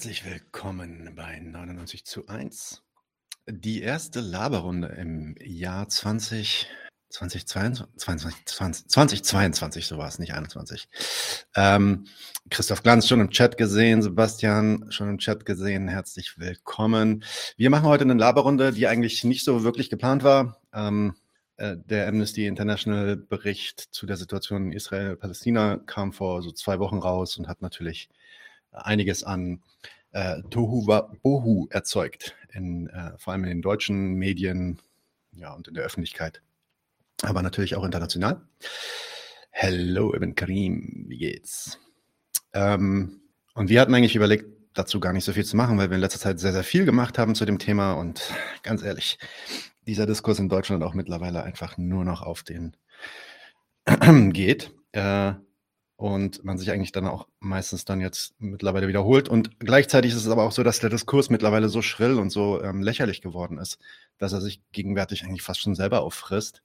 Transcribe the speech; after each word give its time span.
Herzlich 0.00 0.24
willkommen 0.24 1.12
bei 1.14 1.38
99 1.38 2.06
zu 2.06 2.26
1. 2.26 2.82
Die 3.46 3.82
erste 3.82 4.20
Laberrunde 4.20 4.88
im 4.88 5.34
Jahr 5.38 5.90
20, 5.90 6.66
2022, 7.10 8.46
20, 8.46 8.88
2022, 8.88 9.86
so 9.86 9.98
war 9.98 10.08
es, 10.08 10.18
nicht 10.18 10.32
21. 10.32 10.88
Ähm, 11.54 12.06
Christoph 12.48 12.82
Glanz 12.82 13.08
schon 13.08 13.20
im 13.20 13.28
Chat 13.28 13.58
gesehen, 13.58 14.00
Sebastian 14.00 14.90
schon 14.90 15.10
im 15.10 15.18
Chat 15.18 15.44
gesehen, 15.44 15.86
herzlich 15.86 16.38
willkommen. 16.38 17.22
Wir 17.58 17.68
machen 17.68 17.84
heute 17.84 18.04
eine 18.04 18.14
Laberrunde, 18.14 18.72
die 18.72 18.86
eigentlich 18.86 19.22
nicht 19.24 19.44
so 19.44 19.64
wirklich 19.64 19.90
geplant 19.90 20.24
war. 20.24 20.62
Ähm, 20.72 21.14
äh, 21.58 21.76
der 21.76 22.08
Amnesty 22.08 22.46
International 22.46 23.18
Bericht 23.18 23.80
zu 23.90 24.06
der 24.06 24.16
Situation 24.16 24.68
in 24.68 24.72
Israel-Palästina 24.72 25.76
kam 25.76 26.14
vor 26.14 26.40
so 26.40 26.52
zwei 26.52 26.78
Wochen 26.78 26.96
raus 26.96 27.36
und 27.36 27.48
hat 27.48 27.60
natürlich 27.60 28.08
einiges 28.72 29.24
an 29.24 29.62
äh, 30.12 30.42
Tohu 30.50 30.86
Bohu 31.22 31.66
erzeugt, 31.70 32.34
in, 32.52 32.88
äh, 32.88 33.12
vor 33.18 33.32
allem 33.32 33.44
in 33.44 33.50
den 33.50 33.62
deutschen 33.62 34.14
Medien 34.14 34.80
ja, 35.32 35.52
und 35.52 35.68
in 35.68 35.74
der 35.74 35.84
Öffentlichkeit, 35.84 36.42
aber 37.22 37.42
natürlich 37.42 37.76
auch 37.76 37.84
international. 37.84 38.40
Hello, 39.50 40.14
Ibn 40.14 40.34
Karim, 40.34 41.04
wie 41.08 41.18
geht's? 41.18 41.78
Ähm, 42.52 43.20
und 43.54 43.68
wir 43.68 43.80
hatten 43.80 43.94
eigentlich 43.94 44.16
überlegt, 44.16 44.46
dazu 44.74 45.00
gar 45.00 45.12
nicht 45.12 45.24
so 45.24 45.32
viel 45.32 45.44
zu 45.44 45.56
machen, 45.56 45.78
weil 45.78 45.90
wir 45.90 45.96
in 45.96 46.00
letzter 46.00 46.20
Zeit 46.20 46.38
sehr, 46.38 46.52
sehr 46.52 46.64
viel 46.64 46.84
gemacht 46.84 47.18
haben 47.18 47.34
zu 47.34 47.44
dem 47.44 47.58
Thema 47.58 47.92
und 47.94 48.32
ganz 48.62 48.82
ehrlich, 48.82 49.18
dieser 49.86 50.06
Diskurs 50.06 50.38
in 50.38 50.48
Deutschland 50.48 50.82
auch 50.82 50.94
mittlerweile 50.94 51.42
einfach 51.42 51.76
nur 51.76 52.04
noch 52.04 52.22
auf 52.22 52.42
den 52.42 52.76
geht. 54.32 54.72
Äh, 54.92 55.34
und 56.00 56.42
man 56.44 56.56
sich 56.56 56.70
eigentlich 56.70 56.92
dann 56.92 57.06
auch 57.06 57.28
meistens 57.40 57.84
dann 57.84 58.00
jetzt 58.00 58.32
mittlerweile 58.38 58.88
wiederholt. 58.88 59.28
Und 59.28 59.60
gleichzeitig 59.60 60.12
ist 60.12 60.24
es 60.24 60.28
aber 60.28 60.44
auch 60.44 60.52
so, 60.52 60.62
dass 60.62 60.80
der 60.80 60.88
Diskurs 60.88 61.28
mittlerweile 61.28 61.68
so 61.68 61.82
schrill 61.82 62.18
und 62.18 62.30
so 62.30 62.62
ähm, 62.62 62.80
lächerlich 62.80 63.20
geworden 63.20 63.58
ist, 63.58 63.78
dass 64.16 64.32
er 64.32 64.40
sich 64.40 64.62
gegenwärtig 64.72 65.24
eigentlich 65.24 65.42
fast 65.42 65.60
schon 65.60 65.74
selber 65.74 66.00
auffrisst. 66.00 66.62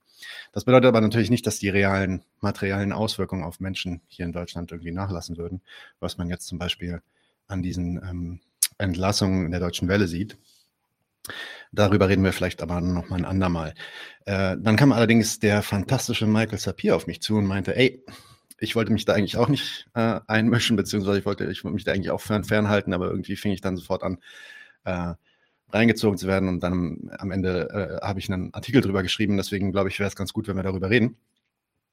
Das 0.52 0.64
bedeutet 0.64 0.88
aber 0.88 1.02
natürlich 1.02 1.28
nicht, 1.28 1.46
dass 1.46 1.58
die 1.58 1.68
realen 1.68 2.24
materiellen 2.40 2.94
Auswirkungen 2.94 3.44
auf 3.44 3.60
Menschen 3.60 4.00
hier 4.06 4.24
in 4.24 4.32
Deutschland 4.32 4.72
irgendwie 4.72 4.92
nachlassen 4.92 5.36
würden, 5.36 5.60
was 6.00 6.16
man 6.16 6.30
jetzt 6.30 6.46
zum 6.46 6.58
Beispiel 6.58 7.02
an 7.46 7.62
diesen 7.62 7.98
ähm, 7.98 8.40
Entlassungen 8.78 9.44
in 9.44 9.50
der 9.50 9.60
Deutschen 9.60 9.86
Welle 9.86 10.08
sieht. 10.08 10.38
Darüber 11.72 12.08
reden 12.08 12.24
wir 12.24 12.32
vielleicht 12.32 12.62
aber 12.62 12.80
noch 12.80 13.10
mal 13.10 13.16
ein 13.16 13.26
andermal. 13.26 13.74
Äh, 14.24 14.56
dann 14.58 14.76
kam 14.76 14.92
allerdings 14.92 15.40
der 15.40 15.60
fantastische 15.60 16.26
Michael 16.26 16.58
Sapir 16.58 16.96
auf 16.96 17.06
mich 17.06 17.20
zu 17.20 17.36
und 17.36 17.44
meinte, 17.44 17.76
ey, 17.76 18.02
ich 18.58 18.74
wollte 18.76 18.92
mich 18.92 19.04
da 19.04 19.14
eigentlich 19.14 19.36
auch 19.36 19.48
nicht 19.48 19.88
äh, 19.94 20.20
einmischen, 20.26 20.76
beziehungsweise 20.76 21.18
ich 21.18 21.26
wollte, 21.26 21.44
ich 21.50 21.64
wollte 21.64 21.74
mich 21.74 21.84
da 21.84 21.92
eigentlich 21.92 22.10
auch 22.10 22.20
fern, 22.20 22.44
fernhalten, 22.44 22.94
aber 22.94 23.10
irgendwie 23.10 23.36
fing 23.36 23.52
ich 23.52 23.60
dann 23.60 23.76
sofort 23.76 24.02
an, 24.02 24.18
äh, 24.84 25.14
reingezogen 25.68 26.18
zu 26.18 26.26
werden 26.26 26.48
und 26.48 26.60
dann 26.60 27.10
am 27.18 27.30
Ende 27.30 28.00
äh, 28.02 28.06
habe 28.06 28.18
ich 28.18 28.32
einen 28.32 28.54
Artikel 28.54 28.80
drüber 28.80 29.02
geschrieben. 29.02 29.36
Deswegen 29.36 29.72
glaube 29.72 29.88
ich, 29.88 29.98
wäre 29.98 30.08
es 30.08 30.16
ganz 30.16 30.32
gut, 30.32 30.48
wenn 30.48 30.56
wir 30.56 30.62
darüber 30.62 30.90
reden. 30.90 31.16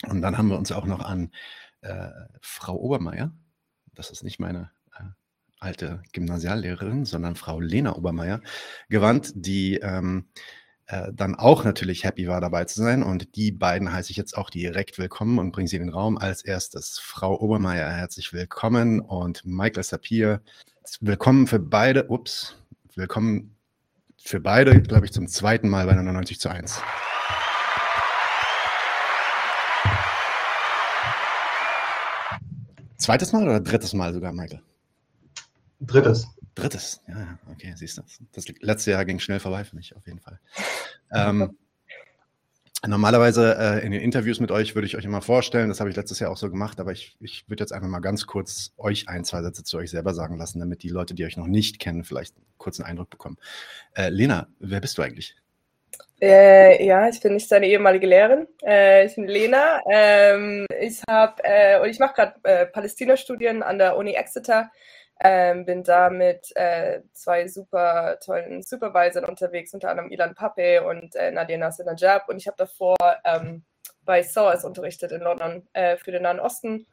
Und 0.08 0.22
dann 0.22 0.38
haben 0.38 0.50
wir 0.50 0.58
uns 0.58 0.72
auch 0.72 0.86
noch 0.86 1.00
an 1.00 1.32
äh, 1.82 2.10
Frau 2.42 2.76
Obermeier, 2.76 3.32
das 3.94 4.10
ist 4.10 4.24
nicht 4.24 4.40
meine 4.40 4.72
äh, 4.98 5.04
alte 5.60 6.02
Gymnasiallehrerin, 6.14 7.06
sondern 7.06 7.36
Frau 7.36 7.60
Lena 7.60 7.96
Obermeier, 7.96 8.42
gewandt, 8.90 9.32
die 9.36 9.76
ähm, 9.78 10.28
äh, 10.94 11.12
dann 11.12 11.34
auch 11.34 11.64
natürlich 11.64 12.04
happy 12.04 12.28
war, 12.28 12.40
dabei 12.40 12.66
zu 12.66 12.82
sein. 12.82 13.02
Und 13.02 13.36
die 13.36 13.52
beiden 13.52 13.92
heiße 13.92 14.12
ich 14.12 14.18
jetzt 14.18 14.38
auch 14.38 14.52
direkt 14.52 15.00
willkommen 15.00 15.40
und 15.40 15.52
bringe 15.52 15.68
sie 15.68 15.78
in 15.78 15.84
den 15.84 15.94
Raum. 15.94 16.18
Als 16.20 16.44
erstes 16.44 17.00
Frau 17.00 17.40
Obermeier, 17.40 17.90
herzlich 17.90 18.32
willkommen 18.32 19.00
und 19.00 19.44
Michael 19.44 19.84
Sapir, 19.84 20.42
willkommen 21.02 21.48
für 21.48 21.60
beide. 21.60 22.10
Ups, 22.10 22.56
willkommen 22.94 23.56
für 24.18 24.40
beide, 24.40 24.82
glaube 24.82 25.06
ich, 25.06 25.12
zum 25.12 25.28
zweiten 25.28 25.68
Mal 25.68 25.88
bei 25.88 25.96
99 25.96 26.40
zu 26.40 26.50
1. 26.50 26.80
Zweites 32.98 33.34
Mal 33.34 33.44
oder 33.44 33.60
drittes 33.60 33.94
Mal 33.94 34.14
sogar, 34.14 34.32
Michael? 34.32 34.62
Drittes. 35.82 36.28
Drittes, 36.56 37.02
ja, 37.08 37.40
okay, 37.52 37.74
siehst 37.76 37.98
du. 37.98 38.04
Das 38.32 38.46
letzte 38.60 38.92
Jahr 38.92 39.06
ging 39.06 39.20
schnell 39.20 39.40
vorbei 39.40 39.64
für 39.64 39.76
mich, 39.76 39.96
auf 39.96 40.06
jeden 40.06 40.20
Fall. 40.20 40.40
Ähm, 41.12 41.58
normalerweise 42.86 43.58
äh, 43.58 43.86
in 43.86 43.92
den 43.92 44.02
Interviews 44.02 44.40
mit 44.40 44.52
euch 44.52 44.76
würde 44.76 44.86
ich 44.86 44.96
euch 44.98 45.06
immer 45.06 45.22
vorstellen, 45.22 45.70
das 45.70 45.80
habe 45.80 45.90
ich 45.90 45.96
letztes 45.96 46.20
Jahr 46.20 46.32
auch 46.32 46.38
so 46.38 46.50
gemacht, 46.50 46.80
aber 46.80 46.92
ich, 46.92 47.16
ich 47.20 47.50
würde 47.50 47.64
jetzt 47.64 47.72
einfach 47.72 47.88
mal 47.88 48.00
ganz 48.00 48.28
kurz 48.28 48.74
euch 48.78 49.10
ein, 49.10 49.24
zwei 49.24 49.42
Sätze 49.42 49.64
zu 49.64 49.78
euch 49.78 49.90
selber 49.90 50.14
sagen 50.14 50.38
lassen, 50.38 50.60
damit 50.60 50.84
die 50.84 50.90
Leute, 50.90 51.14
die 51.16 51.26
euch 51.26 51.38
noch 51.38 51.48
nicht 51.48 51.80
kennen, 51.80 52.04
vielleicht 52.04 52.36
einen 52.36 52.46
kurzen 52.58 52.84
Eindruck 52.84 53.10
bekommen. 53.10 53.38
Äh, 53.96 54.10
Lena, 54.10 54.48
wer 54.60 54.80
bist 54.80 54.98
du 54.98 55.02
eigentlich? 55.02 55.36
Äh, 56.22 56.86
ja, 56.86 57.10
ich 57.10 57.20
bin 57.20 57.34
nicht 57.34 57.50
seine 57.50 57.68
ehemalige 57.68 58.08
Lehrerin. 58.08 58.48
Äh, 58.66 59.08
ich 59.08 59.16
bin 59.16 59.28
Lena. 59.28 59.82
Ähm, 59.92 60.66
ich 60.80 61.02
habe 61.10 61.42
äh, 61.44 61.82
und 61.82 61.90
ich 61.90 62.00
mache 62.00 62.14
gerade 62.14 62.36
äh, 62.44 62.66
Palästina-Studien 62.66 63.62
an 63.62 63.78
der 63.78 63.98
Uni 63.98 64.14
Exeter. 64.14 64.72
Ähm, 65.26 65.66
bin 65.66 65.84
da 65.84 66.10
mit 66.10 66.54
äh, 66.56 67.02
zwei 67.14 67.48
super 67.48 68.20
tollen 68.20 68.62
Supervisern 68.62 69.24
unterwegs, 69.24 69.74
unter 69.74 69.90
anderem 69.90 70.12
Ilan 70.12 70.36
Pape 70.36 70.86
und 70.86 71.16
äh, 71.16 71.32
Nadia 71.32 71.58
Nasser 71.58 71.86
Najab. 71.86 72.28
Und 72.28 72.38
ich 72.38 72.48
habe 72.48 72.58
davor 72.58 72.98
ähm, 73.24 73.64
bei 74.04 74.22
SOAS 74.22 74.66
unterrichtet 74.66 75.14
in 75.14 75.22
London 75.22 75.66
äh, 75.72 75.96
für 75.96 76.12
den 76.12 76.24
Nahen 76.24 76.42
Osten 76.42 76.88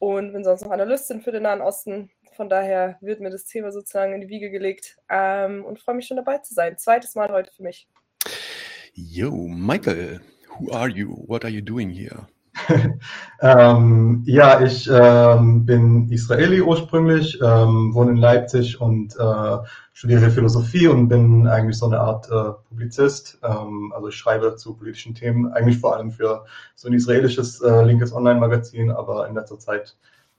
und 0.00 0.32
bin 0.32 0.42
sonst 0.42 0.62
noch 0.62 0.72
Analystin 0.72 1.20
für 1.20 1.30
den 1.30 1.44
Nahen 1.44 1.60
Osten. 1.60 2.10
Von 2.34 2.48
daher 2.48 2.98
wird 3.00 3.20
mir 3.20 3.30
das 3.30 3.44
Thema 3.44 3.70
sozusagen 3.70 4.12
in 4.12 4.22
die 4.22 4.28
Wiege 4.28 4.50
gelegt 4.50 4.96
ähm, 5.08 5.64
und 5.64 5.78
freue 5.78 5.94
mich 5.94 6.08
schon 6.08 6.16
dabei 6.16 6.38
zu 6.38 6.54
sein. 6.54 6.78
Zweites 6.78 7.14
Mal 7.14 7.30
heute 7.30 7.52
für 7.52 7.62
mich. 7.62 7.88
Yo, 8.94 9.30
Michael, 9.30 10.20
who 10.48 10.72
are 10.72 10.88
you? 10.88 11.24
What 11.28 11.44
are 11.44 11.52
you 11.52 11.62
doing 11.62 11.90
here? 11.90 12.26
ähm, 13.40 14.22
ja, 14.26 14.60
ich 14.60 14.88
ähm, 14.92 15.64
bin 15.66 16.10
Israeli 16.10 16.60
ursprünglich, 16.60 17.38
ähm, 17.42 17.94
wohne 17.94 18.12
in 18.12 18.16
Leipzig 18.16 18.80
und 18.80 19.16
äh, 19.16 19.58
studiere 19.92 20.30
Philosophie 20.30 20.88
und 20.88 21.08
bin 21.08 21.46
eigentlich 21.46 21.78
so 21.78 21.86
eine 21.86 22.00
Art 22.00 22.28
äh, 22.30 22.52
Publizist. 22.68 23.38
Ähm, 23.42 23.92
also 23.94 24.08
ich 24.08 24.16
schreibe 24.16 24.56
zu 24.56 24.74
politischen 24.74 25.14
Themen, 25.14 25.52
eigentlich 25.52 25.78
vor 25.78 25.96
allem 25.96 26.10
für 26.10 26.44
so 26.74 26.88
ein 26.88 26.94
israelisches 26.94 27.60
äh, 27.60 27.84
linkes 27.84 28.12
Online-Magazin, 28.12 28.90
aber 28.90 29.28
in 29.28 29.34
letzter 29.34 29.58
Zeit, 29.58 29.96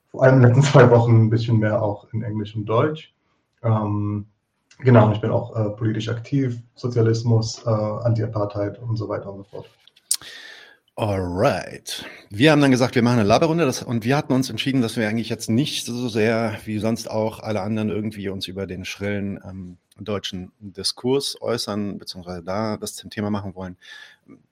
vor 0.10 0.24
allem 0.24 0.36
in 0.36 0.42
den 0.42 0.50
letzten 0.50 0.64
zwei 0.72 0.90
Wochen, 0.90 1.26
ein 1.26 1.30
bisschen 1.30 1.60
mehr 1.60 1.82
auch 1.82 2.08
in 2.14 2.24
Englisch 2.24 2.56
und 2.56 2.66
Deutsch. 2.66 3.14
Ähm, 3.64 4.28
genau, 4.80 5.12
ich 5.12 5.22
bin 5.22 5.32
auch 5.32 5.56
äh, 5.56 5.70
politisch 5.72 6.10
aktiv, 6.10 6.60
Sozialismus, 6.76 7.64
äh, 7.66 7.70
Anti-Apartheid 7.70 8.80
und 8.80 8.98
so 8.98 9.08
weiter 9.10 9.32
und 9.32 9.38
so 9.38 9.44
fort. 9.44 9.70
Alright. 10.96 12.06
Wir 12.30 12.52
haben 12.52 12.62
dann 12.62 12.70
gesagt, 12.70 12.94
wir 12.94 13.02
machen 13.02 13.18
eine 13.18 13.28
Laberrunde 13.28 13.66
das, 13.66 13.82
und 13.82 14.06
wir 14.06 14.16
hatten 14.16 14.32
uns 14.32 14.52
entschieden, 14.52 14.84
dass 14.84 14.96
wir 14.96 15.10
eigentlich 15.10 15.30
jetzt 15.30 15.50
nicht 15.50 15.88
so 15.88 16.08
sehr 16.08 16.60
wie 16.66 16.78
sonst 16.78 17.10
auch 17.10 17.40
alle 17.40 17.62
anderen 17.62 17.90
irgendwie 17.90 18.30
uns 18.30 18.48
über 18.48 18.68
den 18.68 18.86
schrillen 18.86 19.40
ähm, 19.44 19.78
deutschen 19.98 20.52
Diskurs 20.60 21.42
äußern, 21.42 21.98
beziehungsweise 21.98 22.44
da 22.44 22.78
das 22.78 22.94
zum 22.94 23.10
Thema 23.10 23.32
machen 23.32 23.56
wollen. 23.56 23.76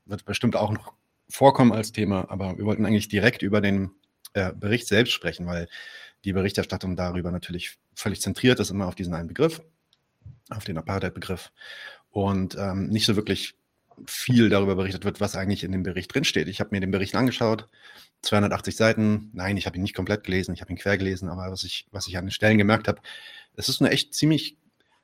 Wird 0.05 0.25
bestimmt 0.25 0.55
auch 0.55 0.71
noch 0.71 0.93
vorkommen 1.29 1.73
als 1.73 1.91
Thema, 1.91 2.25
aber 2.29 2.57
wir 2.57 2.65
wollten 2.65 2.87
eigentlich 2.87 3.07
direkt 3.07 3.43
über 3.43 3.61
den 3.61 3.91
äh, 4.33 4.51
Bericht 4.51 4.87
selbst 4.87 5.11
sprechen, 5.11 5.45
weil 5.45 5.67
die 6.25 6.33
Berichterstattung 6.33 6.95
darüber 6.95 7.29
natürlich 7.29 7.77
völlig 7.93 8.19
zentriert 8.19 8.59
ist, 8.59 8.71
immer 8.71 8.87
auf 8.87 8.95
diesen 8.95 9.13
einen 9.13 9.27
Begriff, 9.27 9.61
auf 10.49 10.63
den 10.63 10.79
Apartheid-Begriff 10.79 11.51
und 12.09 12.57
ähm, 12.57 12.87
nicht 12.87 13.05
so 13.05 13.15
wirklich 13.15 13.53
viel 14.07 14.49
darüber 14.49 14.75
berichtet 14.75 15.05
wird, 15.05 15.21
was 15.21 15.35
eigentlich 15.35 15.63
in 15.63 15.71
dem 15.71 15.83
Bericht 15.83 16.13
drinsteht. 16.13 16.47
Ich 16.47 16.59
habe 16.59 16.69
mir 16.71 16.79
den 16.79 16.91
Bericht 16.91 17.15
angeschaut, 17.15 17.67
280 18.21 18.75
Seiten. 18.75 19.31
Nein, 19.33 19.57
ich 19.57 19.65
habe 19.65 19.77
ihn 19.77 19.81
nicht 19.81 19.95
komplett 19.95 20.23
gelesen, 20.23 20.53
ich 20.53 20.61
habe 20.61 20.71
ihn 20.71 20.77
quer 20.77 20.97
gelesen, 20.97 21.29
aber 21.29 21.51
was 21.51 21.63
ich, 21.63 21.87
was 21.91 22.07
ich 22.07 22.17
an 22.17 22.25
den 22.25 22.31
Stellen 22.31 22.57
gemerkt 22.57 22.87
habe, 22.87 23.01
es 23.55 23.69
ist 23.69 23.81
eine 23.81 23.91
echt 23.91 24.13
ziemlich 24.13 24.57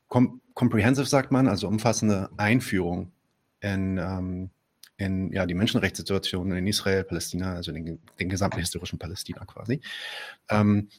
com 0.07 0.41
comprehensive, 0.53 1.05
sagt 1.05 1.31
man, 1.31 1.47
also 1.47 1.67
umfassende 1.67 2.29
Einführung 2.37 3.11
in, 3.59 3.97
ähm, 3.97 4.49
in 4.97 5.31
ja, 5.31 5.45
die 5.45 5.53
Menschenrechtssituation 5.53 6.51
in 6.51 6.65
Israel, 6.65 7.03
Palästina, 7.03 7.53
also 7.53 7.71
den, 7.71 7.99
den 8.19 8.29
gesamten 8.29 8.59
historischen 8.59 8.97
Palästina 8.97 9.45
quasi. 9.45 9.81
Ähm, 10.49 10.89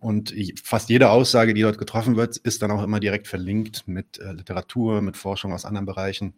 und 0.00 0.32
fast 0.62 0.90
jede 0.90 1.10
Aussage, 1.10 1.54
die 1.54 1.62
dort 1.62 1.78
getroffen 1.78 2.14
wird, 2.16 2.36
ist 2.36 2.62
dann 2.62 2.70
auch 2.70 2.84
immer 2.84 3.00
direkt 3.00 3.26
verlinkt 3.26 3.88
mit 3.88 4.18
äh, 4.18 4.32
Literatur, 4.32 5.02
mit 5.02 5.16
Forschung 5.16 5.52
aus 5.52 5.64
anderen 5.64 5.86
Bereichen 5.86 6.34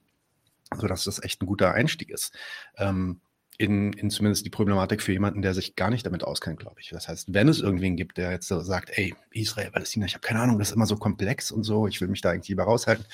sodass 0.76 1.04
das 1.04 1.22
echt 1.22 1.42
ein 1.42 1.46
guter 1.46 1.74
Einstieg 1.74 2.10
ist. 2.10 2.34
Ähm, 2.76 3.20
in, 3.60 3.92
in 3.92 4.08
zumindest 4.08 4.46
die 4.46 4.50
Problematik 4.50 5.02
für 5.02 5.12
jemanden, 5.12 5.42
der 5.42 5.52
sich 5.52 5.76
gar 5.76 5.90
nicht 5.90 6.06
damit 6.06 6.24
auskennt, 6.24 6.60
glaube 6.60 6.80
ich. 6.80 6.88
Das 6.88 7.08
heißt, 7.08 7.34
wenn 7.34 7.46
es 7.46 7.60
irgendwen 7.60 7.94
gibt, 7.94 8.16
der 8.16 8.30
jetzt 8.30 8.48
so 8.48 8.58
sagt, 8.60 8.90
ey, 8.94 9.14
Israel, 9.32 9.70
Palästina, 9.70 10.06
ich 10.06 10.14
habe 10.14 10.26
keine 10.26 10.40
Ahnung, 10.40 10.58
das 10.58 10.70
ist 10.70 10.76
immer 10.76 10.86
so 10.86 10.96
komplex 10.96 11.52
und 11.52 11.64
so, 11.64 11.86
ich 11.86 12.00
will 12.00 12.08
mich 12.08 12.22
da 12.22 12.30
eigentlich 12.30 12.48
lieber 12.48 12.64
raushalten. 12.64 13.04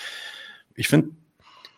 Ich 0.76 0.86
finde, 0.86 1.10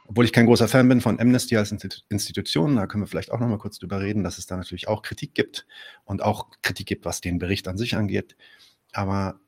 obwohl 0.07 0.27
ich 0.27 0.35
kein 0.35 0.45
großer 0.45 0.69
Fan 0.69 0.87
bin 0.87 1.01
von 1.01 1.19
Amnesty 1.19 1.57
als 1.57 1.73
Institution, 2.11 2.77
da 2.77 2.87
können 2.87 3.03
wir 3.03 3.09
vielleicht 3.09 3.31
auch 3.33 3.41
noch 3.41 3.49
mal 3.49 3.59
kurz 3.59 3.79
drüber 3.79 4.01
reden, 4.01 4.23
dass 4.23 4.37
es 4.37 4.47
da 4.47 4.59
natürlich 4.59 4.87
auch 4.87 5.01
Kritik 5.01 5.35
gibt 5.35 5.67
und 6.05 6.23
auch 6.23 6.49
Kritik 6.61 6.87
gibt, 6.87 7.07
was 7.07 7.23
den 7.23 7.39
Bericht 7.39 7.69
an 7.69 7.79
sich 7.79 7.97
angeht. 7.97 8.37
Aber 8.93 9.41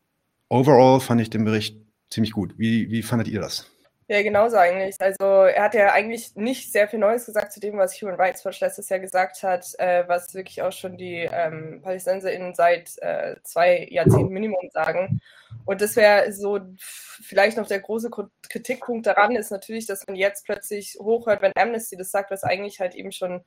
overall 0.49 0.99
fand 0.99 1.21
ich 1.21 1.29
den 1.29 1.44
Bericht 1.44 1.76
ziemlich 2.09 2.33
gut. 2.33 2.59
Wie, 2.59 2.91
wie 2.91 3.03
fandet 3.03 3.29
ihr 3.29 3.41
das? 3.41 3.71
Ja, 4.11 4.23
genauso 4.23 4.57
eigentlich. 4.57 4.97
Also 4.99 5.25
er 5.25 5.62
hat 5.62 5.75
ja 5.75 5.93
eigentlich 5.93 6.35
nicht 6.35 6.73
sehr 6.73 6.89
viel 6.89 6.99
Neues 6.99 7.27
gesagt 7.27 7.53
zu 7.53 7.61
dem, 7.61 7.79
was 7.79 7.95
Human 8.03 8.17
Rights 8.17 8.45
Watch 8.45 8.59
letztes 8.59 8.89
Jahr 8.89 8.99
gesagt 8.99 9.45
hat, 9.45 9.65
äh, 9.79 10.03
was 10.09 10.35
wirklich 10.35 10.62
auch 10.62 10.73
schon 10.73 10.97
die 10.97 11.29
ähm, 11.33 11.81
PalästinenserInnen 11.81 12.57
seit 12.57 12.99
äh, 13.03 13.37
zwei 13.45 13.87
Jahrzehnten 13.89 14.33
Minimum 14.33 14.69
sagen. 14.73 15.21
Und 15.65 15.81
das 15.81 15.95
wäre 15.95 16.33
so 16.33 16.59
vielleicht 16.77 17.57
noch 17.57 17.69
der 17.69 17.79
große 17.79 18.11
Kritikpunkt 18.49 19.07
daran 19.07 19.37
ist 19.37 19.53
natürlich, 19.53 19.87
dass 19.87 20.05
man 20.09 20.17
jetzt 20.17 20.45
plötzlich 20.45 20.97
hochhört, 20.99 21.41
wenn 21.41 21.53
Amnesty 21.55 21.97
das 21.97 22.11
sagt, 22.11 22.33
was 22.33 22.43
eigentlich 22.43 22.81
halt 22.81 22.97
eben 22.97 23.12
schon 23.12 23.45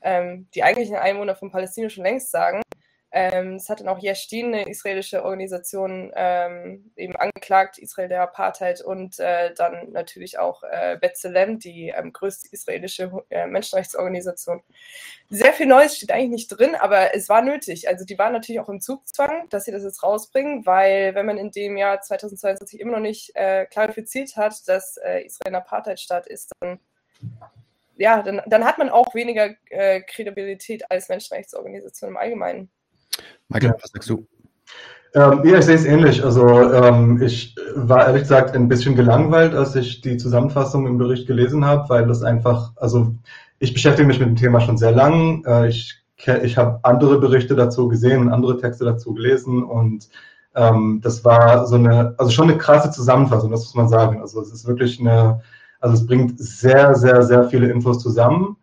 ähm, 0.00 0.46
die 0.54 0.62
eigentlichen 0.62 0.94
Einwohner 0.94 1.34
von 1.34 1.50
Palästina 1.50 1.88
schon 1.88 2.04
längst 2.04 2.30
sagen. 2.30 2.62
Ähm, 3.16 3.54
es 3.54 3.68
hat 3.68 3.78
dann 3.78 3.86
auch 3.86 4.02
Yeshdin, 4.02 4.46
eine 4.46 4.68
israelische 4.68 5.24
Organisation, 5.24 6.10
ähm, 6.16 6.90
eben 6.96 7.14
angeklagt, 7.14 7.78
Israel 7.78 8.08
der 8.08 8.22
Apartheid 8.22 8.80
und 8.80 9.20
äh, 9.20 9.54
dann 9.54 9.92
natürlich 9.92 10.40
auch 10.40 10.64
äh, 10.64 10.98
B'Tselem, 11.00 11.60
die 11.60 11.90
ähm, 11.96 12.12
größte 12.12 12.48
israelische 12.50 13.12
äh, 13.30 13.46
Menschenrechtsorganisation. 13.46 14.64
Sehr 15.30 15.52
viel 15.52 15.66
Neues 15.66 15.96
steht 15.96 16.10
eigentlich 16.10 16.30
nicht 16.30 16.48
drin, 16.48 16.74
aber 16.74 17.14
es 17.14 17.28
war 17.28 17.40
nötig. 17.40 17.86
Also 17.88 18.04
die 18.04 18.18
waren 18.18 18.32
natürlich 18.32 18.58
auch 18.58 18.68
im 18.68 18.80
Zugzwang, 18.80 19.48
dass 19.48 19.66
sie 19.66 19.70
das 19.70 19.84
jetzt 19.84 20.02
rausbringen, 20.02 20.66
weil 20.66 21.14
wenn 21.14 21.26
man 21.26 21.38
in 21.38 21.52
dem 21.52 21.76
Jahr 21.76 22.00
2022 22.00 22.80
immer 22.80 22.94
noch 22.94 22.98
nicht 22.98 23.30
äh, 23.36 23.66
klarifiziert 23.66 24.36
hat, 24.36 24.66
dass 24.66 24.96
äh, 24.96 25.20
Israel 25.24 25.54
ein 25.54 25.62
Apartheidstaat 25.62 26.26
ist, 26.26 26.50
dann 26.58 26.80
ja, 27.96 28.22
dann, 28.22 28.42
dann 28.46 28.64
hat 28.64 28.78
man 28.78 28.88
auch 28.88 29.14
weniger 29.14 29.54
äh, 29.70 30.00
Kredibilität 30.00 30.90
als 30.90 31.08
Menschenrechtsorganisation 31.08 32.10
im 32.10 32.16
Allgemeinen. 32.16 32.70
Michael, 33.54 33.70
ja. 33.70 33.76
was 33.80 33.90
sagst 33.92 34.10
du? 34.10 34.26
Ähm, 35.14 35.42
ja, 35.44 35.58
ich 35.58 35.64
sehe 35.64 35.76
es 35.76 35.84
ähnlich. 35.84 36.24
Also 36.24 36.46
ähm, 36.48 37.22
ich 37.22 37.54
war 37.76 38.06
ehrlich 38.06 38.22
gesagt 38.22 38.54
ein 38.54 38.68
bisschen 38.68 38.96
gelangweilt, 38.96 39.54
als 39.54 39.76
ich 39.76 40.00
die 40.00 40.16
Zusammenfassung 40.16 40.86
im 40.86 40.98
Bericht 40.98 41.28
gelesen 41.28 41.64
habe, 41.64 41.88
weil 41.88 42.06
das 42.06 42.22
einfach, 42.22 42.72
also 42.76 43.14
ich 43.60 43.72
beschäftige 43.72 44.08
mich 44.08 44.18
mit 44.18 44.28
dem 44.28 44.36
Thema 44.36 44.60
schon 44.60 44.76
sehr 44.76 44.92
lang. 44.92 45.44
Äh, 45.46 45.68
ich 45.68 46.00
ich 46.42 46.56
habe 46.56 46.80
andere 46.82 47.18
Berichte 47.20 47.54
dazu 47.54 47.88
gesehen 47.88 48.22
und 48.22 48.32
andere 48.32 48.58
Texte 48.58 48.84
dazu 48.84 49.14
gelesen 49.14 49.62
und 49.62 50.08
ähm, 50.54 51.00
das 51.02 51.24
war 51.24 51.66
so 51.66 51.74
eine, 51.74 52.14
also 52.18 52.30
schon 52.30 52.48
eine 52.48 52.56
krasse 52.56 52.90
Zusammenfassung, 52.90 53.50
das 53.50 53.60
muss 53.60 53.74
man 53.74 53.88
sagen. 53.88 54.20
Also 54.20 54.40
es 54.40 54.52
ist 54.52 54.66
wirklich 54.66 55.00
eine, 55.00 55.40
also 55.80 55.94
es 55.94 56.06
bringt 56.06 56.38
sehr, 56.38 56.94
sehr, 56.94 57.22
sehr 57.22 57.44
viele 57.44 57.70
Infos 57.70 57.98
zusammen 57.98 58.56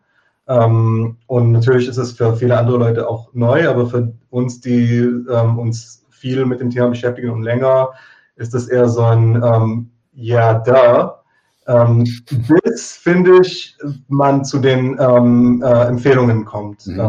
ähm, 0.52 1.16
und 1.26 1.52
natürlich 1.52 1.88
ist 1.88 1.96
es 1.96 2.12
für 2.12 2.36
viele 2.36 2.58
andere 2.58 2.76
Leute 2.76 3.08
auch 3.08 3.32
neu, 3.32 3.68
aber 3.68 3.86
für 3.86 4.12
uns, 4.30 4.60
die 4.60 4.98
ähm, 4.98 5.58
uns 5.58 6.04
viel 6.10 6.44
mit 6.44 6.60
dem 6.60 6.70
Thema 6.70 6.88
beschäftigen 6.88 7.30
und 7.30 7.42
länger, 7.42 7.90
ist 8.36 8.54
das 8.54 8.68
eher 8.68 8.88
so 8.88 9.02
ein 9.02 9.42
ähm, 9.42 9.90
Ja, 10.12 10.54
da. 10.54 11.22
Ähm, 11.66 12.04
bis, 12.48 12.92
finde 12.92 13.40
ich, 13.40 13.76
man 14.08 14.44
zu 14.44 14.58
den 14.58 14.96
ähm, 14.98 15.62
äh, 15.64 15.86
Empfehlungen 15.86 16.44
kommt, 16.44 16.86
mhm. 16.86 17.00
äh, 17.00 17.08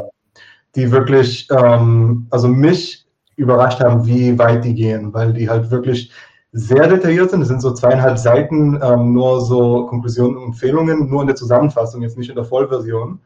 die 0.75 0.92
wirklich, 0.92 1.48
ähm, 1.51 2.28
also 2.30 2.48
mich 2.48 3.06
überrascht 3.36 3.80
haben, 3.80 4.06
wie 4.06 4.38
weit 4.38 4.63
die 4.63 4.75
gehen, 4.75 5.12
weil 5.13 5.34
die 5.34 5.50
halt 5.50 5.72
wirklich 5.72 6.12
sehr 6.51 6.88
detailliert 6.88 7.31
sind. 7.31 7.42
Es 7.42 7.48
sind 7.48 7.62
so 7.62 7.74
zweieinhalb 7.74 8.19
Seiten, 8.19 8.80
ähm, 8.81 9.13
nur 9.13 9.42
so 9.42 9.88
Konklusionen 9.88 10.38
und 10.38 10.44
Empfehlungen, 10.45 11.10
nur 11.10 11.22
in 11.22 11.28
der 11.28 11.36
Zusammenfassung, 11.36 12.04
jetzt 12.04 12.18
nicht 12.18 12.30
in 12.30 12.36
der 12.36 12.45
Vollversion, 12.45 13.19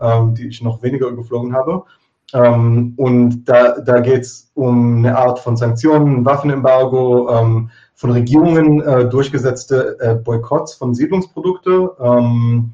ähm, 0.00 0.34
die 0.34 0.48
ich 0.48 0.62
noch 0.62 0.82
weniger 0.82 1.08
überflogen 1.08 1.54
habe. 1.54 1.84
Ähm, 2.32 2.94
und 2.96 3.44
da, 3.44 3.80
da 3.80 4.00
geht 4.00 4.22
es 4.22 4.50
um 4.54 4.98
eine 4.98 5.16
Art 5.16 5.38
von 5.38 5.56
Sanktionen, 5.56 6.24
Waffenembargo, 6.24 7.30
ähm, 7.30 7.70
von 7.94 8.10
Regierungen 8.10 8.80
äh, 8.80 9.08
durchgesetzte 9.08 9.98
äh, 10.00 10.14
Boykotts 10.16 10.74
von 10.74 10.94
Siedlungsprodukte, 10.94 11.90
ähm, 12.00 12.72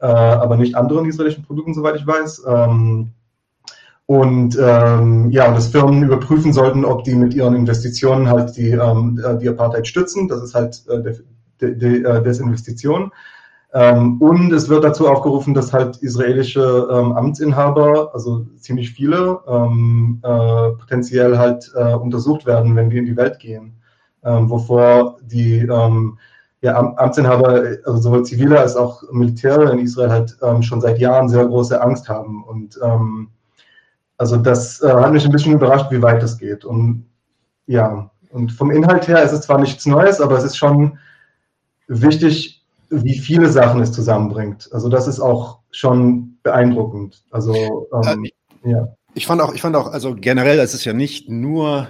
äh, 0.00 0.06
aber 0.06 0.56
nicht 0.56 0.74
anderen 0.74 1.06
israelischen 1.06 1.44
Produkten, 1.44 1.74
soweit 1.74 1.96
ich 1.96 2.06
weiß. 2.06 2.44
Ähm, 2.48 3.12
und 4.06 4.56
ähm, 4.60 5.30
ja, 5.30 5.52
dass 5.52 5.68
Firmen 5.68 6.04
überprüfen 6.04 6.52
sollten, 6.52 6.84
ob 6.84 7.02
die 7.02 7.14
mit 7.14 7.34
ihren 7.34 7.54
Investitionen 7.54 8.28
halt 8.28 8.56
die, 8.56 8.70
ähm, 8.70 9.20
äh, 9.24 9.36
die 9.36 9.48
Apartheid 9.48 9.86
stützen. 9.86 10.28
Das 10.28 10.42
ist 10.42 10.54
halt 10.54 10.84
äh, 10.88 11.02
de, 11.60 11.74
de, 11.74 12.04
äh, 12.04 12.22
Desinvestition. 12.22 13.12
Ähm, 13.76 14.22
und 14.22 14.54
es 14.54 14.70
wird 14.70 14.84
dazu 14.84 15.06
aufgerufen, 15.06 15.52
dass 15.52 15.74
halt 15.74 15.98
israelische 15.98 16.88
ähm, 16.90 17.12
Amtsinhaber, 17.12 18.10
also 18.14 18.46
ziemlich 18.56 18.92
viele, 18.92 19.38
ähm, 19.46 20.18
äh, 20.22 20.70
potenziell 20.78 21.36
halt 21.36 21.70
äh, 21.74 21.92
untersucht 21.92 22.46
werden, 22.46 22.74
wenn 22.74 22.88
die 22.88 22.96
in 22.96 23.04
die 23.04 23.18
Welt 23.18 23.38
gehen. 23.38 23.74
Ähm, 24.24 24.48
wovor 24.48 25.18
die 25.20 25.58
ähm, 25.58 26.18
ja, 26.62 26.74
Amtsinhaber, 26.96 27.76
also 27.84 27.98
sowohl 27.98 28.24
zivile 28.24 28.58
als 28.58 28.76
auch 28.76 29.02
Militäre 29.12 29.70
in 29.70 29.80
Israel 29.80 30.10
halt 30.10 30.34
ähm, 30.42 30.62
schon 30.62 30.80
seit 30.80 30.98
Jahren 30.98 31.28
sehr 31.28 31.44
große 31.44 31.78
Angst 31.78 32.08
haben. 32.08 32.44
Und 32.44 32.80
also 34.16 34.38
das 34.38 34.80
äh, 34.80 34.90
hat 34.90 35.12
mich 35.12 35.26
ein 35.26 35.32
bisschen 35.32 35.52
überrascht, 35.52 35.90
wie 35.90 36.00
weit 36.00 36.22
das 36.22 36.38
geht. 36.38 36.64
Und 36.64 37.04
ja, 37.66 38.10
und 38.30 38.52
vom 38.52 38.70
Inhalt 38.70 39.06
her 39.06 39.22
ist 39.22 39.32
es 39.32 39.42
zwar 39.42 39.58
nichts 39.58 39.84
Neues, 39.84 40.18
aber 40.18 40.38
es 40.38 40.44
ist 40.44 40.56
schon 40.56 40.98
wichtig, 41.88 42.55
wie 42.90 43.18
viele 43.18 43.48
Sachen 43.50 43.80
es 43.80 43.92
zusammenbringt. 43.92 44.68
Also 44.72 44.88
das 44.88 45.06
ist 45.06 45.20
auch 45.20 45.60
schon 45.70 46.38
beeindruckend. 46.42 47.24
Also 47.30 47.88
ähm, 48.06 48.24
äh, 48.64 48.70
ja. 48.70 48.88
Ich 49.14 49.26
fand 49.26 49.40
auch, 49.40 49.54
ich 49.54 49.62
fand 49.62 49.76
auch, 49.76 49.88
also 49.88 50.14
generell, 50.14 50.58
es 50.58 50.74
ist 50.74 50.84
ja 50.84 50.92
nicht 50.92 51.28
nur 51.28 51.88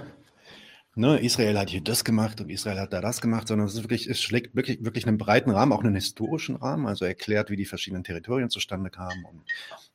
ne, 0.97 1.19
Israel 1.19 1.57
hat 1.57 1.69
hier 1.69 1.81
das 1.81 2.03
gemacht 2.03 2.41
und 2.41 2.49
Israel 2.49 2.79
hat 2.79 2.91
da 2.91 3.01
das 3.01 3.21
gemacht, 3.21 3.47
sondern 3.47 3.67
es 3.67 3.75
ist 3.75 3.83
wirklich, 3.83 4.07
es 4.07 4.21
schlägt 4.21 4.55
wirklich, 4.55 4.83
wirklich 4.83 5.07
einen 5.07 5.17
breiten 5.17 5.51
Rahmen, 5.51 5.71
auch 5.71 5.83
einen 5.83 5.95
historischen 5.95 6.55
Rahmen, 6.55 6.87
also 6.87 7.05
erklärt, 7.05 7.49
wie 7.49 7.55
die 7.55 7.65
verschiedenen 7.65 8.03
Territorien 8.03 8.49
zustande 8.49 8.89
kamen 8.89 9.23
und 9.25 9.41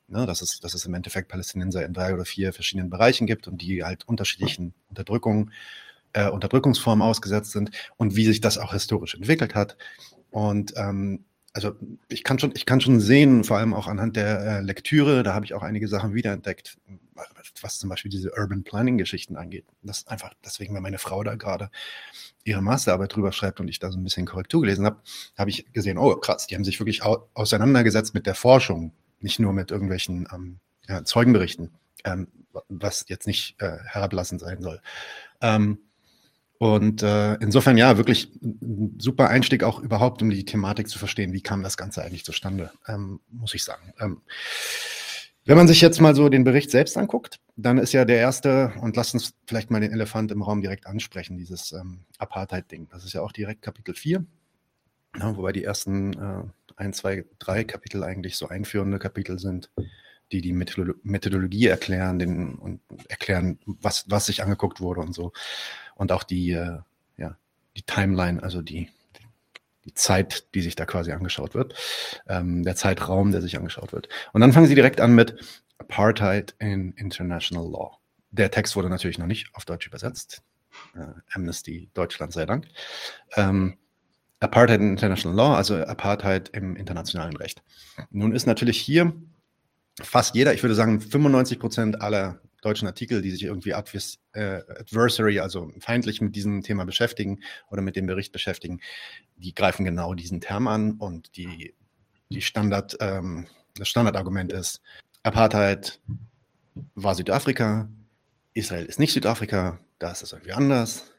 ne, 0.07 0.25
dass, 0.25 0.41
es, 0.41 0.59
dass 0.59 0.73
es 0.73 0.85
im 0.85 0.93
Endeffekt 0.93 1.27
Palästinenser 1.27 1.85
in 1.85 1.93
drei 1.93 2.13
oder 2.13 2.25
vier 2.25 2.53
verschiedenen 2.53 2.89
Bereichen 2.89 3.27
gibt 3.27 3.47
und 3.47 3.61
die 3.61 3.83
halt 3.83 4.07
unterschiedlichen 4.07 4.73
Unterdrückungen, 4.89 5.51
äh, 6.13 6.29
Unterdrückungsformen 6.29 7.05
ausgesetzt 7.05 7.51
sind 7.51 7.71
und 7.97 8.15
wie 8.15 8.25
sich 8.25 8.39
das 8.39 8.57
auch 8.57 8.71
historisch 8.71 9.15
entwickelt 9.15 9.55
hat. 9.55 9.77
Und 10.33 10.73
ähm, 10.77 11.25
also 11.53 11.75
ich 12.09 12.23
kann 12.23 12.39
schon, 12.39 12.53
ich 12.55 12.65
kann 12.65 12.81
schon 12.81 12.99
sehen, 12.99 13.43
vor 13.43 13.57
allem 13.59 13.75
auch 13.75 13.87
anhand 13.87 14.15
der 14.15 14.39
äh, 14.39 14.61
Lektüre, 14.61 15.21
da 15.21 15.35
habe 15.35 15.45
ich 15.45 15.53
auch 15.53 15.61
einige 15.61 15.87
Sachen 15.87 16.15
wiederentdeckt, 16.15 16.79
was 17.61 17.77
zum 17.77 17.91
Beispiel 17.91 18.09
diese 18.09 18.31
Urban 18.35 18.63
Planning-Geschichten 18.63 19.37
angeht. 19.37 19.65
Das 19.83 19.99
ist 19.99 20.07
einfach 20.09 20.33
deswegen, 20.43 20.73
wenn 20.73 20.81
meine 20.81 20.97
Frau 20.97 21.23
da 21.23 21.35
gerade 21.35 21.69
ihre 22.43 22.63
Masterarbeit 22.63 23.15
drüber 23.15 23.31
schreibt 23.31 23.59
und 23.59 23.67
ich 23.67 23.77
da 23.77 23.91
so 23.91 23.99
ein 23.99 24.03
bisschen 24.03 24.25
Korrektur 24.25 24.61
gelesen 24.61 24.87
habe, 24.87 24.97
habe 25.37 25.51
ich 25.51 25.71
gesehen, 25.71 25.99
oh 25.99 26.15
krass, 26.15 26.47
die 26.47 26.55
haben 26.55 26.65
sich 26.65 26.79
wirklich 26.79 27.03
au 27.03 27.29
auseinandergesetzt 27.35 28.15
mit 28.15 28.25
der 28.25 28.35
Forschung, 28.35 28.91
nicht 29.19 29.39
nur 29.39 29.53
mit 29.53 29.69
irgendwelchen 29.69 30.27
ähm, 30.33 30.57
ja, 30.89 31.03
Zeugenberichten, 31.03 31.75
ähm, 32.05 32.27
was 32.69 33.05
jetzt 33.07 33.27
nicht 33.27 33.61
äh, 33.61 33.77
herablassend 33.85 34.41
sein 34.41 34.63
soll. 34.63 34.81
Ähm, 35.41 35.77
und 36.63 37.03
äh, 37.03 37.33
insofern 37.41 37.77
ja, 37.77 37.97
wirklich 37.97 38.31
ein 38.41 38.97
super 38.97 39.27
Einstieg 39.27 39.63
auch 39.63 39.79
überhaupt, 39.79 40.21
um 40.21 40.29
die 40.29 40.45
Thematik 40.45 40.87
zu 40.87 40.97
verstehen. 40.97 41.33
Wie 41.33 41.41
kam 41.41 41.61
das 41.61 41.75
Ganze 41.75 42.01
eigentlich 42.01 42.23
zustande, 42.23 42.71
ähm, 42.87 43.19
muss 43.29 43.53
ich 43.53 43.65
sagen. 43.65 43.93
Ähm, 43.99 44.21
wenn 45.43 45.57
man 45.57 45.67
sich 45.67 45.81
jetzt 45.81 45.99
mal 45.99 46.15
so 46.15 46.29
den 46.29 46.45
Bericht 46.45 46.71
selbst 46.71 46.97
anguckt, 46.97 47.41
dann 47.57 47.77
ist 47.77 47.91
ja 47.91 48.05
der 48.05 48.15
erste, 48.15 48.71
und 48.79 48.95
lasst 48.95 49.13
uns 49.13 49.33
vielleicht 49.45 49.71
mal 49.71 49.81
den 49.81 49.91
Elefant 49.91 50.31
im 50.31 50.41
Raum 50.41 50.61
direkt 50.61 50.87
ansprechen, 50.87 51.37
dieses 51.37 51.73
ähm, 51.73 52.05
Apartheid-Ding. 52.17 52.87
Das 52.89 53.03
ist 53.03 53.11
ja 53.11 53.21
auch 53.21 53.33
direkt 53.33 53.61
Kapitel 53.61 53.93
4, 53.93 54.25
ja, 55.19 55.35
wobei 55.35 55.51
die 55.51 55.65
ersten 55.65 56.13
äh, 56.13 56.43
ein, 56.77 56.93
zwei, 56.93 57.25
drei 57.39 57.65
Kapitel 57.65 58.05
eigentlich 58.05 58.37
so 58.37 58.47
einführende 58.47 58.99
Kapitel 58.99 59.37
sind, 59.37 59.69
die 60.31 60.39
die 60.39 60.53
Methodologie 60.53 61.67
erklären 61.67 62.19
den, 62.19 62.55
und 62.55 62.79
erklären, 63.09 63.59
was, 63.65 64.05
was 64.09 64.27
sich 64.27 64.41
angeguckt 64.41 64.79
wurde 64.79 65.01
und 65.01 65.13
so 65.13 65.33
und 65.95 66.11
auch 66.11 66.23
die, 66.23 66.51
äh, 66.51 66.79
ja, 67.17 67.37
die 67.75 67.83
Timeline, 67.83 68.41
also 68.41 68.61
die, 68.61 68.89
die 69.85 69.93
Zeit, 69.93 70.53
die 70.55 70.61
sich 70.61 70.75
da 70.75 70.85
quasi 70.85 71.11
angeschaut 71.11 71.53
wird, 71.53 71.75
ähm, 72.27 72.63
der 72.63 72.75
Zeitraum, 72.75 73.31
der 73.31 73.41
sich 73.41 73.57
angeschaut 73.57 73.93
wird. 73.93 74.09
Und 74.31 74.41
dann 74.41 74.53
fangen 74.53 74.67
sie 74.67 74.75
direkt 74.75 75.01
an 75.01 75.13
mit 75.15 75.35
Apartheid 75.77 76.55
in 76.59 76.93
International 76.93 77.69
Law. 77.69 77.97
Der 78.31 78.51
Text 78.51 78.75
wurde 78.75 78.89
natürlich 78.89 79.17
noch 79.17 79.27
nicht 79.27 79.49
auf 79.53 79.65
Deutsch 79.65 79.87
übersetzt. 79.87 80.43
Äh, 80.95 81.05
Amnesty 81.33 81.89
Deutschland 81.93 82.33
sei 82.33 82.45
Dank. 82.45 82.67
Ähm, 83.35 83.77
Apartheid 84.39 84.81
in 84.81 84.91
International 84.91 85.37
Law, 85.37 85.55
also 85.55 85.75
Apartheid 85.77 86.49
im 86.49 86.75
internationalen 86.75 87.35
Recht. 87.35 87.63
Nun 88.09 88.33
ist 88.33 88.45
natürlich 88.45 88.79
hier 88.79 89.13
fast 90.01 90.35
jeder, 90.35 90.53
ich 90.53 90.63
würde 90.63 90.75
sagen 90.75 90.99
95 90.99 91.59
Prozent 91.59 92.01
aller 92.01 92.39
deutschen 92.63 92.87
Artikel, 92.87 93.21
die 93.21 93.31
sich 93.31 93.43
irgendwie 93.43 93.73
advers 93.73 94.19
äh, 94.33 94.61
adversary, 94.79 95.39
also 95.39 95.71
feindlich 95.79 96.21
mit 96.21 96.35
diesem 96.35 96.61
Thema 96.63 96.85
beschäftigen 96.85 97.39
oder 97.69 97.81
mit 97.81 97.95
dem 97.95 98.05
Bericht 98.05 98.31
beschäftigen, 98.31 98.81
die 99.35 99.53
greifen 99.53 99.85
genau 99.85 100.13
diesen 100.13 100.41
Term 100.41 100.67
an 100.67 100.93
und 100.93 101.35
die, 101.37 101.73
die 102.29 102.41
Standard, 102.41 102.97
ähm, 102.99 103.47
das 103.75 103.87
Standardargument 103.89 104.51
ist, 104.51 104.81
Apartheid 105.23 106.01
war 106.95 107.15
Südafrika, 107.15 107.89
Israel 108.53 108.85
ist 108.85 108.99
nicht 108.99 109.13
Südafrika, 109.13 109.79
da 109.99 110.11
ist 110.11 110.23
es 110.23 110.31
irgendwie 110.31 110.53
anders. 110.53 111.11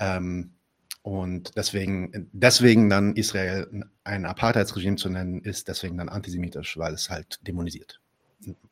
Ähm, 0.00 0.54
und 1.02 1.56
deswegen, 1.56 2.28
deswegen 2.32 2.90
dann 2.90 3.16
Israel 3.16 3.84
ein 4.04 4.26
Apartheidsregime 4.26 4.96
zu 4.96 5.08
nennen, 5.08 5.40
ist 5.40 5.68
deswegen 5.68 5.96
dann 5.96 6.08
antisemitisch, 6.08 6.76
weil 6.76 6.92
es 6.94 7.08
halt 7.08 7.38
dämonisiert. 7.46 8.00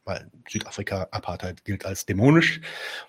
Weil 0.05 0.31
Südafrika 0.49 1.09
Apartheid 1.11 1.65
gilt 1.65 1.85
als 1.85 2.07
dämonisch 2.07 2.61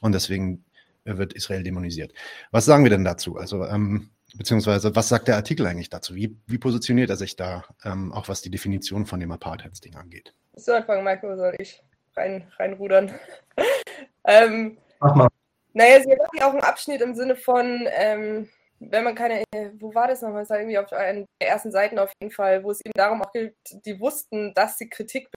und 0.02 0.14
deswegen 0.14 0.64
wird 1.04 1.34
Israel 1.34 1.64
dämonisiert. 1.64 2.14
Was 2.52 2.66
sagen 2.66 2.84
wir 2.84 2.90
denn 2.90 3.06
dazu? 3.06 3.38
Also, 3.38 3.66
ähm, 3.66 4.10
beziehungsweise, 4.36 4.96
was 4.96 5.10
sagt 5.10 5.28
der 5.28 5.36
Artikel 5.36 5.66
eigentlich 5.66 5.90
dazu? 5.90 6.16
Wie, 6.16 6.36
wie 6.48 6.58
positioniert 6.58 7.10
er 7.10 7.16
sich 7.16 7.36
da, 7.36 7.64
ähm, 7.86 8.12
auch 8.12 8.28
was 8.28 8.42
die 8.42 8.52
Definition 8.52 9.06
von 9.06 9.20
dem 9.20 9.32
Apartheidsding 9.32 9.96
angeht? 9.96 10.34
So 10.56 10.74
anfangen, 10.74 11.04
Marco, 11.04 11.36
soll 11.36 11.56
ich 11.60 11.82
rein, 12.16 12.52
reinrudern? 12.58 13.14
ähm, 14.26 14.78
Mach 15.00 15.16
mal. 15.16 15.28
Naja, 15.74 16.02
sie 16.02 16.10
machen 16.10 16.38
ja 16.40 16.48
auch 16.48 16.54
einen 16.54 16.64
Abschnitt 16.64 17.02
im 17.02 17.14
Sinne 17.14 17.36
von, 17.36 17.88
ähm, 17.92 18.50
wenn 18.80 19.04
man 19.04 19.16
keine, 19.16 19.44
wo 19.80 19.94
war 19.94 20.08
das 20.08 20.22
nochmal? 20.22 20.44
Es 20.44 20.50
war 20.50 20.60
irgendwie 20.60 20.78
auf 20.78 20.92
einer 20.92 21.26
der 21.40 21.50
ersten 21.50 21.72
Seiten 21.72 22.00
auf 22.00 22.12
jeden 22.20 22.34
Fall, 22.34 22.64
wo 22.64 22.72
es 22.72 22.84
eben 22.84 22.94
darum 22.96 23.22
auch 23.22 23.32
geht, 23.32 23.56
die 23.86 24.00
wussten, 24.00 24.54
dass 24.56 24.78
sie 24.78 24.90
Kritik 24.90 25.30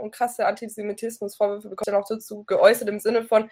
und 0.00 0.10
krasse 0.12 0.46
Antisemitismusvorwürfe 0.46 1.68
bekommen, 1.68 1.94
dann 1.94 2.02
auch 2.02 2.08
dazu 2.08 2.44
geäußert 2.44 2.88
im 2.88 3.00
Sinne 3.00 3.24
von, 3.24 3.50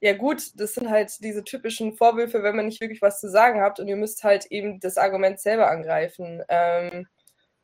ja 0.00 0.16
gut, 0.16 0.52
das 0.60 0.74
sind 0.74 0.90
halt 0.90 1.12
diese 1.20 1.42
typischen 1.44 1.96
Vorwürfe, 1.96 2.42
wenn 2.42 2.56
man 2.56 2.66
nicht 2.66 2.80
wirklich 2.80 3.02
was 3.02 3.20
zu 3.20 3.28
sagen 3.28 3.60
habt 3.60 3.80
und 3.80 3.88
ihr 3.88 3.96
müsst 3.96 4.22
halt 4.24 4.46
eben 4.46 4.78
das 4.80 4.96
Argument 4.96 5.40
selber 5.40 5.70
angreifen. 5.70 6.42
Ähm, 6.48 7.06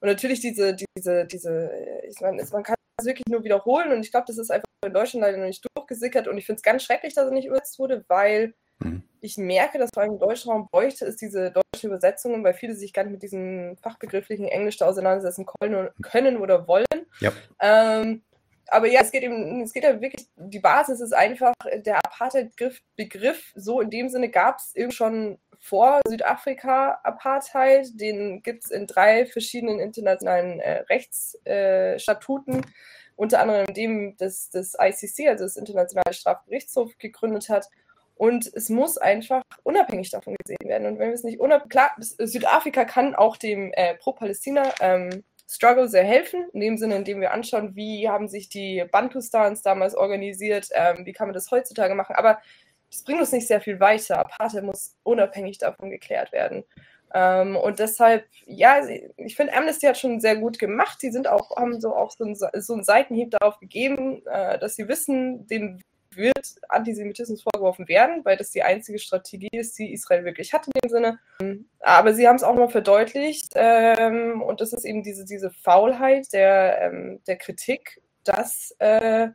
und 0.01 0.09
natürlich 0.09 0.41
diese, 0.41 0.75
diese, 0.75 1.27
diese, 1.27 1.71
ich 2.09 2.21
meine, 2.21 2.45
man 2.53 2.63
kann 2.65 2.75
das 2.97 3.07
wirklich 3.07 3.27
nur 3.29 3.45
wiederholen 3.45 3.93
und 3.93 4.01
ich 4.05 4.11
glaube, 4.11 4.27
das 4.27 4.39
ist 4.39 4.51
einfach 4.51 4.65
in 4.85 4.93
Deutschland 4.93 5.23
leider 5.23 5.39
noch 5.39 5.47
nicht 5.47 5.65
durchgesickert 5.77 6.29
und 6.29 6.37
ich 6.39 6.47
finde 6.47 6.59
es 6.59 6.63
ganz 6.63 6.83
schrecklich, 6.83 7.15
dass 7.15 7.27
er 7.27 7.33
nicht 7.33 7.47
übersetzt 7.47 7.79
wurde, 7.79 8.05
weil 8.09 8.55
mhm. 8.81 9.03
ich 9.21 9.37
merke, 9.37 9.79
dass 9.79 9.91
vor 9.93 10.03
allem 10.03 10.13
im 10.13 10.19
deutschen 10.19 10.51
Raum 10.51 10.69
bräuchte 10.71 11.05
es 11.07 11.17
diese 11.17 11.53
deutschen 11.53 11.91
Übersetzungen, 11.91 12.45
weil 12.45 12.55
viele 12.55 12.75
sich 12.75 12.93
gar 12.93 13.05
nicht 13.05 13.13
mit 13.13 13.23
diesem 13.23 13.77
fachbegrifflichen 13.79 14.47
Englisch 14.47 14.79
da 14.79 14.87
auseinandersetzen 14.87 15.47
können 16.03 16.37
oder 16.37 16.67
wollen. 16.69 17.07
Ja. 17.21 17.33
Ähm, 17.61 18.23
aber 18.69 18.87
ja, 18.87 19.01
es 19.03 19.11
geht 19.11 19.23
eben, 19.23 19.63
es 19.63 19.73
geht 19.73 19.85
ja 19.85 20.01
wirklich, 20.01 20.27
die 20.37 20.59
Basis 20.59 21.01
ist 21.01 21.13
einfach, 21.13 21.53
der 21.77 21.99
Apartheid-Begriff, 21.99 23.53
so 23.55 23.81
in 23.81 23.91
dem 23.91 24.09
Sinne 24.09 24.31
gab 24.31 24.59
es 24.59 24.75
eben 24.75 24.91
schon 24.91 25.39
vor 25.61 26.01
Südafrika 26.07 27.01
Apartheid, 27.03 27.89
den 27.95 28.43
gibt 28.43 28.65
es 28.65 28.71
in 28.71 28.87
drei 28.87 29.27
verschiedenen 29.27 29.81
internationalen 29.81 30.61
äh, 30.61 30.85
Rechtsstatuten, 30.91 32.61
äh, 32.61 32.67
unter 33.17 33.41
anderem 33.41 33.73
dem 33.73 34.17
des, 34.17 34.51
des 34.51 34.77
ICC, 34.79 35.29
also 35.29 35.45
das 35.45 35.57
Internationale 35.57 36.13
Strafgerichtshof, 36.13 36.99
gegründet 36.99 37.49
hat. 37.49 37.69
Und 38.17 38.51
es 38.55 38.69
muss 38.69 38.97
einfach 38.97 39.43
unabhängig 39.65 40.11
davon 40.11 40.37
gesehen 40.37 40.69
werden. 40.69 40.87
Und 40.87 40.99
wenn 40.99 41.09
wir 41.09 41.15
es 41.15 41.25
nicht 41.25 41.41
unabhängig, 41.41 41.71
klar, 41.71 41.91
Südafrika 41.99 42.85
kann 42.85 43.15
auch 43.15 43.37
dem 43.37 43.73
äh, 43.73 43.95
Pro-Palästina 43.97 44.73
ähm, 44.81 45.25
sehr 45.47 46.05
helfen, 46.05 46.47
in 46.53 46.61
dem 46.61 46.77
Sinne, 46.79 46.97
indem 46.97 47.21
wir 47.21 47.33
anschauen, 47.33 47.77
wie 47.77 48.09
haben 48.09 48.29
sich 48.29 48.49
die 48.49 48.85
Bantustans 48.91 49.63
damals 49.63 49.95
organisiert, 49.95 50.69
ähm, 50.73 51.05
wie 51.05 51.13
kann 51.13 51.29
man 51.29 51.35
das 51.35 51.51
heutzutage 51.51 51.95
machen. 51.95 52.17
Aber 52.17 52.41
das 52.91 53.03
bringt 53.03 53.21
uns 53.21 53.33
nicht 53.33 53.49
sehr 53.49 53.61
viel 53.61 53.81
weiter. 53.81 54.19
Apartheid 54.19 54.63
muss 54.65 54.97
unabhängig 55.03 55.59
davon 55.59 55.91
geklärt 55.91 56.33
werden. 56.33 56.65
Ähm, 57.13 57.57
und 57.57 57.79
deshalb, 57.79 58.27
ja, 58.47 58.81
ich 59.17 59.37
finde, 59.37 59.55
Amnesty 59.55 59.87
hat 59.87 59.99
schon 59.99 60.21
sehr 60.21 60.37
gut 60.37 60.59
gemacht. 60.59 61.01
Sie 61.01 61.11
sind 61.11 61.29
auch, 61.29 61.57
haben 61.57 61.81
so 61.81 61.95
auch 61.95 62.11
so 62.11 62.25
einen, 62.25 62.35
so 62.35 62.73
einen 62.73 62.85
Seitenhieb 62.85 63.31
darauf 63.31 63.59
gegeben, 63.59 64.23
äh, 64.27 64.59
dass 64.59 64.77
sie 64.77 64.89
wissen, 64.89 65.47
dem 65.47 65.81
wird 66.17 66.57
Antisemitismus 66.69 67.43
vorgeworfen 67.43 67.89
werden, 67.89 68.25
weil 68.25 68.37
das 68.37 68.51
die 68.51 68.63
einzige 68.63 68.99
Strategie 68.99 69.49
ist, 69.53 69.79
die 69.79 69.93
Israel 69.93 70.25
wirklich 70.25 70.53
hat 70.53 70.67
in 70.67 70.73
dem 70.83 70.91
Sinne. 70.91 71.19
Aber 71.81 72.15
sie 72.15 72.27
haben 72.29 72.37
es 72.37 72.43
auch 72.43 72.55
noch 72.55 72.71
verdeutlicht 72.71 73.53
ähm, 73.55 74.43
und 74.43 74.61
das 74.61 74.73
ist 74.73 74.85
eben 74.85 75.03
diese, 75.03 75.25
diese 75.25 75.51
Faulheit 75.51 76.33
der, 76.33 76.83
ähm, 76.83 77.21
der 77.27 77.37
Kritik, 77.37 78.01
dass 78.25 78.75
äh, 78.79 79.29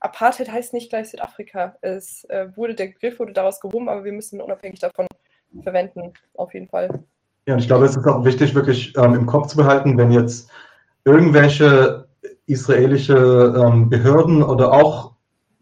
Apartheid 0.00 0.50
heißt 0.50 0.72
nicht 0.72 0.90
gleich 0.90 1.10
Südafrika. 1.10 1.76
Es 1.82 2.24
äh, 2.24 2.48
wurde, 2.56 2.74
der 2.74 2.86
Begriff 2.86 3.18
wurde 3.18 3.32
daraus 3.32 3.60
gehoben, 3.60 3.88
aber 3.88 4.04
wir 4.04 4.12
müssen 4.12 4.40
unabhängig 4.40 4.80
davon 4.80 5.06
verwenden, 5.62 6.12
auf 6.34 6.54
jeden 6.54 6.68
Fall. 6.68 6.88
Ja, 7.46 7.54
und 7.54 7.60
ich 7.60 7.66
glaube, 7.66 7.84
es 7.84 7.96
ist 7.96 8.06
auch 8.06 8.24
wichtig, 8.24 8.54
wirklich 8.54 8.96
ähm, 8.96 9.14
im 9.14 9.26
Kopf 9.26 9.48
zu 9.48 9.56
behalten, 9.56 9.98
wenn 9.98 10.10
jetzt 10.10 10.50
irgendwelche 11.04 12.08
israelische 12.46 13.54
ähm, 13.56 13.88
Behörden 13.88 14.42
oder 14.42 14.72
auch 14.72 15.09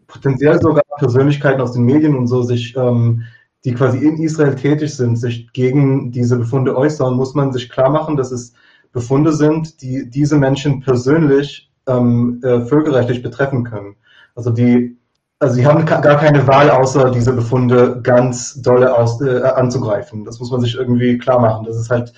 potenziell 0.08 0.60
sogar 0.60 0.82
Persönlichkeiten 0.98 1.60
aus 1.60 1.72
den 1.72 1.84
Medien 1.84 2.16
und 2.16 2.26
so 2.26 2.42
sich, 2.42 2.74
ähm, 2.76 3.22
die 3.64 3.74
quasi 3.74 3.98
in 3.98 4.16
Israel 4.16 4.56
tätig 4.56 4.96
sind, 4.96 5.16
sich 5.16 5.52
gegen 5.52 6.10
diese 6.10 6.36
Befunde 6.36 6.76
äußern, 6.76 7.14
muss 7.14 7.34
man 7.34 7.52
sich 7.52 7.70
klar 7.70 7.90
machen, 7.90 8.16
dass 8.16 8.32
es 8.32 8.54
Befunde 8.92 9.32
sind, 9.32 9.82
die 9.82 10.08
diese 10.10 10.36
Menschen 10.36 10.80
persönlich 10.80 11.70
ähm, 11.86 12.40
äh, 12.42 12.62
völkerrechtlich 12.62 13.22
betreffen 13.22 13.64
können. 13.64 13.96
Also 14.34 14.50
die, 14.50 14.96
also 15.38 15.54
sie 15.54 15.66
haben 15.66 15.84
gar 15.84 16.00
keine 16.16 16.46
Wahl, 16.46 16.70
außer 16.70 17.10
diese 17.10 17.32
Befunde 17.32 18.00
ganz 18.02 18.60
dolle 18.62 18.96
aus, 18.96 19.20
äh, 19.20 19.42
anzugreifen. 19.42 20.24
Das 20.24 20.40
muss 20.40 20.50
man 20.50 20.60
sich 20.60 20.74
irgendwie 20.74 21.18
klar 21.18 21.40
machen. 21.40 21.66
Das 21.66 21.76
ist 21.76 21.90
halt 21.90 22.12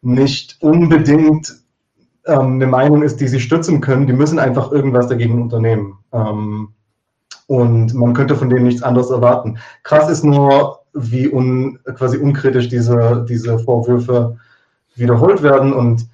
nicht 0.00 0.56
unbedingt 0.60 1.54
ähm, 2.24 2.54
eine 2.54 2.66
Meinung 2.66 3.02
ist, 3.02 3.20
die 3.20 3.28
sie 3.28 3.40
stützen 3.40 3.80
können. 3.80 4.06
Die 4.06 4.12
müssen 4.12 4.38
einfach 4.38 4.72
irgendwas 4.72 5.08
dagegen 5.08 5.42
unternehmen. 5.42 5.98
Ähm, 6.12 6.68
und 7.46 7.94
man 7.94 8.14
könnte 8.14 8.34
von 8.34 8.50
denen 8.50 8.64
nichts 8.64 8.82
anderes 8.82 9.10
erwarten. 9.10 9.58
Krass 9.82 10.10
ist 10.10 10.24
nur, 10.24 10.80
wie 10.94 11.28
un, 11.28 11.78
quasi 11.94 12.18
unkritisch 12.18 12.68
diese, 12.68 13.24
diese 13.28 13.58
Vorwürfe 13.58 14.36
wiederholt 14.94 15.42
werden. 15.42 15.72
Und 15.72 16.06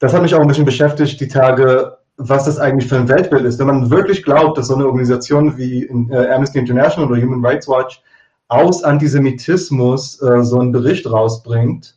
das 0.00 0.12
hat 0.12 0.22
mich 0.22 0.34
auch 0.34 0.40
ein 0.40 0.48
bisschen 0.48 0.64
beschäftigt, 0.64 1.20
die 1.20 1.28
Tage, 1.28 1.96
was 2.16 2.44
das 2.44 2.58
eigentlich 2.58 2.88
für 2.88 2.96
ein 2.96 3.08
Weltbild 3.08 3.44
ist. 3.44 3.58
Wenn 3.58 3.68
man 3.68 3.90
wirklich 3.90 4.22
glaubt, 4.22 4.58
dass 4.58 4.68
so 4.68 4.74
eine 4.74 4.86
Organisation 4.86 5.56
wie 5.56 5.84
äh, 5.84 6.30
Amnesty 6.30 6.58
International 6.58 7.10
oder 7.10 7.22
Human 7.22 7.44
Rights 7.44 7.68
Watch 7.68 8.02
aus 8.48 8.84
Antisemitismus 8.84 10.20
äh, 10.20 10.42
so 10.44 10.60
einen 10.60 10.72
Bericht 10.72 11.10
rausbringt, 11.10 11.96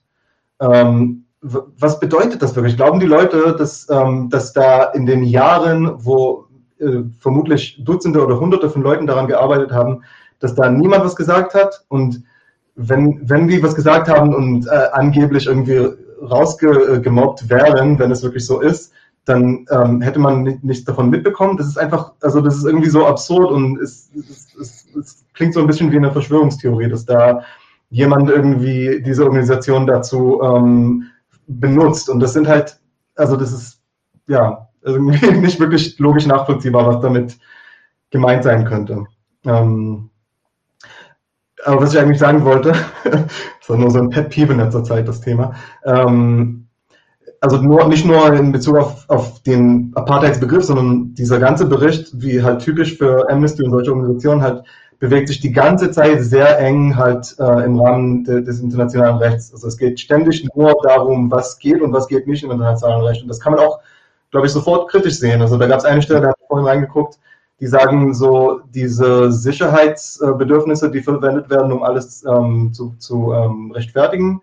ähm, 0.62 1.24
was 1.42 2.00
bedeutet 2.00 2.42
das 2.42 2.56
wirklich? 2.56 2.78
Glauben 2.78 3.00
die 3.00 3.06
Leute, 3.06 3.56
dass, 3.58 3.88
ähm, 3.90 4.30
dass 4.30 4.54
da 4.54 4.86
in 4.86 5.06
den 5.06 5.24
Jahren, 5.24 5.92
wo 6.04 6.47
äh, 6.80 7.04
vermutlich 7.20 7.82
Dutzende 7.84 8.24
oder 8.24 8.40
Hunderte 8.40 8.70
von 8.70 8.82
Leuten 8.82 9.08
daran 9.08 9.28
gearbeitet 9.28 9.72
haben, 9.72 10.04
dass 10.40 10.56
da 10.56 10.70
niemand 10.70 11.04
was 11.04 11.16
gesagt 11.16 11.54
hat. 11.54 11.86
Und 11.88 12.24
wenn, 12.76 13.20
wenn 13.28 13.48
die 13.48 13.62
was 13.62 13.76
gesagt 13.76 14.08
haben 14.08 14.34
und 14.34 14.68
äh, 14.68 14.90
angeblich 14.92 15.48
irgendwie 15.48 15.90
rausgemobbt 16.22 17.50
wären, 17.50 18.00
wenn 18.00 18.12
es 18.12 18.24
wirklich 18.24 18.46
so 18.46 18.62
ist, 18.62 18.94
dann 19.26 19.66
ähm, 19.72 20.02
hätte 20.02 20.20
man 20.20 20.44
nicht, 20.44 20.64
nichts 20.64 20.86
davon 20.86 21.10
mitbekommen. 21.10 21.58
Das 21.58 21.68
ist 21.68 21.78
einfach, 21.78 22.14
also 22.22 22.40
das 22.40 22.58
ist 22.58 22.66
irgendwie 22.66 22.90
so 22.90 23.06
absurd 23.06 23.52
und 23.52 23.78
es, 23.80 24.10
es, 24.16 24.56
es, 24.60 24.86
es 24.98 25.26
klingt 25.34 25.54
so 25.54 25.60
ein 25.60 25.68
bisschen 25.68 25.92
wie 25.92 25.98
eine 25.98 26.12
Verschwörungstheorie, 26.12 26.90
dass 26.90 27.06
da 27.06 27.44
jemand 27.90 28.30
irgendwie 28.30 29.02
diese 29.02 29.24
Organisation 29.26 29.86
dazu 29.86 30.42
ähm, 30.42 31.08
benutzt. 31.48 32.10
Und 32.10 32.20
das 32.20 32.34
sind 32.34 32.48
halt, 32.48 32.80
also 33.16 33.36
das 33.36 33.52
ist, 33.52 33.82
ja, 34.28 34.67
irgendwie 34.88 35.32
nicht 35.40 35.60
wirklich 35.60 36.00
logisch 36.00 36.26
nachvollziehbar, 36.26 36.88
was 36.88 37.02
damit 37.02 37.38
gemeint 38.10 38.44
sein 38.44 38.66
könnte. 38.66 39.06
Ähm, 39.46 40.10
aber 41.66 41.82
was 41.82 41.94
ich 41.94 42.00
eigentlich 42.00 42.20
sagen 42.20 42.46
wollte, 42.46 42.74
das 43.04 43.70
war 43.70 43.78
nur 43.78 43.92
so 43.92 44.00
ein 44.00 44.10
Pet 44.10 44.30
Peeve 44.30 44.54
in 44.54 44.60
letzter 44.60 44.84
Zeit, 44.84 45.08
das 45.08 45.22
Thema. 45.22 45.56
Ähm, 45.86 46.68
also 47.40 47.58
nur, 47.58 47.88
nicht 47.88 48.06
nur 48.06 48.34
in 48.34 48.52
Bezug 48.52 48.78
auf, 48.78 49.10
auf 49.10 49.44
den 49.44 49.92
Apartheidsbegriff, 49.96 50.64
sondern 50.64 51.14
dieser 51.14 51.40
ganze 51.40 51.66
Bericht, 51.66 52.10
wie 52.14 52.42
halt 52.42 52.62
typisch 52.62 52.98
für 52.98 53.30
Amnesty 53.30 53.64
und 53.64 53.72
solche 53.72 53.92
Organisationen 53.92 54.42
halt, 54.42 54.64
bewegt 55.00 55.28
sich 55.28 55.40
die 55.40 55.52
ganze 55.52 55.92
Zeit 55.92 56.24
sehr 56.24 56.58
eng 56.60 56.96
halt 56.96 57.36
äh, 57.40 57.66
im 57.66 57.80
Rahmen 57.80 58.24
de, 58.24 58.44
des 58.44 58.60
internationalen 58.60 59.18
Rechts. 59.18 59.54
Also 59.54 59.68
es 59.68 59.78
geht 59.78 60.00
ständig 60.00 60.48
nur 60.56 60.76
darum, 60.84 61.30
was 61.30 61.60
geht 61.60 61.82
und 61.82 61.94
was 61.94 62.08
geht 62.08 62.28
nicht 62.28 62.44
im 62.44 62.52
internationalen 62.52 63.04
Recht. 63.04 63.22
Und 63.22 63.28
das 63.28 63.40
kann 63.40 63.54
man 63.54 63.62
auch 63.64 63.80
glaube 64.32 64.48
ich, 64.48 64.54
sofort 64.54 64.90
kritisch 64.90 65.20
sehen. 65.20 65.42
Also 65.42 65.58
da 65.58 65.68
gab 65.68 65.80
es 65.80 65.86
eine 65.86 66.02
Stelle, 66.02 66.22
da 66.22 66.28
habe 66.28 66.38
ich 66.40 66.48
vorhin 66.48 66.68
reingeguckt, 66.68 67.20
die 67.60 67.68
sagen 67.68 68.14
so, 68.14 68.62
diese 68.74 69.32
Sicherheitsbedürfnisse, 69.32 70.92
die 70.92 71.02
verwendet 71.02 71.50
werden, 71.50 71.72
um 71.72 71.84
alles 71.84 72.24
ähm, 72.26 72.72
zu, 72.74 72.96
zu 73.00 73.34
ähm, 73.34 73.72
rechtfertigen, 73.72 74.42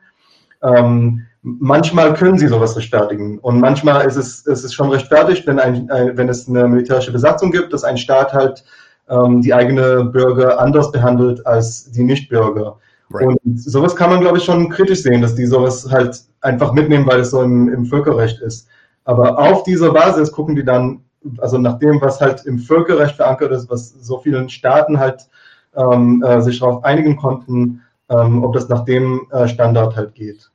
ähm, 0.63 1.27
manchmal 1.43 2.15
können 2.15 2.39
sie 2.39 2.49
sowas 2.49 2.77
rechtfertigen. 2.77 3.39
Und 3.39 3.61
manchmal 3.61 4.07
ist 4.07 4.17
es, 4.17 4.47
ist 4.47 4.65
es 4.65 4.75
schon 4.75 4.91
rechtfertigt, 4.91 5.47
wenn, 5.47 5.61
ein, 5.61 5.91
ein, 5.91 6.17
wenn 6.17 6.29
es 6.29 6.49
eine 6.49 6.67
militärische 6.67 7.13
Besatzung 7.13 7.53
gibt, 7.53 7.73
dass 7.73 7.85
ein 7.85 7.99
Staat 7.99 8.33
halt 8.33 8.65
ähm, 9.09 9.43
die 9.43 9.53
eigene 9.53 10.05
Bürger 10.05 10.59
anders 10.59 10.91
behandelt 10.91 11.47
als 11.47 11.91
die 11.91 12.03
Nichtbürger. 12.03 12.79
Right. 13.11 13.27
Und 13.27 13.61
sowas 13.61 13.95
kann 13.95 14.11
man, 14.11 14.23
glaube 14.23 14.39
ich, 14.39 14.45
schon 14.45 14.71
kritisch 14.71 15.03
sehen, 15.03 15.21
dass 15.21 15.35
die 15.35 15.47
sowas 15.47 15.87
halt 15.91 16.19
einfach 16.41 16.73
mitnehmen, 16.73 17.07
weil 17.07 17.21
es 17.21 17.31
so 17.31 17.43
im, 17.43 17.69
im 17.69 17.85
Völkerrecht 17.85 18.41
ist. 18.41 18.67
Aber 19.05 19.39
auf 19.39 19.63
dieser 19.65 19.93
Basis 19.93 20.33
gucken 20.33 20.57
die 20.57 20.65
dann, 20.65 21.05
also 21.39 21.59
nach 21.59 21.79
dem, 21.79 22.01
was 22.01 22.21
halt 22.21 22.45
im 22.47 22.59
Völkerrecht 22.59 23.17
verankert 23.17 23.53
ist, 23.53 23.71
was 23.71 23.91
so 23.91 24.19
vielen 24.19 24.49
Staaten 24.49 24.99
halt 24.99 25.29
ähm, 25.77 26.23
äh, 26.23 26.41
sich 26.41 26.61
darauf 26.61 26.85
einigen 26.85 27.17
konnten, 27.17 27.83
ähm, 28.09 28.45
ob 28.45 28.55
das 28.55 28.69
nach 28.69 28.85
dem 28.85 29.27
äh, 29.31 29.49
Standard 29.49 29.97
halt 29.97 30.15
geht. 30.15 30.51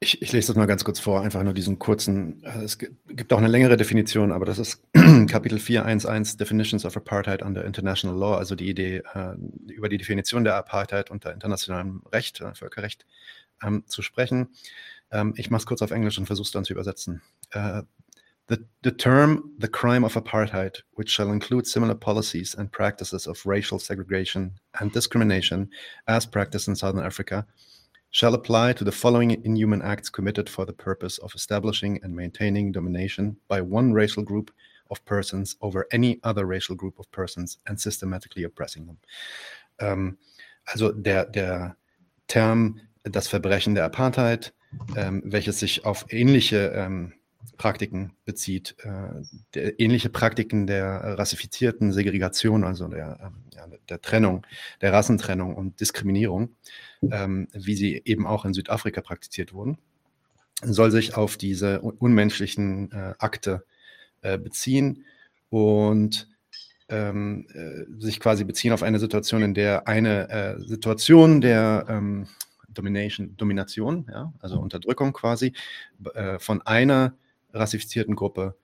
Ich, 0.00 0.20
ich, 0.20 0.32
lese 0.32 0.48
das 0.48 0.56
mal 0.56 0.66
ganz 0.66 0.82
kurz 0.82 0.98
vor, 0.98 1.20
einfach 1.20 1.44
nur 1.44 1.52
diesen 1.52 1.78
kurzen. 1.78 2.42
Äh, 2.42 2.64
es 2.64 2.76
gibt 2.76 3.32
auch 3.32 3.38
eine 3.38 3.46
längere 3.46 3.76
Definition, 3.76 4.32
aber 4.32 4.44
das 4.44 4.58
ist 4.58 4.82
Kapitel 5.28 5.60
411 5.60 6.36
Definitions 6.38 6.84
of 6.84 6.96
Apartheid 6.96 7.42
under 7.42 7.64
International 7.64 8.18
Law, 8.18 8.36
also 8.36 8.56
die 8.56 8.68
Idee, 8.68 9.02
äh, 9.14 9.34
über 9.72 9.88
die 9.88 9.98
Definition 9.98 10.42
der 10.42 10.56
Apartheid 10.56 11.10
unter 11.12 11.32
internationalem 11.32 12.02
Recht, 12.12 12.40
äh, 12.40 12.52
Völkerrecht 12.54 13.06
ähm, 13.62 13.84
zu 13.86 14.02
sprechen. 14.02 14.48
Ähm, 15.12 15.34
ich 15.36 15.50
mache 15.50 15.60
es 15.60 15.66
kurz 15.66 15.82
auf 15.82 15.90
Englisch 15.90 16.18
und 16.18 16.26
versuche 16.26 16.46
es 16.46 16.50
dann 16.52 16.64
zu 16.64 16.72
übersetzen. 16.72 17.22
Uh, 17.54 17.82
the, 18.48 18.58
the 18.82 18.90
term 18.90 19.52
the 19.60 19.68
crime 19.68 20.04
of 20.04 20.16
apartheid, 20.16 20.82
which 20.96 21.10
shall 21.10 21.30
include 21.30 21.66
similar 21.66 21.94
policies 21.94 22.54
and 22.54 22.72
practices 22.72 23.26
of 23.26 23.44
racial 23.46 23.78
segregation 23.78 24.58
and 24.80 24.92
discrimination 24.92 25.70
as 26.06 26.26
practiced 26.26 26.68
in 26.68 26.74
Southern 26.74 27.04
Africa, 27.04 27.46
shall 28.10 28.34
apply 28.34 28.72
to 28.72 28.84
the 28.84 28.92
following 28.92 29.30
inhuman 29.44 29.82
acts 29.82 30.10
committed 30.10 30.48
for 30.48 30.66
the 30.66 30.72
purpose 30.72 31.18
of 31.18 31.34
establishing 31.34 32.00
and 32.02 32.14
maintaining 32.14 32.72
domination 32.72 33.36
by 33.48 33.60
one 33.60 33.92
racial 33.92 34.22
group 34.22 34.50
of 34.90 35.04
persons 35.04 35.56
over 35.62 35.86
any 35.90 36.20
other 36.22 36.44
racial 36.44 36.74
group 36.74 36.98
of 36.98 37.10
persons 37.10 37.58
and 37.66 37.80
systematically 37.80 38.44
oppressing 38.44 38.86
them. 38.86 38.98
Ähm, 39.78 40.18
also 40.66 40.92
der, 40.92 41.26
der 41.26 41.76
Term 42.28 42.80
das 43.04 43.28
Verbrechen 43.28 43.74
der 43.74 43.84
Apartheid, 43.84 44.52
ähm, 44.96 45.22
welches 45.24 45.60
sich 45.60 45.84
auf 45.84 46.06
ähnliche 46.10 46.72
ähm, 46.74 47.12
Praktiken 47.56 48.12
bezieht, 48.24 48.76
äh, 48.82 49.22
der, 49.54 49.78
ähnliche 49.80 50.08
Praktiken 50.08 50.66
der 50.66 51.18
rassifizierten 51.18 51.92
Segregation, 51.92 52.64
also 52.64 52.88
der, 52.88 53.18
ähm, 53.22 53.34
ja, 53.54 53.66
der 53.88 54.00
Trennung, 54.00 54.46
der 54.80 54.92
Rassentrennung 54.92 55.54
und 55.54 55.80
Diskriminierung, 55.80 56.56
ähm, 57.02 57.48
wie 57.52 57.74
sie 57.74 58.02
eben 58.04 58.26
auch 58.26 58.44
in 58.44 58.54
Südafrika 58.54 59.00
praktiziert 59.00 59.52
wurden, 59.52 59.78
soll 60.62 60.90
sich 60.90 61.16
auf 61.16 61.36
diese 61.36 61.80
unmenschlichen 61.80 62.92
äh, 62.92 63.14
Akte 63.18 63.64
äh, 64.22 64.38
beziehen 64.38 65.04
und 65.50 66.28
ähm, 66.88 67.46
äh, 67.54 67.84
sich 68.00 68.20
quasi 68.20 68.44
beziehen 68.44 68.72
auf 68.72 68.82
eine 68.82 68.98
Situation, 68.98 69.42
in 69.42 69.54
der 69.54 69.88
eine 69.88 70.28
äh, 70.30 70.60
Situation 70.60 71.40
der 71.40 71.86
ähm, 71.88 72.28
Domination, 72.74 73.36
Domination, 73.36 74.06
ja, 74.10 74.32
also 74.40 74.58
Unterdrückung 74.58 75.12
quasi, 75.12 75.52
äh, 76.14 76.38
von 76.38 76.62
einer 76.62 77.14
rassifizierten 77.52 78.16
Gruppe 78.16 78.56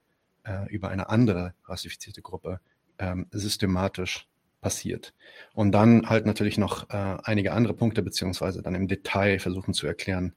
äh, 0.44 0.68
über 0.72 0.88
eine 0.88 1.08
andere 1.08 1.54
rassifizierte 1.64 2.22
Gruppe 2.22 2.60
ähm, 2.98 3.26
systematisch 3.30 4.26
passiert. 4.60 5.14
Und 5.54 5.72
dann 5.72 6.08
halt 6.08 6.26
natürlich 6.26 6.58
noch 6.58 6.90
äh, 6.90 7.16
einige 7.22 7.52
andere 7.52 7.74
Punkte, 7.74 8.02
beziehungsweise 8.02 8.62
dann 8.62 8.74
im 8.74 8.88
Detail 8.88 9.38
versuchen 9.38 9.74
zu 9.74 9.86
erklären, 9.86 10.34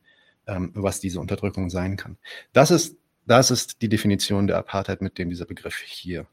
ähm, 0.48 0.72
was 0.76 1.00
diese 1.00 1.20
Unterdrückung 1.20 1.70
sein 1.70 1.98
kann. 1.98 2.18
Das 2.54 2.72
ist, 2.72 2.98
das 3.26 3.52
ist 3.52 3.82
die 3.82 3.90
Definition 3.90 4.48
der 4.48 4.58
Apartheid, 4.58 5.02
mit 5.02 5.18
dem 5.18 5.30
dieser 5.30 5.46
Begriff 5.46 5.78
hier 5.78 6.28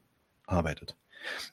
arbeitet. 0.45 0.95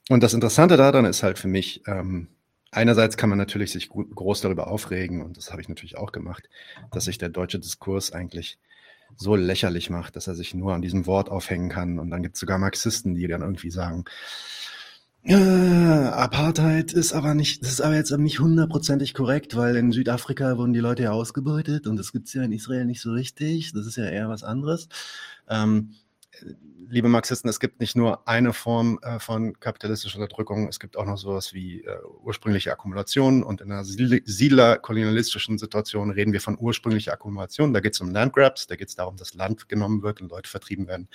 Und 0.09 0.23
das 0.23 0.35
Interessante 0.35 0.77
daran 0.77 1.05
ist 1.05 1.23
halt 1.23 1.39
für 1.39 1.49
mich, 1.49 1.83
ähm, 1.87 2.29
einerseits 2.77 3.17
kann 3.17 3.29
man 3.31 3.39
natürlich 3.39 3.73
sich 3.73 3.89
gut, 3.89 4.15
groß 4.15 4.41
darüber 4.41 4.69
aufregen, 4.69 5.23
und 5.23 5.37
das 5.37 5.51
habe 5.51 5.61
ich 5.61 5.69
natürlich 5.69 5.97
auch 5.97 6.13
gemacht, 6.13 6.49
dass 6.93 7.07
sich 7.07 7.19
der 7.19 7.29
deutsche 7.29 7.59
Diskurs 7.59 8.13
eigentlich 8.13 8.59
so 9.17 9.37
lächerlich 9.37 9.91
macht, 9.91 10.17
dass 10.17 10.27
er 10.27 10.35
sich 10.35 10.55
nur 10.55 10.75
an 10.75 10.83
diesem 10.83 11.07
Wort 11.07 11.31
aufhängen 11.31 11.69
kann. 11.69 11.99
Und 11.99 12.11
dann 12.11 12.23
gibt 12.23 12.35
es 12.35 12.41
sogar 12.41 12.59
Marxisten, 12.59 13.15
die 13.15 13.27
dann 13.27 13.43
irgendwie 13.43 13.71
sagen, 13.71 14.05
äh, 15.23 15.35
Apartheid 15.35 16.93
ist 16.93 17.13
aber 17.13 17.35
nicht, 17.35 17.63
das 17.63 17.73
ist 17.73 17.81
aber 17.81 17.97
jetzt 17.97 18.13
nicht 18.13 18.39
hundertprozentig 18.39 19.13
korrekt, 19.13 19.57
weil 19.57 19.75
in 19.75 19.91
Südafrika 19.91 20.57
wurden 20.57 20.73
die 20.73 20.81
Leute 20.81 21.05
ja 21.05 21.11
ausgebeutet 21.11 21.89
und 21.89 21.97
das 21.97 22.13
gibt 22.13 22.29
es 22.29 22.35
ja 22.35 22.43
in 22.43 22.53
Israel 22.53 22.85
nicht 22.85 23.01
so 23.01 23.11
richtig. 23.11 23.73
Das 23.73 23.87
ist 23.87 23.97
ja 23.97 24.05
eher 24.05 24.29
was 24.29 24.45
anderes. 24.45 24.89
Ähm, 25.49 25.95
liebe 26.89 27.09
Marxisten, 27.09 27.49
es 27.49 27.61
gibt 27.61 27.81
nicht 27.81 27.97
nur 27.97 28.27
eine 28.29 28.53
Form 28.53 28.99
äh, 29.03 29.19
von 29.19 29.59
kapitalistischer 29.59 30.19
Unterdrückung, 30.19 30.69
es 30.69 30.79
gibt 30.79 30.97
auch 30.97 31.05
noch 31.05 31.19
sowas 31.19 31.53
wie 31.53 31.83
äh, 31.83 31.99
ursprüngliche 32.23 32.73
Akkumulation 32.73 33.43
und 33.43 33.61
in 33.61 33.73
einer 33.73 33.85
siedlerkolonialistischen 33.85 35.59
Situation 35.59 36.11
reden 36.11 36.33
wir 36.33 36.41
von 36.41 36.57
ursprünglicher 36.59 37.13
Akkumulation. 37.13 37.73
Da 37.73 37.81
geht 37.81 37.95
es 37.95 38.01
um 38.01 38.11
Landgrabs, 38.11 38.67
da 38.67 38.77
geht 38.77 38.89
es 38.89 38.95
darum, 38.95 39.17
dass 39.17 39.35
Land 39.35 39.69
genommen 39.69 40.03
wird 40.03 40.21
und 40.21 40.31
Leute 40.31 40.49
vertrieben 40.49 40.87
werden. 40.87 41.09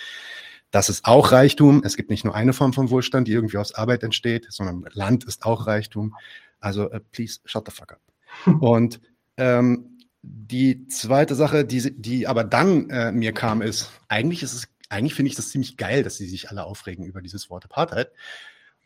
Das 0.72 0.90
ist 0.90 1.06
auch 1.06 1.32
Reichtum. 1.32 1.82
Es 1.84 1.98
gibt 1.98 2.10
nicht 2.10 2.24
nur 2.24 2.34
eine 2.36 2.54
Form 2.54 2.74
von 2.74 2.90
Wohlstand, 2.90 3.28
die 3.28 3.34
irgendwie 3.34 3.58
aus 3.58 3.76
Arbeit 3.76 4.04
entsteht, 4.04 4.48
sondern 4.50 4.86
Land 4.94 5.26
ist 5.26 5.46
auch 5.46 5.68
Reichtum. 5.68 6.16
Also, 6.60 6.90
uh, 6.92 7.00
please 7.12 7.40
shut 7.46 7.66
the 7.66 7.72
fuck 7.72 7.92
up. 7.94 8.02
Und 8.62 9.02
ähm, 9.38 9.98
die 10.24 10.88
zweite 10.88 11.36
Sache, 11.36 11.66
die, 11.66 12.00
die 12.00 12.28
aber 12.28 12.44
dann 12.44 12.90
äh, 12.90 13.12
mir 13.12 13.34
kam, 13.34 13.62
ist, 13.62 13.90
eigentlich 14.08 14.44
ist 14.44 14.54
es 14.54 14.68
eigentlich 14.92 15.14
finde 15.14 15.30
ich 15.30 15.36
das 15.36 15.50
ziemlich 15.50 15.78
geil, 15.78 16.04
dass 16.04 16.18
sie 16.18 16.28
sich 16.28 16.50
alle 16.50 16.64
aufregen 16.64 17.06
über 17.06 17.22
dieses 17.22 17.50
Wort 17.50 17.66
Apartheid. 17.66 18.12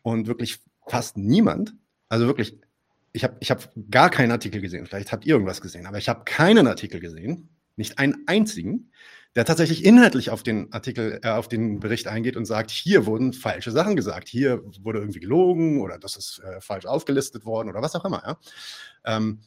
Und 0.02 0.26
wirklich 0.28 0.60
fast 0.86 1.16
niemand, 1.16 1.74
also 2.08 2.26
wirklich, 2.26 2.58
ich 3.12 3.24
habe 3.24 3.36
ich 3.40 3.50
hab 3.50 3.70
gar 3.90 4.10
keinen 4.10 4.30
Artikel 4.30 4.60
gesehen, 4.60 4.86
vielleicht 4.86 5.10
habt 5.10 5.24
ihr 5.26 5.34
irgendwas 5.34 5.60
gesehen, 5.60 5.86
aber 5.86 5.98
ich 5.98 6.08
habe 6.08 6.24
keinen 6.24 6.66
Artikel 6.66 7.00
gesehen, 7.00 7.48
nicht 7.74 7.98
einen 7.98 8.22
einzigen, 8.26 8.90
der 9.34 9.44
tatsächlich 9.44 9.84
inhaltlich 9.84 10.30
auf 10.30 10.42
den 10.42 10.72
Artikel, 10.72 11.20
äh, 11.22 11.28
auf 11.28 11.48
den 11.48 11.80
Bericht 11.80 12.06
eingeht 12.06 12.36
und 12.36 12.46
sagt, 12.46 12.70
hier 12.70 13.04
wurden 13.04 13.32
falsche 13.32 13.70
Sachen 13.70 13.96
gesagt, 13.96 14.28
hier 14.28 14.62
wurde 14.80 15.00
irgendwie 15.00 15.20
gelogen 15.20 15.80
oder 15.80 15.98
das 15.98 16.16
ist 16.16 16.38
äh, 16.38 16.60
falsch 16.60 16.86
aufgelistet 16.86 17.44
worden 17.44 17.68
oder 17.68 17.82
was 17.82 17.94
auch 17.94 18.04
immer. 18.04 18.22
Ja? 18.24 18.38
Ähm, 19.16 19.40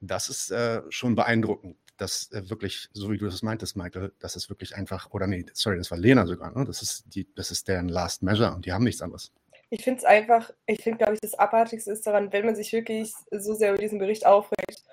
das 0.00 0.28
ist 0.28 0.50
äh, 0.50 0.82
schon 0.90 1.14
beeindruckend 1.14 1.76
dass 1.96 2.30
äh, 2.32 2.48
wirklich, 2.50 2.88
so 2.92 3.10
wie 3.10 3.18
du 3.18 3.26
das 3.26 3.42
meintest, 3.42 3.76
Michael, 3.76 4.12
das 4.18 4.36
ist 4.36 4.48
wirklich 4.48 4.74
einfach, 4.74 5.10
oder 5.12 5.26
nee, 5.26 5.44
sorry, 5.52 5.76
das 5.76 5.90
war 5.90 5.98
Lena 5.98 6.26
sogar, 6.26 6.56
ne? 6.56 6.64
Das 6.64 6.82
ist 6.82 7.04
die, 7.14 7.26
das 7.34 7.50
ist 7.50 7.68
deren 7.68 7.88
Last 7.88 8.22
Measure 8.22 8.54
und 8.54 8.66
die 8.66 8.72
haben 8.72 8.84
nichts 8.84 9.02
anderes. 9.02 9.32
Ich 9.70 9.82
finde 9.82 9.98
es 9.98 10.04
einfach, 10.04 10.50
ich 10.66 10.82
finde, 10.82 10.98
glaube 10.98 11.14
ich, 11.14 11.20
das 11.20 11.34
Abartigste 11.34 11.90
ist 11.90 12.06
daran, 12.06 12.32
wenn 12.32 12.46
man 12.46 12.54
sich 12.54 12.72
wirklich 12.72 13.12
so 13.30 13.54
sehr 13.54 13.70
über 13.70 13.80
diesen 13.80 13.98
Bericht 13.98 14.26
aufregt 14.26 14.84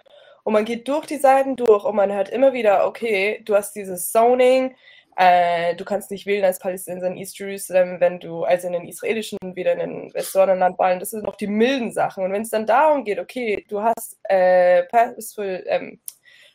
und 0.43 0.53
man 0.53 0.65
geht 0.65 0.87
durch 0.87 1.05
die 1.05 1.17
Seiten 1.17 1.55
durch 1.55 1.83
und 1.83 1.95
man 1.95 2.11
hört 2.11 2.29
immer 2.29 2.53
wieder, 2.53 2.87
okay, 2.87 3.41
du 3.45 3.55
hast 3.55 3.73
dieses 3.75 4.11
Zoning, 4.11 4.75
äh, 5.17 5.75
du 5.75 5.85
kannst 5.85 6.09
nicht 6.09 6.25
wählen 6.25 6.45
als 6.45 6.59
Palästinenser 6.59 7.07
in 7.07 7.17
East 7.17 7.37
Jerusalem, 7.37 7.99
wenn 7.99 8.19
du, 8.19 8.43
also 8.43 8.67
in 8.67 8.73
den 8.73 8.87
israelischen, 8.87 9.37
wieder 9.55 9.73
in 9.73 9.79
den 9.79 10.13
Westjordanland 10.13 10.77
ballen. 10.77 10.99
Das 10.99 11.11
sind 11.11 11.23
noch 11.23 11.35
die 11.35 11.47
milden 11.47 11.91
Sachen. 11.91 12.23
Und 12.23 12.31
wenn 12.31 12.41
es 12.43 12.49
dann 12.49 12.65
darum 12.65 13.03
geht, 13.03 13.19
okay, 13.19 13.65
du 13.67 13.81
hast 13.81 14.17
äh, 14.23 14.83
purposeful, 14.83 15.63
ähm, 15.67 15.99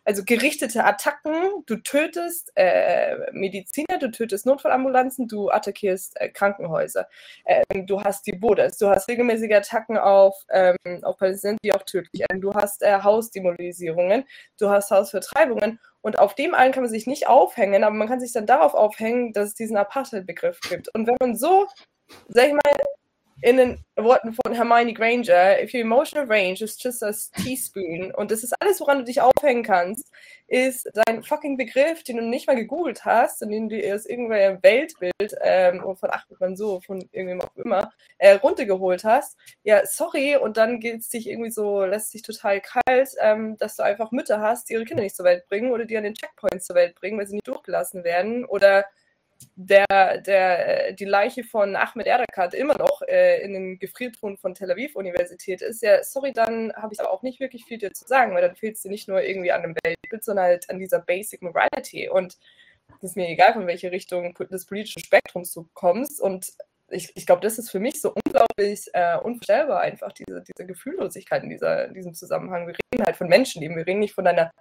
also 0.06 0.22
gerichtete 0.24 0.84
Attacken, 0.84 1.64
du 1.66 1.76
tötest 1.78 2.52
äh, 2.54 3.16
Mediziner, 3.32 3.98
du 3.98 4.10
tötest 4.12 4.46
Notfallambulanzen, 4.46 5.26
du 5.26 5.50
attackierst 5.50 6.18
äh, 6.20 6.28
Krankenhäuser, 6.28 7.08
ähm, 7.44 7.86
du 7.88 8.00
hast 8.00 8.24
die 8.26 8.32
Bodas, 8.32 8.78
du 8.78 8.88
hast 8.88 9.08
regelmäßige 9.08 9.52
Attacken 9.52 9.98
auf, 9.98 10.36
ähm, 10.50 10.76
auf 11.02 11.18
Palästinenser, 11.18 11.58
die 11.64 11.74
auch 11.74 11.82
tödlich 11.82 12.22
enden, 12.28 12.40
du 12.40 12.54
hast 12.54 12.82
äh, 12.82 13.02
Hausdemobilisierungen, 13.02 14.24
du 14.60 14.70
hast 14.70 14.92
Hausvertreibungen 14.92 15.80
und 16.02 16.20
auf 16.20 16.36
dem 16.36 16.54
allen 16.54 16.70
kann 16.70 16.84
man 16.84 16.90
sich 16.90 17.08
nicht 17.08 17.26
aufhängen, 17.26 17.82
aber 17.82 17.96
man 17.96 18.06
kann 18.06 18.20
sich 18.20 18.32
dann 18.32 18.46
darauf 18.46 18.74
aufhängen, 18.74 19.32
dass 19.32 19.48
es 19.48 19.54
diesen 19.54 19.76
Apartheid-Begriff 19.76 20.60
gibt. 20.60 20.88
Und 20.94 21.08
wenn 21.08 21.16
man 21.18 21.34
so, 21.36 21.66
sag 22.28 22.46
ich 22.46 22.52
mal, 22.52 22.60
in 23.42 23.58
den 23.58 23.84
Worten 23.96 24.32
von 24.32 24.54
Hermione 24.54 24.94
Granger, 24.94 25.62
if 25.62 25.74
your 25.74 25.82
emotional 25.82 26.26
range 26.26 26.62
is 26.62 26.76
just 26.82 27.02
a 27.02 27.12
teaspoon 27.42 28.12
und 28.14 28.30
das 28.30 28.42
ist 28.42 28.54
alles, 28.60 28.80
woran 28.80 28.98
du 28.98 29.04
dich 29.04 29.20
aufhängen 29.20 29.62
kannst, 29.62 30.10
ist 30.46 30.88
dein 30.94 31.22
fucking 31.22 31.56
Begriff, 31.56 32.02
den 32.02 32.16
du 32.16 32.22
nicht 32.22 32.46
mal 32.46 32.56
gegoogelt 32.56 33.04
hast 33.04 33.42
und 33.42 33.50
den 33.50 33.68
du 33.68 33.76
aus 33.92 34.06
irgendeinem 34.06 34.62
Weltbild 34.62 35.12
ähm, 35.42 35.80
von 35.80 36.10
achtet 36.10 36.40
man 36.40 36.56
so, 36.56 36.80
von 36.80 37.00
irgendwem 37.12 37.42
auch 37.42 37.54
immer, 37.56 37.92
äh, 38.18 38.34
runtergeholt 38.34 39.04
hast. 39.04 39.36
Ja, 39.64 39.84
sorry, 39.84 40.36
und 40.36 40.56
dann 40.56 40.80
geht 40.80 41.12
dich 41.12 41.28
irgendwie 41.28 41.50
so, 41.50 41.84
lässt 41.84 42.12
sich 42.12 42.22
total 42.22 42.60
kalt, 42.60 43.10
ähm, 43.20 43.56
dass 43.58 43.76
du 43.76 43.82
einfach 43.82 44.12
Mütter 44.12 44.40
hast, 44.40 44.68
die 44.68 44.74
ihre 44.74 44.84
Kinder 44.84 45.02
nicht 45.02 45.16
zur 45.16 45.26
Welt 45.26 45.46
bringen 45.48 45.72
oder 45.72 45.84
die 45.84 45.96
an 45.96 46.04
den 46.04 46.14
Checkpoints 46.14 46.66
zur 46.66 46.76
Welt 46.76 46.94
bringen, 46.94 47.18
weil 47.18 47.26
sie 47.26 47.34
nicht 47.34 47.48
durchgelassen 47.48 48.02
werden 48.04 48.44
oder 48.44 48.86
der, 49.56 50.18
der, 50.18 50.88
äh, 50.88 50.94
die 50.94 51.04
Leiche 51.04 51.44
von 51.44 51.76
Ahmed 51.76 52.06
Erdakat 52.06 52.54
immer 52.54 52.76
noch 52.78 53.02
äh, 53.02 53.42
in 53.42 53.54
den 53.54 53.78
Gefriertruhen 53.78 54.36
von 54.36 54.54
Tel 54.54 54.70
Aviv 54.70 54.96
Universität 54.96 55.62
ist, 55.62 55.82
ja, 55.82 56.02
sorry, 56.02 56.32
dann 56.32 56.72
habe 56.74 56.92
ich 56.92 57.00
aber 57.00 57.10
auch 57.10 57.22
nicht 57.22 57.40
wirklich 57.40 57.64
viel 57.64 57.78
dir 57.78 57.92
zu 57.92 58.06
sagen, 58.06 58.34
weil 58.34 58.42
dann 58.42 58.56
fehlt 58.56 58.76
es 58.76 58.82
dir 58.82 58.90
nicht 58.90 59.08
nur 59.08 59.22
irgendwie 59.22 59.52
an 59.52 59.62
einem 59.62 59.74
Weltbild, 59.82 60.24
sondern 60.24 60.46
halt 60.46 60.70
an 60.70 60.78
dieser 60.78 61.00
Basic 61.00 61.42
Morality. 61.42 62.08
Und 62.08 62.36
es 62.98 63.10
ist 63.10 63.16
mir 63.16 63.28
egal, 63.28 63.54
von 63.54 63.66
welche 63.66 63.90
Richtung 63.90 64.34
des 64.34 64.66
politischen 64.66 65.02
Spektrums 65.02 65.52
du 65.52 65.68
kommst. 65.74 66.20
Und 66.20 66.52
ich, 66.88 67.12
ich 67.14 67.26
glaube, 67.26 67.42
das 67.42 67.58
ist 67.58 67.70
für 67.70 67.80
mich 67.80 68.00
so 68.00 68.14
unglaublich 68.14 68.86
äh, 68.92 69.16
unvorstellbar, 69.18 69.80
einfach 69.80 70.12
diese, 70.12 70.42
diese 70.42 70.66
Gefühllosigkeit 70.66 71.42
in, 71.42 71.50
dieser, 71.50 71.86
in 71.86 71.94
diesem 71.94 72.14
Zusammenhang. 72.14 72.66
Wir 72.66 72.76
reden 72.92 73.04
halt 73.04 73.16
von 73.16 73.28
Menschenleben, 73.28 73.76
wir 73.76 73.86
reden 73.86 74.00
nicht 74.00 74.14
von 74.14 74.24
deiner 74.24 74.52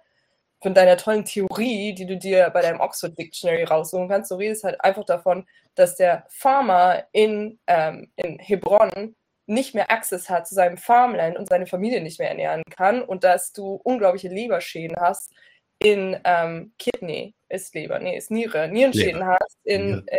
von 0.62 0.74
deiner 0.74 0.96
tollen 0.96 1.24
Theorie, 1.24 1.94
die 1.94 2.06
du 2.06 2.16
dir 2.16 2.50
bei 2.50 2.62
deinem 2.62 2.80
Oxford 2.80 3.16
Dictionary 3.18 3.64
raussuchen 3.64 4.08
kannst. 4.08 4.30
Du 4.30 4.36
redest 4.36 4.64
halt 4.64 4.80
einfach 4.82 5.04
davon, 5.04 5.46
dass 5.74 5.96
der 5.96 6.24
Farmer 6.28 7.04
in, 7.12 7.58
ähm, 7.66 8.10
in 8.16 8.38
Hebron 8.38 9.14
nicht 9.46 9.74
mehr 9.74 9.90
Access 9.90 10.28
hat 10.28 10.48
zu 10.48 10.54
seinem 10.54 10.76
Farmland 10.76 11.38
und 11.38 11.48
seine 11.48 11.66
Familie 11.66 12.02
nicht 12.02 12.18
mehr 12.18 12.30
ernähren 12.30 12.62
kann 12.70 13.02
und 13.02 13.22
dass 13.22 13.52
du 13.52 13.80
unglaubliche 13.84 14.28
Leberschäden 14.28 14.96
hast 14.98 15.32
in 15.78 16.18
ähm, 16.24 16.72
Kidney, 16.78 17.34
ist 17.48 17.74
Leber, 17.74 17.98
nee, 17.98 18.16
ist 18.16 18.30
Niere, 18.30 18.68
Nierenschäden 18.68 19.20
Leber. 19.20 19.38
hast 19.38 19.58
in 19.64 20.02
äh, 20.08 20.18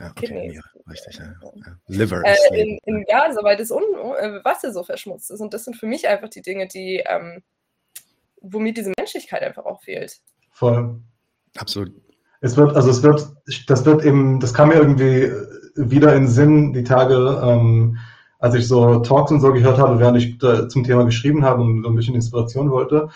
ja, 0.00 0.10
okay, 0.10 0.26
Kidney. 0.26 0.48
Niere, 0.48 0.64
richtig, 0.90 1.18
ja. 1.18 1.34
ja. 1.54 1.78
Liver 1.86 2.22
äh, 2.24 2.32
ist 2.32 2.50
in, 2.52 2.78
in 2.84 3.04
Gaza, 3.04 3.42
weil 3.44 3.56
das 3.56 3.70
Un 3.70 3.82
äh, 4.18 4.44
Wasser 4.44 4.72
so 4.72 4.82
verschmutzt 4.82 5.30
ist 5.30 5.40
und 5.40 5.54
das 5.54 5.64
sind 5.64 5.76
für 5.76 5.86
mich 5.86 6.08
einfach 6.08 6.28
die 6.28 6.42
Dinge, 6.42 6.66
die, 6.66 7.04
ähm, 7.06 7.42
womit 8.40 8.76
diese 8.76 8.92
Menschlichkeit 8.98 9.42
einfach 9.42 9.64
auch 9.64 9.80
fehlt. 9.82 10.18
Voll. 10.50 11.00
Absolut. 11.56 11.92
Es 12.40 12.56
wird, 12.56 12.76
also 12.76 12.90
es 12.90 13.02
wird, 13.02 13.28
das 13.66 13.84
wird 13.84 14.04
eben, 14.04 14.38
das 14.38 14.54
kam 14.54 14.68
mir 14.68 14.76
irgendwie 14.76 15.30
wieder 15.74 16.14
in 16.14 16.28
Sinn, 16.28 16.72
die 16.72 16.84
Tage, 16.84 17.40
ähm, 17.42 17.98
als 18.38 18.54
ich 18.54 18.68
so 18.68 19.00
Talks 19.00 19.32
und 19.32 19.40
so 19.40 19.52
gehört 19.52 19.78
habe, 19.78 19.98
während 19.98 20.18
ich 20.18 20.38
zum 20.38 20.84
Thema 20.84 21.04
geschrieben 21.04 21.44
habe 21.44 21.62
und 21.62 21.82
so 21.82 21.88
ein 21.88 21.96
bisschen 21.96 22.14
Inspiration 22.14 22.70
wollte. 22.70 23.08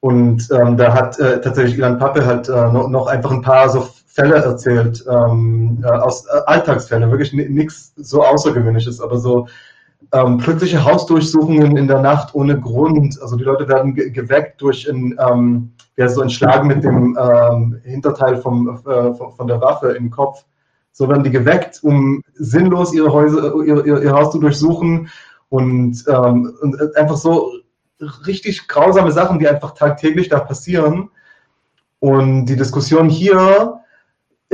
Und 0.00 0.48
ähm, 0.52 0.76
da 0.76 0.92
hat 0.92 1.18
äh, 1.18 1.40
tatsächlich 1.40 1.78
Ilan 1.78 1.98
Pappe 1.98 2.26
halt 2.26 2.48
äh, 2.48 2.70
noch, 2.70 2.88
noch, 2.88 3.06
einfach 3.06 3.30
ein 3.30 3.40
paar 3.40 3.70
so 3.70 3.88
Fälle 4.06 4.36
erzählt, 4.36 5.02
ähm, 5.08 5.82
äh, 5.82 5.88
aus 5.88 6.26
äh, 6.26 6.40
Alltagsfälle, 6.46 7.10
wirklich 7.10 7.32
nichts 7.32 7.94
so 7.96 8.22
Außergewöhnliches, 8.22 9.00
aber 9.00 9.18
so 9.18 9.48
ähm, 10.12 10.38
plötzliche 10.38 10.84
Hausdurchsuchungen 10.84 11.76
in 11.76 11.88
der 11.88 12.00
Nacht 12.00 12.34
ohne 12.34 12.60
Grund. 12.60 13.20
Also 13.20 13.36
die 13.36 13.44
Leute 13.44 13.68
werden 13.68 13.94
ge 13.94 14.10
geweckt 14.10 14.60
durch 14.60 14.88
ein, 14.88 15.18
ähm, 15.18 15.72
ja, 15.96 16.08
so 16.08 16.20
ein 16.22 16.30
Schlag 16.30 16.64
mit 16.64 16.84
dem 16.84 17.16
ähm, 17.20 17.80
Hinterteil 17.84 18.36
vom, 18.38 18.80
äh, 18.86 19.14
von 19.14 19.46
der 19.46 19.60
Waffe 19.60 19.92
im 19.92 20.10
Kopf 20.10 20.44
so 20.94 21.08
werden 21.08 21.24
die 21.24 21.30
geweckt, 21.30 21.80
um 21.82 22.22
sinnlos 22.34 22.94
ihre 22.94 23.12
Häuser, 23.12 23.52
ihr, 23.64 23.84
ihr, 23.84 24.00
ihr 24.00 24.12
Haus 24.12 24.30
zu 24.30 24.38
durchsuchen 24.38 25.10
und, 25.48 26.04
ähm, 26.06 26.56
und 26.62 26.96
einfach 26.96 27.16
so 27.16 27.52
richtig 28.26 28.68
grausame 28.68 29.10
Sachen, 29.10 29.40
die 29.40 29.48
einfach 29.48 29.74
tagtäglich 29.74 30.28
da 30.28 30.38
passieren. 30.38 31.10
Und 31.98 32.46
die 32.46 32.56
Diskussion 32.56 33.08
hier 33.08 33.80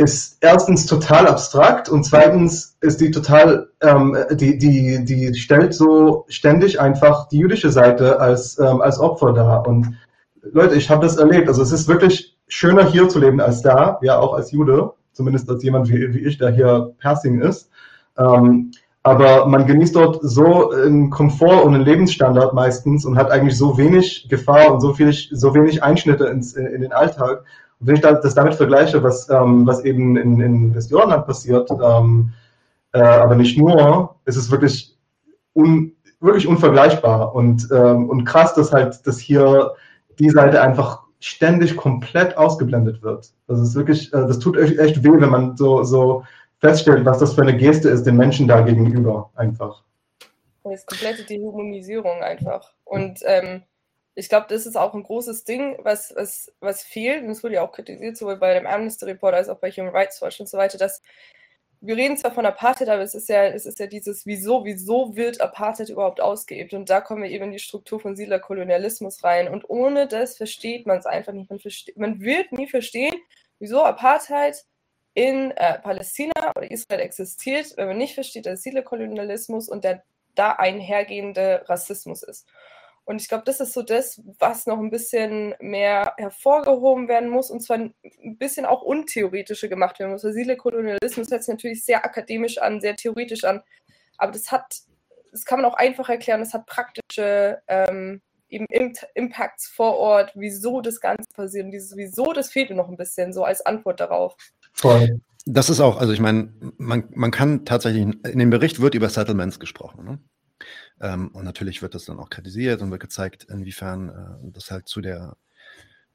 ist 0.01 0.39
erstens 0.41 0.87
total 0.87 1.27
abstrakt 1.27 1.89
und 1.89 2.05
zweitens 2.05 2.77
ist 2.81 3.01
die 3.01 3.11
total, 3.11 3.69
ähm, 3.81 4.17
die, 4.33 4.59
die, 4.59 5.05
die 5.05 5.35
stellt 5.35 5.75
so 5.75 6.25
ständig 6.29 6.81
einfach 6.81 7.29
die 7.29 7.39
jüdische 7.39 7.71
Seite 7.71 8.19
als, 8.19 8.59
ähm, 8.59 8.81
als 8.81 8.99
Opfer 8.99 9.33
dar. 9.33 9.67
Und 9.67 9.97
Leute, 10.43 10.75
ich 10.75 10.91
habe 10.91 11.07
das 11.07 11.17
erlebt. 11.17 11.49
Also 11.49 11.63
es 11.63 11.73
ist 11.73 11.87
wirklich 11.87 12.37
schöner 12.49 12.85
hier 12.85 13.09
zu 13.09 13.19
leben 13.19 13.41
als 13.41 13.63
da, 13.63 13.99
ja 14.03 14.19
auch 14.19 14.35
als 14.35 14.53
Jude 14.53 14.95
zumindest 15.13 15.51
als 15.51 15.63
jemand 15.63 15.91
wie, 15.91 16.15
wie 16.15 16.27
ich, 16.27 16.39
der 16.39 16.51
hier 16.51 16.95
Persing 16.99 17.43
ist. 17.43 17.71
Ähm, 18.17 18.71
aber 19.03 19.47
man 19.47 19.67
genießt 19.67 19.97
dort 19.97 20.19
so 20.23 20.71
einen 20.71 21.11
Komfort 21.11 21.63
und 21.65 21.75
einen 21.75 21.85
Lebensstandard 21.85 22.53
meistens 22.53 23.05
und 23.05 23.17
hat 23.17 23.31
eigentlich 23.31 23.57
so 23.57 23.79
wenig 23.79 24.29
Gefahr 24.29 24.73
und 24.73 24.81
so, 24.81 24.93
viel, 24.93 25.13
so 25.13 25.55
wenig 25.55 25.83
Einschnitte 25.83 26.25
ins, 26.27 26.55
in, 26.55 26.67
in 26.67 26.81
den 26.83 26.93
Alltag. 26.93 27.45
Wenn 27.81 27.97
ich 27.97 28.03
das 28.03 28.35
damit 28.35 28.55
vergleiche, 28.55 29.03
was, 29.03 29.29
ähm, 29.31 29.67
was 29.67 29.85
eben 29.85 30.17
in, 30.17 30.41
in 30.41 30.75
Westjordanland 30.75 31.27
passiert, 31.27 31.71
ähm, 31.71 32.33
äh, 32.93 33.01
aber 33.01 33.35
nicht 33.37 33.57
nur, 33.57 34.17
ist 34.27 34.37
es 34.37 34.51
wirklich, 34.51 34.97
un, 35.55 35.93
wirklich 36.21 36.47
unvergleichbar 36.47 37.35
und, 37.35 37.69
ähm, 37.73 38.09
und 38.11 38.25
krass, 38.25 38.55
dass 38.55 38.73
halt, 38.73 39.07
dass 39.07 39.19
hier 39.19 39.73
die 40.19 40.31
Seite 40.31 40.61
einfach 40.61 41.03
ständig 41.21 41.77
komplett 41.77 42.37
ausgeblendet 42.37 43.03
wird. 43.03 43.31
Es 43.49 43.59
ist 43.59 43.75
wirklich, 43.75 44.13
äh, 44.13 44.27
das 44.27 44.39
tut 44.39 44.57
echt, 44.57 44.79
echt 44.79 45.03
weh, 45.03 45.21
wenn 45.21 45.31
man 45.31 45.57
so, 45.57 45.83
so 45.83 46.25
feststellt, 46.59 47.05
was 47.05 47.19
das 47.19 47.35
für 47.35 47.43
eine 47.43 47.57
Geste 47.57 47.89
ist 47.89 48.05
den 48.05 48.17
Menschen 48.17 48.47
da 48.47 48.61
gegenüber 48.61 49.31
einfach. 49.35 49.83
Das 50.65 50.81
ist 50.81 50.87
komplette 50.87 51.25
Dehumanisierung 51.25 52.23
einfach. 52.23 52.75
Und 52.85 53.21
ähm, 53.25 53.63
ich 54.21 54.29
glaube, 54.29 54.47
das 54.51 54.67
ist 54.67 54.77
auch 54.77 54.93
ein 54.95 55.03
großes 55.03 55.45
Ding, 55.45 55.79
was, 55.83 56.13
was, 56.15 56.53
was 56.61 56.83
fehlt. 56.83 57.25
Und 57.25 57.31
es 57.31 57.43
wurde 57.43 57.55
ja 57.55 57.63
auch 57.63 57.73
kritisiert, 57.73 58.19
sowohl 58.19 58.37
bei 58.37 58.53
dem 58.55 58.67
Amnesty 58.67 59.07
Report 59.07 59.35
als 59.35 59.49
auch 59.49 59.59
bei 59.59 59.71
Human 59.71 59.95
Rights 59.95 60.21
Watch 60.21 60.41
und 60.41 60.49
so 60.49 60.59
weiter, 60.59 60.77
dass 60.77 61.01
wir 61.81 61.97
reden 61.97 62.19
zwar 62.19 62.33
von 62.33 62.45
Apartheid, 62.45 62.91
aber 62.91 63.01
es 63.01 63.15
ist 63.15 63.31
ja, 63.31 63.45
es 63.47 63.65
ist 63.65 63.79
ja 63.79 63.87
dieses, 63.87 64.27
wieso, 64.27 64.67
wieso 64.67 65.17
wird 65.17 65.41
Apartheid 65.41 65.89
überhaupt 65.89 66.21
ausgeübt? 66.21 66.75
Und 66.75 66.91
da 66.91 67.01
kommen 67.01 67.23
wir 67.23 67.31
eben 67.31 67.45
in 67.47 67.53
die 67.53 67.59
Struktur 67.59 67.99
von 67.99 68.17
Siedlerkolonialismus 68.17 69.25
rein. 69.25 69.49
Und 69.49 69.69
ohne 69.71 70.07
das 70.07 70.37
versteht 70.37 70.87
man 70.87 70.99
es 70.99 71.07
einfach 71.07 71.33
nicht. 71.33 71.49
Man, 71.49 71.59
man 71.97 72.21
wird 72.21 72.53
nie 72.53 72.69
verstehen, 72.69 73.15
wieso 73.59 73.83
Apartheid 73.83 74.67
in 75.15 75.53
äh, 75.53 75.79
Palästina 75.79 76.53
oder 76.55 76.71
Israel 76.71 77.01
existiert, 77.01 77.75
wenn 77.79 77.89
man 77.89 77.97
nicht 77.97 78.15
versteht, 78.15 78.45
dass 78.45 78.63
Siedlerkolonialismus 78.63 79.71
und 79.71 79.83
der 79.83 80.03
da 80.35 80.53
einhergehende 80.53 81.65
Rassismus 81.67 82.23
ist. 82.23 82.47
Und 83.11 83.21
ich 83.21 83.29
glaube, 83.29 83.43
das 83.45 83.59
ist 83.59 83.73
so 83.73 83.83
das, 83.83 84.23
was 84.39 84.67
noch 84.67 84.79
ein 84.79 84.89
bisschen 84.89 85.57
mehr 85.59 86.15
hervorgehoben 86.17 87.09
werden 87.09 87.29
muss 87.29 87.51
und 87.51 87.59
zwar 87.59 87.79
ein 87.79 87.93
bisschen 88.39 88.65
auch 88.65 88.83
untheoretischer 88.83 89.67
gemacht 89.67 89.99
werden 89.99 90.13
muss. 90.13 90.23
Weil 90.23 90.57
Kolonialismus 90.57 91.29
hört 91.29 91.43
sich 91.43 91.53
natürlich 91.53 91.85
sehr 91.85 92.05
akademisch 92.05 92.59
an, 92.59 92.81
sehr 92.81 92.95
theoretisch 92.95 93.43
an, 93.43 93.63
aber 94.17 94.31
das 94.31 94.53
hat, 94.53 94.83
das 95.33 95.45
kann 95.45 95.61
man 95.61 95.69
auch 95.69 95.77
einfach 95.77 96.09
erklären, 96.09 96.39
das 96.39 96.55
hat 96.55 96.67
praktische 96.67 97.61
ähm, 97.67 98.21
eben 98.49 98.93
Impacts 99.15 99.67
vor 99.67 99.97
Ort, 99.97 100.31
wieso 100.37 100.81
das 100.81 101.01
Ganze 101.01 101.27
passiert 101.35 101.65
und 101.65 101.73
dieses 101.73 101.97
Wieso, 101.97 102.33
das 102.33 102.53
fehlt 102.53 102.71
mir 102.71 102.77
noch 102.77 102.89
ein 102.89 102.97
bisschen 102.97 103.33
so 103.33 103.43
als 103.43 103.67
Antwort 103.67 103.99
darauf. 103.99 104.37
Voll. 104.73 105.21
Das 105.47 105.69
ist 105.69 105.81
auch, 105.81 105.99
also 105.99 106.13
ich 106.13 106.21
meine, 106.21 106.53
man, 106.77 107.09
man 107.13 107.33
kann 107.33 107.65
tatsächlich, 107.65 108.03
in 108.03 108.39
dem 108.39 108.51
Bericht 108.51 108.81
wird 108.81 108.95
über 108.95 109.09
Settlements 109.09 109.59
gesprochen. 109.59 110.05
Ne? 110.05 110.21
Ähm, 111.01 111.29
und 111.29 111.45
natürlich 111.45 111.83
wird 111.83 111.95
das 111.95 112.05
dann 112.05 112.19
auch 112.19 112.31
kritisiert 112.31 112.83
und 112.83 112.91
wird 112.91 113.01
gezeigt, 113.01 113.45
inwiefern 113.45 114.09
äh, 114.09 114.53
das 114.53 114.71
halt 114.71 114.89
zu 114.89 115.01
der 115.01 115.37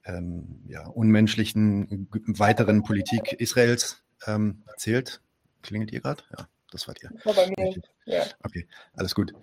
ähm, 0.06 0.64
ja, 0.68 0.86
unmenschlichen 0.88 2.08
weiteren 2.28 2.84
Politik 2.84 3.34
Israels 3.34 4.04
ähm, 4.28 4.64
zählt. 4.78 5.22
Klingelt 5.62 5.92
ihr 5.92 6.02
gerade? 6.02 6.24
Ja, 6.38 6.48
das 6.72 6.88
war 6.88 6.96
ihr. 7.02 7.10
War 7.24 7.34
bei 7.34 7.48
mir. 7.58 7.76
Ja. 8.06 8.24
Okay, 8.44 8.68
alles 8.94 9.16
gut. 9.16 9.34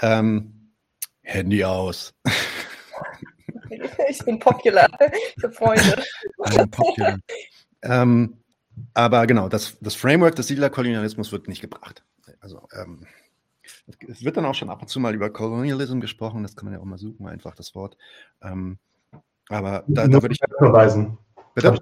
Ähm, 0.00 0.70
Handy 1.22 1.64
aus. 1.64 2.14
ich 4.08 4.18
bin 4.24 4.38
popular 4.38 4.88
für 5.38 5.50
Freunde. 5.50 6.02
popular. 6.70 7.18
ähm, 7.82 8.38
aber 8.92 9.26
genau, 9.26 9.48
das, 9.48 9.76
das 9.80 9.94
Framework 9.94 10.36
des 10.36 10.48
Siedlerkolonialismus 10.48 11.32
wird 11.32 11.48
nicht 11.48 11.60
gebracht. 11.60 12.04
Also 12.40 12.68
ähm, 12.72 13.06
es 14.08 14.24
wird 14.24 14.36
dann 14.36 14.44
auch 14.44 14.54
schon 14.54 14.70
ab 14.70 14.82
und 14.82 14.88
zu 14.88 15.00
mal 15.00 15.14
über 15.14 15.30
Colonialism 15.30 16.00
gesprochen, 16.00 16.42
das 16.42 16.56
kann 16.56 16.66
man 16.66 16.74
ja 16.74 16.80
auch 16.80 16.84
mal 16.84 16.98
suchen, 16.98 17.26
einfach 17.26 17.54
das 17.54 17.74
Wort. 17.74 17.96
Ähm, 18.42 18.78
aber 19.48 19.84
da, 19.86 20.06
da 20.06 20.22
würde 20.22 20.32
ich. 20.32 20.40
Verweisen. 20.58 21.18
Bitte? 21.54 21.78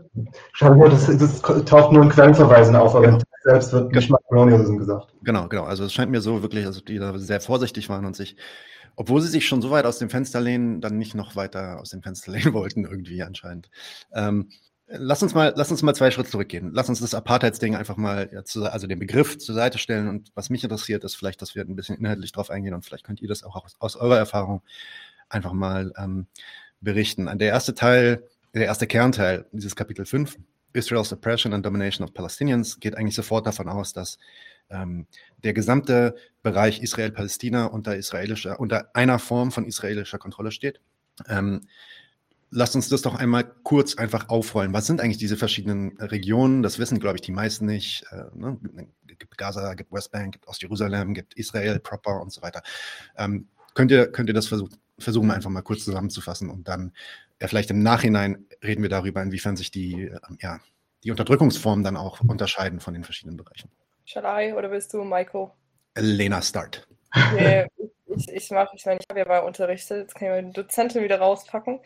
Schau 0.52 0.74
nur, 0.74 0.90
das, 0.90 1.06
das, 1.06 1.40
taucht 1.40 1.92
nur 1.92 2.02
in 2.02 2.10
Quellenverweisen 2.10 2.76
auf, 2.76 2.94
aber 2.94 3.06
genau. 3.06 3.18
selbst 3.42 3.72
wird 3.72 3.92
nicht 3.92 4.10
mal 4.10 4.18
Colonialism 4.28 4.76
gesagt. 4.76 5.14
Genau, 5.22 5.48
genau. 5.48 5.64
Also 5.64 5.84
es 5.84 5.94
scheint 5.94 6.10
mir 6.10 6.20
so 6.20 6.42
wirklich, 6.42 6.66
also 6.66 6.82
die 6.82 6.98
da 6.98 7.16
sehr 7.18 7.40
vorsichtig 7.40 7.88
waren 7.88 8.04
und 8.04 8.14
sich, 8.14 8.36
obwohl 8.96 9.22
sie 9.22 9.28
sich 9.28 9.46
schon 9.46 9.62
so 9.62 9.70
weit 9.70 9.86
aus 9.86 9.98
dem 9.98 10.10
Fenster 10.10 10.42
lehnen, 10.42 10.82
dann 10.82 10.98
nicht 10.98 11.14
noch 11.14 11.36
weiter 11.36 11.80
aus 11.80 11.88
dem 11.88 12.02
Fenster 12.02 12.32
lehnen 12.32 12.52
wollten, 12.52 12.84
irgendwie 12.84 13.22
anscheinend. 13.22 13.70
Ähm, 14.12 14.50
Lass 14.94 15.22
uns 15.22 15.32
mal, 15.32 15.54
lass 15.56 15.70
uns 15.70 15.82
mal 15.82 15.94
zwei 15.94 16.10
Schritte 16.10 16.30
zurückgehen. 16.30 16.70
Lass 16.72 16.88
uns 16.88 17.00
das 17.00 17.14
Apartheidsding 17.14 17.74
einfach 17.74 17.96
mal, 17.96 18.28
ja, 18.32 18.44
zu, 18.44 18.64
also 18.64 18.86
den 18.86 18.98
Begriff 18.98 19.38
zur 19.38 19.54
Seite 19.54 19.78
stellen. 19.78 20.06
Und 20.08 20.30
was 20.34 20.50
mich 20.50 20.62
interessiert, 20.64 21.02
ist 21.04 21.14
vielleicht, 21.14 21.40
dass 21.40 21.54
wir 21.54 21.62
ein 21.62 21.76
bisschen 21.76 21.96
inhaltlich 21.96 22.32
drauf 22.32 22.50
eingehen 22.50 22.74
und 22.74 22.84
vielleicht 22.84 23.04
könnt 23.04 23.22
ihr 23.22 23.28
das 23.28 23.42
auch 23.42 23.56
aus, 23.56 23.76
aus 23.78 23.96
eurer 23.96 24.18
Erfahrung 24.18 24.62
einfach 25.30 25.52
mal 25.52 25.92
ähm, 25.96 26.26
berichten. 26.82 27.30
Der 27.38 27.48
erste 27.48 27.74
Teil, 27.74 28.28
der 28.54 28.66
erste 28.66 28.86
Kernteil 28.86 29.46
dieses 29.52 29.74
Kapitel 29.76 30.04
5, 30.04 30.36
Israel's 30.74 31.12
Oppression 31.12 31.54
and 31.54 31.64
Domination 31.64 32.06
of 32.06 32.12
Palestinians, 32.12 32.78
geht 32.78 32.96
eigentlich 32.96 33.14
sofort 33.14 33.46
davon 33.46 33.68
aus, 33.68 33.94
dass 33.94 34.18
ähm, 34.68 35.06
der 35.42 35.54
gesamte 35.54 36.16
Bereich 36.42 36.82
Israel-Palästina 36.82 37.66
unter 37.66 37.96
israelischer, 37.96 38.60
unter 38.60 38.94
einer 38.94 39.18
Form 39.18 39.52
von 39.52 39.64
israelischer 39.64 40.18
Kontrolle 40.18 40.50
steht. 40.50 40.80
Ähm, 41.28 41.62
Lasst 42.54 42.76
uns 42.76 42.88
das 42.90 43.00
doch 43.00 43.14
einmal 43.14 43.44
kurz 43.62 43.96
einfach 43.96 44.28
aufrollen. 44.28 44.74
Was 44.74 44.86
sind 44.86 45.00
eigentlich 45.00 45.16
diese 45.16 45.38
verschiedenen 45.38 45.96
Regionen? 45.98 46.62
Das 46.62 46.78
wissen, 46.78 47.00
glaube 47.00 47.16
ich, 47.16 47.22
die 47.22 47.32
meisten 47.32 47.64
nicht. 47.64 48.04
Äh, 48.10 48.24
ne? 48.34 48.58
Es 49.08 49.18
gibt 49.18 49.38
Gaza, 49.38 49.72
gibt 49.74 49.90
Westbank, 49.90 50.32
gibt 50.32 50.46
Ostjerusalem, 50.46 51.14
gibt 51.14 51.34
Israel 51.34 51.80
proper 51.80 52.20
und 52.20 52.30
so 52.30 52.42
weiter. 52.42 52.62
Ähm, 53.16 53.48
könnt, 53.74 53.90
ihr, 53.90 54.12
könnt 54.12 54.28
ihr 54.28 54.34
das 54.34 54.48
versuch, 54.48 54.68
versuchen, 54.98 55.30
einfach 55.30 55.50
mal 55.50 55.62
kurz 55.62 55.84
zusammenzufassen 55.84 56.50
und 56.50 56.68
dann 56.68 56.92
ja, 57.40 57.48
vielleicht 57.48 57.70
im 57.70 57.82
Nachhinein 57.82 58.46
reden 58.62 58.82
wir 58.82 58.88
darüber, 58.88 59.20
inwiefern 59.20 59.56
sich 59.56 59.70
die, 59.70 60.04
äh, 60.04 60.20
ja, 60.40 60.60
die 61.02 61.10
Unterdrückungsformen 61.10 61.82
dann 61.82 61.96
auch 61.96 62.20
unterscheiden 62.20 62.78
von 62.78 62.94
den 62.94 63.02
verschiedenen 63.02 63.36
Bereichen. 63.36 63.70
Shall 64.04 64.24
I 64.24 64.52
oder 64.52 64.70
willst 64.70 64.94
du, 64.94 65.02
Michael? 65.02 65.48
Lena, 65.96 66.40
start. 66.40 66.86
Okay, 67.14 67.66
ich, 68.16 68.28
ich 68.28 68.50
mache, 68.50 68.74
ich 68.76 68.86
meine, 68.86 69.00
ich 69.00 69.06
habe 69.08 69.20
ja 69.20 69.26
mal 69.26 69.40
unterrichtet, 69.40 69.98
jetzt 69.98 70.14
kann 70.14 70.28
ich 70.28 70.30
mal 70.30 70.42
den 70.42 70.52
Dozenten 70.52 71.02
wieder 71.02 71.18
rauspacken. 71.18 71.80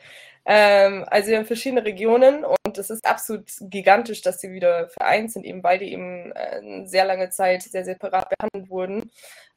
Ähm, 0.44 1.04
also 1.08 1.28
wir 1.30 1.38
haben 1.38 1.46
verschiedene 1.46 1.84
Regionen 1.84 2.44
und 2.44 2.56
und 2.76 2.78
es 2.78 2.90
ist 2.90 3.06
absolut 3.06 3.50
gigantisch, 3.60 4.22
dass 4.22 4.40
sie 4.40 4.52
wieder 4.52 4.88
vereint 4.88 5.32
sind, 5.32 5.44
eben 5.44 5.62
weil 5.62 5.78
die 5.78 5.92
eben 5.92 6.32
äh, 6.32 6.86
sehr 6.86 7.04
lange 7.04 7.30
Zeit 7.30 7.62
sehr 7.62 7.84
separat 7.84 8.28
behandelt 8.28 8.70
wurden. 8.70 9.10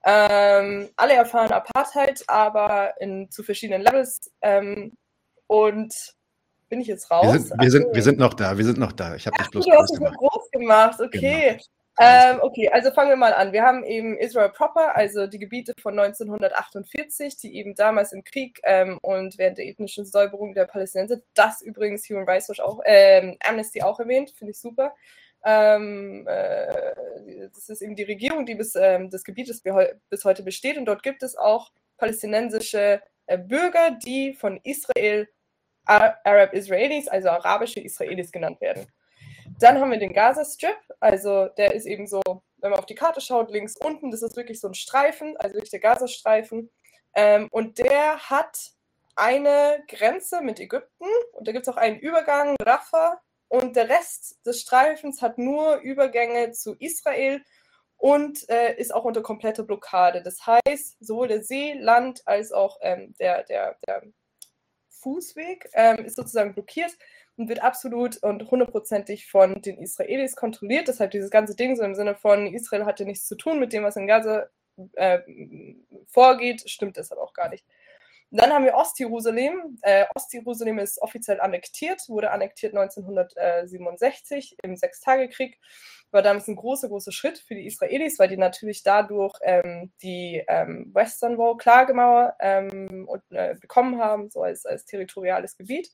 Ähm, 0.06 0.90
alle 0.96 1.14
erfahren 1.14 1.52
Apartheid, 1.52 2.24
aber 2.28 2.94
in, 3.00 3.30
zu 3.30 3.44
verschiedenen 3.44 3.82
Levels. 3.82 4.32
Ähm, 4.42 4.94
und 5.48 5.94
bin 6.70 6.82
ich 6.82 6.88
jetzt 6.88 7.12
raus? 7.12 7.34
Wir 7.34 7.40
sind, 7.40 7.62
wir 7.62 7.72
sind, 7.72 7.96
wir 7.96 8.04
sind 8.04 8.20
noch 8.20 8.34
da, 8.34 8.58
wir 8.58 8.66
sind 8.66 8.78
noch 8.78 8.94
da. 8.94 9.16
Ich 9.16 9.28
habe 9.28 9.38
dich 9.38 9.50
bloß 9.50 9.66
du 9.66 9.72
hast 9.72 9.90
groß 9.90 10.00
gemacht. 10.00 10.18
groß 10.18 10.52
gemacht, 10.52 11.02
okay. 11.02 11.48
Genau. 11.52 11.64
Ähm, 12.02 12.40
okay, 12.42 12.70
also 12.70 12.92
fangen 12.92 13.10
wir 13.10 13.18
mal 13.18 13.34
an. 13.34 13.52
Wir 13.52 13.64
haben 13.64 13.84
eben 13.84 14.18
Israel 14.18 14.50
proper, 14.50 14.96
also 14.96 15.28
die 15.28 15.38
Gebiete 15.38 15.74
von 15.82 16.00
1948, 16.00 17.36
die 17.36 17.58
eben 17.58 17.76
damals 17.76 18.14
im 18.14 18.24
Krieg 18.24 18.62
ähm, 18.64 18.98
und 19.02 19.38
während 19.38 19.58
der 19.58 19.66
ethnischen 19.66 20.06
Säuberung 20.06 20.54
der 20.54 20.66
Palästinenser, 20.66 21.18
das 21.34 21.62
übrigens 21.62 22.10
Human 22.10 22.24
Rights 22.24 22.48
Watch 22.48 22.62
auch, 22.62 22.80
ähm, 22.86 23.38
Amnesty 23.46 23.82
auch 23.82 24.00
erwähnt, 24.00 24.32
finde 24.32 24.52
ich 24.52 24.60
super. 24.60 24.96
Ähm, 25.44 26.26
äh, 26.26 27.50
das 27.54 27.68
ist 27.68 27.82
eben 27.82 27.98
die 27.98 28.04
Regierung, 28.04 28.46
die 28.46 28.56
bis 28.56 28.76
ähm, 28.76 29.10
des 29.10 29.26
Gebietes 29.26 29.62
bis 30.10 30.24
heute 30.24 30.44
besteht 30.44 30.78
und 30.78 30.86
dort 30.86 31.04
gibt 31.04 31.22
es 31.22 31.36
auch 31.36 31.72
palästinensische 31.98 33.02
äh, 33.26 33.38
Bürger, 33.38 33.92
die 33.92 34.34
von 34.34 34.60
Israel 34.64 35.28
Arab 35.86 36.54
Israelis, 36.54 37.08
also 37.08 37.30
arabische 37.30 37.80
Israelis 37.80 38.32
genannt 38.32 38.62
werden. 38.62 38.86
Dann 39.58 39.80
haben 39.80 39.92
wir 39.92 40.00
den 40.00 40.14
Gaza-Strip, 40.14 40.78
also 41.00 41.48
der 41.58 41.74
ist 41.74 41.86
eben 41.86 42.08
so, 42.08 42.22
wenn 42.58 42.72
man 42.72 42.80
auf 42.80 42.86
die 42.86 42.96
Karte 42.96 43.22
schaut, 43.22 43.50
links 43.52 43.76
unten, 43.78 44.12
das 44.12 44.22
ist 44.22 44.36
wirklich 44.36 44.60
so 44.60 44.68
ein 44.68 44.74
Streifen, 44.74 45.36
also 45.38 45.56
wirklich 45.56 45.72
der 45.72 45.80
Gazastreifen. 45.80 46.70
Ähm, 47.16 47.48
und 47.52 47.80
der 47.80 48.20
hat 48.30 48.72
eine 49.16 49.84
Grenze 49.88 50.42
mit 50.42 50.60
Ägypten 50.60 51.08
und 51.34 51.48
da 51.48 51.52
gibt 51.52 51.68
es 51.68 51.74
auch 51.74 51.78
einen 51.78 52.00
Übergang, 52.00 52.56
Rafah, 52.62 53.20
und 53.50 53.76
der 53.76 53.90
Rest 53.90 54.46
des 54.46 54.62
Streifens 54.62 55.22
hat 55.24 55.40
nur 55.40 55.78
Übergänge 55.78 56.52
zu 56.52 56.76
Israel 56.76 57.44
und 57.98 58.48
äh, 58.48 58.76
ist 58.78 58.94
auch 58.94 59.06
unter 59.06 59.24
kompletter 59.24 59.64
Blockade. 59.64 60.22
Das 60.22 60.46
heißt, 60.46 60.98
sowohl 61.00 61.28
der 61.28 61.44
See, 61.44 61.74
Land 61.74 62.22
als 62.28 62.52
auch 62.52 62.78
ähm, 62.82 63.16
der, 63.20 63.44
der, 63.46 63.78
der 63.88 64.04
Fußweg 64.90 65.68
ähm, 65.74 66.06
ist 66.06 66.16
sozusagen 66.16 66.54
blockiert 66.54 66.96
und 67.40 67.48
wird 67.48 67.64
absolut 67.64 68.18
und 68.22 68.52
hundertprozentig 68.52 69.28
von 69.28 69.62
den 69.62 69.78
Israelis 69.80 70.36
kontrolliert. 70.36 70.90
Deshalb 70.90 71.12
dieses 71.12 71.32
ganze 71.32 71.56
Ding 71.56 71.76
so 71.78 71.84
im 71.84 71.96
Sinne 71.96 72.16
von 72.16 72.54
Israel 72.54 72.86
hatte 72.86 73.06
nichts 73.06 73.26
zu 73.28 73.36
tun 73.36 73.60
mit 73.60 73.72
dem, 73.72 73.84
was 73.84 73.96
in 73.96 74.08
Gaza 74.08 74.48
äh, 74.94 75.20
vorgeht, 76.08 76.70
stimmt 76.70 76.98
deshalb 76.98 77.20
auch 77.20 77.34
gar 77.34 77.50
nicht. 77.50 77.66
Dann 78.32 78.52
haben 78.52 78.66
wir 78.66 78.76
Ostjerusalem. 78.76 79.80
Äh, 79.82 80.06
Ostjerusalem 80.16 80.78
ist 80.80 81.02
offiziell 81.02 81.40
annektiert, 81.42 82.02
wurde 82.10 82.30
annektiert 82.30 82.76
1967 82.76 84.58
im 84.62 84.76
Sechstagekrieg. 84.76 85.58
War 86.12 86.22
damals 86.22 86.48
ein 86.48 86.56
großer, 86.56 86.90
großer 86.90 87.12
Schritt 87.12 87.40
für 87.40 87.56
die 87.56 87.66
Israelis, 87.66 88.20
weil 88.20 88.28
die 88.28 88.38
natürlich 88.38 88.84
dadurch 88.84 89.38
ähm, 89.42 89.92
die 90.02 90.44
ähm, 90.48 90.92
Western 90.94 91.38
Wall, 91.38 91.58
Klagemauer 91.58 92.36
ähm, 92.40 93.08
und, 93.08 93.24
äh, 93.32 93.56
bekommen 93.60 94.00
haben, 94.00 94.30
so 94.30 94.42
als, 94.42 94.66
als 94.66 94.86
territoriales 94.86 95.58
Gebiet. 95.58 95.92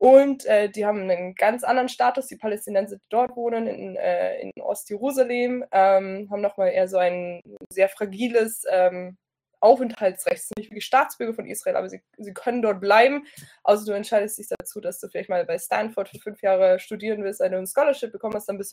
Und 0.00 0.46
äh, 0.46 0.70
die 0.70 0.86
haben 0.86 1.10
einen 1.10 1.34
ganz 1.34 1.62
anderen 1.62 1.90
Status, 1.90 2.26
die 2.26 2.36
Palästinenser, 2.36 2.96
die 2.96 3.06
dort 3.10 3.36
wohnen, 3.36 3.66
in, 3.66 3.96
äh, 3.96 4.40
in 4.40 4.50
Ostjerusalem, 4.58 5.62
ähm, 5.72 6.26
haben 6.30 6.40
nochmal 6.40 6.70
eher 6.70 6.88
so 6.88 6.96
ein 6.96 7.42
sehr 7.68 7.90
fragiles 7.90 8.64
ähm, 8.70 9.18
Aufenthaltsrecht, 9.60 10.40
sind 10.40 10.56
nicht 10.56 10.70
wirklich 10.70 10.86
Staatsbürger 10.86 11.34
von 11.34 11.46
Israel, 11.46 11.76
aber 11.76 11.90
sie, 11.90 12.00
sie 12.16 12.32
können 12.32 12.62
dort 12.62 12.80
bleiben. 12.80 13.26
Also 13.62 13.84
du 13.84 13.92
entscheidest 13.92 14.38
dich 14.38 14.48
dazu, 14.48 14.80
dass 14.80 15.00
du 15.00 15.08
vielleicht 15.08 15.28
mal 15.28 15.44
bei 15.44 15.58
Stanford 15.58 16.08
für 16.08 16.18
fünf 16.18 16.40
Jahre 16.40 16.78
studieren 16.78 17.22
willst, 17.22 17.42
eine 17.42 17.62
Scholarship 17.66 18.10
bekommst, 18.10 18.48
dann 18.48 18.56
du, 18.56 18.64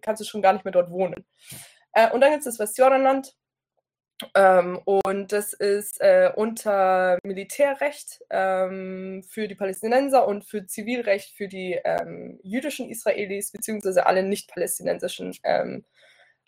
kannst 0.00 0.22
du 0.22 0.24
schon 0.24 0.40
gar 0.40 0.54
nicht 0.54 0.64
mehr 0.64 0.72
dort 0.72 0.90
wohnen. 0.90 1.26
Äh, 1.92 2.10
und 2.12 2.22
dann 2.22 2.30
gibt 2.30 2.46
es 2.46 2.56
das 2.56 2.58
Westjordanland, 2.58 3.34
ähm, 4.34 4.80
und 4.84 5.32
das 5.32 5.52
ist 5.52 6.00
äh, 6.00 6.30
unter 6.34 7.18
Militärrecht 7.24 8.20
ähm, 8.30 9.24
für 9.28 9.48
die 9.48 9.54
Palästinenser 9.54 10.26
und 10.26 10.44
für 10.44 10.66
Zivilrecht 10.66 11.36
für 11.36 11.48
die 11.48 11.78
ähm, 11.84 12.38
jüdischen 12.42 12.88
Israelis, 12.88 13.52
beziehungsweise 13.52 14.06
alle 14.06 14.22
nicht-palästinensischen 14.22 15.34
ähm, 15.44 15.84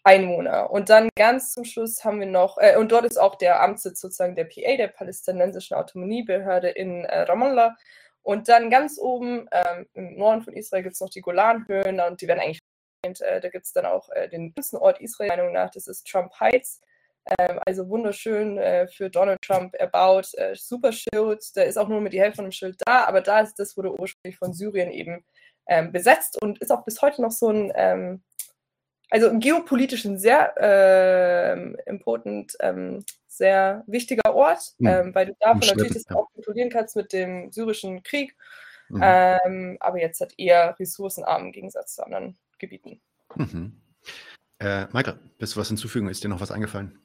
Einwohner. 0.05 0.71
Und 0.71 0.91
dann 0.91 1.09
ganz 1.17 1.53
zum 1.53 1.65
Schluss 1.65 2.05
haben 2.05 2.21
wir 2.21 2.27
noch, 2.27 2.59
äh, 2.59 2.77
und 2.77 2.93
dort 2.93 3.07
ist 3.07 3.17
auch 3.19 3.37
der 3.37 3.63
Amtssitz 3.63 4.01
sozusagen 4.01 4.37
der 4.37 4.45
PA, 4.45 4.77
der 4.77 4.89
palästinensischen 4.89 5.77
Autonomiebehörde 5.77 6.69
in 6.69 7.05
äh, 7.05 7.23
Ramallah. 7.23 7.75
Und 8.23 8.49
dann 8.49 8.71
ganz 8.71 8.99
oben 8.99 9.49
ähm, 9.53 9.87
im 9.95 10.17
Norden 10.17 10.43
von 10.43 10.55
Israel 10.55 10.83
gibt 10.83 10.95
es 10.95 11.01
noch 11.01 11.11
die 11.11 11.21
Golanhöhen 11.21 12.01
und 12.01 12.21
die 12.21 12.29
werden 12.29 12.41
eigentlich, 12.41 12.61
äh, 13.21 13.41
da 13.41 13.49
gibt 13.49 13.67
es 13.67 13.73
dann 13.73 13.87
auch 13.87 14.09
äh, 14.11 14.29
den 14.29 14.55
größten 14.55 14.79
Ort 14.79 15.01
Israel, 15.01 15.29
Meinung 15.29 15.53
nach, 15.53 15.71
das 15.71 15.87
ist 15.87 16.07
Trump 16.07 16.33
Heights. 16.41 16.81
Ähm, 17.27 17.59
also 17.65 17.89
wunderschön 17.89 18.59
äh, 18.59 18.87
für 18.87 19.09
Donald 19.09 19.41
Trump 19.41 19.75
erbaut, 19.75 20.35
äh, 20.35 20.55
super 20.55 20.93
Schild, 20.93 21.43
da 21.55 21.63
ist 21.63 21.79
auch 21.79 21.89
nur 21.89 22.03
mit 22.03 22.13
die 22.13 22.21
Hälfte 22.21 22.37
von 22.37 22.45
dem 22.45 22.53
Schild 22.53 22.77
da, 22.85 23.05
aber 23.05 23.23
da 23.23 23.41
ist, 23.41 23.59
das 23.59 23.77
wurde 23.79 23.99
ursprünglich 23.99 24.37
von 24.37 24.53
Syrien 24.53 24.91
eben 24.91 25.25
ähm, 25.67 25.91
besetzt 25.91 26.41
und 26.43 26.59
ist 26.59 26.71
auch 26.71 26.85
bis 26.85 27.01
heute 27.01 27.23
noch 27.23 27.31
so 27.31 27.49
ein, 27.49 27.73
ähm, 27.77 28.23
also 29.09 29.29
im 29.29 29.41
geopolitischen 29.41 30.19
sehr 30.19 30.55
äh, 30.59 31.59
important, 31.89 32.57
ähm, 32.61 33.05
sehr 33.27 33.85
wichtiger 33.87 34.35
Ort, 34.35 34.75
mhm. 34.79 35.15
weil 35.15 35.27
du 35.27 35.37
davon 35.41 35.67
natürlich 35.67 35.95
das 35.95 36.09
auch 36.15 36.31
kontrollieren 36.35 36.71
kannst 36.71 36.95
mit 36.95 37.13
dem 37.13 37.51
syrischen 37.53 38.03
Krieg, 38.03 38.37
mhm. 38.91 39.01
Ähm, 39.03 39.77
aber 39.81 39.99
jetzt 39.99 40.21
hat 40.21 40.35
eher 40.37 40.79
ressourcenarm 40.79 41.47
im 41.47 41.53
Gegensatz 41.53 41.95
zu 41.95 42.05
anderen 42.05 42.37
Gebieten. 42.59 43.01
Mhm. 43.35 43.81
Äh, 44.59 44.87
Michael, 44.93 45.19
willst 45.39 45.57
du 45.57 45.61
was 45.61 45.69
hinzufügen? 45.69 46.09
Ist 46.09 46.23
dir 46.23 46.29
noch 46.29 46.41
was 46.41 46.53
eingefallen? 46.53 47.01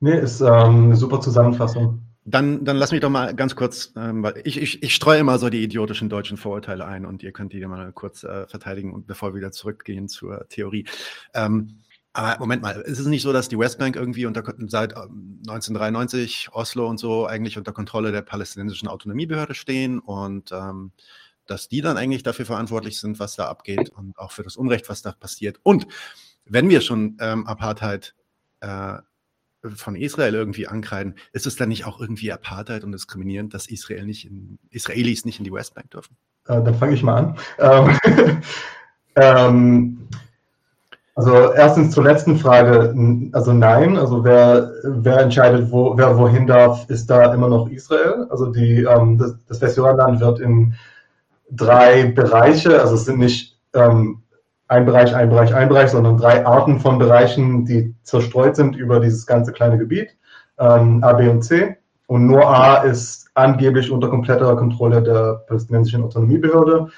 Nee, 0.00 0.18
ist 0.18 0.40
ähm, 0.40 0.84
eine 0.84 0.96
super 0.96 1.20
Zusammenfassung. 1.20 2.02
Dann, 2.28 2.64
dann 2.64 2.76
lass 2.76 2.90
mich 2.90 3.00
doch 3.00 3.08
mal 3.08 3.34
ganz 3.34 3.54
kurz, 3.54 3.92
ähm, 3.96 4.22
weil 4.22 4.42
ich, 4.44 4.60
ich, 4.60 4.82
ich 4.82 4.94
streue 4.94 5.20
immer 5.20 5.38
so 5.38 5.48
die 5.48 5.62
idiotischen 5.62 6.08
deutschen 6.08 6.36
Vorurteile 6.36 6.84
ein 6.84 7.06
und 7.06 7.22
ihr 7.22 7.30
könnt 7.30 7.52
die 7.52 7.64
mal 7.64 7.92
kurz 7.92 8.24
äh, 8.24 8.48
verteidigen 8.48 8.92
und 8.92 9.06
bevor 9.06 9.30
wir 9.30 9.36
wieder 9.36 9.52
zurückgehen 9.52 10.08
zur 10.08 10.48
Theorie. 10.48 10.86
Ähm, 11.34 11.78
aber 12.12 12.40
Moment 12.40 12.62
mal, 12.62 12.80
ist 12.80 12.98
es 12.98 13.06
nicht 13.06 13.22
so, 13.22 13.32
dass 13.32 13.48
die 13.48 13.58
Westbank 13.58 13.94
irgendwie 13.94 14.26
unter, 14.26 14.42
seit 14.66 14.96
1993, 14.96 16.46
ähm, 16.48 16.54
Oslo 16.54 16.88
und 16.88 16.98
so, 16.98 17.26
eigentlich 17.26 17.58
unter 17.58 17.72
Kontrolle 17.72 18.10
der 18.10 18.22
palästinensischen 18.22 18.88
Autonomiebehörde 18.88 19.54
stehen 19.54 20.00
und 20.00 20.50
ähm, 20.50 20.92
dass 21.46 21.68
die 21.68 21.80
dann 21.80 21.96
eigentlich 21.96 22.24
dafür 22.24 22.46
verantwortlich 22.46 22.98
sind, 22.98 23.20
was 23.20 23.36
da 23.36 23.46
abgeht 23.46 23.90
und 23.90 24.18
auch 24.18 24.32
für 24.32 24.42
das 24.42 24.56
Unrecht, 24.56 24.88
was 24.88 25.02
da 25.02 25.12
passiert. 25.12 25.60
Und 25.62 25.86
wenn 26.44 26.68
wir 26.70 26.80
schon 26.80 27.18
ähm, 27.20 27.46
Apartheid 27.46 28.14
äh, 28.60 28.96
von 29.74 29.96
Israel 29.96 30.34
irgendwie 30.34 30.66
ankreiden, 30.66 31.14
ist 31.32 31.46
es 31.46 31.56
dann 31.56 31.68
nicht 31.68 31.86
auch 31.86 32.00
irgendwie 32.00 32.32
Apartheid 32.32 32.84
und 32.84 32.92
diskriminierend, 32.92 33.54
dass 33.54 33.66
Israel 33.66 34.04
nicht 34.04 34.26
in, 34.26 34.58
Israelis 34.70 35.24
nicht 35.24 35.38
in 35.38 35.44
die 35.44 35.52
Westbank 35.52 35.90
dürfen? 35.90 36.16
Äh, 36.48 36.62
dann 36.62 36.74
fange 36.74 36.94
ich 36.94 37.02
mal 37.02 37.16
an. 37.16 37.36
Ähm, 37.58 38.40
ähm, 39.16 40.08
also 41.16 41.52
erstens 41.54 41.94
zur 41.94 42.04
letzten 42.04 42.36
Frage, 42.36 42.94
also 43.32 43.52
nein, 43.54 43.96
also 43.96 44.22
wer, 44.22 44.70
wer 44.84 45.20
entscheidet, 45.20 45.70
wo, 45.70 45.96
wer 45.96 46.18
wohin 46.18 46.46
darf, 46.46 46.88
ist 46.90 47.08
da 47.08 47.32
immer 47.32 47.48
noch 47.48 47.70
Israel. 47.70 48.26
Also 48.28 48.52
die, 48.52 48.82
ähm, 48.82 49.16
das, 49.16 49.34
das 49.48 49.60
Westjordanland 49.62 50.20
wird 50.20 50.40
in 50.40 50.74
drei 51.50 52.04
Bereiche, 52.04 52.80
also 52.80 52.96
es 52.96 53.06
sind 53.06 53.18
nicht 53.18 53.58
ähm, 53.72 54.22
ein 54.68 54.84
Bereich, 54.84 55.14
ein 55.14 55.28
Bereich, 55.28 55.54
ein 55.54 55.68
Bereich, 55.68 55.90
sondern 55.90 56.16
drei 56.16 56.44
Arten 56.44 56.80
von 56.80 56.98
Bereichen, 56.98 57.64
die 57.64 57.94
zerstreut 58.02 58.56
sind 58.56 58.76
über 58.76 59.00
dieses 59.00 59.26
ganze 59.26 59.52
kleine 59.52 59.78
Gebiet, 59.78 60.16
ähm, 60.58 61.02
A, 61.04 61.12
B 61.12 61.28
und 61.28 61.42
C. 61.42 61.76
Und 62.08 62.26
nur 62.26 62.46
A 62.46 62.78
ist 62.78 63.28
angeblich 63.34 63.90
unter 63.90 64.08
kompletter 64.08 64.56
Kontrolle 64.56 65.02
der 65.02 65.44
palästinensischen 65.46 66.02
Autonomiebehörde. 66.02 66.88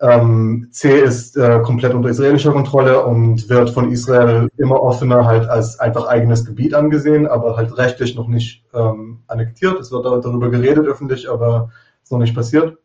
Ähm, 0.00 0.68
C 0.72 1.00
ist 1.00 1.36
äh, 1.36 1.60
komplett 1.62 1.94
unter 1.94 2.08
israelischer 2.08 2.52
Kontrolle 2.52 3.04
und 3.04 3.48
wird 3.48 3.70
von 3.70 3.90
Israel 3.92 4.48
immer 4.56 4.82
offener 4.82 5.24
halt 5.24 5.48
als 5.48 5.78
einfach 5.78 6.06
eigenes 6.06 6.44
Gebiet 6.44 6.74
angesehen, 6.74 7.26
aber 7.26 7.56
halt 7.56 7.76
rechtlich 7.78 8.16
noch 8.16 8.26
nicht 8.26 8.64
ähm, 8.74 9.20
annektiert. 9.28 9.78
Es 9.78 9.92
wird 9.92 10.04
darüber 10.04 10.50
geredet 10.50 10.86
öffentlich, 10.86 11.30
aber 11.30 11.70
ist 12.02 12.10
noch 12.10 12.18
nicht 12.18 12.34
passiert 12.34 12.78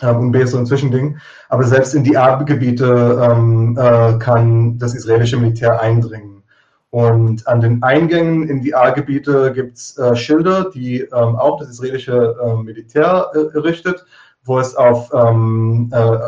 ähm, 0.00 0.16
und 0.18 0.32
B 0.32 0.42
ist 0.42 0.52
so 0.52 0.58
ein 0.58 0.66
Zwischending. 0.66 1.18
Aber 1.48 1.64
selbst 1.64 1.94
in 1.94 2.04
die 2.04 2.16
A-Gebiete 2.16 3.20
ähm, 3.22 3.76
äh, 3.78 4.18
kann 4.18 4.78
das 4.78 4.94
israelische 4.94 5.36
Militär 5.36 5.80
eindringen. 5.80 6.42
Und 6.90 7.46
an 7.48 7.60
den 7.62 7.82
Eingängen 7.82 8.48
in 8.48 8.60
die 8.60 8.74
A-Gebiete 8.74 9.52
gibt 9.54 9.78
es 9.78 9.96
äh, 9.96 10.14
Schilder, 10.14 10.70
die 10.74 11.00
ähm, 11.00 11.36
auch 11.36 11.58
das 11.58 11.70
israelische 11.70 12.36
äh, 12.42 12.62
Militär 12.62 13.30
errichtet, 13.54 14.04
wo 14.44 14.58
es 14.58 14.76
auf, 14.76 15.10
ähm, 15.14 15.90
äh, 15.90 16.18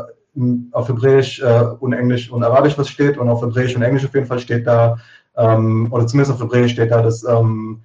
auf 0.72 0.88
Hebräisch 0.88 1.42
äh, 1.42 1.64
und 1.80 1.92
Englisch 1.92 2.30
und 2.30 2.42
Arabisch 2.42 2.78
was 2.78 2.88
steht. 2.88 3.18
Und 3.18 3.28
auf 3.28 3.42
Hebräisch 3.42 3.76
und 3.76 3.82
Englisch 3.82 4.06
auf 4.06 4.14
jeden 4.14 4.26
Fall 4.26 4.38
steht 4.38 4.66
da, 4.66 4.96
ähm, 5.36 5.88
oder 5.90 6.06
zumindest 6.06 6.34
auf 6.34 6.40
Hebräisch 6.40 6.72
steht 6.72 6.90
da, 6.90 7.02
dass, 7.02 7.24
ähm, 7.24 7.82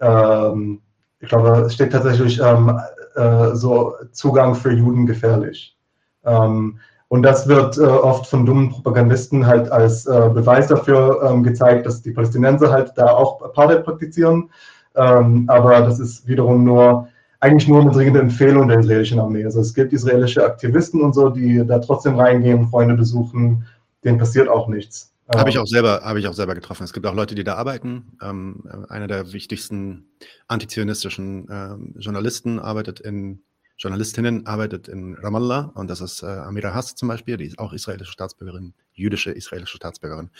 ähm, 0.00 0.80
ich 1.20 1.28
glaube, 1.28 1.50
es 1.66 1.74
steht 1.74 1.92
tatsächlich 1.92 2.40
ähm, 2.40 2.80
äh, 3.16 3.54
so 3.54 3.94
Zugang 4.12 4.54
für 4.54 4.72
Juden 4.72 5.06
gefährlich. 5.06 5.76
Ähm, 6.24 6.78
Und 7.08 7.22
das 7.22 7.46
wird 7.46 7.76
äh, 7.76 7.82
oft 7.82 8.26
von 8.26 8.46
dummen 8.46 8.70
Propagandisten 8.70 9.46
halt 9.46 9.70
als 9.70 10.06
äh, 10.06 10.30
Beweis 10.32 10.68
dafür 10.68 11.20
ähm, 11.22 11.42
gezeigt, 11.42 11.84
dass 11.84 12.00
die 12.00 12.12
Palästinenser 12.12 12.70
halt 12.70 12.92
da 12.96 13.10
auch 13.10 13.42
Apartheid 13.42 13.84
praktizieren. 13.84 14.48
Ähm, 14.94 15.44
aber 15.48 15.82
das 15.82 16.00
ist 16.00 16.26
wiederum 16.26 16.64
nur 16.64 17.08
eigentlich 17.40 17.68
nur 17.68 17.82
eine 17.82 17.90
dringende 17.90 18.20
Empfehlung 18.20 18.68
der 18.68 18.78
israelischen 18.78 19.20
Armee. 19.20 19.44
Also 19.44 19.60
es 19.60 19.74
gibt 19.74 19.92
israelische 19.92 20.42
Aktivisten 20.42 21.02
und 21.02 21.12
so, 21.12 21.28
die 21.28 21.66
da 21.66 21.80
trotzdem 21.80 22.16
reingehen, 22.18 22.68
Freunde 22.68 22.94
besuchen, 22.94 23.66
denen 24.04 24.16
passiert 24.16 24.48
auch 24.48 24.68
nichts. 24.68 25.11
Habe 25.34 25.50
ich 25.50 25.58
auch 25.58 25.66
selber, 25.66 26.02
habe 26.04 26.20
ich 26.20 26.26
auch 26.26 26.34
selber 26.34 26.54
getroffen. 26.54 26.84
Es 26.84 26.92
gibt 26.92 27.06
auch 27.06 27.14
Leute, 27.14 27.34
die 27.34 27.44
da 27.44 27.54
arbeiten. 27.54 28.16
Ähm, 28.20 28.64
einer 28.88 29.06
der 29.06 29.32
wichtigsten 29.32 30.10
antizionistischen 30.48 31.48
ähm, 31.50 31.94
Journalisten 31.98 32.58
arbeitet 32.58 33.00
in 33.00 33.42
Journalistinnen 33.82 34.46
arbeitet 34.46 34.86
in 34.86 35.14
Ramallah 35.14 35.72
und 35.74 35.88
das 35.88 36.00
ist 36.00 36.22
äh, 36.22 36.26
Amira 36.26 36.72
Hass 36.72 36.94
zum 36.94 37.08
Beispiel, 37.08 37.36
die 37.36 37.46
ist 37.46 37.58
auch 37.58 37.72
israelische 37.72 38.12
Staatsbürgerin, 38.12 38.74
jüdische 38.92 39.32
israelische 39.32 39.76
Staatsbürgerin. 39.76 40.30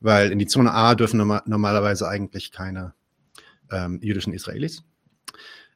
Weil 0.00 0.32
in 0.32 0.40
die 0.40 0.46
Zone 0.46 0.72
A 0.72 0.96
dürfen 0.96 1.18
norma 1.18 1.42
normalerweise 1.46 2.08
eigentlich 2.08 2.50
keine 2.50 2.94
ähm, 3.70 4.00
jüdischen 4.02 4.32
Israelis. 4.32 4.82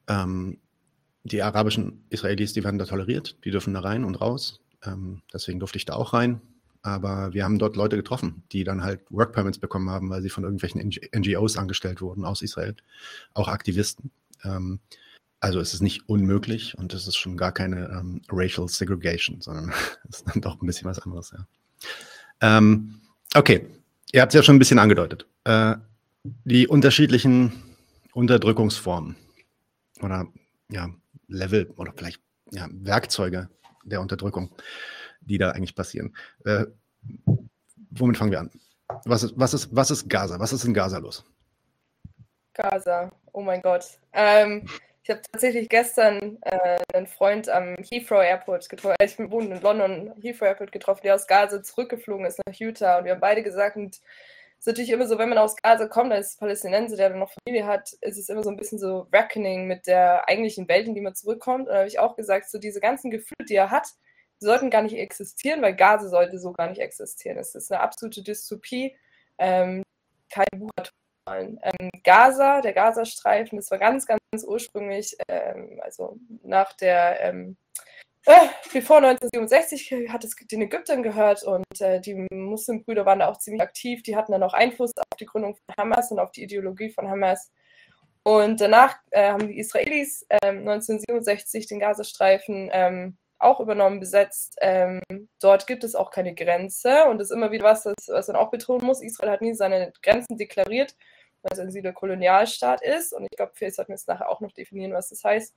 Ähm, 0.08 0.58
die 1.22 1.42
arabischen 1.42 2.04
Israelis, 2.08 2.54
die 2.54 2.64
werden 2.64 2.78
da 2.78 2.86
toleriert, 2.86 3.36
die 3.44 3.52
dürfen 3.52 3.74
da 3.74 3.80
rein 3.80 4.04
und 4.04 4.16
raus. 4.16 4.60
Ähm, 4.84 5.22
deswegen 5.32 5.60
durfte 5.60 5.78
ich 5.78 5.84
da 5.84 5.94
auch 5.94 6.12
rein. 6.12 6.40
Aber 6.86 7.34
wir 7.34 7.42
haben 7.42 7.58
dort 7.58 7.74
Leute 7.74 7.96
getroffen, 7.96 8.44
die 8.52 8.62
dann 8.62 8.84
halt 8.84 9.00
Work 9.10 9.32
Permits 9.32 9.58
bekommen 9.58 9.90
haben, 9.90 10.08
weil 10.08 10.22
sie 10.22 10.30
von 10.30 10.44
irgendwelchen 10.44 10.80
NGOs 10.80 11.56
angestellt 11.56 12.00
wurden 12.00 12.24
aus 12.24 12.42
Israel, 12.42 12.76
auch 13.34 13.48
Aktivisten. 13.48 14.12
Ähm, 14.44 14.78
also 15.40 15.58
es 15.58 15.74
ist 15.74 15.80
nicht 15.80 16.08
unmöglich 16.08 16.78
und 16.78 16.94
es 16.94 17.08
ist 17.08 17.16
schon 17.16 17.36
gar 17.36 17.50
keine 17.50 17.88
ähm, 17.88 18.22
Racial 18.30 18.68
Segregation, 18.68 19.40
sondern 19.40 19.72
es 20.08 20.18
ist 20.18 20.28
dann 20.28 20.40
doch 20.40 20.62
ein 20.62 20.66
bisschen 20.66 20.88
was 20.88 21.00
anderes. 21.00 21.32
Ja. 21.32 21.46
Ähm, 22.40 23.00
okay, 23.34 23.66
ihr 24.12 24.20
habt 24.20 24.32
es 24.32 24.38
ja 24.38 24.44
schon 24.44 24.54
ein 24.54 24.60
bisschen 24.60 24.78
angedeutet. 24.78 25.26
Äh, 25.42 25.74
die 26.44 26.68
unterschiedlichen 26.68 27.52
Unterdrückungsformen 28.12 29.16
oder 30.02 30.28
ja, 30.70 30.88
Level 31.26 31.66
oder 31.78 31.92
vielleicht 31.96 32.20
ja, 32.52 32.68
Werkzeuge 32.70 33.50
der 33.82 34.00
Unterdrückung, 34.00 34.52
die 35.26 35.38
da 35.38 35.50
eigentlich 35.50 35.74
passieren. 35.74 36.16
Äh, 36.44 36.66
womit 37.90 38.16
fangen 38.16 38.32
wir 38.32 38.40
an? 38.40 38.50
Was 39.04 39.22
ist, 39.22 39.34
was, 39.36 39.54
ist, 39.54 39.74
was 39.74 39.90
ist 39.90 40.08
Gaza? 40.08 40.38
Was 40.38 40.52
ist 40.52 40.64
in 40.64 40.74
Gaza 40.74 40.98
los? 40.98 41.24
Gaza, 42.54 43.10
oh 43.32 43.42
mein 43.42 43.60
Gott. 43.60 43.84
Ähm, 44.12 44.66
ich 45.02 45.10
habe 45.10 45.22
tatsächlich 45.30 45.68
gestern 45.68 46.38
äh, 46.42 46.78
einen 46.92 47.06
Freund 47.06 47.48
am 47.48 47.76
Heathrow 47.76 48.22
Airport 48.22 48.68
getroffen. 48.68 48.96
Ich 49.00 49.18
wohne 49.18 49.54
in 49.54 49.62
London, 49.62 50.12
Heathrow 50.20 50.48
Airport 50.48 50.72
getroffen, 50.72 51.02
der 51.04 51.14
aus 51.14 51.26
Gaza 51.26 51.62
zurückgeflogen 51.62 52.26
ist 52.26 52.40
nach 52.44 52.54
Utah. 52.54 52.98
Und 52.98 53.04
wir 53.04 53.12
haben 53.12 53.20
beide 53.20 53.42
gesagt, 53.42 53.76
und 53.76 53.94
es 53.94 54.00
ist 54.60 54.66
natürlich 54.66 54.90
immer 54.90 55.06
so, 55.06 55.18
wenn 55.18 55.28
man 55.28 55.38
aus 55.38 55.54
Gaza 55.62 55.86
kommt, 55.86 56.12
als 56.12 56.36
Palästinenser, 56.36 56.96
der 56.96 57.10
dann 57.10 57.20
noch 57.20 57.32
Familie 57.44 57.66
hat, 57.66 57.92
ist 58.00 58.18
es 58.18 58.28
immer 58.28 58.42
so 58.42 58.50
ein 58.50 58.56
bisschen 58.56 58.78
so 58.78 59.06
Reckoning 59.12 59.68
mit 59.68 59.86
der 59.86 60.28
eigentlichen 60.28 60.66
Welt, 60.68 60.88
in 60.88 60.94
die 60.94 61.00
man 61.00 61.14
zurückkommt. 61.14 61.68
Und 61.68 61.72
da 61.72 61.78
habe 61.78 61.88
ich 61.88 61.98
auch 61.98 62.16
gesagt, 62.16 62.50
so 62.50 62.58
diese 62.58 62.80
ganzen 62.80 63.10
Gefühle, 63.12 63.46
die 63.48 63.54
er 63.54 63.70
hat, 63.70 63.86
sollten 64.38 64.70
gar 64.70 64.82
nicht 64.82 64.96
existieren, 64.96 65.62
weil 65.62 65.74
Gaza 65.74 66.08
sollte 66.08 66.38
so 66.38 66.52
gar 66.52 66.68
nicht 66.68 66.80
existieren. 66.80 67.38
Es 67.38 67.54
ist 67.54 67.72
eine 67.72 67.80
absolute 67.80 68.22
Dystopie. 68.22 68.96
Ähm, 69.38 69.82
kein 70.30 70.46
Buch 70.58 70.70
hat 70.78 70.92
ähm, 71.28 71.90
Gaza, 72.04 72.60
der 72.60 72.72
Gazastreifen, 72.72 73.56
das 73.56 73.70
war 73.70 73.78
ganz, 73.78 74.06
ganz 74.06 74.20
ursprünglich, 74.44 75.16
ähm, 75.28 75.80
also 75.82 76.18
nach 76.44 76.72
der, 76.74 77.20
ähm, 77.20 77.56
äh, 78.26 78.48
bevor 78.72 78.98
1967 78.98 80.08
hat 80.08 80.24
es 80.24 80.36
den 80.36 80.62
Ägyptern 80.62 81.02
gehört 81.02 81.42
und 81.42 81.64
äh, 81.80 82.00
die 82.00 82.26
Muslimbrüder 82.30 83.06
waren 83.06 83.20
da 83.20 83.28
auch 83.28 83.38
ziemlich 83.38 83.62
aktiv. 83.62 84.02
Die 84.02 84.16
hatten 84.16 84.32
dann 84.32 84.42
auch 84.42 84.54
Einfluss 84.54 84.92
auf 84.96 85.18
die 85.18 85.26
Gründung 85.26 85.56
von 85.56 85.74
Hamas 85.78 86.10
und 86.10 86.18
auf 86.18 86.32
die 86.32 86.42
Ideologie 86.42 86.90
von 86.90 87.08
Hamas. 87.08 87.52
Und 88.24 88.60
danach 88.60 88.96
äh, 89.10 89.30
haben 89.30 89.46
die 89.46 89.58
Israelis 89.58 90.26
1967 90.42 91.62
ähm, 91.62 91.68
den 91.68 91.80
Gazastreifen 91.80 92.68
ähm, 92.72 93.16
auch 93.38 93.60
übernommen, 93.60 94.00
besetzt. 94.00 94.56
Ähm, 94.60 95.00
dort 95.40 95.66
gibt 95.66 95.84
es 95.84 95.94
auch 95.94 96.10
keine 96.10 96.34
Grenze 96.34 97.04
und 97.06 97.18
das 97.18 97.30
ist 97.30 97.36
immer 97.36 97.50
wieder 97.50 97.64
was, 97.64 97.82
das, 97.84 97.94
was 98.08 98.28
man 98.28 98.36
auch 98.36 98.50
betonen 98.50 98.86
muss. 98.86 99.02
Israel 99.02 99.30
hat 99.30 99.42
nie 99.42 99.54
seine 99.54 99.92
Grenzen 100.02 100.36
deklariert 100.36 100.94
weil 101.46 101.66
es 101.66 101.76
ein 101.76 101.94
Kolonialstaat 101.94 102.82
ist. 102.82 103.12
Und 103.12 103.24
ich 103.24 103.36
glaube, 103.36 103.52
vielleicht 103.54 103.76
sollten 103.76 103.90
wir 103.90 103.96
jetzt 103.96 104.08
nachher 104.08 104.28
auch 104.28 104.40
noch 104.40 104.52
definieren, 104.52 104.92
was 104.92 105.10
das 105.10 105.22
heißt. 105.24 105.54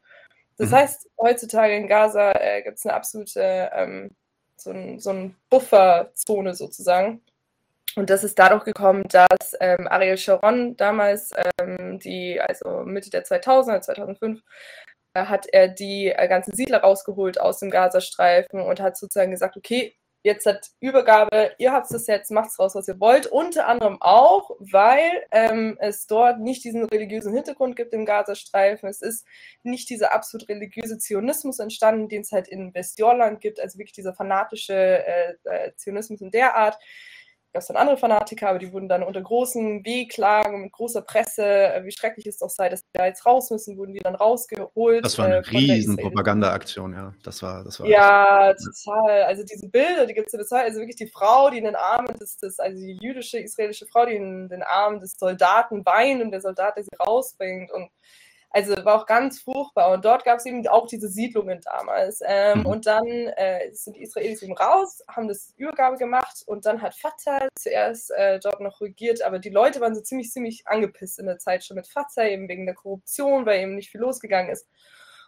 Das 0.57 0.69
mhm. 0.69 0.75
heißt, 0.75 1.09
heutzutage 1.19 1.75
in 1.75 1.87
Gaza 1.87 2.31
äh, 2.33 2.61
gibt 2.61 2.77
es 2.77 2.85
eine 2.85 2.93
absolute, 2.93 3.71
ähm, 3.73 4.11
so, 4.55 4.71
ein, 4.71 4.99
so 4.99 5.09
eine 5.11 5.35
Bufferzone 5.49 6.53
sozusagen. 6.53 7.21
Und 7.95 8.09
das 8.09 8.23
ist 8.23 8.37
dadurch 8.37 8.65
gekommen, 8.65 9.03
dass 9.09 9.55
ähm, 9.59 9.87
Ariel 9.87 10.17
Sharon 10.17 10.77
damals, 10.77 11.31
ähm, 11.59 11.99
die, 11.99 12.39
also 12.39 12.83
Mitte 12.85 13.09
der 13.09 13.25
2000er, 13.25 13.81
2005, 13.81 14.39
äh, 14.39 14.43
hat 15.15 15.47
er 15.51 15.67
die 15.67 16.07
äh, 16.07 16.27
ganzen 16.27 16.55
Siedler 16.55 16.79
rausgeholt 16.79 17.39
aus 17.39 17.59
dem 17.59 17.69
Gazastreifen 17.69 18.61
und 18.61 18.79
hat 18.79 18.97
sozusagen 18.97 19.31
gesagt, 19.31 19.57
okay, 19.57 19.95
jetzt 20.23 20.45
hat 20.45 20.69
Übergabe, 20.81 21.51
ihr 21.59 21.71
habt 21.71 21.89
es 21.91 22.07
jetzt, 22.07 22.29
macht 22.31 22.49
es 22.49 22.59
raus, 22.59 22.75
was 22.75 22.87
ihr 22.87 22.99
wollt. 22.99 23.27
Unter 23.27 23.67
anderem 23.67 23.97
auch, 24.01 24.51
weil 24.59 25.23
ähm, 25.31 25.77
es 25.79 26.07
dort 26.07 26.39
nicht 26.39 26.63
diesen 26.63 26.83
religiösen 26.85 27.33
Hintergrund 27.33 27.75
gibt 27.75 27.93
im 27.93 28.05
Gazastreifen. 28.05 28.89
Es 28.89 29.01
ist 29.01 29.25
nicht 29.63 29.89
dieser 29.89 30.13
absolut 30.13 30.49
religiöse 30.49 30.97
Zionismus 30.97 31.59
entstanden, 31.59 32.09
den 32.09 32.21
es 32.21 32.31
halt 32.31 32.47
in 32.47 32.73
Westjorland 32.73 33.39
gibt, 33.39 33.59
also 33.59 33.77
wirklich 33.79 33.93
dieser 33.93 34.13
fanatische 34.13 34.73
äh, 34.73 35.33
äh, 35.45 35.73
Zionismus 35.75 36.21
in 36.21 36.31
der 36.31 36.55
Art 36.55 36.77
gab 37.51 37.61
es 37.61 37.67
dann 37.67 37.77
andere 37.77 37.97
Fanatiker, 37.97 38.49
aber 38.49 38.59
die 38.59 38.71
wurden 38.71 38.87
dann 38.87 39.01
unter 39.01 39.21
großen 39.21 39.83
Wehklagen 39.83 40.53
und 40.53 40.61
mit 40.61 40.71
großer 40.71 41.01
Presse, 41.01 41.43
äh, 41.43 41.83
wie 41.83 41.91
schrecklich 41.91 42.27
es 42.27 42.37
doch 42.37 42.49
sei, 42.49 42.69
dass 42.69 42.81
die 42.81 42.89
da 42.93 43.05
jetzt 43.05 43.25
raus 43.25 43.49
müssen, 43.49 43.77
wurden 43.77 43.93
die 43.93 43.99
dann 43.99 44.15
rausgeholt. 44.15 45.03
Das 45.03 45.17
war 45.17 45.25
eine 45.25 45.37
äh, 45.37 45.49
riesen 45.49 45.97
Propagandaaktion, 45.97 46.93
ja. 46.93 47.13
Das 47.23 47.41
war, 47.41 47.63
das 47.63 47.79
war 47.79 47.87
ja, 47.87 48.53
total. 48.53 49.23
Also 49.23 49.43
diese 49.43 49.67
Bilder, 49.67 50.05
die 50.05 50.13
gibt 50.13 50.27
es 50.27 50.33
ja 50.33 50.39
heute, 50.39 50.65
also 50.65 50.79
wirklich 50.79 50.97
die 50.97 51.07
Frau, 51.07 51.49
die 51.49 51.57
in 51.57 51.63
den 51.63 51.75
Armen 51.75 52.15
des, 52.19 52.37
des 52.37 52.59
also 52.59 52.77
die 52.77 52.97
jüdische, 53.01 53.39
israelische 53.39 53.87
Frau, 53.87 54.05
die 54.05 54.15
in 54.15 54.47
den 54.49 54.61
Armen 54.61 54.99
des 54.99 55.13
Soldaten 55.17 55.85
weint 55.85 56.21
und 56.21 56.31
der 56.31 56.41
Soldat, 56.41 56.77
der 56.77 56.83
sie 56.83 56.95
rausbringt 56.99 57.71
und 57.71 57.89
also 58.51 58.73
war 58.83 59.01
auch 59.01 59.05
ganz 59.05 59.39
furchtbar. 59.39 59.91
Und 59.91 60.05
dort 60.05 60.23
gab 60.25 60.37
es 60.39 60.45
eben 60.45 60.67
auch 60.67 60.87
diese 60.87 61.07
Siedlungen 61.07 61.61
damals. 61.61 62.21
Ähm, 62.25 62.59
mhm. 62.59 62.65
Und 62.65 62.85
dann 62.87 63.05
äh, 63.07 63.71
sind 63.73 63.95
die 63.95 64.01
Israelis 64.01 64.41
eben 64.41 64.57
raus, 64.57 65.03
haben 65.07 65.27
das 65.27 65.53
Übergabe 65.57 65.97
gemacht 65.97 66.43
und 66.45 66.65
dann 66.65 66.81
hat 66.81 66.95
Fatah 66.95 67.47
zuerst 67.55 68.11
äh, 68.11 68.39
dort 68.39 68.61
noch 68.61 68.81
regiert. 68.81 69.21
Aber 69.21 69.39
die 69.39 69.49
Leute 69.49 69.81
waren 69.81 69.95
so 69.95 70.01
ziemlich, 70.01 70.31
ziemlich 70.31 70.67
angepisst 70.67 71.19
in 71.19 71.27
der 71.27 71.37
Zeit 71.37 71.63
schon 71.63 71.75
mit 71.75 71.87
Fatah, 71.87 72.25
eben 72.25 72.47
wegen 72.49 72.65
der 72.65 72.75
Korruption, 72.75 73.45
weil 73.45 73.61
eben 73.61 73.75
nicht 73.75 73.91
viel 73.91 74.01
losgegangen 74.01 74.51
ist. 74.51 74.67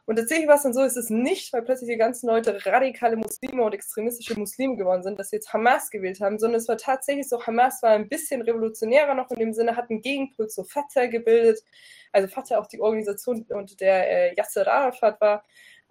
Und 0.06 0.16
tatsächlich 0.16 0.48
war 0.48 0.56
es 0.56 0.64
dann 0.64 0.74
so, 0.74 0.82
ist 0.82 0.98
es 0.98 1.10
nicht, 1.10 1.54
weil 1.54 1.62
plötzlich 1.62 1.90
die 1.90 1.98
ganzen 1.98 2.28
Leute 2.28 2.66
radikale 2.66 3.16
Muslime 3.16 3.64
und 3.64 3.74
extremistische 3.74 4.38
Muslime 4.38 4.76
geworden 4.76 5.04
sind, 5.04 5.20
dass 5.20 5.30
sie 5.30 5.38
jetzt 5.38 5.54
Hamas 5.54 5.90
gewählt 5.90 6.20
haben, 6.22 6.40
sondern 6.40 6.60
es 6.60 6.68
war 6.68 6.78
tatsächlich 6.78 7.30
so, 7.30 7.46
Hamas 7.46 7.82
war 7.84 7.92
ein 7.92 8.10
bisschen 8.10 8.42
revolutionärer 8.42 9.14
noch 9.14 9.30
in 9.32 9.40
dem 9.40 9.54
Sinne, 9.54 9.76
hat 9.76 9.90
einen 9.90 10.02
Gegenpol 10.02 10.48
zu 10.48 10.64
Fatah 10.64 11.06
gebildet, 11.06 11.64
also 12.12 12.28
Fatah 12.28 12.60
auch 12.60 12.68
die 12.68 12.82
Organisation, 12.82 13.46
unter 13.50 13.76
der 13.76 14.32
äh, 14.32 14.36
Yasser 14.36 14.68
Arafat 14.68 15.22
war. 15.22 15.44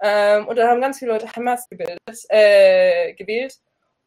Ähm, 0.03 0.49
und 0.49 0.57
dann 0.57 0.69
haben 0.69 0.81
ganz 0.81 0.99
viele 0.99 1.13
Leute 1.13 1.31
Hamas 1.35 1.69
gebildet, 1.69 2.01
äh, 2.29 3.15
gewählt 3.15 3.61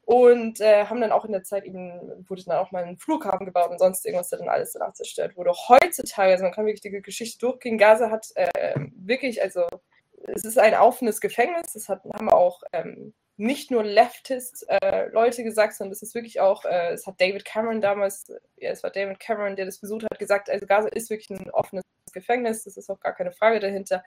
und 0.05 0.59
äh, 0.59 0.85
haben 0.85 0.99
dann 0.99 1.11
auch 1.11 1.23
in 1.25 1.31
der 1.31 1.43
Zeit 1.43 1.65
eben, 1.65 2.25
wurde 2.27 2.43
dann 2.45 2.57
auch 2.57 2.71
mal 2.71 2.83
ein 2.83 2.97
Flughafen 2.97 3.45
gebaut 3.45 3.71
und 3.71 3.79
sonst 3.79 4.05
irgendwas, 4.05 4.29
der 4.29 4.39
dann 4.39 4.49
alles 4.49 4.73
danach 4.73 4.93
zerstört 4.93 5.37
wurde. 5.37 5.51
Heutzutage, 5.51 6.31
also 6.31 6.43
man 6.43 6.51
kann 6.51 6.65
wirklich 6.65 6.81
die 6.81 7.01
Geschichte 7.01 7.39
durchgehen, 7.39 7.77
Gaza 7.77 8.09
hat 8.09 8.27
äh, 8.35 8.75
wirklich, 8.95 9.41
also 9.41 9.65
es 10.27 10.43
ist 10.45 10.57
ein 10.57 10.73
offenes 10.75 11.21
Gefängnis. 11.21 11.74
Das 11.74 11.89
hat, 11.89 12.03
haben 12.13 12.30
auch 12.30 12.61
ähm, 12.71 13.13
nicht 13.38 13.71
nur 13.71 13.84
Leftist-Leute 13.84 15.41
äh, 15.41 15.43
gesagt, 15.43 15.74
sondern 15.74 15.91
es 15.91 16.01
ist 16.01 16.15
wirklich 16.15 16.39
auch, 16.39 16.65
äh, 16.65 16.93
es 16.93 17.07
hat 17.07 17.19
David 17.19 17.45
Cameron 17.45 17.82
damals, 17.82 18.26
ja, 18.57 18.71
es 18.71 18.84
war 18.84 18.91
David 18.91 19.19
Cameron, 19.19 19.55
der 19.55 19.65
das 19.65 19.80
besucht 19.80 20.03
hat, 20.03 20.19
gesagt, 20.19 20.49
also 20.49 20.65
Gaza 20.65 20.88
ist 20.89 21.09
wirklich 21.09 21.30
ein 21.30 21.49
offenes 21.51 21.84
Gefängnis, 22.13 22.63
das 22.63 22.78
ist 22.78 22.89
auch 22.89 22.99
gar 22.99 23.13
keine 23.13 23.32
Frage 23.32 23.59
dahinter. 23.59 24.03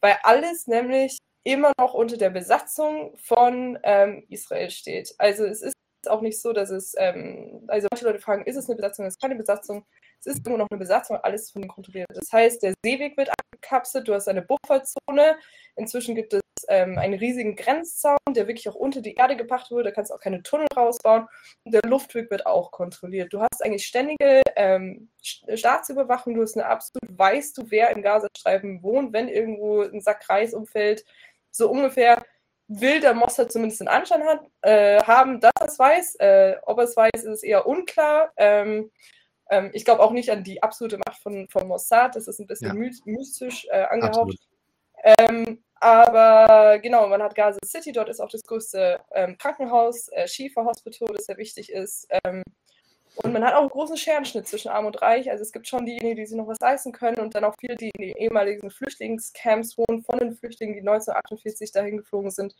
Weil 0.00 0.16
alles 0.22 0.66
nämlich 0.66 1.18
immer 1.44 1.72
noch 1.78 1.94
unter 1.94 2.16
der 2.16 2.30
Besatzung 2.30 3.16
von 3.16 3.78
ähm, 3.82 4.24
Israel 4.28 4.70
steht. 4.70 5.12
Also 5.18 5.44
es 5.44 5.62
ist 5.62 5.74
auch 6.08 6.20
nicht 6.20 6.40
so, 6.40 6.52
dass 6.52 6.70
es, 6.70 6.94
ähm, 6.98 7.64
also 7.68 7.88
manche 7.90 8.04
Leute 8.04 8.20
fragen, 8.20 8.46
ist 8.46 8.56
es 8.56 8.68
eine 8.68 8.76
Besatzung, 8.76 9.06
ist 9.06 9.14
es 9.14 9.20
keine 9.20 9.36
Besatzung? 9.36 9.84
Es 10.24 10.36
ist 10.36 10.46
immer 10.46 10.58
noch 10.58 10.68
eine 10.70 10.78
Besatzung, 10.78 11.16
alles 11.16 11.50
von 11.50 11.62
denen 11.62 11.70
kontrolliert. 11.70 12.08
Das 12.14 12.32
heißt, 12.32 12.62
der 12.62 12.74
Seeweg 12.84 13.16
wird 13.16 13.30
abgekapselt, 13.30 14.06
du 14.06 14.14
hast 14.14 14.28
eine 14.28 14.42
Bufferzone. 14.42 15.36
Inzwischen 15.74 16.14
gibt 16.14 16.32
es 16.32 16.42
ähm, 16.68 16.96
einen 16.96 17.14
riesigen 17.14 17.56
Grenzzaun, 17.56 18.18
der 18.30 18.46
wirklich 18.46 18.68
auch 18.68 18.76
unter 18.76 19.00
die 19.00 19.14
Erde 19.14 19.36
gebracht 19.36 19.72
wurde. 19.72 19.84
Da 19.84 19.90
kannst 19.90 20.12
du 20.12 20.14
auch 20.14 20.20
keine 20.20 20.44
Tunnel 20.44 20.68
rausbauen. 20.76 21.26
Und 21.64 21.74
der 21.74 21.82
Luftweg 21.84 22.30
wird 22.30 22.46
auch 22.46 22.70
kontrolliert. 22.70 23.32
Du 23.32 23.40
hast 23.40 23.64
eigentlich 23.64 23.86
ständige 23.86 24.42
ähm, 24.54 25.08
Staatsüberwachung. 25.22 26.34
Du 26.34 26.42
hast 26.42 26.56
eine 26.56 26.66
absolut, 26.66 27.18
weißt 27.18 27.58
du, 27.58 27.70
wer 27.70 27.90
im 27.90 28.02
Gazastreifen 28.02 28.82
wohnt, 28.84 29.12
wenn 29.12 29.28
irgendwo 29.28 29.82
ein 29.82 30.00
Sack 30.00 30.28
Reis 30.28 30.54
umfällt. 30.54 31.04
So 31.50 31.68
ungefähr 31.68 32.22
will 32.68 33.00
der 33.00 33.14
Mossad 33.14 33.50
zumindest 33.50 33.80
den 33.80 33.88
Anschein 33.88 34.22
hat, 34.24 34.46
äh, 34.62 35.02
haben, 35.02 35.40
dass 35.40 35.52
er 35.58 35.66
es 35.66 35.78
weiß. 35.78 36.14
Äh, 36.20 36.56
ob 36.62 36.78
er 36.78 36.84
es 36.84 36.96
weiß, 36.96 37.24
ist 37.24 37.42
eher 37.42 37.66
unklar. 37.66 38.32
Ähm, 38.36 38.90
ähm, 39.52 39.70
ich 39.74 39.84
glaube 39.84 40.02
auch 40.02 40.12
nicht 40.12 40.30
an 40.30 40.42
die 40.42 40.62
absolute 40.62 40.98
Macht 40.98 41.22
von, 41.22 41.46
von 41.48 41.68
Mossad. 41.68 42.16
Das 42.16 42.26
ist 42.26 42.40
ein 42.40 42.46
bisschen 42.46 42.68
ja. 42.68 42.90
mystisch 43.04 43.66
äh, 43.70 43.82
angehaucht. 43.82 44.38
Ähm, 45.04 45.62
aber 45.74 46.78
genau, 46.78 47.06
man 47.08 47.22
hat 47.22 47.34
Gaza 47.34 47.58
City, 47.64 47.92
dort 47.92 48.08
ist 48.08 48.20
auch 48.20 48.30
das 48.30 48.42
größte 48.44 49.00
ähm, 49.12 49.36
Krankenhaus, 49.36 50.08
äh, 50.08 50.26
Schiefer 50.26 50.64
Hospital, 50.64 51.08
das 51.14 51.26
sehr 51.26 51.36
wichtig 51.36 51.70
ist. 51.70 52.08
Ähm, 52.24 52.42
und 53.16 53.32
man 53.34 53.44
hat 53.44 53.54
auch 53.54 53.60
einen 53.60 53.68
großen 53.68 53.98
Scherenschnitt 53.98 54.48
zwischen 54.48 54.70
Arm 54.70 54.86
und 54.86 55.02
Reich. 55.02 55.30
Also 55.30 55.42
es 55.42 55.52
gibt 55.52 55.68
schon 55.68 55.84
diejenigen, 55.84 56.16
die 56.16 56.24
sich 56.24 56.36
noch 56.36 56.46
was 56.46 56.60
leisten 56.60 56.92
können 56.92 57.18
und 57.18 57.34
dann 57.34 57.44
auch 57.44 57.56
viele, 57.60 57.76
die 57.76 57.90
in 57.90 58.00
den 58.00 58.16
ehemaligen 58.16 58.70
Flüchtlingscamps 58.70 59.76
wohnen, 59.76 60.02
von 60.02 60.18
den 60.18 60.34
Flüchtlingen, 60.34 60.74
die 60.74 60.80
1948 60.80 61.72
dahin 61.72 61.98
geflogen 61.98 62.30
sind, 62.30 62.54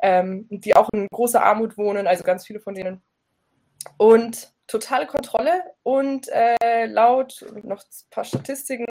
ähm, 0.00 0.46
die 0.48 0.74
auch 0.74 0.88
in 0.94 1.06
großer 1.12 1.44
Armut 1.44 1.76
wohnen, 1.76 2.06
also 2.06 2.24
ganz 2.24 2.46
viele 2.46 2.60
von 2.60 2.74
denen. 2.74 3.02
Und 3.98 4.54
totale 4.70 5.06
Kontrolle 5.06 5.64
und 5.82 6.28
äh, 6.28 6.86
laut 6.86 7.44
noch 7.62 7.82
ein 7.82 8.10
paar 8.10 8.24
Statistiken 8.24 8.86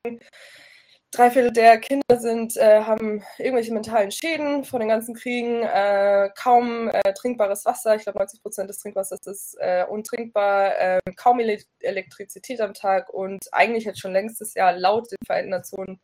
Drei 1.12 1.32
Viertel 1.32 1.52
der 1.52 1.80
Kinder 1.80 2.20
sind, 2.20 2.56
äh, 2.56 2.82
haben 2.82 3.24
irgendwelche 3.40 3.74
mentalen 3.74 4.12
Schäden 4.12 4.64
von 4.64 4.80
den 4.80 4.90
ganzen 4.90 5.16
Kriegen, 5.16 5.64
äh, 5.64 6.30
kaum 6.38 6.88
äh, 6.88 7.14
trinkbares 7.14 7.66
Wasser. 7.66 7.96
Ich 7.96 8.04
glaube, 8.04 8.20
90 8.20 8.44
Prozent 8.44 8.70
des 8.70 8.78
Trinkwassers 8.78 9.26
ist 9.26 9.58
äh, 9.60 9.86
untrinkbar, 9.90 10.78
ähm, 10.78 11.16
kaum 11.16 11.40
Ele 11.40 11.64
Elektrizität 11.80 12.62
am 12.62 12.76
Tag 12.76 13.10
und 13.10 13.44
eigentlich 13.52 13.86
jetzt 13.86 14.00
schon 14.00 14.14
längstes 14.14 14.54
Jahr 14.54 14.74
laut 14.74 15.12
den 15.12 15.18
Vereinten 15.26 15.50
Nationen 15.50 16.00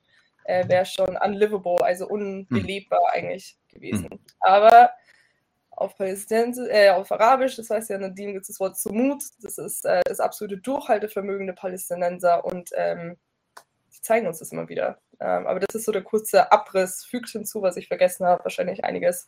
äh, 0.46 0.68
wäre 0.68 0.88
schon 0.88 1.16
unlivable, 1.18 1.86
also 1.86 2.08
unbelebbar 2.08 3.00
hm. 3.00 3.08
eigentlich 3.14 3.58
gewesen. 3.70 4.10
Hm. 4.10 4.20
Aber 4.40 4.90
auf, 5.76 5.96
äh, 6.00 6.90
auf 6.90 7.12
Arabisch, 7.12 7.56
das 7.56 7.70
heißt 7.70 7.90
ja, 7.90 7.98
Nadim 7.98 8.34
gibt 8.34 8.44
es 8.44 8.48
das 8.50 8.60
Wort 8.60 8.78
Sumut, 8.78 9.24
das 9.42 9.58
ist 9.58 9.86
das 9.86 10.20
absolute 10.20 10.58
Durchhaltevermögen 10.58 11.48
der 11.48 11.54
Palästinenser 11.54 12.46
und 12.46 12.70
ähm, 12.76 13.18
zeigen 14.06 14.28
uns 14.28 14.40
das 14.40 14.52
immer 14.52 14.70
wieder. 14.70 15.00
Ähm, 15.20 15.48
aber 15.48 15.60
das 15.60 15.76
ist 15.76 15.86
so 15.86 15.92
der 15.92 16.04
kurze 16.04 16.52
Abriss. 16.52 17.04
Fügt 17.04 17.30
hinzu, 17.30 17.62
was 17.62 17.76
ich 17.78 17.88
vergessen 17.88 18.26
habe, 18.26 18.44
wahrscheinlich 18.44 18.84
einiges. 18.84 19.28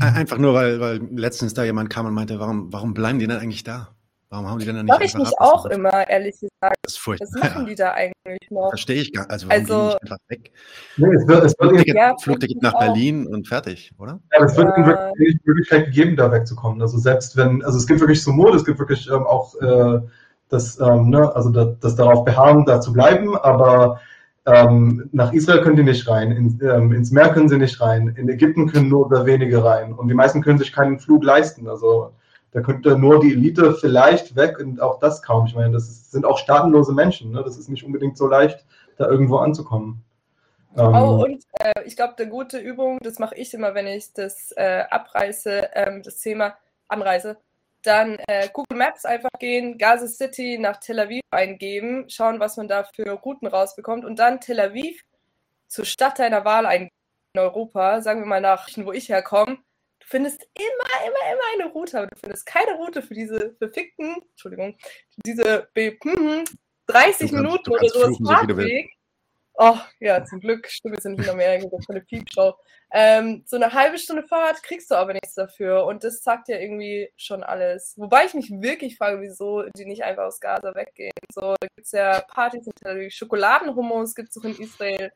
Einfach 0.00 0.38
nur, 0.38 0.54
weil, 0.54 0.80
weil 0.80 0.96
letztens 1.12 1.54
da 1.54 1.62
jemand 1.62 1.90
kam 1.90 2.06
und 2.06 2.14
meinte, 2.14 2.40
warum, 2.40 2.72
warum 2.72 2.94
bleiben 2.94 3.18
die 3.18 3.26
denn 3.26 3.38
eigentlich 3.38 3.64
da? 3.64 3.94
Warum 4.32 4.48
haben 4.48 4.58
die 4.60 4.64
denn 4.64 4.76
nicht 4.76 4.88
Mach 4.88 5.00
ich 5.00 5.14
mich 5.14 5.30
auch 5.40 5.66
immer, 5.66 6.08
ehrlich 6.08 6.32
gesagt. 6.40 6.76
Das 6.80 6.94
ist 6.94 6.98
furchtbar. 6.98 7.28
Was 7.32 7.50
machen 7.50 7.66
die 7.66 7.74
da 7.74 7.90
eigentlich 7.92 8.50
noch? 8.50 8.70
Verstehe 8.70 9.02
ich 9.02 9.12
gar 9.12 9.24
nicht. 9.24 9.30
Also, 9.30 9.46
warum 9.46 9.60
also, 9.60 9.74
gehen 9.74 9.90
die 9.90 10.02
einfach 10.04 10.18
weg? 10.28 10.52
Nee, 10.96 11.14
es 11.14 11.28
wird, 11.28 11.44
es 11.44 11.44
wird 11.44 11.56
Flugticket, 11.60 11.94
ja, 11.94 12.16
Flugticket 12.18 12.62
nach 12.62 12.78
Berlin 12.78 13.26
und 13.26 13.46
fertig, 13.46 13.92
oder? 13.98 14.20
Ja, 14.32 14.42
es 14.46 14.56
wird 14.56 14.68
ja. 14.74 15.12
die 15.18 15.38
Möglichkeit 15.44 15.84
gegeben, 15.84 16.16
da 16.16 16.32
wegzukommen. 16.32 16.80
Also 16.80 16.96
selbst 16.96 17.36
wenn, 17.36 17.62
also 17.62 17.76
es 17.76 17.86
gibt 17.86 18.00
wirklich 18.00 18.24
so 18.24 18.32
Mode, 18.32 18.56
es 18.56 18.64
gibt 18.64 18.78
wirklich 18.78 19.06
ähm, 19.10 19.26
auch 19.26 19.54
äh, 19.60 20.00
das, 20.48 20.80
ähm, 20.80 21.10
ne, 21.10 21.30
also 21.36 21.50
das, 21.50 21.78
das 21.80 21.96
darauf 21.96 22.24
beharren, 22.24 22.64
da 22.64 22.80
zu 22.80 22.94
bleiben, 22.94 23.36
aber 23.36 24.00
ähm, 24.46 25.10
nach 25.12 25.34
Israel 25.34 25.60
können 25.60 25.76
die 25.76 25.82
nicht 25.82 26.08
rein, 26.08 26.32
in, 26.32 26.58
ähm, 26.66 26.94
ins 26.94 27.10
Meer 27.10 27.34
können 27.34 27.50
sie 27.50 27.58
nicht 27.58 27.78
rein, 27.82 28.14
in 28.16 28.30
Ägypten 28.30 28.66
können 28.66 28.88
nur 28.88 29.04
oder 29.04 29.26
wenige 29.26 29.62
rein 29.62 29.92
und 29.92 30.08
die 30.08 30.14
meisten 30.14 30.40
können 30.40 30.58
sich 30.58 30.72
keinen 30.72 30.98
Flug 30.98 31.22
leisten. 31.22 31.68
Also 31.68 32.14
da 32.52 32.60
könnte 32.60 32.96
nur 32.98 33.20
die 33.20 33.32
Elite 33.32 33.74
vielleicht 33.74 34.36
weg 34.36 34.58
und 34.58 34.80
auch 34.80 34.98
das 34.98 35.22
kaum. 35.22 35.46
Ich 35.46 35.54
meine, 35.54 35.72
das 35.72 35.88
ist, 35.88 36.12
sind 36.12 36.24
auch 36.24 36.38
staatenlose 36.38 36.92
Menschen. 36.92 37.32
Ne? 37.32 37.42
Das 37.42 37.56
ist 37.56 37.68
nicht 37.68 37.84
unbedingt 37.84 38.16
so 38.16 38.26
leicht, 38.26 38.64
da 38.96 39.08
irgendwo 39.08 39.38
anzukommen. 39.38 40.04
Ähm, 40.76 40.94
oh, 40.94 41.24
und 41.24 41.44
äh, 41.58 41.82
ich 41.84 41.96
glaube, 41.96 42.14
eine 42.16 42.30
gute 42.30 42.58
Übung, 42.58 42.98
das 43.02 43.18
mache 43.18 43.34
ich 43.34 43.52
immer, 43.52 43.74
wenn 43.74 43.86
ich 43.86 44.12
das 44.12 44.52
äh, 44.56 44.84
abreiße, 44.90 45.70
ähm, 45.74 46.02
das 46.02 46.18
Thema 46.20 46.56
Anreise 46.88 47.36
dann 47.82 48.18
äh, 48.28 48.48
Google 48.52 48.78
Maps 48.78 49.04
einfach 49.04 49.30
gehen, 49.38 49.76
Gaza 49.76 50.06
City 50.06 50.58
nach 50.58 50.78
Tel 50.78 51.00
Aviv 51.00 51.22
eingeben, 51.30 52.08
schauen, 52.08 52.40
was 52.40 52.56
man 52.56 52.68
da 52.68 52.84
für 52.84 53.10
Routen 53.10 53.48
rausbekommt 53.48 54.04
und 54.04 54.18
dann 54.18 54.40
Tel 54.40 54.60
Aviv 54.60 55.02
zur 55.66 55.84
Stadt 55.84 56.18
deiner 56.18 56.44
Wahl 56.44 56.66
eingeben 56.66 56.94
in 57.34 57.40
Europa, 57.40 58.00
sagen 58.02 58.20
wir 58.20 58.26
mal 58.26 58.40
nach, 58.40 58.68
wo 58.76 58.92
ich 58.92 59.08
herkomme. 59.08 59.58
Du 60.12 60.18
findest 60.18 60.46
immer, 60.54 61.06
immer, 61.06 61.32
immer 61.32 61.42
eine 61.54 61.72
Route, 61.72 61.96
aber 61.96 62.08
du 62.08 62.16
findest 62.18 62.44
keine 62.44 62.74
Route 62.74 63.00
für 63.00 63.14
diese 63.14 63.54
verfickten, 63.56 64.16
Entschuldigung, 64.32 64.76
diese 65.24 65.70
30 65.74 67.32
Minuten 67.32 67.70
oder 67.70 67.88
so 67.88 68.14
Fahrtweg. 68.22 68.90
Oh, 69.54 69.78
ja, 70.00 70.22
zum 70.22 70.40
Glück, 70.40 70.68
stimmt, 70.68 70.96
wir 70.96 71.00
sind 71.00 71.18
nicht 71.18 71.28
in 71.28 71.32
Amerika, 71.32 71.66
das 71.70 71.80
ist 71.80 71.88
eine 71.90 72.02
Piepshow. 72.02 72.54
Ähm, 72.92 73.42
so 73.46 73.56
eine 73.56 73.72
halbe 73.72 73.96
Stunde 73.96 74.22
Fahrt 74.24 74.62
kriegst 74.62 74.90
du 74.90 74.96
aber 74.96 75.14
nichts 75.14 75.32
dafür 75.32 75.86
und 75.86 76.04
das 76.04 76.22
sagt 76.22 76.48
ja 76.48 76.58
irgendwie 76.58 77.08
schon 77.16 77.42
alles. 77.42 77.94
Wobei 77.96 78.26
ich 78.26 78.34
mich 78.34 78.50
wirklich 78.50 78.98
frage, 78.98 79.18
wieso 79.22 79.62
die 79.78 79.86
nicht 79.86 80.04
einfach 80.04 80.24
aus 80.24 80.40
Gaza 80.40 80.74
weggehen. 80.74 81.12
So, 81.32 81.54
da 81.58 81.68
gibt 81.74 81.86
es 81.86 81.92
ja 81.92 82.20
Partys 82.20 82.66
in 82.66 82.74
Tel 82.74 82.96
Aviv, 82.98 83.14
Schokoladenhummus 83.14 84.14
gibt 84.14 84.28
es 84.28 84.36
auch 84.36 84.44
in 84.44 84.58
Israel. 84.58 85.10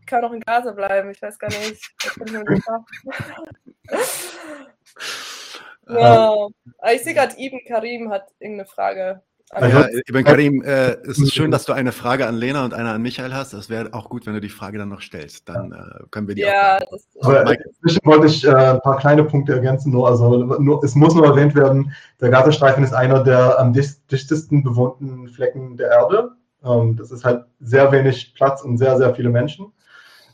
Ich 0.00 0.06
kann 0.06 0.24
auch 0.24 0.32
in 0.32 0.40
Gaza 0.40 0.72
bleiben, 0.72 1.12
ich 1.12 1.22
weiß 1.22 1.38
gar 1.38 1.50
nicht. 1.50 1.94
ja, 5.88 6.48
ich 6.94 7.02
sehe 7.02 7.14
gerade, 7.14 7.34
Ibn 7.38 7.60
Karim 7.66 8.10
hat 8.10 8.28
irgendeine 8.38 8.68
Frage. 8.68 9.22
Ja, 9.52 9.86
Ibn 10.08 10.24
Karim, 10.24 10.62
äh, 10.62 10.94
es 11.06 11.18
ist 11.18 11.34
schön, 11.34 11.50
dass 11.50 11.64
du 11.64 11.72
eine 11.72 11.92
Frage 11.92 12.26
an 12.26 12.34
Lena 12.34 12.64
und 12.64 12.74
eine 12.74 12.90
an 12.90 13.02
Michael 13.02 13.32
hast. 13.34 13.52
Es 13.52 13.68
wäre 13.68 13.92
auch 13.92 14.08
gut, 14.08 14.26
wenn 14.26 14.34
du 14.34 14.40
die 14.40 14.48
Frage 14.48 14.78
dann 14.78 14.88
noch 14.88 15.00
stellst. 15.00 15.48
Dann 15.48 15.70
äh, 15.70 16.04
können 16.10 16.26
wir 16.26 16.34
die 16.34 16.40
ja, 16.42 16.78
auch. 17.20 17.28
Aber 17.28 17.52
inzwischen 17.52 18.00
wollte 18.04 18.26
ich 18.26 18.44
äh, 18.44 18.52
ein 18.52 18.80
paar 18.80 18.98
kleine 18.98 19.22
Punkte 19.22 19.52
ergänzen. 19.52 19.92
Nur, 19.92 20.08
also, 20.08 20.44
nur, 20.58 20.82
es 20.82 20.94
muss 20.94 21.14
nur 21.14 21.26
erwähnt 21.26 21.54
werden, 21.54 21.92
der 22.20 22.30
Gazastreifen 22.30 22.82
ist 22.82 22.94
einer 22.94 23.22
der 23.22 23.58
am 23.60 23.72
dichtesten 23.72 24.64
bewohnten 24.64 25.28
Flecken 25.28 25.76
der 25.76 25.90
Erde. 25.90 26.32
Ähm, 26.64 26.96
das 26.96 27.10
ist 27.12 27.24
halt 27.24 27.44
sehr 27.60 27.92
wenig 27.92 28.34
Platz 28.34 28.62
und 28.62 28.78
sehr, 28.78 28.96
sehr 28.96 29.14
viele 29.14 29.28
Menschen. 29.28 29.72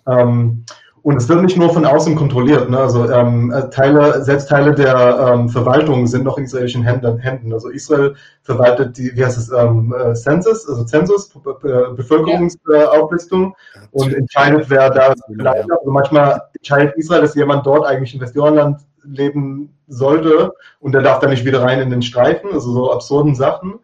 Ähm, 0.07 0.65
und 1.03 1.17
es 1.17 1.29
wird 1.29 1.43
nicht 1.43 1.57
nur 1.57 1.73
von 1.73 1.87
außen 1.87 2.15
kontrolliert. 2.15 2.69
Ne? 2.69 2.79
Also 2.79 3.11
ähm, 3.11 3.53
äh, 3.53 3.71
Teile, 3.71 4.23
selbst 4.23 4.49
Teile 4.49 4.75
der 4.75 5.33
ähm, 5.33 5.49
Verwaltung 5.49 6.07
sind 6.07 6.25
noch 6.25 6.37
in 6.37 6.45
israelischen 6.45 6.83
Händen. 6.83 7.53
Also 7.53 7.71
Israel 7.71 8.15
verwaltet 8.43 8.99
die, 8.99 9.17
wie 9.17 9.25
heißt 9.25 9.39
es, 9.39 9.51
ähm, 9.51 9.95
äh, 9.99 10.15
Census, 10.15 10.69
also 10.69 10.85
Census, 10.85 11.31
Bevölkerungsauflistung 11.31 13.55
ja. 13.75 13.81
und 13.93 14.13
entscheidet, 14.13 14.69
wer 14.69 14.91
da 14.91 15.15
bleibt. 15.29 15.71
Also 15.71 15.91
manchmal 15.91 16.43
entscheidet 16.55 16.97
Israel, 16.97 17.23
dass 17.23 17.35
jemand 17.35 17.65
dort 17.65 17.87
eigentlich 17.87 18.15
in 18.15 18.21
Westjordanland 18.21 18.81
leben 19.05 19.75
sollte 19.89 20.53
und 20.81 20.93
der 20.93 21.03
darf 21.03 21.21
dann 21.21 21.31
nicht 21.31 21.47
wieder 21.47 21.63
rein 21.63 21.81
in 21.81 21.91
den 21.91 22.03
Streifen, 22.03 22.53
also 22.53 22.73
so 22.73 22.93
absurden 22.93 23.35
Sachen. 23.35 23.79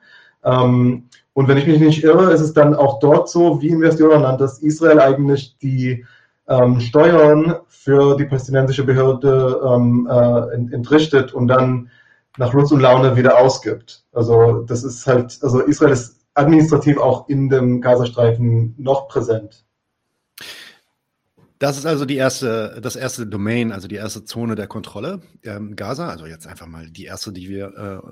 Ähm, 0.45 1.05
und 1.33 1.49
wenn 1.49 1.59
ich 1.59 1.67
mich 1.67 1.81
nicht 1.81 2.05
irre, 2.05 2.33
ist 2.33 2.41
es 2.41 2.53
dann 2.53 2.75
auch 2.75 2.99
dort 2.99 3.29
so, 3.29 3.61
wie 3.61 3.69
in 3.69 3.81
Westjordanland, 3.81 4.41
dass 4.41 4.59
Israel 4.59 5.01
eigentlich 5.01 5.57
die 5.59 6.05
ähm, 6.49 6.81
Steuern 6.81 7.57
für 7.69 8.17
die 8.17 8.25
palästinensische 8.25 8.85
Behörde 8.85 9.61
ähm, 9.65 10.09
äh, 10.11 10.75
entrichtet 10.75 11.33
und 11.33 11.49
dann 11.49 11.91
nach 12.39 12.53
Lust 12.53 12.73
und 12.73 12.81
Laune 12.81 13.17
wieder 13.17 13.39
ausgibt. 13.39 14.05
Also 14.13 14.63
das 14.63 14.85
ist 14.85 15.07
halt, 15.07 15.39
also 15.43 15.61
Israel 15.61 15.93
ist 15.93 16.27
administrativ 16.35 16.99
auch 16.99 17.29
in 17.29 17.49
dem 17.49 17.81
Gazastreifen 17.81 18.75
noch 18.77 19.09
präsent. 19.09 19.65
Das 21.59 21.79
ist 21.79 21.87
also 21.87 22.05
die 22.05 22.17
erste, 22.17 22.79
das 22.83 22.97
erste 22.97 23.27
Domain, 23.27 23.73
also 23.73 23.89
die 23.89 23.95
erste 23.95 24.25
Zone 24.25 24.57
der 24.57 24.67
Kontrolle, 24.67 25.23
ähm, 25.43 25.75
Gaza, 25.75 26.09
also 26.09 26.27
jetzt 26.27 26.47
einfach 26.47 26.67
mal 26.67 26.91
die 26.91 27.07
erste, 27.07 27.33
die 27.33 27.49
wir, 27.49 28.03
äh, 28.05 28.11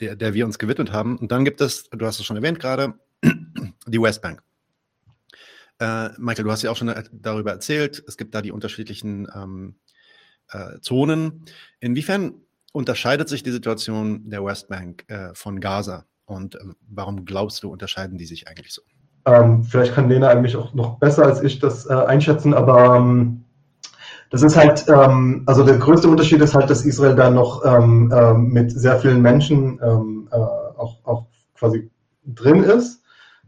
der, 0.00 0.16
der 0.16 0.32
wir 0.32 0.46
uns 0.46 0.58
gewidmet 0.58 0.92
haben. 0.92 1.18
Und 1.18 1.30
dann 1.30 1.44
gibt 1.44 1.60
es, 1.60 1.90
du 1.90 2.06
hast 2.06 2.18
es 2.18 2.24
schon 2.24 2.36
erwähnt 2.36 2.58
gerade, 2.58 2.94
die 3.86 4.00
Westbank. 4.00 4.42
Äh, 5.78 6.10
Michael, 6.18 6.44
du 6.44 6.50
hast 6.50 6.62
ja 6.62 6.70
auch 6.70 6.76
schon 6.76 6.92
darüber 7.12 7.52
erzählt, 7.52 8.02
es 8.06 8.16
gibt 8.16 8.34
da 8.34 8.42
die 8.42 8.52
unterschiedlichen 8.52 9.28
ähm, 9.34 9.76
äh, 10.50 10.80
Zonen. 10.80 11.44
Inwiefern 11.80 12.34
unterscheidet 12.72 13.28
sich 13.28 13.42
die 13.42 13.52
Situation 13.52 14.28
der 14.28 14.44
Westbank 14.44 15.04
äh, 15.08 15.34
von 15.34 15.60
Gaza? 15.60 16.04
Und 16.24 16.56
äh, 16.56 16.60
warum 16.88 17.24
glaubst 17.24 17.62
du, 17.62 17.70
unterscheiden 17.70 18.18
die 18.18 18.26
sich 18.26 18.48
eigentlich 18.48 18.72
so? 18.72 18.82
Ähm, 19.26 19.64
vielleicht 19.64 19.94
kann 19.94 20.08
Lena 20.08 20.28
eigentlich 20.28 20.56
auch 20.56 20.72
noch 20.74 20.98
besser 20.98 21.24
als 21.24 21.42
ich 21.42 21.58
das 21.58 21.86
äh, 21.86 21.94
einschätzen, 21.94 22.54
aber 22.54 22.96
ähm, 22.96 23.44
das 24.30 24.42
ist 24.42 24.56
halt, 24.56 24.86
ähm, 24.88 25.42
also 25.46 25.64
der 25.64 25.78
größte 25.78 26.08
Unterschied 26.08 26.40
ist 26.40 26.54
halt, 26.54 26.68
dass 26.68 26.84
Israel 26.84 27.14
da 27.14 27.30
noch 27.30 27.64
ähm, 27.64 28.12
ähm, 28.14 28.48
mit 28.48 28.70
sehr 28.72 28.98
vielen 28.98 29.22
Menschen 29.22 29.80
ähm, 29.82 30.28
äh, 30.30 30.36
auch, 30.36 30.98
auch 31.04 31.26
quasi 31.54 31.90
drin 32.24 32.62
ist. 32.62 33.02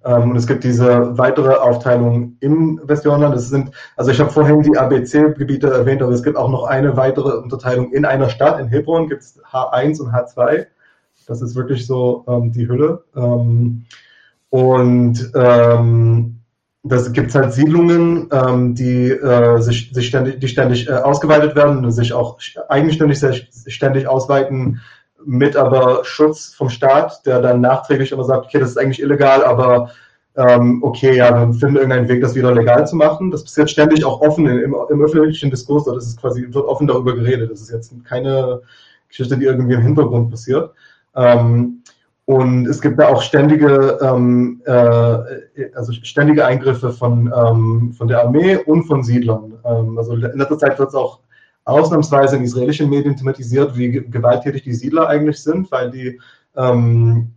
Ähm, 0.05 0.31
und 0.31 0.37
es 0.37 0.47
gibt 0.47 0.65
diese 0.65 1.17
weitere 1.19 1.55
Aufteilung 1.55 2.37
im 2.41 2.81
Westjordanland. 2.85 3.35
Das 3.35 3.49
sind, 3.49 3.71
also 3.97 4.11
ich 4.11 4.21
habe 4.21 4.31
vorhin 4.31 4.63
die 4.63 4.77
ABC-Gebiete 4.77 5.71
erwähnt, 5.71 6.03
aber 6.03 6.13
es 6.13 6.23
gibt 6.23 6.37
auch 6.37 6.51
noch 6.51 6.65
eine 6.65 6.97
weitere 6.97 7.39
Unterteilung 7.39 7.93
in 7.93 8.05
einer 8.05 8.29
Stadt. 8.29 8.61
In 8.61 8.69
Hebron 8.69 9.09
gibt 9.09 9.23
es 9.23 9.41
H1 9.45 10.01
und 10.01 10.13
H2. 10.13 10.67
Das 11.27 11.43
ist 11.43 11.55
wirklich 11.57 11.87
so 11.87 12.25
ähm, 12.29 12.53
die 12.53 12.69
Hülle. 12.69 13.05
Ähm, 13.17 13.85
und 14.51 15.31
ähm, 15.35 16.39
das 16.85 17.13
gibt 17.13 17.35
halt 17.35 17.53
Siedlungen, 17.53 18.29
ähm, 18.33 18.75
die 18.75 19.11
äh, 19.11 19.61
sich, 19.61 19.91
sich 19.93 20.07
ständig, 20.07 20.41
die 20.41 20.49
ständig 20.49 20.89
äh, 20.89 20.93
ausgeweitet 20.93 21.55
werden 21.55 21.85
und 21.85 21.91
sich 21.93 22.13
auch 22.13 22.39
eigenständig 22.69 23.19
ständig 23.67 24.07
ausweiten, 24.07 24.81
mit 25.25 25.57
aber 25.57 26.05
Schutz 26.05 26.55
vom 26.55 26.69
Staat, 26.69 27.27
der 27.27 27.41
dann 27.41 27.61
nachträglich 27.61 28.13
immer 28.13 28.25
sagt, 28.25 28.47
okay, 28.47 28.61
das 28.61 28.71
ist 28.71 28.79
eigentlich 28.79 29.03
illegal, 29.03 29.45
aber 29.45 29.91
ähm, 30.37 30.83
okay, 30.85 31.17
ja, 31.17 31.31
dann 31.31 31.53
finden 31.53 31.75
wir 31.75 31.81
irgendeinen 31.81 32.09
Weg, 32.09 32.23
das 32.23 32.37
wieder 32.37 32.55
legal 32.55 32.87
zu 32.87 32.95
machen. 32.95 33.31
Das 33.31 33.43
passiert 33.43 33.71
ständig 33.71 34.05
auch 34.05 34.21
offen 34.21 34.47
im, 34.47 34.77
im 34.89 35.03
öffentlichen 35.03 35.51
Diskurs, 35.51 35.85
das 35.85 36.07
ist 36.07 36.21
quasi, 36.21 36.47
wird 36.49 36.65
offen 36.65 36.87
darüber 36.87 37.15
geredet. 37.15 37.51
Das 37.51 37.61
ist 37.61 37.71
jetzt 37.71 37.93
keine 38.05 38.61
Geschichte, 39.09 39.37
die 39.37 39.47
irgendwie 39.47 39.75
im 39.75 39.83
Hintergrund 39.83 40.31
passiert. 40.31 40.71
Ähm, 41.17 41.83
und 42.27 42.67
es 42.67 42.81
gibt 42.81 43.01
da 43.01 43.09
auch 43.09 43.23
ständige, 43.23 43.99
ähm, 44.03 44.61
äh, 44.67 45.73
also 45.75 45.93
ständige 45.93 46.45
Eingriffe 46.45 46.93
von, 46.93 47.33
ähm, 47.35 47.95
von 47.97 48.07
der 48.07 48.23
Armee 48.23 48.59
und 48.59 48.85
von 48.85 49.03
Siedlern. 49.03 49.55
Ähm, 49.65 49.97
also 49.99 50.13
in 50.13 50.21
letzter 50.21 50.59
Zeit 50.59 50.79
wird 50.79 50.91
es 50.91 50.95
auch 50.95 51.21
ausnahmsweise 51.69 52.37
in 52.37 52.45
israelischen 52.45 52.89
Medien 52.89 53.17
thematisiert, 53.17 53.77
wie 53.77 53.91
gewalttätig 53.91 54.63
die 54.63 54.75
Siedler 54.75 55.09
eigentlich 55.09 55.43
sind, 55.43 55.71
weil 55.71 55.91
die 55.91 56.21
ähm, 56.57 57.35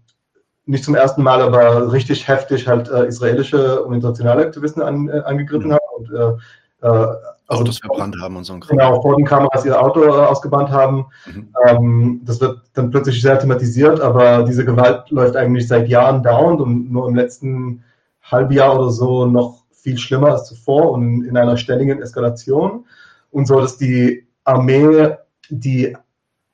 nicht 0.65 0.83
zum 0.83 0.95
ersten 0.95 1.21
Mal, 1.21 1.41
aber 1.41 1.91
richtig 1.91 2.27
heftig 2.27 2.67
halt 2.67 2.89
äh, 2.89 3.05
israelische 3.05 3.83
und 3.83 3.93
internationale 3.93 4.45
Aktivisten 4.45 4.81
an, 4.81 5.09
äh, 5.09 5.19
angegriffen 5.25 5.69
mhm. 5.69 5.73
haben 5.73 5.95
und 5.97 6.11
äh, 6.11 6.87
äh 6.87 7.15
also 7.47 7.63
Autos 7.63 7.79
verbrannt 7.79 8.15
haben 8.21 8.37
und 8.37 8.45
so 8.45 8.53
ein 8.53 8.61
Kram. 8.61 8.77
Genau, 8.77 9.01
vor 9.01 9.17
den 9.17 9.25
Kameras 9.25 9.65
ihr 9.65 9.79
Auto 9.79 10.05
äh, 10.05 10.07
ausgebrannt 10.07 10.69
haben. 10.69 11.07
Mhm. 11.25 11.49
Ähm, 11.67 12.21
das 12.23 12.39
wird 12.39 12.61
dann 12.73 12.91
plötzlich 12.91 13.21
sehr 13.21 13.37
thematisiert, 13.37 13.99
aber 13.99 14.43
diese 14.43 14.63
Gewalt 14.63 15.09
läuft 15.09 15.35
eigentlich 15.35 15.67
seit 15.67 15.89
Jahren 15.89 16.23
dauernd 16.23 16.61
und 16.61 16.89
nur 16.89 17.09
im 17.09 17.15
letzten 17.15 17.83
Halbjahr 18.23 18.79
oder 18.79 18.89
so 18.89 19.25
noch 19.25 19.63
viel 19.73 19.97
schlimmer 19.97 20.29
als 20.29 20.45
zuvor 20.45 20.91
und 20.91 21.25
in 21.25 21.35
einer 21.35 21.57
ständigen 21.57 22.01
Eskalation. 22.01 22.85
Und 23.31 23.47
so, 23.47 23.59
dass 23.59 23.77
die 23.77 24.27
Armee, 24.43 25.15
die 25.49 25.95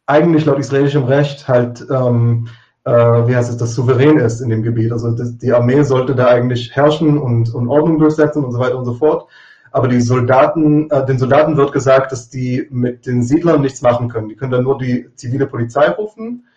eigentlich 0.05 0.45
laut 0.45 0.59
israelischem 0.59 1.03
Recht 1.03 1.47
halt, 1.47 1.85
ähm, 1.89 2.47
äh, 2.85 2.91
wie 2.91 3.35
heißt 3.35 3.49
es, 3.49 3.57
das 3.57 3.75
souverän 3.75 4.17
ist 4.17 4.39
in 4.39 4.49
dem 4.49 4.63
Gebiet. 4.63 4.91
Also 4.91 5.11
das, 5.11 5.37
die 5.37 5.51
Armee 5.51 5.83
sollte 5.83 6.15
da 6.15 6.27
eigentlich 6.27 6.75
herrschen 6.75 7.17
und, 7.17 7.53
und 7.53 7.67
Ordnung 7.67 7.99
durchsetzen 7.99 8.45
und 8.45 8.51
so 8.51 8.59
weiter 8.59 8.77
und 8.77 8.85
so 8.85 8.93
fort 8.93 9.27
aber 9.71 9.87
die 9.87 10.01
Soldaten, 10.01 10.89
äh, 10.89 11.05
den 11.05 11.19
Soldaten 11.19 11.57
wird 11.57 11.71
gesagt, 11.71 12.11
dass 12.11 12.29
die 12.29 12.67
mit 12.71 13.05
den 13.05 13.23
Siedlern 13.23 13.61
nichts 13.61 13.81
machen 13.81 14.09
können. 14.09 14.29
Die 14.29 14.35
können 14.35 14.51
dann 14.51 14.63
nur 14.63 14.77
die 14.77 15.07
zivile 15.15 15.45
Polizei 15.45 15.87
rufen. 15.89 16.47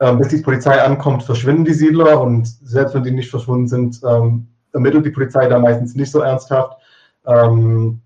Ähm, 0.00 0.18
bis 0.18 0.28
die 0.28 0.38
Polizei 0.38 0.82
ankommt, 0.82 1.22
verschwinden 1.22 1.64
die 1.64 1.74
Siedler 1.74 2.20
und 2.20 2.46
selbst 2.46 2.94
wenn 2.94 3.04
die 3.04 3.12
nicht 3.12 3.30
verschwunden 3.30 3.66
sind, 3.66 4.00
ähm, 4.04 4.48
ermittelt 4.72 5.06
die 5.06 5.10
Polizei 5.10 5.46
da 5.48 5.58
meistens 5.58 5.94
nicht 5.94 6.10
so 6.10 6.20
ernsthaft. 6.20 6.76
Ähm, 7.24 8.00
äh, 8.00 8.05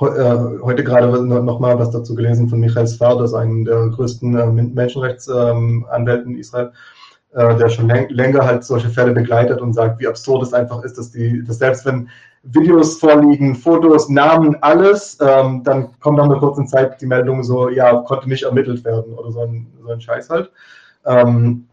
heute 0.00 0.84
gerade 0.84 1.24
noch 1.24 1.60
mal 1.60 1.78
was 1.78 1.90
dazu 1.90 2.14
gelesen 2.14 2.48
von 2.48 2.60
Michael 2.60 2.86
Sfar, 2.86 3.18
das 3.18 3.30
ist 3.30 3.36
einer 3.36 3.64
der 3.64 3.88
größten 3.88 4.36
äh, 4.36 4.46
Menschenrechtsanwälten 4.46 6.32
in 6.32 6.38
Israel, 6.38 6.72
äh, 7.34 7.56
der 7.56 7.68
schon 7.68 7.88
länger 7.88 8.44
halt 8.44 8.64
solche 8.64 8.88
Fälle 8.88 9.12
begleitet 9.12 9.60
und 9.60 9.72
sagt, 9.72 10.00
wie 10.00 10.08
absurd 10.08 10.42
es 10.42 10.52
einfach 10.52 10.82
ist, 10.82 10.98
dass 10.98 11.10
die, 11.10 11.44
dass 11.44 11.58
selbst 11.58 11.84
wenn 11.86 12.08
Videos 12.42 12.98
vorliegen, 12.98 13.54
Fotos, 13.54 14.08
Namen, 14.08 14.56
alles, 14.62 15.18
ähm, 15.20 15.62
dann 15.64 15.98
kommt 16.00 16.18
nach 16.18 16.24
einer 16.24 16.38
kurzen 16.38 16.66
Zeit 16.66 17.00
die 17.00 17.06
Meldung 17.06 17.42
so, 17.42 17.68
ja, 17.68 17.92
konnte 18.02 18.28
nicht 18.28 18.44
ermittelt 18.44 18.84
werden 18.84 19.14
oder 19.14 19.32
so 19.32 19.40
ein, 19.40 19.66
so 19.82 19.90
ein 19.90 20.00
Scheiß 20.00 20.30
halt. 20.30 20.50
Ähm, 21.04 21.66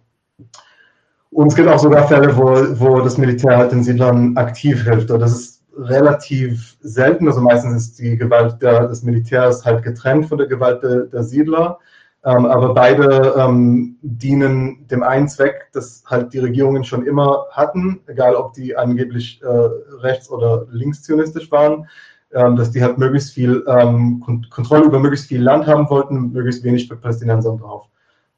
und 1.31 1.47
es 1.47 1.55
gibt 1.55 1.67
auch 1.67 1.79
sogar 1.79 2.07
Fälle, 2.07 2.35
wo, 2.35 2.55
wo 2.79 3.01
das 3.01 3.17
Militär 3.17 3.57
halt 3.57 3.71
den 3.71 3.83
Siedlern 3.83 4.37
aktiv 4.37 4.83
hilft. 4.83 5.09
Das 5.09 5.31
ist 5.31 5.52
relativ 5.77 6.77
selten. 6.81 7.27
Also 7.27 7.41
meistens 7.41 7.75
ist 7.75 7.99
die 7.99 8.17
Gewalt 8.17 8.61
der, 8.61 8.87
des 8.87 9.03
Militärs 9.03 9.65
halt 9.65 9.83
getrennt 9.83 10.27
von 10.27 10.37
der 10.37 10.47
Gewalt 10.47 10.83
der, 10.83 11.03
der 11.05 11.23
Siedler. 11.23 11.79
Ähm, 12.25 12.45
aber 12.45 12.73
beide 12.73 13.35
ähm, 13.37 13.97
dienen 14.01 14.87
dem 14.87 15.03
einen 15.03 15.27
Zweck, 15.27 15.67
das 15.73 16.03
halt 16.05 16.33
die 16.33 16.39
Regierungen 16.39 16.85
schon 16.85 17.05
immer 17.05 17.47
hatten, 17.51 17.99
egal 18.07 18.35
ob 18.35 18.53
die 18.53 18.77
angeblich 18.77 19.41
äh, 19.43 19.69
rechts- 19.99 20.29
oder 20.29 20.65
linkszionistisch 20.71 21.51
waren, 21.51 21.87
ähm, 22.33 22.55
dass 22.55 22.71
die 22.71 22.81
halt 22.81 22.97
möglichst 22.97 23.33
viel 23.33 23.65
ähm, 23.67 24.21
Kont 24.21 24.49
Kontrolle 24.49 24.85
über 24.85 24.99
möglichst 24.99 25.27
viel 25.27 25.41
Land 25.41 25.67
haben 25.67 25.89
wollten, 25.89 26.31
möglichst 26.31 26.63
wenig 26.63 26.87
für 26.87 26.95
Palästinensern 26.95 27.57
drauf. 27.57 27.87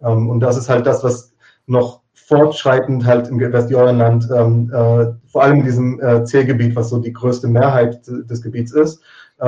Ähm, 0.02 0.30
und 0.30 0.40
das 0.40 0.58
ist 0.58 0.68
halt 0.68 0.88
das, 0.88 1.04
was 1.04 1.34
noch 1.68 2.02
fortschreitend 2.16 3.06
halt 3.06 3.28
im 3.28 3.40
Westjordanland, 3.40 4.28
ähm, 4.36 4.72
äh, 4.74 5.14
vor 5.28 5.44
allem 5.44 5.60
in 5.60 5.66
diesem 5.66 6.00
äh, 6.02 6.24
C-Gebiet, 6.24 6.76
was 6.76 6.90
so 6.90 6.98
die 7.00 7.14
größte 7.14 7.48
Mehrheit 7.48 8.02
des 8.08 8.42
Gebiets 8.42 8.72
ist, 8.72 9.02
äh, 9.40 9.46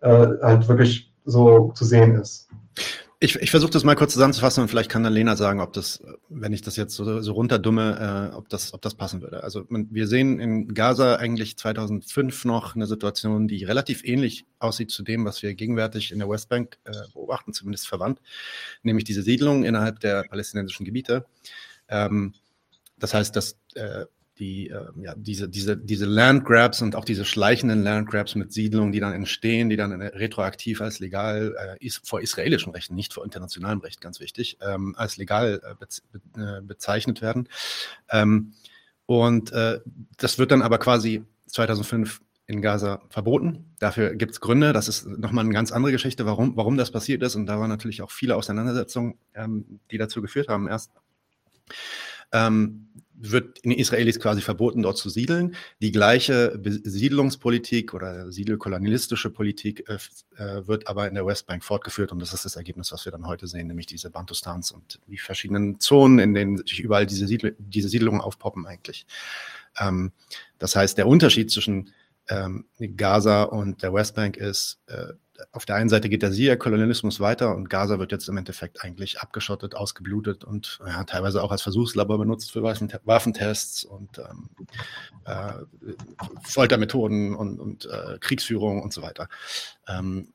halt 0.00 0.68
wirklich 0.68 1.12
so 1.24 1.72
zu 1.74 1.84
sehen 1.84 2.14
ist. 2.14 2.48
Ich, 3.20 3.36
ich 3.36 3.50
versuche 3.50 3.70
das 3.70 3.84
mal 3.84 3.94
kurz 3.94 4.12
zusammenzufassen 4.12 4.62
und 4.62 4.68
vielleicht 4.68 4.90
kann 4.90 5.02
dann 5.02 5.12
Lena 5.12 5.36
sagen, 5.36 5.60
ob 5.60 5.72
das, 5.72 6.02
wenn 6.28 6.52
ich 6.52 6.62
das 6.62 6.76
jetzt 6.76 6.94
so, 6.94 7.20
so 7.20 7.32
runterdumme, 7.32 8.30
äh, 8.32 8.36
ob, 8.36 8.48
das, 8.48 8.74
ob 8.74 8.82
das 8.82 8.94
passen 8.94 9.22
würde. 9.22 9.42
Also 9.42 9.64
man, 9.68 9.88
wir 9.90 10.08
sehen 10.08 10.40
in 10.40 10.74
Gaza 10.74 11.16
eigentlich 11.16 11.56
2005 11.56 12.44
noch 12.44 12.74
eine 12.74 12.86
Situation, 12.86 13.48
die 13.48 13.64
relativ 13.64 14.04
ähnlich 14.04 14.44
aussieht 14.58 14.90
zu 14.90 15.02
dem, 15.02 15.24
was 15.24 15.42
wir 15.42 15.54
gegenwärtig 15.54 16.12
in 16.12 16.18
der 16.18 16.28
Westbank 16.28 16.78
äh, 16.84 16.92
beobachten, 17.12 17.52
zumindest 17.52 17.88
verwandt, 17.88 18.20
nämlich 18.82 19.04
diese 19.04 19.22
Siedlung 19.22 19.64
innerhalb 19.64 20.00
der 20.00 20.24
palästinensischen 20.24 20.84
Gebiete. 20.84 21.24
Ähm, 21.88 22.34
das 22.98 23.14
heißt, 23.14 23.34
dass 23.36 23.56
äh, 23.74 24.06
die, 24.38 24.68
äh, 24.68 24.86
ja, 25.00 25.14
diese, 25.16 25.48
diese, 25.48 25.76
diese 25.76 26.06
Landgrabs 26.06 26.82
und 26.82 26.96
auch 26.96 27.04
diese 27.04 27.24
schleichenden 27.24 27.82
Landgrabs 27.82 28.34
mit 28.34 28.52
Siedlungen, 28.52 28.92
die 28.92 29.00
dann 29.00 29.12
entstehen, 29.12 29.70
die 29.70 29.76
dann 29.76 29.92
retroaktiv 30.00 30.80
als 30.80 30.98
legal, 30.98 31.54
äh, 31.58 31.84
ist, 31.84 32.06
vor 32.08 32.20
israelischem 32.20 32.72
Recht, 32.72 32.90
nicht 32.90 33.14
vor 33.14 33.24
internationalem 33.24 33.80
Recht, 33.80 34.00
ganz 34.00 34.20
wichtig, 34.20 34.58
ähm, 34.60 34.94
als 34.96 35.16
legal 35.16 35.60
äh, 35.62 36.40
äh, 36.40 36.60
bezeichnet 36.62 37.22
werden. 37.22 37.48
Ähm, 38.10 38.54
und 39.06 39.52
äh, 39.52 39.80
das 40.16 40.38
wird 40.38 40.50
dann 40.50 40.62
aber 40.62 40.78
quasi 40.78 41.22
2005 41.46 42.20
in 42.46 42.60
Gaza 42.60 43.02
verboten. 43.08 43.74
Dafür 43.78 44.14
gibt 44.14 44.32
es 44.32 44.40
Gründe. 44.40 44.72
Das 44.72 44.88
ist 44.88 45.06
nochmal 45.06 45.44
eine 45.44 45.54
ganz 45.54 45.72
andere 45.72 45.92
Geschichte, 45.92 46.26
warum, 46.26 46.56
warum 46.56 46.76
das 46.76 46.90
passiert 46.90 47.22
ist. 47.22 47.36
Und 47.36 47.46
da 47.46 47.58
waren 47.58 47.70
natürlich 47.70 48.02
auch 48.02 48.10
viele 48.10 48.36
Auseinandersetzungen, 48.36 49.14
ähm, 49.34 49.80
die 49.90 49.98
dazu 49.98 50.20
geführt 50.20 50.48
haben. 50.48 50.68
Erst 50.68 50.90
ähm, 52.34 52.88
wird 53.16 53.64
den 53.64 53.72
Israelis 53.72 54.20
quasi 54.20 54.42
verboten, 54.42 54.82
dort 54.82 54.98
zu 54.98 55.08
siedeln. 55.08 55.54
Die 55.80 55.92
gleiche 55.92 56.58
Besiedlungspolitik 56.58 57.94
oder 57.94 58.30
siedelkolonialistische 58.30 59.30
Politik 59.30 59.88
äh, 59.88 59.98
äh, 60.42 60.66
wird 60.66 60.88
aber 60.88 61.08
in 61.08 61.14
der 61.14 61.24
Westbank 61.24 61.64
fortgeführt 61.64 62.12
und 62.12 62.18
das 62.18 62.34
ist 62.34 62.44
das 62.44 62.56
Ergebnis, 62.56 62.92
was 62.92 63.04
wir 63.04 63.12
dann 63.12 63.26
heute 63.26 63.46
sehen, 63.46 63.68
nämlich 63.68 63.86
diese 63.86 64.10
Bantustans 64.10 64.72
und 64.72 65.00
die 65.06 65.16
verschiedenen 65.16 65.80
Zonen, 65.80 66.18
in 66.18 66.34
denen 66.34 66.58
sich 66.58 66.80
überall 66.80 67.06
diese, 67.06 67.26
Siedl 67.26 67.54
diese 67.58 67.88
Siedlungen 67.88 68.20
aufpoppen 68.20 68.66
eigentlich. 68.66 69.06
Ähm, 69.78 70.12
das 70.58 70.76
heißt, 70.76 70.98
der 70.98 71.06
Unterschied 71.06 71.50
zwischen 71.50 71.92
ähm, 72.28 72.66
Gaza 72.96 73.44
und 73.44 73.82
der 73.82 73.94
Westbank 73.94 74.36
ist, 74.36 74.80
äh, 74.86 75.12
auf 75.52 75.64
der 75.64 75.76
einen 75.76 75.88
Seite 75.88 76.08
geht 76.08 76.22
der 76.22 76.32
Syrer-Kolonialismus 76.32 77.20
weiter 77.20 77.54
und 77.54 77.68
Gaza 77.68 77.98
wird 77.98 78.12
jetzt 78.12 78.28
im 78.28 78.36
Endeffekt 78.36 78.84
eigentlich 78.84 79.20
abgeschottet, 79.20 79.74
ausgeblutet 79.74 80.44
und 80.44 80.78
ja, 80.86 81.04
teilweise 81.04 81.42
auch 81.42 81.50
als 81.50 81.62
Versuchslabor 81.62 82.18
benutzt 82.18 82.52
für 82.52 82.62
Waffentests 82.62 83.84
und 83.84 84.18
ähm, 84.18 84.48
äh, 85.24 85.52
Foltermethoden 86.44 87.34
und, 87.34 87.58
und 87.58 87.86
äh, 87.86 88.18
Kriegsführung 88.20 88.82
und 88.82 88.92
so 88.92 89.02
weiter. 89.02 89.28
Ähm, 89.88 90.32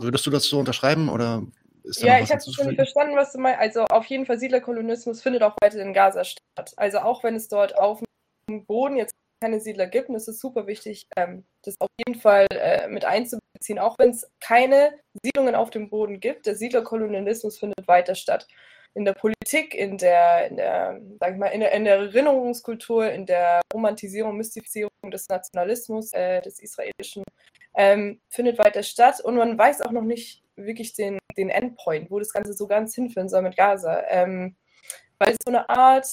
würdest 0.00 0.26
du 0.26 0.30
das 0.30 0.44
so 0.44 0.58
unterschreiben 0.58 1.08
oder 1.08 1.42
ja, 1.98 2.18
ich 2.18 2.30
habe 2.30 2.40
schon 2.40 2.74
verstanden, 2.74 3.14
was 3.14 3.32
du 3.32 3.38
meinst. 3.38 3.60
Also 3.60 3.84
auf 3.84 4.06
jeden 4.06 4.24
Fall 4.24 4.38
Siedlerkolonismus 4.38 5.20
findet 5.20 5.42
auch 5.42 5.54
weiter 5.60 5.78
in 5.80 5.92
Gaza 5.92 6.24
statt. 6.24 6.72
Also 6.76 6.98
auch 7.00 7.22
wenn 7.22 7.34
es 7.34 7.48
dort 7.48 7.76
auf 7.76 8.02
dem 8.48 8.64
Boden 8.64 8.96
jetzt 8.96 9.14
keine 9.44 9.60
Siedler 9.60 9.86
gibt. 9.86 10.08
Und 10.08 10.14
es 10.14 10.26
ist 10.26 10.40
super 10.40 10.66
wichtig, 10.66 11.06
ähm, 11.16 11.44
das 11.62 11.74
auf 11.78 11.88
jeden 11.98 12.18
Fall 12.18 12.46
äh, 12.50 12.88
mit 12.88 13.04
einzubeziehen, 13.04 13.78
auch 13.78 13.98
wenn 13.98 14.10
es 14.10 14.26
keine 14.40 14.94
Siedlungen 15.22 15.54
auf 15.54 15.68
dem 15.70 15.90
Boden 15.90 16.18
gibt. 16.18 16.46
Der 16.46 16.56
Siedlerkolonialismus 16.56 17.58
findet 17.58 17.86
weiter 17.86 18.14
statt. 18.14 18.48
In 18.94 19.04
der 19.04 19.12
Politik, 19.12 19.74
in 19.74 19.98
der, 19.98 20.48
in 20.48 20.56
der, 20.56 21.00
sag 21.20 21.32
ich 21.32 21.38
mal, 21.38 21.48
in 21.48 21.60
der, 21.60 21.72
in 21.72 21.84
der 21.84 21.96
Erinnerungskultur, 21.96 23.10
in 23.10 23.26
der 23.26 23.60
Romantisierung, 23.72 24.36
Mystifizierung 24.36 24.90
des 25.12 25.28
Nationalismus, 25.28 26.12
äh, 26.14 26.40
des 26.40 26.60
israelischen, 26.60 27.24
ähm, 27.76 28.20
findet 28.30 28.58
weiter 28.58 28.82
statt. 28.82 29.20
Und 29.20 29.36
man 29.36 29.58
weiß 29.58 29.82
auch 29.82 29.90
noch 29.90 30.04
nicht 30.04 30.42
wirklich 30.56 30.94
den, 30.94 31.18
den 31.36 31.50
Endpoint, 31.50 32.10
wo 32.10 32.18
das 32.18 32.32
Ganze 32.32 32.54
so 32.54 32.66
ganz 32.66 32.94
hinführen 32.94 33.28
soll 33.28 33.42
mit 33.42 33.56
Gaza. 33.56 34.04
Ähm, 34.08 34.56
weil 35.18 35.32
es 35.32 35.38
so 35.44 35.50
eine 35.50 35.68
Art 35.68 36.06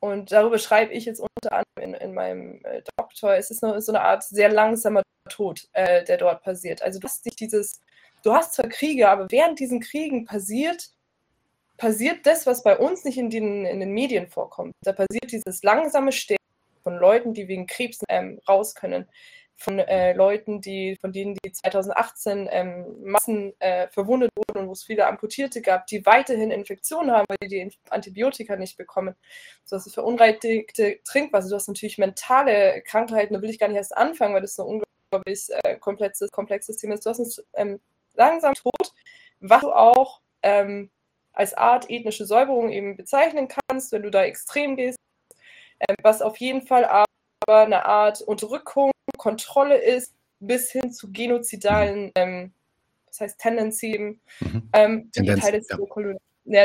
und 0.00 0.32
darüber 0.32 0.58
schreibe 0.58 0.92
ich 0.92 1.04
jetzt 1.04 1.20
unter 1.20 1.52
anderem 1.52 1.94
in, 1.94 1.94
in 1.94 2.14
meinem 2.14 2.64
äh, 2.64 2.82
Doktor. 2.96 3.34
Es 3.34 3.50
ist 3.50 3.60
so 3.60 3.92
eine 3.92 4.00
Art 4.00 4.22
sehr 4.22 4.48
langsamer 4.48 5.02
Tod, 5.28 5.68
äh, 5.72 6.04
der 6.04 6.16
dort 6.16 6.42
passiert. 6.42 6.82
Also 6.82 6.98
du 6.98 7.06
hast 7.06 7.24
nicht 7.24 7.40
dieses, 7.40 7.80
du 8.22 8.32
hast 8.32 8.54
zwar 8.54 8.68
Kriege, 8.68 9.08
aber 9.08 9.26
während 9.30 9.58
diesen 9.58 9.80
Kriegen 9.80 10.24
passiert, 10.24 10.90
passiert 11.76 12.26
das, 12.26 12.46
was 12.46 12.62
bei 12.62 12.76
uns 12.76 13.04
nicht 13.04 13.18
in 13.18 13.30
den, 13.30 13.64
in 13.64 13.80
den 13.80 13.92
Medien 13.92 14.28
vorkommt. 14.28 14.72
Da 14.82 14.92
passiert 14.92 15.30
dieses 15.30 15.62
langsame 15.62 16.12
Sterben 16.12 16.38
von 16.82 16.96
Leuten, 16.96 17.34
die 17.34 17.48
wegen 17.48 17.66
Krebs 17.66 17.98
ähm, 18.08 18.40
raus 18.48 18.74
können, 18.74 19.08
von 19.58 19.80
äh, 19.80 20.12
Leuten, 20.12 20.60
die, 20.60 20.96
von 21.00 21.12
denen 21.12 21.36
die 21.44 21.50
2018 21.50 22.48
ähm, 22.50 22.86
Massen 23.02 23.52
äh, 23.60 23.88
verwundet 23.88 24.30
wurden 24.36 24.62
und 24.62 24.68
wo 24.68 24.72
es 24.72 24.84
viele 24.84 25.06
Amputierte 25.06 25.60
gab, 25.60 25.88
die 25.88 26.06
weiterhin 26.06 26.52
Infektionen 26.52 27.10
haben, 27.10 27.26
weil 27.28 27.36
die 27.42 27.48
die 27.48 27.78
Antibiotika 27.90 28.54
nicht 28.54 28.76
bekommen. 28.76 29.16
So 29.64 29.76
hast 29.76 29.86
du 29.86 29.90
verunreinigte 29.90 31.00
Trinkwasser, 31.04 31.48
du 31.48 31.56
hast 31.56 31.66
natürlich 31.66 31.98
mentale 31.98 32.82
Krankheiten, 32.82 33.34
da 33.34 33.42
will 33.42 33.50
ich 33.50 33.58
gar 33.58 33.66
nicht 33.66 33.76
erst 33.76 33.96
anfangen, 33.96 34.32
weil 34.32 34.42
das 34.42 34.54
so 34.54 34.62
ein 34.62 34.82
unglaublich 35.10 35.48
äh, 35.64 35.76
komplexes, 35.76 36.30
komplexes 36.30 36.76
Thema 36.76 36.94
ist. 36.94 37.04
Du 37.04 37.10
hast 37.10 37.44
einen 37.54 37.70
ähm, 37.72 37.80
langsam 38.14 38.54
Tod, 38.54 38.94
was 39.40 39.62
du 39.62 39.72
auch 39.72 40.20
ähm, 40.42 40.90
als 41.32 41.54
Art 41.54 41.90
ethnische 41.90 42.26
Säuberung 42.26 42.70
eben 42.70 42.96
bezeichnen 42.96 43.48
kannst, 43.48 43.90
wenn 43.90 44.02
du 44.02 44.10
da 44.10 44.22
extrem 44.22 44.76
gehst, 44.76 44.98
ähm, 45.80 45.96
was 46.02 46.22
auf 46.22 46.36
jeden 46.36 46.62
Fall 46.62 46.84
aber 47.46 47.60
eine 47.60 47.84
Art 47.86 48.22
Unterdrückung 48.22 48.90
Kontrolle 49.16 49.76
ist, 49.76 50.14
bis 50.40 50.70
hin 50.70 50.92
zu 50.92 51.10
genozidalen, 51.10 52.12
ähm, 52.14 52.52
das 53.06 53.20
heißt 53.20 53.40
Tendenzen, 53.40 54.20
mhm. 54.40 54.68
ähm, 54.72 55.10
die 55.16 55.26
Teil 55.34 55.52
des 55.52 55.68
ja. 55.68 55.76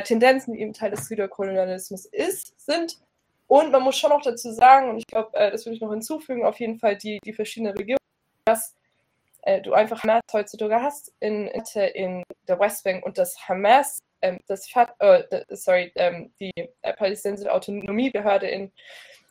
Tendenzen, 0.01 0.53
die 0.53 0.61
eben 0.61 0.73
Teil 0.73 0.91
des 0.91 1.07
Süderkolonialismus 1.07 2.05
ist, 2.05 2.59
sind. 2.59 2.99
Und 3.47 3.71
man 3.71 3.83
muss 3.83 3.97
schon 3.97 4.11
noch 4.11 4.21
dazu 4.21 4.51
sagen, 4.51 4.89
und 4.89 4.97
ich 4.99 5.07
glaube, 5.07 5.35
äh, 5.37 5.51
das 5.51 5.65
würde 5.65 5.75
ich 5.75 5.81
noch 5.81 5.91
hinzufügen, 5.91 6.45
auf 6.45 6.59
jeden 6.59 6.79
Fall 6.79 6.97
die, 6.97 7.19
die 7.25 7.33
verschiedenen 7.33 7.75
Regionen, 7.75 7.97
dass 8.45 8.75
äh, 9.41 9.61
du 9.61 9.73
einfach 9.73 10.03
Hamas 10.03 10.21
heutzutage 10.31 10.81
hast 10.81 11.13
in, 11.19 11.47
in 11.47 12.23
der 12.47 12.59
Westbank 12.59 13.05
und 13.05 13.17
das 13.17 13.47
Hamas, 13.47 13.99
ähm, 14.21 14.39
das 14.47 14.67
äh, 14.99 15.43
sorry, 15.49 15.91
ähm, 15.95 16.31
die 16.39 16.53
äh, 16.81 16.93
palästinensische 16.93 17.51
Autonomiebehörde 17.51 18.47
in, 18.47 18.71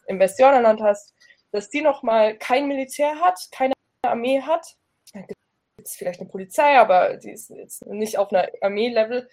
im 0.06 0.18
Westjordanland 0.18 0.82
hast, 0.82 1.14
dass 1.52 1.70
die 1.70 1.82
nochmal 1.82 2.36
kein 2.36 2.66
Militär 2.66 3.20
hat, 3.20 3.38
keine 3.52 3.74
Armee 4.02 4.40
hat. 4.40 4.66
Da 5.12 5.20
gibt 5.20 5.38
vielleicht 5.88 6.20
eine 6.20 6.28
Polizei, 6.28 6.78
aber 6.78 7.16
die 7.16 7.30
ist 7.30 7.50
jetzt 7.50 7.86
nicht 7.86 8.18
auf 8.18 8.32
einer 8.32 8.48
Armee-Level. 8.60 9.28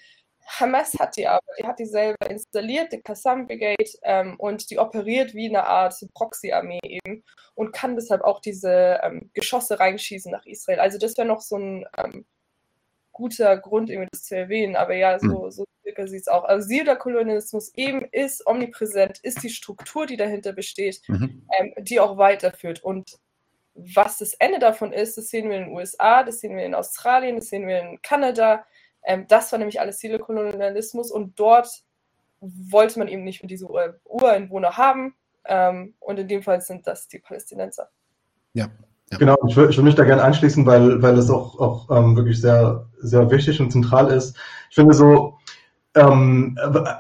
Hamas 0.46 0.94
hat 1.00 1.16
die 1.16 1.28
aber, 1.28 1.46
die 1.60 1.64
hat 1.64 1.80
die 1.80 1.86
selber 1.86 2.30
installiert, 2.30 2.92
die 2.92 3.02
Qassam 3.02 3.46
Brigade, 3.46 3.92
ähm, 4.04 4.36
und 4.40 4.70
die 4.72 4.80
operiert 4.80 5.34
wie 5.34 5.48
eine 5.48 5.66
Art 5.66 5.94
Proxy-Armee 6.16 6.80
eben 6.84 7.24
und 7.54 7.72
kann 7.72 7.96
deshalb 7.96 8.24
auch 8.24 8.42
diese 8.42 9.00
ähm, 9.04 9.30
Geschosse 9.34 9.80
reinschießen 9.80 10.32
nach 10.32 10.46
Israel. 10.46 10.80
Also 10.80 10.98
das 10.98 11.18
wäre 11.18 11.28
noch 11.28 11.42
so 11.42 11.58
ein 11.58 11.86
ähm, 11.98 12.26
guter 13.20 13.58
Grund, 13.58 13.90
irgendwie 13.90 14.08
das 14.12 14.24
zu 14.24 14.36
erwähnen. 14.36 14.76
Aber 14.76 14.96
ja, 14.96 15.20
so, 15.20 15.44
hm. 15.44 15.52
so 15.52 15.66
sieht 15.84 16.22
es 16.22 16.28
auch. 16.28 16.46
Also 16.46 16.68
Siedlerkolonialismus 16.68 17.74
eben 17.76 18.06
ist 18.12 18.46
omnipräsent, 18.48 19.20
ist 19.20 19.44
die 19.44 19.50
Struktur, 19.50 20.06
die 20.06 20.18
dahinter 20.18 20.54
besteht, 20.54 21.02
mhm. 21.08 21.46
ähm, 21.60 21.74
die 21.78 22.00
auch 22.00 22.18
weiterführt. 22.18 22.84
Und 22.84 23.20
was 23.76 24.20
das 24.20 24.34
Ende 24.36 24.60
davon 24.60 24.94
ist, 24.94 25.18
das 25.18 25.30
sehen 25.30 25.50
wir 25.50 25.58
in 25.58 25.66
den 25.66 25.76
USA, 25.76 26.24
das 26.24 26.40
sehen 26.40 26.56
wir 26.56 26.66
in 26.66 26.76
Australien, 26.76 27.36
das 27.36 27.50
sehen 27.50 27.68
wir 27.68 27.82
in 27.82 28.02
Kanada. 28.02 28.66
Ähm, 29.04 29.26
das 29.28 29.52
war 29.52 29.60
nämlich 29.60 29.82
alles 29.82 30.00
Siedlerkolonialismus 30.00 31.12
und 31.12 31.40
dort 31.40 31.84
wollte 32.40 33.00
man 33.00 33.08
eben 33.08 33.24
nicht 33.24 33.42
mehr 33.44 33.50
diese 33.50 33.68
Ureinwohner 33.68 34.78
haben. 34.78 35.16
Ähm, 35.46 35.96
und 36.00 36.20
in 36.20 36.28
dem 36.28 36.44
Fall 36.44 36.62
sind 36.62 36.88
das 36.88 37.08
die 37.08 37.20
Palästinenser. 37.20 37.90
Ja, 38.54 38.70
Genau, 39.18 39.36
ich 39.48 39.56
würde 39.56 39.76
würd 39.76 39.84
mich 39.84 39.96
da 39.96 40.04
gerne 40.04 40.24
anschließen, 40.24 40.66
weil, 40.66 41.02
weil 41.02 41.18
es 41.18 41.30
auch, 41.30 41.60
auch 41.60 41.90
ähm, 41.90 42.16
wirklich 42.16 42.40
sehr, 42.40 42.86
sehr 43.00 43.30
wichtig 43.32 43.60
und 43.60 43.72
zentral 43.72 44.12
ist. 44.12 44.38
Ich 44.70 44.76
finde 44.76 44.94
so, 44.94 45.34
ähm, 45.96 46.58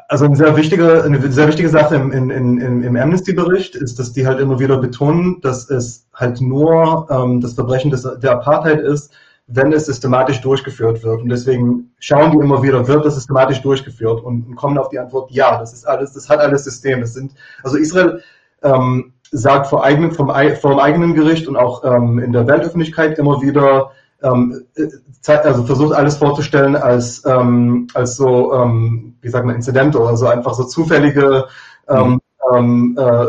also 0.07 0.25
eine 0.25 0.35
sehr 0.35 0.57
wichtige, 0.57 1.03
eine 1.03 1.31
sehr 1.31 1.47
wichtige 1.47 1.69
Sache 1.69 1.95
im, 1.95 2.11
in, 2.11 2.29
in, 2.31 2.83
im 2.83 2.95
Amnesty-Bericht 2.95 3.75
ist, 3.75 3.99
dass 3.99 4.11
die 4.11 4.25
halt 4.25 4.39
immer 4.39 4.59
wieder 4.59 4.77
betonen, 4.77 5.39
dass 5.41 5.69
es 5.69 6.07
halt 6.15 6.41
nur 6.41 7.07
ähm, 7.11 7.41
das 7.41 7.53
Verbrechen 7.53 7.91
des, 7.91 8.01
der 8.01 8.31
Apartheid 8.31 8.79
ist, 8.79 9.13
wenn 9.45 9.71
es 9.71 9.85
systematisch 9.85 10.41
durchgeführt 10.41 11.03
wird. 11.03 11.21
Und 11.21 11.29
deswegen 11.29 11.91
schauen 11.99 12.31
die 12.31 12.37
immer 12.37 12.63
wieder, 12.63 12.87
wird 12.87 13.05
das 13.05 13.15
systematisch 13.15 13.61
durchgeführt 13.61 14.23
und, 14.23 14.47
und 14.47 14.55
kommen 14.55 14.77
auf 14.79 14.89
die 14.89 14.99
Antwort, 14.99 15.29
ja, 15.31 15.59
das 15.59 15.73
ist 15.73 15.87
alles, 15.87 16.13
das 16.13 16.27
hat 16.27 16.39
alles 16.39 16.63
System. 16.63 17.01
Das 17.01 17.13
sind, 17.13 17.33
also 17.63 17.77
Israel 17.77 18.21
ähm, 18.63 19.13
sagt 19.31 19.67
vor, 19.67 19.83
eigenen, 19.83 20.11
vom, 20.11 20.31
vor 20.59 20.71
dem 20.71 20.79
eigenen 20.79 21.13
Gericht 21.13 21.47
und 21.47 21.55
auch 21.55 21.83
ähm, 21.83 22.19
in 22.19 22.31
der 22.31 22.47
Weltöffentlichkeit 22.47 23.17
immer 23.17 23.41
wieder, 23.41 23.91
ähm, 24.23 24.65
äh, 24.75 24.87
also 25.31 25.63
versucht 25.63 25.93
alles 25.93 26.17
vorzustellen 26.17 26.75
als, 26.75 27.23
ähm, 27.25 27.87
als 27.93 28.15
so, 28.15 28.53
ähm, 28.53 29.15
wie 29.21 29.29
sagt 29.29 29.45
man, 29.45 29.55
Inzidente 29.55 29.99
oder 29.99 30.17
so 30.17 30.27
einfach 30.27 30.53
so 30.53 30.63
zufällige 30.63 31.45
ähm, 31.87 32.19
mhm. 32.51 32.97
äh, 32.97 33.25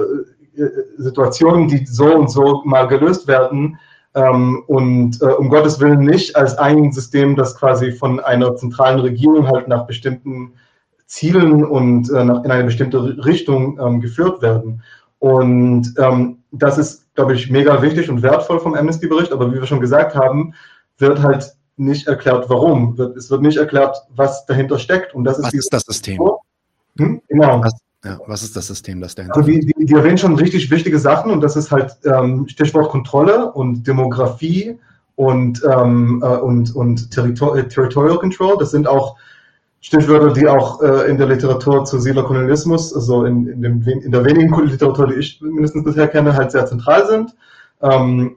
Situationen, 0.98 1.68
die 1.68 1.86
so 1.86 2.14
und 2.14 2.30
so 2.30 2.62
mal 2.64 2.86
gelöst 2.86 3.26
werden. 3.26 3.78
Ähm, 4.14 4.64
und 4.66 5.22
äh, 5.22 5.26
um 5.26 5.48
Gottes 5.48 5.78
Willen 5.80 6.01
nicht 6.01 6.34
als 6.34 6.59
ein 6.59 6.92
System, 6.92 7.36
das 7.36 7.57
quasi 7.57 7.92
von 7.92 8.18
einer 8.18 8.57
zentralen 8.57 9.01
Regierung 9.01 9.46
halt 9.48 9.68
nach 9.68 9.86
bestimmten 9.86 10.55
Zielen 11.07 11.64
und 11.64 12.11
äh, 12.11 12.24
nach, 12.24 12.44
in 12.44 12.51
eine 12.51 12.64
bestimmte 12.64 13.24
Richtung 13.24 13.78
ähm, 13.80 14.01
geführt 14.01 14.42
werden. 14.42 14.82
Und 15.20 15.94
ähm, 15.98 16.38
das 16.50 16.78
ist, 16.78 17.14
glaube 17.14 17.34
ich, 17.34 17.50
mega 17.50 17.80
wichtig 17.82 18.10
und 18.10 18.22
wertvoll 18.22 18.58
vom 18.58 18.74
Amnesty-Bericht, 18.74 19.32
aber 19.32 19.52
wie 19.52 19.60
wir 19.60 19.66
schon 19.66 19.80
gesagt 19.80 20.14
haben, 20.14 20.54
wird 20.98 21.22
halt 21.22 21.54
nicht 21.76 22.08
erklärt, 22.08 22.48
warum. 22.48 22.98
Es 23.16 23.30
wird 23.30 23.42
nicht 23.42 23.56
erklärt, 23.56 23.96
was 24.14 24.44
dahinter 24.46 24.78
steckt. 24.78 25.14
Und 25.14 25.24
das 25.24 25.38
ist, 25.38 25.44
was 25.46 25.54
ist 25.54 25.72
das 25.72 25.82
System? 25.82 26.20
Hm? 26.98 27.22
Genau. 27.28 27.62
Was, 27.62 27.74
ja, 28.04 28.18
was 28.26 28.42
ist 28.42 28.56
das 28.56 28.66
System, 28.66 29.00
das 29.00 29.14
dahinter 29.14 29.36
also 29.36 29.50
die, 29.50 29.60
die, 29.60 29.84
die 29.84 29.94
erwähnen 29.94 30.16
schon 30.16 30.34
richtig 30.36 30.70
wichtige 30.70 30.98
Sachen 30.98 31.30
und 31.30 31.42
das 31.42 31.54
ist 31.54 31.70
halt 31.70 31.96
ähm, 32.04 32.48
Stichwort 32.48 32.88
Kontrolle 32.88 33.52
und 33.52 33.86
Demografie 33.86 34.78
und, 35.16 35.62
ähm, 35.70 36.22
äh, 36.24 36.36
und, 36.38 36.74
und 36.74 37.10
Territor 37.10 37.56
Territorial 37.68 38.18
Control. 38.18 38.56
Das 38.58 38.70
sind 38.70 38.88
auch 38.88 39.16
Stichwörter, 39.80 40.32
die 40.32 40.46
auch 40.46 40.82
äh, 40.82 41.10
in 41.10 41.16
der 41.16 41.26
Literatur 41.26 41.84
zu 41.84 41.98
Siedlerkolonialismus, 41.98 42.94
also 42.94 43.24
in, 43.24 43.46
in, 43.46 43.62
dem, 43.62 43.82
in 43.82 44.12
der 44.12 44.24
wenigen 44.24 44.54
Literatur, 44.66 45.06
die 45.06 45.14
ich 45.14 45.40
mindestens 45.40 45.84
bisher 45.84 46.08
kenne, 46.08 46.34
halt 46.34 46.52
sehr 46.52 46.66
zentral 46.66 47.06
sind. 47.06 47.34
Ähm, 47.80 48.36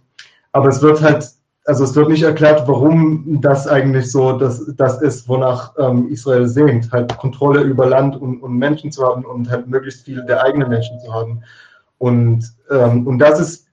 aber 0.54 0.70
es 0.70 0.82
wird 0.82 1.02
halt, 1.02 1.30
also 1.66 1.84
es 1.84 1.96
wird 1.96 2.10
nicht 2.10 2.24
erklärt, 2.24 2.66
warum 2.68 3.42
das 3.42 3.68
eigentlich 3.68 4.10
so 4.10 4.38
das, 4.38 4.64
das 4.78 5.02
ist, 5.02 5.28
wonach 5.28 5.74
ähm, 5.78 6.08
Israel 6.10 6.48
sehnt, 6.48 6.92
halt 6.94 7.18
Kontrolle 7.18 7.62
über 7.62 7.88
Land 7.88 8.16
und, 8.16 8.42
und 8.42 8.58
Menschen 8.58 8.92
zu 8.92 9.06
haben 9.06 9.26
und 9.26 9.50
halt 9.50 9.68
möglichst 9.68 10.06
viele 10.06 10.26
der 10.26 10.44
eigenen 10.44 10.70
Menschen 10.70 10.98
zu 11.02 11.14
haben. 11.14 11.44
Und, 11.98 12.54
ähm, 12.70 13.06
und 13.06 13.20
das 13.20 13.40
ist 13.40 13.68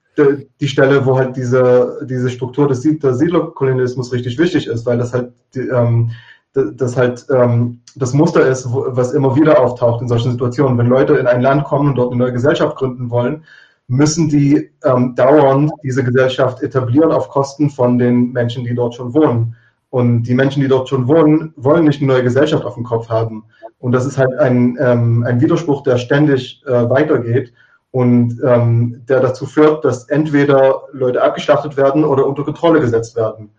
die 0.60 0.68
Stelle, 0.68 1.06
wo 1.06 1.16
halt 1.16 1.36
diese, 1.36 2.04
diese 2.04 2.30
Struktur 2.30 2.68
des 2.68 2.82
Siedlerkolonialismus 2.82 4.12
richtig 4.12 4.38
wichtig 4.38 4.66
ist, 4.66 4.84
weil 4.84 4.98
das 4.98 5.12
halt 5.12 5.32
die, 5.54 5.60
ähm, 5.60 6.10
das 6.52 6.96
halt 6.96 7.26
ähm, 7.30 7.80
das 7.96 8.12
Muster 8.12 8.46
ist, 8.46 8.66
was 8.70 9.12
immer 9.12 9.36
wieder 9.36 9.60
auftaucht 9.60 10.02
in 10.02 10.08
solchen 10.08 10.32
Situationen. 10.32 10.78
Wenn 10.78 10.88
Leute 10.88 11.14
in 11.14 11.26
ein 11.26 11.42
Land 11.42 11.64
kommen 11.64 11.90
und 11.90 11.94
dort 11.96 12.12
eine 12.12 12.22
neue 12.22 12.32
Gesellschaft 12.32 12.76
gründen 12.76 13.10
wollen, 13.10 13.44
müssen 13.86 14.28
die 14.28 14.70
ähm, 14.84 15.14
dauernd 15.14 15.72
diese 15.82 16.04
Gesellschaft 16.04 16.62
etablieren 16.62 17.12
auf 17.12 17.28
Kosten 17.28 17.70
von 17.70 17.98
den 17.98 18.32
Menschen, 18.32 18.64
die 18.64 18.74
dort 18.74 18.94
schon 18.94 19.14
wohnen. 19.14 19.56
Und 19.90 20.22
die 20.22 20.34
Menschen, 20.34 20.62
die 20.62 20.68
dort 20.68 20.88
schon 20.88 21.08
wohnen, 21.08 21.52
wollen 21.56 21.84
nicht 21.84 22.00
eine 22.00 22.12
neue 22.12 22.22
Gesellschaft 22.22 22.64
auf 22.64 22.74
dem 22.74 22.84
Kopf 22.84 23.08
haben. 23.08 23.44
Und 23.80 23.90
das 23.92 24.06
ist 24.06 24.18
halt 24.18 24.38
ein, 24.38 24.78
ähm, 24.80 25.24
ein 25.26 25.40
Widerspruch, 25.40 25.82
der 25.82 25.98
ständig 25.98 26.62
äh, 26.66 26.88
weitergeht 26.88 27.52
und 27.90 28.40
ähm, 28.44 29.02
der 29.08 29.20
dazu 29.20 29.46
führt, 29.46 29.84
dass 29.84 30.08
entweder 30.08 30.82
Leute 30.92 31.22
abgeschlachtet 31.22 31.76
werden 31.76 32.04
oder 32.04 32.26
unter 32.26 32.44
Kontrolle 32.44 32.80
gesetzt 32.80 33.16
werden. 33.16 33.50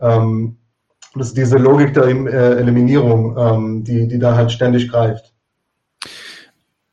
Ähm, 0.00 0.56
das 1.14 1.28
ist 1.28 1.36
diese 1.36 1.58
Logik 1.58 1.94
der 1.94 2.04
äh, 2.04 2.60
Eliminierung, 2.60 3.36
ähm, 3.36 3.84
die, 3.84 4.06
die 4.06 4.18
da 4.18 4.34
halt 4.34 4.52
ständig 4.52 4.90
greift. 4.90 5.32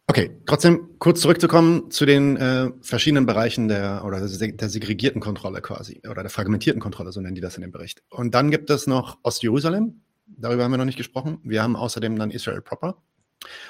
Okay, 0.08 0.32
trotzdem 0.46 0.90
kurz 1.00 1.20
zurückzukommen 1.20 1.92
zu 1.92 2.06
den 2.06 2.38
äh, 2.38 2.72
verschiedenen 2.82 3.26
Bereichen 3.26 3.68
der 3.68 4.04
oder 4.06 4.20
der 4.20 4.70
segregierten 4.70 5.20
Kontrolle 5.20 5.62
quasi 5.62 6.02
oder 6.10 6.22
der 6.22 6.30
fragmentierten 6.30 6.82
Kontrolle, 6.82 7.12
so 7.12 7.20
nennen 7.20 7.36
die 7.36 7.42
das 7.42 7.56
in 7.56 7.62
dem 7.62 7.72
Bericht. 7.72 8.02
Und 8.10 8.34
dann 8.34 8.50
gibt 8.50 8.70
es 8.70 8.88
noch 8.88 9.18
Ostjerusalem, 9.24 10.02
darüber 10.26 10.64
haben 10.64 10.72
wir 10.72 10.78
noch 10.78 10.86
nicht 10.86 10.98
gesprochen. 10.98 11.40
Wir 11.44 11.62
haben 11.62 11.76
außerdem 11.76 12.18
dann 12.18 12.32
Israel 12.32 12.62
proper. 12.62 12.98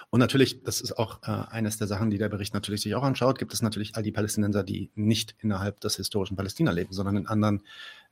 Und 0.10 0.20
natürlich, 0.20 0.64
das 0.64 0.80
ist 0.80 0.98
auch 0.98 1.22
äh, 1.24 1.32
eines 1.50 1.78
der 1.78 1.88
Sachen, 1.88 2.10
die 2.10 2.18
der 2.18 2.30
Bericht 2.30 2.54
natürlich 2.54 2.82
sich 2.82 2.96
auch 2.96 3.04
anschaut, 3.04 3.38
gibt 3.38 3.54
es 3.54 3.62
natürlich 3.62 3.96
all 3.96 4.04
die 4.04 4.12
Palästinenser, 4.12 4.64
die 4.64 4.92
nicht 4.96 5.36
innerhalb 5.40 5.82
des 5.82 5.98
historischen 5.98 6.38
Palästina 6.38 6.72
leben, 6.72 6.94
sondern 6.94 7.18
in 7.18 7.28
anderen 7.28 7.64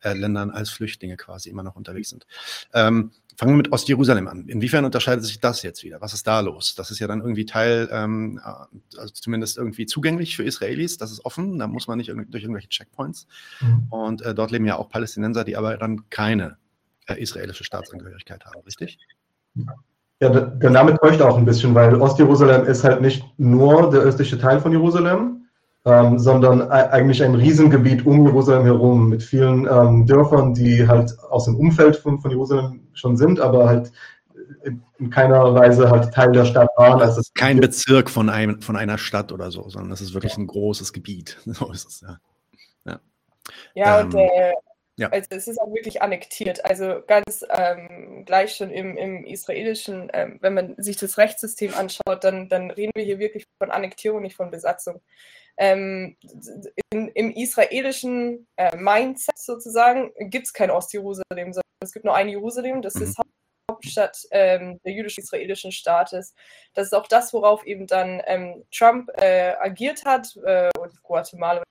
äh, 0.05 0.13
Ländern 0.13 0.51
als 0.51 0.69
Flüchtlinge 0.69 1.17
quasi 1.17 1.49
immer 1.49 1.63
noch 1.63 1.75
unterwegs 1.75 2.09
sind. 2.09 2.27
Ähm, 2.73 3.11
fangen 3.35 3.53
wir 3.53 3.57
mit 3.57 3.71
Ostjerusalem 3.71 4.27
an. 4.27 4.47
Inwiefern 4.47 4.85
unterscheidet 4.85 5.25
sich 5.25 5.39
das 5.39 5.63
jetzt 5.63 5.83
wieder? 5.83 5.99
Was 6.01 6.13
ist 6.13 6.27
da 6.27 6.39
los? 6.39 6.75
Das 6.75 6.91
ist 6.91 6.99
ja 6.99 7.07
dann 7.07 7.21
irgendwie 7.21 7.45
Teil, 7.45 7.89
ähm, 7.91 8.39
äh, 8.43 8.99
also 8.99 9.13
zumindest 9.13 9.57
irgendwie 9.57 9.85
zugänglich 9.85 10.35
für 10.35 10.43
Israelis, 10.43 10.97
das 10.97 11.11
ist 11.11 11.25
offen, 11.25 11.59
da 11.59 11.67
muss 11.67 11.87
man 11.87 11.97
nicht 11.97 12.09
durch 12.09 12.43
irgendwelche 12.43 12.69
Checkpoints. 12.69 13.27
Mhm. 13.61 13.87
Und 13.89 14.21
äh, 14.21 14.35
dort 14.35 14.51
leben 14.51 14.65
ja 14.65 14.77
auch 14.77 14.89
Palästinenser, 14.89 15.43
die 15.43 15.57
aber 15.57 15.77
dann 15.77 16.09
keine 16.09 16.57
äh, 17.07 17.21
israelische 17.21 17.63
Staatsangehörigkeit 17.63 18.45
haben, 18.45 18.61
richtig? 18.61 18.99
Ja. 19.55 19.73
Ja, 20.21 20.29
der 20.29 20.69
Name 20.69 20.97
täuscht 20.97 21.21
auch 21.21 21.37
ein 21.37 21.43
bisschen, 21.43 21.75
weil 21.75 21.93
Ostjerusalem 21.95 22.65
ist 22.67 22.85
halt 22.85 23.01
nicht 23.01 23.25
nur 23.37 23.91
der 23.91 23.99
östliche 23.99 24.39
Teil 24.39 24.61
von 24.61 24.71
Jerusalem, 24.71 25.44
ähm, 25.85 26.17
sondern 26.17 26.69
eigentlich 26.71 27.23
ein 27.23 27.35
Riesengebiet 27.35 28.05
um 28.05 28.25
Jerusalem 28.25 28.65
herum 28.65 29.09
mit 29.09 29.21
vielen 29.21 29.67
ähm, 29.67 30.05
Dörfern, 30.07 30.53
die 30.53 30.87
halt 30.87 31.15
aus 31.29 31.45
dem 31.45 31.55
Umfeld 31.55 31.95
von, 31.95 32.19
von 32.19 32.31
Jerusalem 32.31 32.87
schon 32.93 33.15
sind, 33.17 33.39
aber 33.39 33.67
halt 33.67 33.91
in 34.97 35.09
keiner 35.09 35.53
Weise 35.53 35.89
halt 35.89 36.13
Teil 36.13 36.31
der 36.31 36.45
Stadt 36.45 36.69
waren. 36.77 37.01
Also 37.01 37.21
es 37.21 37.27
ist 37.27 37.35
kein 37.35 37.59
Bezirk 37.59 38.09
von, 38.09 38.29
einem, 38.29 38.61
von 38.61 38.75
einer 38.75 38.97
Stadt 38.97 39.31
oder 39.31 39.51
so, 39.51 39.69
sondern 39.69 39.91
es 39.91 40.01
ist 40.01 40.13
wirklich 40.13 40.33
ja. 40.33 40.39
ein 40.39 40.47
großes 40.47 40.93
Gebiet. 40.93 41.37
So 41.45 41.71
ist 41.71 41.87
es, 41.87 42.01
ja. 42.01 42.17
Ja, 42.85 42.99
ja 43.75 43.99
ähm, 43.99 44.07
und 44.07 44.15
äh, 44.15 44.53
ja. 44.97 45.09
also 45.09 45.27
es 45.29 45.47
ist 45.47 45.59
auch 45.59 45.73
wirklich 45.73 46.01
annektiert. 46.01 46.63
Also 46.65 47.01
ganz 47.05 47.45
ähm, 47.49 48.23
gleich 48.25 48.55
schon 48.55 48.71
im, 48.71 48.97
im 48.97 49.25
israelischen, 49.25 50.09
ähm, 50.13 50.37
wenn 50.41 50.53
man 50.53 50.75
sich 50.77 50.97
das 50.97 51.17
Rechtssystem 51.17 51.73
anschaut, 51.73 52.23
dann, 52.23 52.49
dann 52.49 52.71
reden 52.71 52.91
wir 52.95 53.03
hier 53.03 53.19
wirklich 53.19 53.45
von 53.57 53.71
Annektierung, 53.71 54.21
nicht 54.21 54.35
von 54.35 54.51
Besatzung. 54.51 55.01
Ähm, 55.57 56.17
in, 56.91 57.09
Im 57.09 57.31
israelischen 57.31 58.47
äh, 58.57 58.75
Mindset 58.75 59.37
sozusagen 59.37 60.11
gibt 60.29 60.47
es 60.47 60.53
kein 60.53 60.71
Ostjerusalem, 60.71 61.53
sondern 61.53 61.61
es 61.81 61.93
gibt 61.93 62.05
nur 62.05 62.15
ein 62.15 62.29
Jerusalem, 62.29 62.81
das 62.81 62.95
mhm. 62.95 63.03
ist 63.03 63.17
Hauptstadt 63.69 64.17
ähm, 64.31 64.79
der 64.85 64.93
jüdisch-israelischen 64.93 65.71
Staates. 65.71 66.35
Das 66.73 66.87
ist 66.87 66.93
auch 66.93 67.07
das, 67.07 67.33
worauf 67.33 67.65
eben 67.65 67.87
dann 67.87 68.21
ähm, 68.25 68.63
Trump 68.71 69.09
äh, 69.15 69.53
agiert 69.59 70.05
hat 70.05 70.35
äh, 70.45 70.69
und 70.79 71.01
Guatemala 71.03 71.63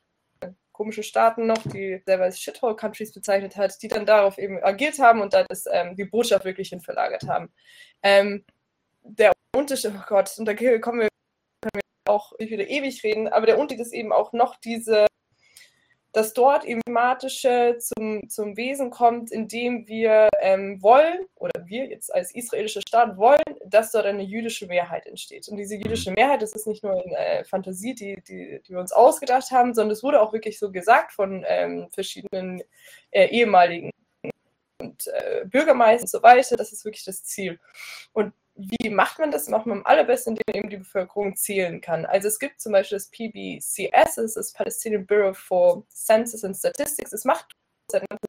komische 0.75 1.05
Staaten 1.05 1.47
noch, 1.47 1.63
die 1.73 2.03
selber 2.05 2.25
als 2.25 2.41
Shithole-Countries 2.41 3.13
bezeichnet 3.13 3.57
hat, 3.57 3.81
die 3.81 3.89
dann 3.89 4.05
darauf 4.05 4.39
eben 4.39 4.63
agiert 4.63 4.99
haben 4.99 5.21
und 5.21 5.33
dann 5.33 5.47
das, 5.49 5.67
ähm, 5.71 5.95
die 5.95 6.05
Botschaft 6.05 6.45
wirklich 6.45 6.71
hin 6.71 6.81
verlagert 6.81 7.29
haben. 7.29 7.53
Ähm, 8.03 8.45
der 9.03 9.33
Unterschied, 9.57 9.93
oh 9.97 10.05
Gott, 10.09 10.37
und 10.37 10.47
da 10.47 10.55
kommen 10.81 11.01
wir, 11.01 11.09
auch 12.07 12.33
wieder 12.39 12.69
ewig 12.69 13.03
reden, 13.05 13.29
aber 13.29 13.47
der 13.47 13.59
Unterschied 13.59 13.87
ist 13.87 13.93
eben 13.93 14.13
auch 14.13 14.33
noch 14.33 14.57
diese 14.57 15.07
dass 16.15 16.33
dort 16.33 16.65
eben 16.65 16.81
thematische 16.87 17.77
zum, 17.81 18.29
zum 18.31 18.57
Wesen 18.57 18.91
kommt, 18.91 19.33
indem 19.33 19.89
wir 19.89 20.29
ähm, 20.41 20.81
wollen, 20.81 21.27
oder 21.35 21.67
wir 21.67 21.87
jetzt 21.87 22.15
als 22.15 22.33
israelischer 22.33 22.83
Staat 22.87 23.17
wollen, 23.17 23.43
dass 23.67 23.91
dort 23.91 24.07
eine 24.07 24.23
jüdische 24.23 24.67
Mehrheit 24.67 25.07
entsteht. 25.07 25.49
Und 25.49 25.57
diese 25.57 25.75
jüdische 25.75 26.13
Mehrheit, 26.13 26.41
das 26.41 26.53
ist 26.53 26.69
nicht 26.69 26.85
nur 26.85 26.93
eine 26.93 27.17
äh, 27.17 27.45
Fantasie, 27.45 27.95
die, 27.95 28.23
die, 28.29 28.61
die 28.65 28.73
wir 28.73 28.79
uns 28.79 28.93
ausgedacht 28.93 29.51
haben, 29.51 29.75
sondern 29.75 29.91
es 29.91 30.05
wurde 30.05 30.23
auch 30.23 30.33
wirklich 30.33 30.61
so 30.61 30.71
gesagt 30.71 31.13
von 31.13 31.45
ähm, 31.49 31.89
verschiedenen 31.91 32.63
äh, 33.11 33.27
ehemaligen 33.27 33.91
und 34.81 35.09
äh, 35.09 35.45
Bürgermeistern 35.47 36.05
und 36.05 36.11
so 36.11 36.23
weiter. 36.23 36.57
Das 36.57 36.71
ist 36.71 36.85
wirklich 36.85 37.05
das 37.05 37.25
Ziel. 37.25 37.59
Und 38.13 38.33
wie 38.57 38.91
macht 38.91 39.19
man 39.19 39.31
das? 39.31 39.49
Macht 39.49 39.67
man 39.67 39.79
am 39.79 39.87
allerbesten, 39.87 40.33
indem 40.33 40.45
man 40.47 40.57
eben 40.57 40.71
die 40.71 40.77
Bevölkerung 40.77 41.35
zählen 41.37 41.81
kann. 41.81 42.07
Also 42.07 42.29
es 42.29 42.39
gibt 42.39 42.61
zum 42.61 42.73
Beispiel 42.73 42.99
das 42.99 43.11
PBCS, 43.11 44.15
das 44.15 44.19
ist 44.19 44.37
das 44.37 44.53
Palestinian 44.53 45.07
Bureau 45.07 45.35
for 45.35 45.85
Census 45.89 46.45
and 46.45 46.57
Statistics. 46.57 47.13
Es 47.13 47.25
macht 47.25 47.47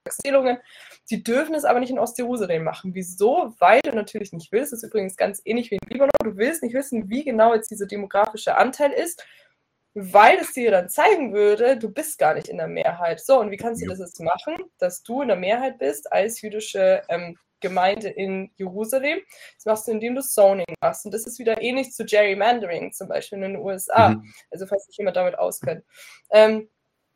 Zählungen. 0.09 0.57
Sie 1.05 1.23
dürfen 1.23 1.55
es 1.55 1.65
aber 1.65 1.80
nicht 1.80 1.89
in 1.89 1.99
Ostjerusalem 1.99 2.63
machen. 2.63 2.93
Wieso? 2.93 3.53
Weil 3.59 3.82
du 3.82 3.91
natürlich 3.93 4.34
nicht 4.34 4.51
willst. 4.51 4.73
Das 4.73 4.84
ist 4.84 4.89
übrigens 4.89 5.15
ganz 5.15 5.41
ähnlich 5.45 5.71
wie 5.71 5.76
in 5.76 5.89
Libanon. 5.89 6.11
Du 6.23 6.38
willst 6.38 6.63
nicht 6.63 6.76
wissen, 6.76 7.09
wie 7.09 7.23
genau 7.23 7.53
jetzt 7.53 7.71
dieser 7.71 7.86
demografische 7.86 8.57
Anteil 8.57 8.91
ist, 8.91 9.23
weil 9.93 10.38
es 10.39 10.53
dir 10.53 10.71
dann 10.71 10.89
zeigen 10.89 11.34
würde, 11.34 11.78
du 11.78 11.89
bist 11.89 12.17
gar 12.17 12.34
nicht 12.34 12.49
in 12.49 12.57
der 12.57 12.67
Mehrheit. 12.67 13.21
So, 13.21 13.39
und 13.39 13.51
wie 13.51 13.57
kannst 13.57 13.82
du 13.82 13.88
das 13.88 13.99
jetzt 13.99 14.19
machen, 14.19 14.57
dass 14.78 15.03
du 15.03 15.21
in 15.21 15.30
der 15.30 15.38
Mehrheit 15.38 15.78
bist 15.78 16.11
als 16.11 16.41
jüdische 16.41 17.01
ähm, 17.07 17.38
Gemeinde 17.66 18.09
in 18.09 18.51
Jerusalem. 18.57 19.20
Das 19.55 19.66
machst 19.66 19.88
du, 19.88 19.91
indem 19.91 20.16
du 20.16 20.22
Zoning 20.22 20.66
machst. 20.82 21.05
Und 21.05 21.13
das 21.13 21.26
ist 21.26 21.39
wieder 21.39 21.61
ähnlich 21.61 21.91
zu 21.91 22.05
Gerrymandering, 22.05 22.93
zum 22.93 23.07
Beispiel 23.07 23.38
in 23.38 23.53
den 23.53 23.57
USA. 23.57 24.09
Mhm. 24.09 24.34
Also, 24.51 24.68
falls 24.68 24.86
sich 24.86 24.97
jemand 24.97 25.18
damit 25.18 25.38
auskennt. 25.39 25.84
Ähm, 26.32 26.70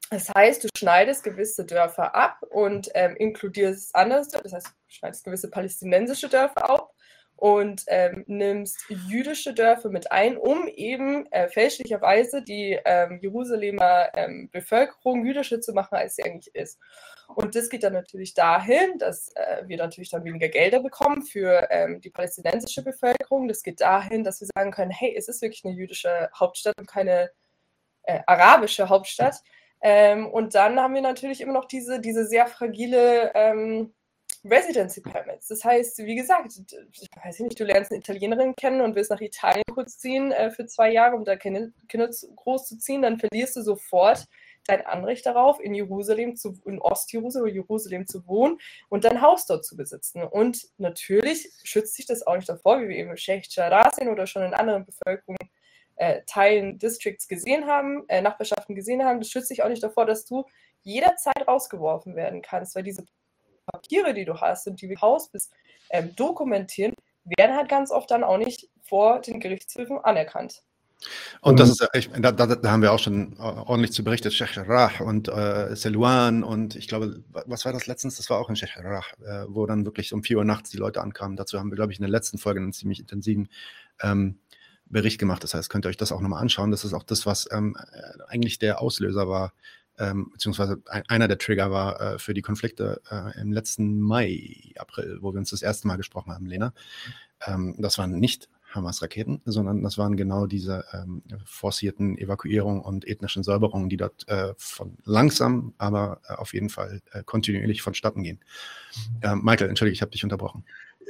das 0.10 0.28
heißt, 0.36 0.64
du 0.64 0.70
schneidest 0.76 1.24
gewisse 1.24 1.66
Dörfer 1.66 2.16
ab 2.16 2.40
und 2.50 2.90
ähm, 2.96 3.16
inkludierst 3.16 3.96
andere, 3.96 4.26
das 4.42 4.54
heißt, 4.54 4.68
du 4.68 4.74
schneidest 4.88 5.24
gewisse 5.24 5.52
palästinensische 5.52 6.30
Dörfer 6.30 6.68
ab 6.68 6.92
und 7.40 7.84
ähm, 7.88 8.26
nimmst 8.28 8.84
jüdische 8.90 9.54
Dörfer 9.54 9.90
mit 9.90 10.12
ein, 10.12 10.36
um 10.36 10.68
eben 10.68 11.26
äh, 11.32 11.48
fälschlicherweise 11.48 12.44
die 12.44 12.78
ähm, 12.84 13.20
Jerusalemer 13.22 14.10
ähm, 14.14 14.50
Bevölkerung 14.52 15.26
jüdischer 15.26 15.62
zu 15.62 15.72
machen, 15.72 15.96
als 15.96 16.18
sie 16.18 16.24
eigentlich 16.24 16.54
ist. 16.54 16.78
Und 17.30 17.56
das 17.56 17.70
geht 17.70 17.84
dann 17.84 17.94
natürlich 17.94 18.34
dahin, 18.34 18.98
dass 18.98 19.30
äh, 19.36 19.64
wir 19.68 19.78
natürlich 19.78 20.10
dann 20.10 20.26
weniger 20.26 20.50
Gelder 20.50 20.82
bekommen 20.82 21.22
für 21.22 21.68
ähm, 21.70 22.02
die 22.02 22.10
palästinensische 22.10 22.84
Bevölkerung. 22.84 23.48
Das 23.48 23.64
geht 23.64 23.80
dahin, 23.80 24.26
dass 24.26 24.42
wir 24.42 24.50
sagen 24.54 24.72
können, 24.72 24.92
hey, 24.92 25.16
es 25.16 25.30
ist 25.30 25.42
wirklich 25.42 25.64
eine 25.64 25.76
jüdische 25.76 26.30
Hauptstadt 26.38 26.78
und 26.78 26.88
keine 26.88 27.32
äh, 28.04 28.20
arabische 28.28 28.90
Hauptstadt. 28.90 29.38
Ähm, 29.82 30.28
und 30.28 30.56
dann 30.56 30.78
haben 30.78 30.94
wir 30.94 31.02
natürlich 31.02 31.40
immer 31.40 31.54
noch 31.54 31.66
diese, 31.66 32.02
diese 32.02 32.26
sehr 32.26 32.48
fragile 32.48 33.32
ähm, 33.34 33.94
Residency 34.44 35.02
Permits. 35.02 35.48
Das 35.48 35.64
heißt, 35.64 35.98
wie 36.00 36.16
gesagt, 36.16 36.54
ich 36.92 37.08
weiß 37.24 37.40
nicht, 37.40 37.60
du 37.60 37.66
lernst 37.66 37.92
eine 37.92 38.00
Italienerin 38.00 38.56
kennen 38.56 38.82
und 38.82 38.96
willst 38.96 39.12
nach 39.12 39.22
Italien 39.22 39.64
kurz 39.74 39.98
ziehen 39.98 40.32
äh, 40.32 40.52
für 40.52 40.66
zwei 40.66 40.92
Jahre, 40.92 41.16
um 41.16 41.26
da 41.26 41.36
Kinder, 41.36 41.68
Kinder 41.88 42.10
groß 42.36 42.68
zu 42.68 42.78
ziehen, 42.78 43.02
dann 43.02 43.20
verlierst 43.20 43.56
du 43.58 43.62
sofort 43.62 44.26
dein 44.66 44.86
Anrecht 44.86 45.26
darauf, 45.26 45.60
in 45.60 45.74
Jerusalem 45.74 46.36
zu, 46.36 46.58
in 46.66 46.80
Ostjerusalem 46.80 47.54
Jerusalem 47.54 48.08
zu 48.08 48.26
wohnen 48.28 48.60
und 48.88 49.04
dein 49.04 49.22
Haus 49.22 49.46
dort 49.46 49.66
zu 49.66 49.76
besitzen. 49.76 50.24
Und 50.24 50.68
natürlich 50.78 51.50
schützt 51.64 51.96
sich 51.96 52.06
das 52.06 52.26
auch 52.26 52.36
nicht 52.36 52.48
davor, 52.48 52.82
wie 52.82 52.90
wir 52.90 52.96
eben 52.98 53.18
Sheikh 53.18 53.48
Jarrah 53.50 53.92
sehen 53.92 54.10
oder 54.10 54.28
schon 54.28 54.44
in 54.44 54.54
anderen 54.54 54.86
Bevölkerungen 54.86 55.50
äh, 55.96 56.22
Teilen 56.26 56.78
Districts 56.80 57.28
gesehen 57.28 57.68
haben, 57.68 58.06
äh, 58.08 58.22
Nachbarschaften 58.22 58.76
gesehen 58.76 59.04
haben, 59.04 59.20
das 59.20 59.30
schützt 59.30 59.50
sich 59.50 59.64
auch 59.64 59.70
nicht 59.70 59.84
davor, 59.84 60.06
dass 60.06 60.24
du 60.24 60.46
jederzeit 60.82 61.46
rausgeworfen 61.46 62.16
werden 62.16 62.42
kannst, 62.42 62.76
weil 62.76 62.84
diese 62.84 63.04
Papiere, 63.72 64.14
die 64.14 64.26
du 64.26 64.40
hast 64.40 64.68
und 64.68 64.82
die 64.82 64.88
du 64.88 65.00
Haus 65.02 65.30
bist, 65.30 65.52
ähm, 65.90 66.16
dokumentieren, 66.16 66.94
werden 67.38 67.56
halt 67.56 67.70
ganz 67.70 67.92
oft 67.92 68.10
dann 68.12 68.24
auch 68.24 68.38
nicht 68.38 68.70
vor 68.84 69.20
den 69.22 69.40
Gerichtshöfen 69.40 70.00
anerkannt. 70.00 70.64
Und 71.42 71.60
das 71.60 71.70
ist, 71.70 71.88
ich, 71.94 72.10
da, 72.10 72.34
da, 72.34 72.46
da, 72.46 72.72
haben 72.72 72.82
wir 72.82 72.92
auch 72.92 73.00
schon 73.00 73.34
äh, 73.38 73.42
ordentlich 73.42 73.94
zu 73.94 74.04
berichtet, 74.04 74.34
Sheikh 74.34 74.56
Jarrah 74.56 74.92
und 75.00 75.30
äh, 75.30 75.74
Selwan 75.74 76.44
und 76.44 76.76
ich 76.76 76.90
glaube, 76.90 77.24
was 77.30 77.64
war 77.64 77.72
das 77.72 77.88
letztens? 77.88 78.18
Das 78.18 78.30
war 78.30 78.38
auch 78.38 78.50
in 78.50 78.58
Sheikh 78.58 78.74
Jarrah, 78.76 79.06
äh, 79.26 79.46
wo 79.48 79.66
dann 79.66 79.86
wirklich 79.86 80.14
um 80.14 80.24
4 80.24 80.40
Uhr 80.40 80.44
nachts 80.44 80.72
die 80.72 80.78
Leute 80.78 81.02
ankamen. 81.02 81.38
Dazu 81.38 81.58
haben 81.58 81.72
wir, 81.72 81.78
glaube 81.78 81.94
ich, 81.94 82.00
in 82.00 82.04
der 82.04 82.12
letzten 82.12 82.38
Folge 82.38 82.60
einen 82.60 82.74
ziemlich 82.74 83.00
intensiven 83.00 83.48
ähm, 84.02 84.40
Bericht 84.88 85.20
gemacht. 85.20 85.44
Das 85.44 85.54
heißt, 85.54 85.70
könnt 85.70 85.86
ihr 85.86 85.90
euch 85.90 85.98
das 85.98 86.12
auch 86.12 86.20
nochmal 86.20 86.42
anschauen. 86.42 86.72
Das 86.72 86.84
ist 86.84 86.94
auch 86.94 87.04
das, 87.04 87.26
was 87.26 87.48
ähm, 87.52 87.78
äh, 87.94 88.24
eigentlich 88.28 88.60
der 88.60 88.82
Auslöser 88.82 89.30
war, 89.30 89.54
ähm, 90.00 90.30
beziehungsweise 90.32 90.82
ein, 90.88 91.04
einer 91.08 91.28
der 91.28 91.38
Trigger 91.38 91.72
war 91.72 92.02
äh, 92.02 92.20
für 92.20 92.34
die 92.34 92.42
Konflikte 92.42 93.02
äh, 93.12 93.40
im 93.40 93.52
letzten 93.52 94.00
Mai, 94.00 94.74
April, 94.78 95.20
wo 95.22 95.34
wir 95.34 95.40
uns 95.40 95.52
das 95.52 95.62
erste 95.62 95.88
Mal 95.88 95.98
gesprochen 95.98 96.34
haben, 96.34 96.46
Lena. 96.46 96.74
Ähm, 97.46 97.76
das 97.78 97.98
waren 97.98 98.20
nicht 98.20 98.50
Hamas-Raketen, 98.72 99.42
sondern 99.46 99.82
das 99.84 99.98
waren 99.98 100.16
genau 100.16 100.46
diese 100.46 100.86
ähm, 100.94 101.24
forcierten 101.46 102.18
Evakuierungen 102.18 102.82
und 102.82 103.08
ethnischen 103.08 103.44
Säuberungen, 103.44 103.90
die 103.90 103.98
dort 103.98 104.28
äh, 104.28 104.54
von 104.58 104.98
langsam, 105.06 105.74
aber 105.78 106.22
äh, 106.28 106.34
auf 106.34 106.54
jeden 106.54 106.70
Fall 106.70 107.02
äh, 107.12 107.24
kontinuierlich 107.24 107.82
vonstatten 107.82 108.24
gehen. 108.24 108.40
Ähm, 109.22 109.42
Michael, 109.44 109.70
entschuldige, 109.70 109.96
ich 109.96 110.02
habe 110.02 110.12
dich 110.12 110.24
unterbrochen. 110.24 110.66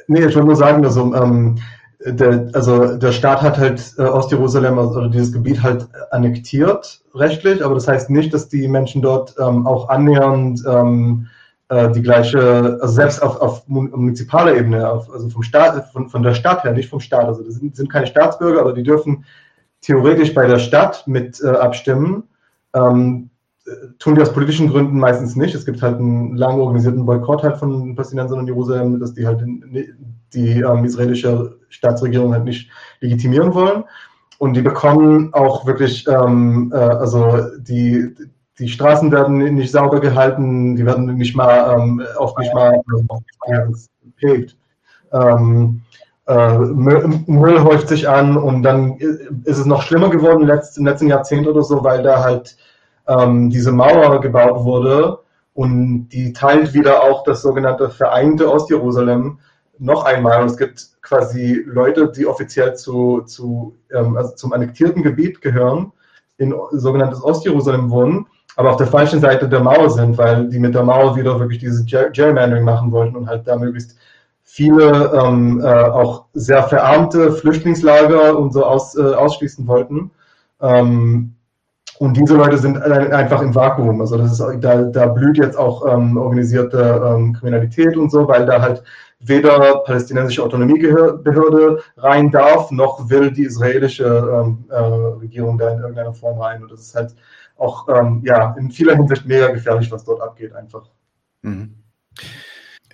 Nee, 0.08 0.20
ich 0.20 0.36
wollte 0.36 0.46
nur 0.46 0.56
sagen, 0.56 0.84
also, 0.86 1.14
ähm, 1.14 1.60
der, 2.06 2.50
also 2.54 2.98
der 2.98 3.12
Staat 3.12 3.42
hat 3.42 3.58
halt 3.58 3.94
äh, 3.98 4.04
Ostjerusalem, 4.04 4.80
also 4.80 5.08
dieses 5.08 5.34
Gebiet 5.34 5.62
halt 5.62 5.88
annektiert 6.12 7.02
rechtlich, 7.14 7.64
aber 7.64 7.76
das 7.76 7.88
heißt 7.88 8.10
nicht, 8.10 8.34
dass 8.34 8.48
die 8.48 8.68
Menschen 8.68 9.02
dort 9.02 9.36
ähm, 9.38 9.68
auch 9.68 9.90
annähernd 9.90 10.64
ähm, 10.66 11.28
äh, 11.68 11.92
die 11.92 12.02
gleiche, 12.02 12.80
also 12.82 12.94
selbst 12.94 13.22
auf, 13.22 13.42
auf 13.42 13.68
municipaler 13.68 14.56
Ebene, 14.56 14.90
auf, 14.90 15.12
also 15.12 15.30
vom 15.30 15.44
Staat, 15.44 15.92
von, 15.92 16.10
von 16.10 16.24
der 16.24 16.34
Stadt 16.34 16.64
her, 16.64 16.72
nicht 16.72 16.90
vom 16.90 17.02
Staat, 17.02 17.26
also 17.26 17.44
das 17.44 17.56
sind, 17.56 17.76
sind 17.76 17.92
keine 17.92 18.08
Staatsbürger, 18.08 18.62
aber 18.62 18.74
die 18.74 18.84
dürfen 18.84 19.26
theoretisch 19.82 20.34
bei 20.34 20.48
der 20.48 20.60
Stadt 20.60 21.06
mit 21.06 21.42
äh, 21.42 21.50
abstimmen. 21.50 22.24
Ähm, 22.74 23.30
tun 24.00 24.16
die 24.16 24.22
aus 24.22 24.34
politischen 24.34 24.70
Gründen 24.70 24.98
meistens 24.98 25.36
nicht. 25.36 25.54
Es 25.54 25.66
gibt 25.66 25.82
halt 25.82 25.98
einen 25.98 26.36
lang 26.36 26.60
organisierten 26.60 27.06
Boykott 27.06 27.44
halt 27.44 27.58
von 27.58 27.96
Palästinensern 27.96 28.40
in 28.40 28.48
Jerusalem, 28.48 29.00
dass 29.00 29.14
die 29.14 29.28
halt 29.28 29.44
die 30.34 30.62
ähm, 30.62 30.86
israelische 30.86 31.58
Staatsregierung 31.70 32.34
halt 32.34 32.46
nicht 32.46 32.70
legitimieren 33.00 33.54
wollen. 33.54 33.84
Und 34.38 34.54
die 34.54 34.62
bekommen 34.62 35.34
auch 35.34 35.66
wirklich, 35.66 36.08
ähm, 36.08 36.72
äh, 36.74 36.78
also 36.78 37.42
die, 37.58 38.16
die 38.58 38.70
Straßen 38.70 39.12
werden 39.12 39.38
nicht 39.56 39.72
sauber 39.72 40.00
gehalten, 40.00 40.76
die 40.76 40.86
werden 40.86 41.14
nicht 41.16 41.36
mal, 41.36 41.76
ähm, 41.76 42.02
oft 42.18 42.38
nicht 42.40 42.54
mal 42.54 42.82
gepflegt. 44.04 44.56
Ähm, 45.12 45.82
äh, 46.28 46.58
Müll, 46.58 47.64
häuft 47.64 47.88
sich 47.88 48.08
an 48.08 48.38
und 48.38 48.64
dann 48.64 48.98
ist 49.44 49.58
es 49.58 49.66
noch 49.66 49.82
schlimmer 49.82 50.10
geworden 50.10 50.42
im 50.42 50.48
letzten, 50.48 50.82
im 50.82 50.86
letzten 50.86 51.08
Jahrzehnt 51.08 51.48
oder 51.48 51.64
so, 51.64 51.84
weil 51.84 52.04
da 52.04 52.24
halt 52.24 52.56
ähm, 53.08 53.50
diese 53.50 53.72
Mauer 53.72 54.22
gebaut 54.22 54.64
wurde 54.64 55.20
und 55.54 56.10
die 56.10 56.32
teilt 56.32 56.74
wieder 56.74 57.04
auch 57.04 57.24
das 57.24 57.42
sogenannte 57.42 57.90
Vereinte 57.90 58.50
Ostjerusalem 58.52 59.40
noch 59.80 60.06
einmal. 60.06 60.46
Es 60.46 60.58
gibt 60.58 60.90
quasi 61.02 61.64
Leute, 61.66 62.12
die 62.16 62.28
offiziell 62.28 62.76
zu, 62.76 63.22
zu, 63.22 63.76
ähm, 63.92 64.18
also 64.18 64.36
zum 64.36 64.54
annektierten 64.54 65.02
Gebiet 65.02 65.42
gehören 65.42 65.92
in 66.38 66.54
sogenanntes 66.72 67.24
Ostjerusalem 67.24 67.90
wohnen, 67.90 68.26
aber 68.56 68.72
auf 68.72 68.78
der 68.78 68.88
falschen 68.88 69.20
Seite 69.20 69.50
der 69.50 69.60
Mauer 69.60 69.90
sind, 69.90 70.18
weil 70.18 70.48
die 70.50 70.60
mit 70.60 70.74
der 70.74 70.84
Mauer 70.84 71.16
wieder 71.16 71.40
wirklich 71.40 71.60
dieses 71.60 71.86
Gerrymandering 71.86 72.64
machen 72.64 72.92
wollten 72.92 73.16
und 73.16 73.28
halt 73.28 73.48
da 73.48 73.58
möglichst 73.58 73.98
viele 74.44 75.12
ähm, 75.14 75.62
äh, 75.62 75.68
auch 75.68 76.26
sehr 76.34 76.64
verarmte 76.64 77.34
Flüchtlingslager 77.34 78.38
und 78.38 78.54
so 78.54 78.66
aus, 78.66 78.98
äh, 78.98 79.02
ausschließen 79.02 79.68
wollten. 79.68 80.12
Ähm, 80.62 81.36
und 82.00 82.16
diese 82.16 82.36
Leute 82.36 82.58
sind 82.58 82.82
einfach 82.82 83.42
im 83.42 83.54
Vakuum. 83.54 84.00
Also 84.00 84.18
das 84.18 84.40
ist, 84.40 84.44
da, 84.62 84.84
da 84.84 85.06
blüht 85.08 85.38
jetzt 85.38 85.58
auch 85.58 85.86
ähm, 85.86 86.16
organisierte 86.16 87.02
ähm, 87.06 87.34
Kriminalität 87.34 87.98
und 87.98 88.10
so, 88.10 88.26
weil 88.28 88.46
da 88.46 88.62
halt 88.62 88.84
weder 89.20 89.80
palästinensische 89.84 90.44
Autonomiebehörde 90.44 91.84
rein 91.98 92.32
darf, 92.32 92.72
noch 92.72 93.10
will 93.10 93.32
die 93.32 93.44
israelische 93.44 94.06
ähm, 94.06 94.66
äh, 94.70 94.76
Regierung 94.76 95.58
da 95.58 95.72
in 95.72 95.80
irgendeiner 95.80 96.14
Form 96.14 96.40
rein. 96.40 96.64
Und 96.64 96.72
das 96.72 96.82
ist 96.82 96.96
halt 96.96 97.16
auch 97.58 97.88
ähm, 97.90 98.22
ja, 98.26 98.56
in 98.58 98.72
vieler 98.72 98.96
Hinsicht 98.96 99.26
mega 99.26 99.50
gefährlich, 99.52 99.92
was 99.92 100.06
dort 100.06 100.22
abgeht, 100.22 100.54
einfach. 100.54 100.90
Mhm. 101.42 101.76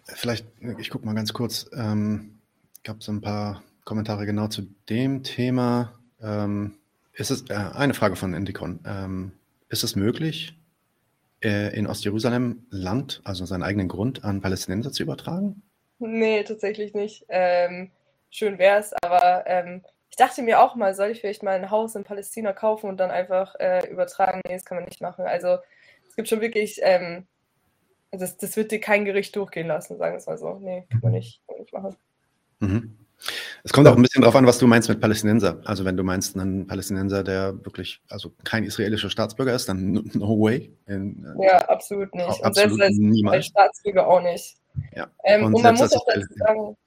Vielleicht, 0.06 0.48
ich 0.80 0.90
gucke 0.90 1.06
mal 1.06 1.14
ganz 1.14 1.34
kurz, 1.34 1.70
ähm, 1.74 2.40
gab 2.84 3.02
es 3.02 3.10
ein 3.10 3.22
paar 3.22 3.62
Kommentare 3.84 4.26
genau 4.26 4.48
zu 4.48 4.64
dem 4.90 5.24
Thema. 5.24 5.94
Ähm, 6.22 6.76
ist 7.14 7.32
es, 7.32 7.44
äh, 7.50 7.54
eine 7.54 7.94
Frage 7.94 8.16
von 8.16 8.34
Endicon. 8.34 8.80
Ähm, 8.86 9.32
ist 9.70 9.84
es 9.84 9.96
möglich, 9.96 10.60
äh, 11.44 11.78
in 11.78 11.88
Ostjerusalem 11.88 12.66
Land, 12.70 13.22
also 13.24 13.46
seinen 13.46 13.64
eigenen 13.64 13.88
Grund, 13.88 14.24
an 14.24 14.42
Palästinenser 14.42 14.92
zu 14.92 15.04
übertragen? 15.04 15.62
Nee, 16.00 16.44
tatsächlich 16.44 16.94
nicht. 16.94 17.26
Ähm, 17.30 17.92
schön 18.30 18.58
wäre 18.58 18.80
es, 18.80 18.94
aber 19.02 19.46
ähm, 19.48 19.84
ich 20.10 20.18
dachte 20.18 20.42
mir 20.42 20.62
auch 20.62 20.76
mal, 20.76 20.94
soll 20.94 21.10
ich 21.10 21.22
vielleicht 21.22 21.44
mal 21.44 21.56
ein 21.56 21.72
Haus 21.72 21.96
in 21.96 22.04
Palästina 22.04 22.54
kaufen 22.54 22.90
und 22.90 22.98
dann 22.98 23.12
einfach 23.12 23.56
äh, 23.60 23.88
übertragen? 23.90 24.42
Nee, 24.46 24.54
das 24.54 24.66
kann 24.66 24.78
man 24.78 24.86
nicht 24.86 25.02
machen. 25.02 25.26
Also 25.26 25.58
es 26.08 26.16
gibt 26.16 26.28
schon 26.28 26.42
wirklich, 26.42 26.80
ähm, 26.84 27.28
das, 28.12 28.38
das 28.38 28.56
wird 28.56 28.72
dir 28.72 28.80
kein 28.80 29.06
Gericht 29.06 29.36
durchgehen 29.36 29.68
lassen, 29.68 29.98
sagen 29.98 30.14
wir 30.14 30.18
es 30.18 30.28
mal 30.28 30.38
so. 30.38 30.60
Nee, 30.60 30.86
kann 30.90 31.00
man 31.02 31.12
nicht, 31.12 31.42
kann 31.48 31.56
man 31.56 31.62
nicht 31.62 31.74
machen. 31.74 31.96
Mhm. 32.60 33.05
Es 33.64 33.74
kommt 33.74 33.88
auch 33.88 33.96
ein 33.96 34.02
bisschen 34.02 34.22
darauf 34.22 34.36
an, 34.36 34.46
was 34.46 34.60
du 34.60 34.68
meinst 34.68 34.90
mit 34.90 35.00
Palästinenser. 35.02 35.60
Also 35.66 35.86
wenn 35.86 35.98
du 35.98 36.04
meinst, 36.04 36.36
ein 36.36 36.68
Palästinenser, 36.68 37.24
der 37.24 37.54
wirklich, 37.66 38.02
also 38.10 38.32
kein 38.44 38.64
israelischer 38.64 39.10
Staatsbürger 39.10 39.54
ist, 39.54 39.68
dann 39.68 39.94
no 40.14 40.40
way. 40.40 40.72
In, 40.88 41.26
äh, 41.40 41.46
ja, 41.46 41.66
absolut 41.68 42.14
nicht. 42.14 42.28
Und 42.28 42.44
absolut 42.44 42.56
selbst 42.56 42.82
als, 42.82 42.98
niemals. 42.98 43.36
als 43.38 43.46
Staatsbürger 43.48 44.08
auch 44.08 44.22
nicht. 44.22 44.58
Ja. 44.96 45.08
Ähm, 45.24 45.46
und, 45.46 45.56
und 45.56 45.64
man 45.64 45.76
muss 45.76 45.94
auch 45.94 46.06
dazu 46.06 46.34
sagen, 46.36 46.78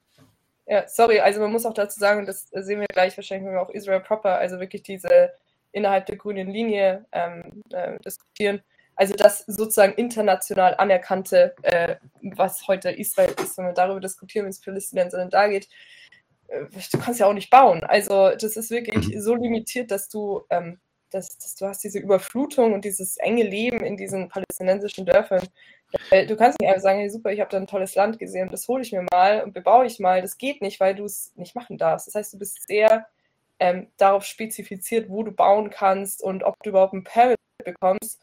ja, 0.67 0.87
sorry, 0.87 1.21
also 1.21 1.41
man 1.41 1.51
muss 1.51 1.65
auch 1.65 1.75
dazu 1.75 1.99
sagen, 1.99 2.27
das 2.27 2.47
sehen 2.53 2.81
wir 2.81 2.87
gleich 2.89 3.17
wahrscheinlich, 3.17 3.47
wenn 3.47 3.55
wir 3.55 3.63
auch 3.63 3.71
Israel 3.71 4.01
proper, 4.01 4.37
also 4.37 4.61
wirklich 4.61 4.83
diese 4.83 5.31
innerhalb 5.73 6.07
der 6.07 6.17
grünen 6.17 6.49
Linie 6.49 7.07
ähm, 7.13 7.63
äh, 7.73 7.99
diskutieren. 8.01 8.63
Also 8.95 9.15
das 9.15 9.45
sozusagen 9.47 9.95
international 9.95 10.75
anerkannte, 10.77 11.55
äh, 11.63 11.97
was 12.21 12.67
heute 12.67 12.91
Israel 12.91 13.33
ist, 13.43 13.57
wenn 13.57 13.67
wir 13.67 13.73
darüber 13.73 14.01
diskutieren, 14.01 14.47
wie 14.47 14.51
es 14.51 14.61
Palästinensern 14.61 15.31
da 15.31 15.47
geht, 15.49 15.69
du 16.49 16.99
kannst 16.99 17.21
ja 17.21 17.27
auch 17.27 17.35
nicht 17.35 17.51
bauen. 17.51 17.85
Also 17.85 18.31
das 18.31 18.57
ist 18.57 18.71
wirklich 18.71 19.09
mhm. 19.09 19.21
so 19.21 19.35
limitiert, 19.35 19.91
dass 19.91 20.09
du, 20.09 20.43
ähm, 20.51 20.81
dass, 21.11 21.39
dass, 21.39 21.55
du 21.55 21.67
hast 21.67 21.85
diese 21.85 21.99
Überflutung 21.99 22.75
und 22.75 22.85
dieses 22.85 23.17
enge 23.19 23.45
Leben 23.45 23.81
in 23.81 23.97
diesen 23.97 24.29
palästinensischen 24.29 25.07
Dörfern. 25.07 25.47
Du 26.11 26.37
kannst 26.37 26.61
nicht 26.61 26.69
einfach 26.69 26.83
sagen, 26.83 26.99
hey, 26.99 27.09
super, 27.09 27.33
ich 27.33 27.41
habe 27.41 27.51
da 27.51 27.57
ein 27.57 27.67
tolles 27.67 27.95
Land 27.95 28.19
gesehen, 28.19 28.51
das 28.51 28.69
hole 28.69 28.83
ich 28.83 28.93
mir 28.93 29.07
mal 29.11 29.43
und 29.43 29.55
bebaue 29.55 29.87
ich 29.87 29.99
mal. 30.01 30.21
Das 30.21 30.37
geht 30.37 30.61
nicht, 30.61 30.81
weil 30.81 30.95
du 30.95 31.05
es 31.05 31.33
nicht 31.37 31.55
machen 31.55 31.79
darfst. 31.79 32.09
Das 32.09 32.15
heißt, 32.15 32.35
du 32.35 32.39
bist 32.39 32.67
sehr 32.67 33.07
ähm, 33.59 33.89
darauf 33.97 34.25
spezifiziert, 34.25 35.09
wo 35.09 35.23
du 35.23 35.33
bauen 35.33 35.71
kannst 35.71 36.23
und 36.23 36.45
ob 36.45 36.55
du 36.63 36.71
überhaupt 36.71 36.93
ein 36.93 37.05
Permit 37.05 37.39
bekommst, 37.65 38.21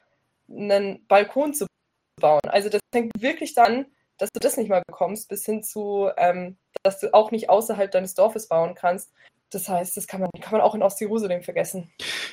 einen 0.47 1.05
Balkon 1.07 1.53
zu 1.53 1.65
bauen. 2.21 2.41
Also 2.47 2.69
das 2.69 2.81
fängt 2.93 3.11
wirklich 3.19 3.53
dann, 3.55 3.87
dass 4.17 4.31
du 4.31 4.39
das 4.39 4.57
nicht 4.57 4.69
mal 4.69 4.83
bekommst, 4.85 5.29
bis 5.29 5.45
hin 5.45 5.63
zu, 5.63 6.09
ähm, 6.17 6.57
dass 6.83 6.99
du 6.99 7.13
auch 7.13 7.31
nicht 7.31 7.49
außerhalb 7.49 7.91
deines 7.91 8.13
Dorfes 8.13 8.47
bauen 8.47 8.75
kannst. 8.75 9.11
Das 9.51 9.69
heißt, 9.69 9.95
das 9.95 10.07
kann 10.07 10.21
man, 10.21 10.29
kann 10.41 10.53
man 10.53 10.61
auch 10.61 10.75
in 10.75 10.81
Ostjerusalem 10.81 11.43
vergessen. 11.43 11.91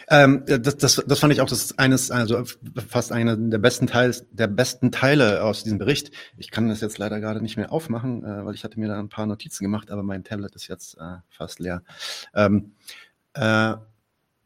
Ähm, 0.08 0.44
das, 0.46 0.76
das, 0.76 1.04
das 1.06 1.18
fand 1.20 1.32
ich 1.32 1.40
auch 1.40 1.48
das 1.48 1.78
eines, 1.78 2.10
also 2.10 2.42
fast 2.88 3.12
einer 3.12 3.36
der 3.36 3.58
besten 3.58 3.86
Teils, 3.86 4.26
der 4.30 4.46
besten 4.46 4.90
Teile 4.90 5.44
aus 5.44 5.62
diesem 5.62 5.78
Bericht. 5.78 6.10
Ich 6.38 6.50
kann 6.50 6.68
das 6.68 6.80
jetzt 6.80 6.98
leider 6.98 7.20
gerade 7.20 7.40
nicht 7.40 7.56
mehr 7.56 7.70
aufmachen, 7.70 8.24
äh, 8.24 8.44
weil 8.44 8.54
ich 8.54 8.64
hatte 8.64 8.80
mir 8.80 8.88
da 8.88 8.98
ein 8.98 9.08
paar 9.08 9.26
Notizen 9.26 9.62
gemacht, 9.62 9.90
aber 9.90 10.02
mein 10.02 10.24
Tablet 10.24 10.54
ist 10.56 10.68
jetzt 10.68 10.96
äh, 10.98 11.18
fast 11.30 11.60
leer. 11.60 11.82
Ähm, 12.34 12.74
äh, 13.34 13.74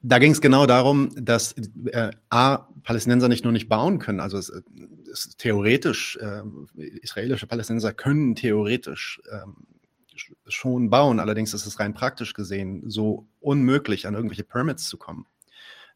da 0.02 0.18
ging 0.18 0.32
es 0.32 0.40
genau 0.40 0.66
darum, 0.66 1.10
dass 1.16 1.54
äh, 1.86 2.10
A, 2.28 2.68
Palästinenser 2.82 3.28
nicht 3.28 3.44
nur 3.44 3.52
nicht 3.52 3.68
bauen 3.68 3.98
können, 3.98 4.20
also 4.20 4.38
es, 4.38 4.52
es 5.10 5.36
theoretisch, 5.36 6.18
äh, 6.20 6.42
israelische 6.76 7.46
Palästinenser 7.46 7.92
können 7.92 8.34
theoretisch 8.34 9.20
ähm, 9.32 9.66
schon 10.46 10.90
bauen. 10.90 11.20
Allerdings 11.20 11.54
ist 11.54 11.66
es 11.66 11.80
rein 11.80 11.94
praktisch 11.94 12.34
gesehen 12.34 12.88
so 12.88 13.26
unmöglich, 13.40 14.06
an 14.06 14.14
irgendwelche 14.14 14.44
Permits 14.44 14.88
zu 14.88 14.96
kommen, 14.96 15.26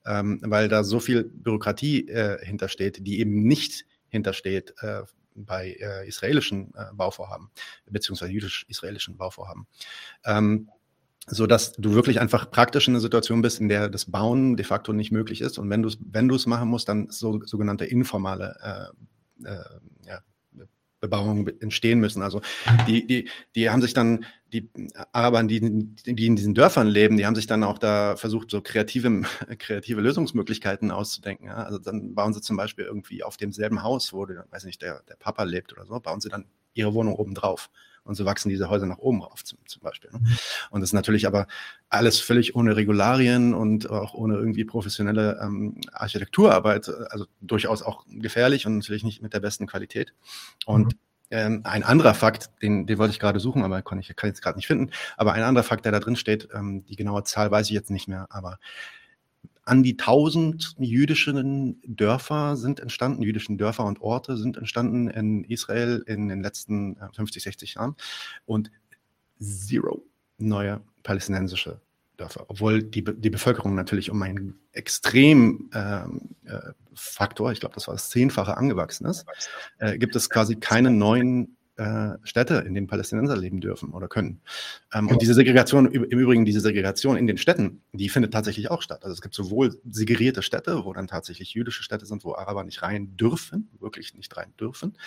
ähm, 0.05 0.41
weil 0.43 0.69
da 0.69 0.85
so 0.85 1.01
viel 1.01 1.25
Bürokratie 1.25 2.09
äh, 2.09 2.45
hintersteht, 2.45 3.07
die 3.07 3.21
eben 3.21 3.43
nicht 3.45 3.87
hintersteht 4.09 4.75
äh, 4.81 5.03
bei 5.35 5.77
äh, 5.81 6.07
israelischen 6.09 6.75
äh, 6.75 6.93
Bauvorhaben, 6.93 7.51
beziehungsweise 7.89 8.33
jüdisch-israelischen 8.33 9.17
Bauvorhaben. 9.17 9.67
Ähm, 10.25 10.69
so 11.27 11.47
dass 11.47 11.73
du 11.73 11.95
wirklich 11.95 12.21
einfach 12.21 12.51
praktisch 12.51 12.89
in 12.89 12.95
einer 12.95 13.01
Situation 13.01 13.43
bist, 13.43 13.61
in 13.61 13.68
der 13.68 13.89
das 13.89 14.11
Bauen 14.11 14.57
de 14.57 14.64
facto 14.64 14.93
nicht 14.93 15.12
möglich 15.12 15.41
ist. 15.41 15.59
Und 15.59 15.71
wenn 15.71 15.83
du 15.83 15.89
es 15.89 15.99
wenn 16.01 16.29
du 16.29 16.35
es 16.35 16.47
machen 16.47 16.68
musst, 16.68 16.89
dann 16.89 17.09
so 17.11 17.41
sogenannte 17.45 17.85
informale 17.85 18.93
äh, 19.45 19.49
äh, 19.49 19.64
ja, 20.07 20.21
Bebauung 21.01 21.49
entstehen 21.61 21.99
müssen. 21.99 22.23
Also 22.23 22.43
die, 22.87 23.07
die, 23.07 23.29
die 23.55 23.71
haben 23.71 23.83
sich 23.83 23.95
dann, 23.95 24.25
die 24.53 24.68
Araber, 25.12 25.43
die, 25.45 25.61
die 25.61 26.27
in 26.27 26.37
diesen 26.37 26.55
Dörfern 26.55 26.89
leben, 26.89 27.16
die 27.16 27.27
haben 27.27 27.35
sich 27.35 27.47
dann 27.47 27.64
auch 27.64 27.79
da 27.79 28.16
versucht, 28.16 28.51
so 28.51 28.61
kreative, 28.61 29.23
kreative 29.59 30.01
Lösungsmöglichkeiten 30.01 30.91
auszudenken. 30.91 31.47
Ja? 31.47 31.62
Also 31.62 31.79
dann 31.79 32.14
bauen 32.14 32.35
sie 32.35 32.43
zum 32.43 32.57
Beispiel 32.57 32.85
irgendwie 32.85 33.23
auf 33.23 33.37
demselben 33.37 33.83
Haus, 33.83 34.12
wo, 34.12 34.27
weiß 34.29 34.64
nicht, 34.64 34.83
der, 34.83 35.03
der 35.09 35.16
Papa 35.16 35.45
lebt 35.45 35.73
oder 35.73 35.87
so, 35.87 35.99
bauen 36.01 36.21
sie 36.21 36.29
dann 36.29 36.45
ihre 36.75 36.95
Wohnung 36.95 37.14
oben 37.14 37.35
drauf. 37.35 37.71
Und 38.11 38.17
so 38.17 38.25
wachsen 38.25 38.49
diese 38.49 38.69
Häuser 38.69 38.87
nach 38.87 38.99
oben 38.99 39.23
rauf 39.23 39.45
zum, 39.45 39.61
zum 39.67 39.83
Beispiel. 39.83 40.11
Ne? 40.11 40.19
Und 40.71 40.81
das 40.81 40.89
ist 40.89 40.95
natürlich 40.95 41.29
aber 41.29 41.47
alles 41.89 42.19
völlig 42.19 42.57
ohne 42.57 42.75
Regularien 42.75 43.55
und 43.55 43.89
auch 43.89 44.15
ohne 44.15 44.35
irgendwie 44.35 44.65
professionelle 44.65 45.39
ähm, 45.41 45.81
Architekturarbeit, 45.93 46.89
also 47.11 47.27
durchaus 47.41 47.83
auch 47.83 48.05
gefährlich 48.09 48.67
und 48.67 48.79
natürlich 48.79 49.05
nicht 49.05 49.23
mit 49.23 49.33
der 49.33 49.39
besten 49.39 49.69
Qualität. 49.69 50.13
Und 50.67 50.87
mhm. 50.87 50.99
Ähm, 51.33 51.61
ein 51.63 51.85
anderer 51.85 52.15
Fakt, 52.15 52.51
den, 52.61 52.89
den 52.89 52.99
wollte 52.99 53.13
ich 53.13 53.21
gerade 53.21 53.39
suchen, 53.39 53.63
aber 53.63 53.83
kann 53.83 54.01
ich 54.01 54.17
kann 54.17 54.31
jetzt 54.31 54.43
gerade 54.43 54.59
nicht 54.59 54.67
finden. 54.67 54.91
Aber 55.17 55.33
ein 55.33 55.45
anderer 55.45 55.63
Fakt, 55.63 55.85
der 55.85 55.93
da 55.93 56.01
drin 56.01 56.17
steht, 56.17 56.49
ähm, 56.53 56.85
die 56.87 56.97
genaue 56.97 57.23
Zahl 57.23 57.53
weiß 57.53 57.69
ich 57.69 57.73
jetzt 57.73 57.93
nicht 57.93 58.09
mehr, 58.09 58.27
aber 58.31 58.59
an 59.71 59.85
die 59.85 59.97
1000 59.97 60.75
jüdischen 60.81 61.81
Dörfer 61.87 62.57
sind 62.57 62.81
entstanden, 62.81 63.23
jüdischen 63.23 63.57
Dörfer 63.57 63.85
und 63.85 64.01
Orte 64.01 64.37
sind 64.37 64.57
entstanden 64.57 65.09
in 65.09 65.45
Israel 65.45 66.03
in 66.09 66.27
den 66.27 66.43
letzten 66.43 66.97
50, 67.14 67.41
äh, 67.41 67.45
60 67.45 67.75
Jahren. 67.75 67.95
Und 68.47 68.73
zero 69.39 70.05
neue 70.39 70.81
palästinensische 71.05 71.81
Dörfer, 72.16 72.47
obwohl 72.49 72.83
die, 72.83 73.05
die 73.05 73.31
Bevölkerung 73.31 73.77
natürlich 73.77 74.11
um 74.11 74.21
einen 74.23 74.59
extrem 74.73 75.71
ähm, 75.73 76.31
äh, 76.47 76.73
Faktor, 76.93 77.53
ich 77.53 77.61
glaube, 77.61 77.77
das 77.77 77.87
war 77.87 77.95
das 77.95 78.11
Zehnfache 78.11 78.57
angewachsen 78.57 79.07
ist, 79.07 79.25
äh, 79.79 79.99
gibt 79.99 80.16
es 80.16 80.29
quasi 80.29 80.57
keine 80.57 80.91
neuen 80.91 81.57
äh, 81.81 82.18
Städte, 82.24 82.57
in 82.66 82.74
denen 82.74 82.87
Palästinenser 82.87 83.39
leben 83.39 83.61
dürfen 83.61 83.93
oder 83.93 84.07
können. 84.07 84.43
Ähm, 84.93 85.07
ja. 85.07 85.12
Und 85.12 85.22
diese 85.22 85.33
Segregation, 85.33 85.87
im 85.87 86.05
Übrigen 86.05 86.45
diese 86.45 86.61
Segregation 86.61 87.16
in 87.16 87.26
den 87.26 87.39
Städten, 87.39 87.81
die 87.93 88.11
findet 88.11 88.35
tatsächlich 88.35 88.70
auch 88.70 88.83
statt. 88.83 89.03
Also 89.03 89.14
es 89.14 89.22
gibt 89.22 89.35
sowohl 89.35 89.81
segregierte 89.89 90.43
Städte, 90.43 90.85
wo 90.85 90.93
dann 90.93 91.07
tatsächlich 91.07 91.55
jüdische 91.55 91.83
Städte 91.83 92.05
sind, 92.05 92.22
wo 92.22 92.35
Araber 92.35 92.64
nicht 92.64 92.83
rein 92.83 93.16
dürfen, 93.16 93.70
wirklich 93.81 94.14
nicht 94.14 94.37
rein 94.37 94.53
dürfen. 94.61 94.99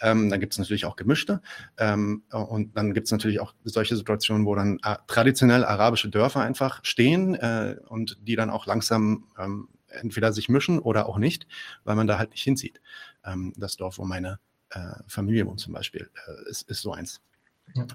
Ähm, 0.00 0.30
dann 0.30 0.40
gibt 0.40 0.54
es 0.54 0.58
natürlich 0.58 0.86
auch 0.86 0.96
gemischte. 0.96 1.42
Ähm, 1.76 2.22
und 2.30 2.78
dann 2.78 2.94
gibt 2.94 3.08
es 3.08 3.12
natürlich 3.12 3.40
auch 3.40 3.52
solche 3.64 3.94
Situationen, 3.94 4.46
wo 4.46 4.54
dann 4.54 4.78
äh, 4.84 4.96
traditionell 5.06 5.66
arabische 5.66 6.08
Dörfer 6.08 6.40
einfach 6.40 6.82
stehen 6.82 7.34
äh, 7.34 7.76
und 7.88 8.16
die 8.22 8.36
dann 8.36 8.48
auch 8.48 8.64
langsam 8.64 9.24
ähm, 9.38 9.68
entweder 9.88 10.32
sich 10.32 10.48
mischen 10.48 10.78
oder 10.78 11.06
auch 11.06 11.18
nicht, 11.18 11.46
weil 11.84 11.94
man 11.94 12.06
da 12.06 12.16
halt 12.16 12.30
nicht 12.30 12.42
hinzieht. 12.42 12.80
Ähm, 13.22 13.52
das 13.58 13.76
Dorf, 13.76 13.98
wo 13.98 14.04
meine 14.04 14.38
äh, 14.72 15.02
Familie 15.06 15.46
wohnt 15.46 15.60
zum 15.60 15.72
Beispiel, 15.72 16.10
äh, 16.26 16.50
ist, 16.50 16.68
ist 16.70 16.82
so 16.82 16.92
eins. 16.92 17.20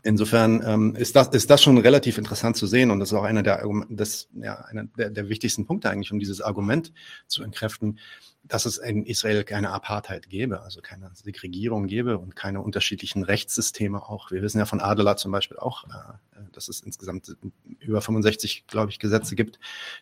Insofern 0.03 0.63
ähm, 0.65 0.95
ist, 0.95 1.15
das, 1.15 1.30
ist 1.30 1.49
das 1.49 1.61
schon 1.61 1.78
relativ 1.78 2.18
interessant 2.18 2.57
zu 2.57 2.65
sehen 2.65 2.89
und 2.89 2.99
das 2.99 3.11
ist 3.11 3.18
auch 3.18 3.24
einer 3.24 3.43
der, 3.43 3.63
das, 3.89 4.28
ja, 4.34 4.55
einer 4.65 4.86
der, 4.86 5.09
der 5.11 5.30
wichtigsten 5.30 5.65
Punkte 5.65 5.89
eigentlich, 5.89 6.11
um 6.11 6.20
dieses 6.20 6.41
Argument 6.41 6.93
zu 7.28 7.43
entkräften, 7.43 7.99
dass 8.43 8.65
es 8.65 8.78
in 8.78 9.05
Israel 9.05 9.43
keine 9.43 9.72
Apartheid 9.72 10.30
gäbe, 10.30 10.61
also 10.61 10.82
keine 10.82 11.11
Segregierung 11.13 11.88
gäbe 11.88 12.18
und 12.18 12.36
keine 12.36 12.61
unterschiedlichen 12.61 13.24
Rechtssysteme 13.24 14.01
auch. 14.01 14.32
Wir 14.32 14.41
wissen 14.41 14.59
ja 14.59 14.65
von 14.65 14.80
Adela 14.80 15.18
zum 15.18 15.32
Beispiel 15.32 15.57
auch, 15.57 15.84
äh, 15.86 16.39
dass 16.53 16.70
es 16.70 16.80
insgesamt 16.80 17.36
über 17.80 18.01
65, 18.01 18.65
glaube 18.68 18.91
ich, 18.91 18.99
Gesetze 18.99 19.36
gibt, 19.36 19.59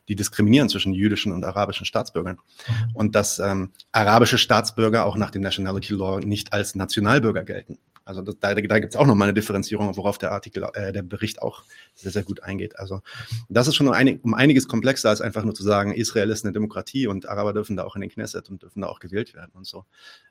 die 0.08 0.16
diskriminieren 0.16 0.70
zwischen 0.70 0.94
jüdischen 0.94 1.34
und 1.34 1.44
arabischen 1.44 1.86
Staatsbürgern. 1.86 2.38
Mhm. 2.68 2.96
Und 2.96 3.16
dass 3.16 3.40
ähm, 3.40 3.72
arabische 3.92 4.38
Staatsbürger 4.38 5.06
auch 5.06 5.18
nach 5.18 5.32
dem 5.32 5.42
Nationality 5.42 5.94
Law 5.94 6.20
nicht 6.20 6.54
als 6.54 6.76
Nationalbürger 6.76 7.44
gelten. 7.44 7.80
Also 8.06 8.22
das, 8.22 8.38
da, 8.40 8.54
da 8.54 8.80
gibt 8.80 8.94
es 8.94 8.96
auch 8.96 9.08
nochmal 9.08 9.28
eine 9.28 9.34
Differenzierung, 9.34 9.98
worauf 9.98 10.18
der 10.18 10.32
Artikel, 10.32 10.64
äh, 10.74 10.94
der 10.94 11.02
Bericht 11.02 11.42
auch 11.42 11.64
sehr, 11.96 12.12
sehr 12.12 12.24
gut 12.24 12.44
eingeht. 12.44 12.78
Also 12.80 13.02
das 13.50 13.68
ist 13.68 13.76
schon 13.76 13.90
ein, 13.90 14.20
um 14.22 14.34
einiges 14.34 14.68
komplexer 14.68 15.10
als 15.10 15.22
einfach 15.22 15.44
nur 15.44 15.56
zu 15.56 15.64
sagen, 15.64 15.92
Israel 15.92 16.30
ist 16.30 16.46
eine 16.46 16.54
Demokratie 16.54 17.08
und 17.08 17.28
Araber 17.28 17.54
dürfen 17.54 17.76
da 17.76 17.84
auch 17.84 17.96
in 17.96 18.02
den 18.02 18.12
Knesset 18.12 18.50
und 18.50 18.62
dürfen 18.62 18.82
da 18.82 18.88
auch 18.88 19.00
gewählt 19.00 19.34
werden 19.34 19.52
und 19.54 19.66
so. 19.66 19.86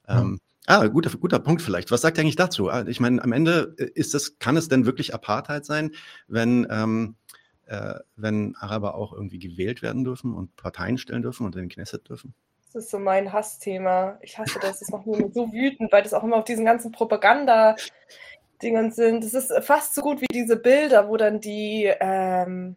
Ja. 0.09 0.21
Ähm, 0.21 0.41
Ah, 0.67 0.87
guter, 0.87 1.11
guter 1.19 1.41
Punkt 1.41 1.61
vielleicht. 1.61 1.91
Was 1.91 2.01
sagt 2.01 2.17
ihr 2.17 2.23
eigentlich 2.23 2.37
dazu? 2.37 2.71
Ah, 2.71 2.87
ich 2.87 2.99
meine, 2.99 3.23
am 3.23 3.33
Ende 3.33 3.75
äh, 3.77 3.85
ist 3.95 4.15
das, 4.15 4.39
kann 4.39 4.57
es 4.57 4.69
denn 4.69 4.87
wirklich 4.87 5.13
Apartheid 5.13 5.67
sein, 5.67 5.91
wenn, 6.27 6.67
ähm, 6.71 7.17
äh, 7.67 7.97
wenn 8.17 8.57
Araber 8.57 8.95
auch 8.95 9.13
irgendwie 9.13 9.39
gewählt 9.39 9.83
werden 9.83 10.05
dürfen 10.05 10.33
und 10.33 10.57
Parteien 10.57 10.97
stellen 10.97 11.21
dürfen 11.21 11.45
und 11.45 11.55
in 11.55 11.63
den 11.63 11.69
Knesset 11.69 12.09
dürfen? 12.09 12.35
Das 12.75 12.87
ist 12.87 12.91
so 12.91 12.99
mein 12.99 13.33
Hassthema. 13.33 14.19
Ich 14.21 14.37
hasse 14.37 14.59
das. 14.61 14.81
Das 14.81 14.91
macht 14.91 15.07
mich 15.07 15.33
so 15.33 15.53
wütend, 15.53 15.93
weil 15.93 16.03
das 16.03 16.13
auch 16.13 16.25
immer 16.25 16.39
auf 16.39 16.45
diesen 16.45 16.65
ganzen 16.65 16.91
Propaganda-Dingern 16.91 18.91
sind. 18.91 19.23
Das 19.23 19.33
ist 19.33 19.53
fast 19.65 19.95
so 19.95 20.03
gut 20.03 20.21
wie 20.21 20.27
diese 20.27 20.57
Bilder, 20.57 21.09
wo 21.09 21.17
dann 21.17 21.41
die 21.41 21.89
ähm, 22.01 22.75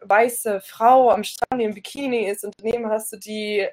weiße 0.00 0.62
Frau 0.62 1.10
am 1.10 1.24
Strand 1.24 1.60
im 1.60 1.74
Bikini 1.74 2.30
ist 2.30 2.44
und 2.44 2.54
daneben 2.56 2.88
hast 2.88 3.12
du 3.12 3.18
die 3.18 3.68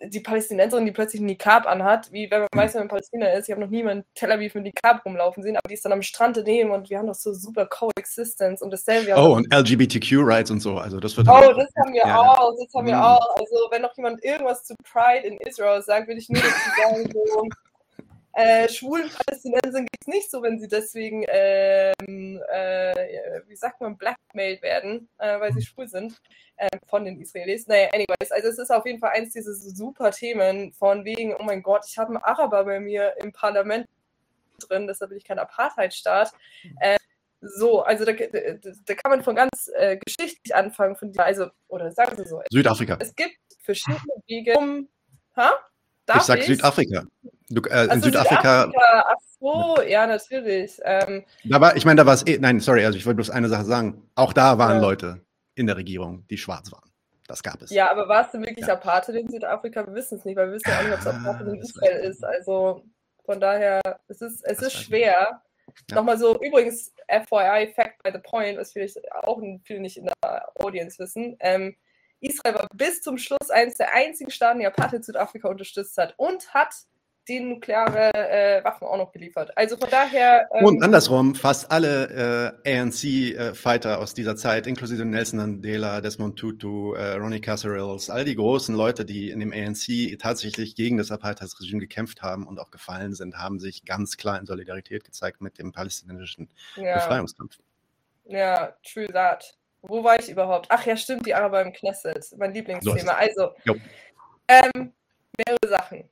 die 0.00 0.20
Palästinenserin, 0.20 0.86
die 0.86 0.92
plötzlich 0.92 1.20
einen 1.20 1.26
Nikab 1.26 1.66
anhat, 1.66 2.12
wie 2.12 2.30
wenn 2.30 2.40
man 2.40 2.48
weiß, 2.54 2.74
wer 2.74 2.82
in 2.82 2.88
Palästina 2.88 3.26
ist. 3.32 3.48
Ich 3.48 3.52
habe 3.52 3.60
noch 3.60 3.70
niemanden 3.70 4.04
Tel 4.14 4.30
Aviv 4.30 4.54
mit 4.54 4.64
Nikab 4.64 5.04
rumlaufen 5.04 5.42
sehen, 5.42 5.56
aber 5.56 5.68
die 5.68 5.74
ist 5.74 5.84
dann 5.84 5.92
am 5.92 6.02
Strand 6.02 6.36
daneben 6.36 6.70
und 6.70 6.88
wir 6.88 6.98
haben 6.98 7.06
doch 7.06 7.14
so 7.14 7.32
super 7.32 7.66
Coexistence 7.66 8.62
und 8.62 8.70
dasselbe. 8.70 9.14
Oh, 9.16 9.34
und 9.34 9.52
LGBTQ-Rights 9.52 10.50
und 10.50 10.60
so. 10.60 10.78
Also 10.78 11.00
das 11.00 11.16
wird 11.16 11.28
oh, 11.28 11.52
das 11.52 11.68
haben 11.76 11.92
wir 11.92 12.06
ja, 12.06 12.16
auch. 12.16 12.52
Das 12.56 12.72
haben 12.74 12.86
wir 12.86 13.04
auch. 13.04 13.36
Also 13.36 13.56
wenn 13.70 13.82
noch 13.82 13.96
jemand 13.96 14.22
irgendwas 14.24 14.64
zu 14.64 14.74
Pride 14.84 15.26
in 15.26 15.36
Israel 15.38 15.82
sagt, 15.82 16.06
würde 16.06 16.20
ich 16.20 16.28
nur 16.28 16.42
dazu 16.42 16.70
sagen, 16.80 17.10
so, 17.12 17.48
äh, 18.36 18.68
schwulen 18.68 19.08
Palästinensern 19.08 19.86
geht 19.86 20.00
es 20.02 20.06
nicht 20.06 20.30
so, 20.30 20.42
wenn 20.42 20.58
sie 20.58 20.68
deswegen, 20.68 21.24
ähm, 21.28 22.38
äh, 22.52 23.40
wie 23.46 23.56
sagt 23.56 23.80
man, 23.80 23.96
blackmailed 23.96 24.60
werden, 24.60 25.08
äh, 25.16 25.40
weil 25.40 25.54
sie 25.54 25.62
schwul 25.62 25.88
sind 25.88 26.20
äh, 26.56 26.68
von 26.86 27.06
den 27.06 27.18
Israelis. 27.18 27.66
Naja, 27.66 27.88
anyways, 27.94 28.30
also 28.30 28.48
es 28.48 28.58
ist 28.58 28.70
auf 28.70 28.84
jeden 28.84 28.98
Fall 28.98 29.12
eins 29.14 29.32
dieser 29.32 29.54
super 29.54 30.10
Themen 30.10 30.74
von 30.74 31.06
wegen, 31.06 31.34
oh 31.34 31.44
mein 31.44 31.62
Gott, 31.62 31.86
ich 31.88 31.96
habe 31.96 32.08
einen 32.08 32.22
Araber 32.22 32.64
bei 32.64 32.78
mir 32.78 33.14
im 33.22 33.32
Parlament 33.32 33.86
drin, 34.68 34.86
deshalb 34.86 35.08
bin 35.08 35.18
ich 35.18 35.24
kein 35.24 35.38
Apartheidstaat. 35.38 36.32
Äh, 36.80 36.98
so, 37.40 37.80
also 37.82 38.04
da, 38.04 38.12
da, 38.12 38.94
kann 38.96 39.10
man 39.12 39.22
von 39.22 39.34
ganz 39.34 39.70
äh, 39.76 39.96
geschichtlich 39.96 40.54
anfangen, 40.54 40.96
von 40.96 41.10
also, 41.18 41.46
oder 41.68 41.90
sagen 41.90 42.16
Sie 42.18 42.28
so. 42.28 42.42
Südafrika. 42.52 42.98
Es 43.00 43.14
gibt 43.14 43.38
verschiedene 43.62 44.22
Wege, 44.26 44.58
um. 44.58 44.88
Ha? 45.36 45.52
Darf 46.04 46.18
ich 46.18 46.22
sag 46.24 46.38
ich? 46.40 46.46
Südafrika. 46.46 47.04
Du, 47.48 47.62
äh, 47.62 47.84
in 47.84 47.90
also 47.90 48.06
Südafrika. 48.06 48.66
Südafrika. 48.66 49.04
Ach 49.08 49.20
so, 49.40 49.82
ja, 49.82 50.06
natürlich. 50.06 50.80
Ähm, 50.84 51.24
da 51.44 51.60
war, 51.60 51.76
ich 51.76 51.84
meine, 51.84 51.98
da 51.98 52.06
war 52.06 52.14
es 52.14 52.26
eh, 52.26 52.38
nein, 52.38 52.60
sorry, 52.60 52.84
also 52.84 52.98
ich 52.98 53.06
wollte 53.06 53.16
bloß 53.16 53.30
eine 53.30 53.48
Sache 53.48 53.64
sagen. 53.64 54.08
Auch 54.14 54.32
da 54.32 54.58
waren 54.58 54.76
ja. 54.76 54.80
Leute 54.80 55.20
in 55.54 55.66
der 55.66 55.76
Regierung, 55.76 56.26
die 56.28 56.38
schwarz 56.38 56.72
waren. 56.72 56.90
Das 57.28 57.42
gab 57.42 57.60
es. 57.62 57.70
Ja, 57.70 57.90
aber 57.90 58.08
war 58.08 58.24
es 58.24 58.32
denn 58.32 58.42
wirklich 58.42 58.66
ja. 58.66 58.74
Apartheid 58.74 59.16
in 59.16 59.28
Südafrika? 59.28 59.86
Wir 59.86 59.94
wissen 59.94 60.18
es 60.18 60.24
nicht, 60.24 60.36
weil 60.36 60.48
wir 60.48 60.54
wissen 60.54 60.70
ja 60.70 60.78
auch 60.78 60.82
nicht, 60.82 60.92
ob 60.92 61.00
es 61.00 61.06
Apartheid 61.06 61.48
in 61.48 61.60
Israel 61.60 62.00
ist. 62.04 62.24
Also 62.24 62.84
von 63.24 63.40
daher, 63.40 63.80
es 64.08 64.20
ist, 64.20 64.44
es 64.44 64.60
ist 64.60 64.72
schwer. 64.72 65.40
Ja. 65.90 65.96
Nochmal 65.96 66.18
so, 66.18 66.40
übrigens, 66.40 66.92
FYI, 67.08 67.72
Fact 67.74 68.02
by 68.02 68.10
the 68.12 68.18
Point, 68.18 68.58
was 68.58 68.72
vielleicht 68.72 68.98
auch 69.12 69.40
viele 69.64 69.80
nicht 69.80 69.96
in 69.96 70.06
der 70.06 70.48
Audience 70.56 70.98
wissen. 70.98 71.36
Ähm, 71.40 71.76
Israel 72.20 72.54
war 72.54 72.68
bis 72.74 73.02
zum 73.02 73.18
Schluss 73.18 73.50
eines 73.50 73.74
der 73.74 73.92
einzigen 73.92 74.30
Staaten, 74.30 74.60
die 74.60 74.66
Apartheid 74.66 75.04
Südafrika 75.04 75.48
unterstützt 75.48 75.98
hat 75.98 76.14
und 76.16 76.54
hat 76.54 76.74
die 77.28 77.40
nukleare 77.40 78.12
äh, 78.14 78.64
Waffen 78.64 78.86
auch 78.86 78.96
noch 78.96 79.12
geliefert. 79.12 79.56
Also 79.56 79.76
von 79.76 79.90
daher. 79.90 80.48
Ähm, 80.52 80.64
und 80.64 80.82
andersrum, 80.82 81.34
fast 81.34 81.70
alle 81.70 82.54
äh, 82.64 82.78
ANC-Fighter 82.78 83.94
äh, 83.94 83.96
aus 83.96 84.14
dieser 84.14 84.36
Zeit, 84.36 84.66
inklusive 84.66 85.04
Nelson 85.04 85.38
Mandela, 85.38 86.00
Desmond 86.00 86.38
Tutu, 86.38 86.94
äh, 86.94 87.14
Ronnie 87.14 87.40
Caceres, 87.40 88.10
all 88.10 88.24
die 88.24 88.36
großen 88.36 88.74
Leute, 88.74 89.04
die 89.04 89.30
in 89.30 89.40
dem 89.40 89.52
ANC 89.52 90.18
tatsächlich 90.20 90.76
gegen 90.76 90.98
das 90.98 91.10
Apartheidsregime 91.10 91.80
gekämpft 91.80 92.22
haben 92.22 92.46
und 92.46 92.60
auch 92.60 92.70
gefallen 92.70 93.14
sind, 93.14 93.36
haben 93.38 93.58
sich 93.58 93.84
ganz 93.84 94.16
klar 94.16 94.38
in 94.38 94.46
Solidarität 94.46 95.04
gezeigt 95.04 95.40
mit 95.40 95.58
dem 95.58 95.72
palästinensischen 95.72 96.48
ja. 96.76 96.94
Befreiungskampf. 96.94 97.58
Ja, 98.24 98.76
true 98.84 99.08
that. 99.08 99.56
Wo 99.82 100.02
war 100.02 100.18
ich 100.18 100.28
überhaupt? 100.28 100.66
Ach 100.70 100.84
ja, 100.86 100.96
stimmt, 100.96 101.26
die 101.26 101.34
Araber 101.34 101.62
im 101.62 101.72
Knesset, 101.72 102.24
mein 102.36 102.52
Lieblingsthema. 102.52 103.12
Also, 103.12 103.50
ähm, 104.48 104.92
mehrere 105.36 105.68
Sachen. 105.68 106.08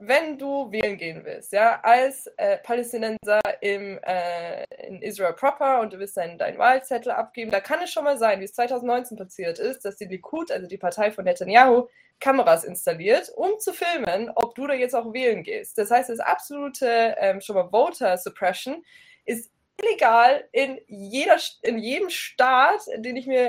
Wenn 0.00 0.38
du 0.38 0.70
wählen 0.70 0.96
gehen 0.96 1.24
willst, 1.24 1.52
ja, 1.52 1.80
als 1.82 2.28
äh, 2.36 2.58
Palästinenser 2.58 3.40
im, 3.60 3.98
äh, 4.04 4.62
in 4.86 5.02
Israel 5.02 5.32
proper 5.32 5.80
und 5.80 5.92
du 5.92 5.98
willst 5.98 6.16
deinen, 6.16 6.38
deinen 6.38 6.56
Wahlzettel 6.56 7.10
abgeben, 7.10 7.50
da 7.50 7.58
kann 7.58 7.82
es 7.82 7.90
schon 7.90 8.04
mal 8.04 8.16
sein, 8.16 8.38
wie 8.38 8.44
es 8.44 8.54
2019 8.54 9.16
passiert 9.16 9.58
ist, 9.58 9.84
dass 9.84 9.96
die 9.96 10.04
Likud, 10.04 10.52
also 10.52 10.68
die 10.68 10.78
Partei 10.78 11.10
von 11.10 11.24
Netanyahu, 11.24 11.88
Kameras 12.20 12.64
installiert, 12.64 13.30
um 13.34 13.58
zu 13.58 13.72
filmen, 13.72 14.30
ob 14.34 14.54
du 14.54 14.66
da 14.68 14.74
jetzt 14.74 14.94
auch 14.94 15.12
wählen 15.12 15.42
gehst. 15.42 15.78
Das 15.78 15.90
heißt, 15.90 16.10
das 16.10 16.20
absolute 16.20 17.16
ähm, 17.18 17.40
schon 17.40 17.56
mal 17.56 17.68
Voter 17.68 18.16
Suppression 18.18 18.84
ist 19.24 19.50
illegal 19.80 20.48
in, 20.52 20.80
jeder, 20.86 21.38
in 21.62 21.78
jedem 21.78 22.10
Staat, 22.10 22.82
den 22.96 23.16
ich 23.16 23.26
mir 23.26 23.48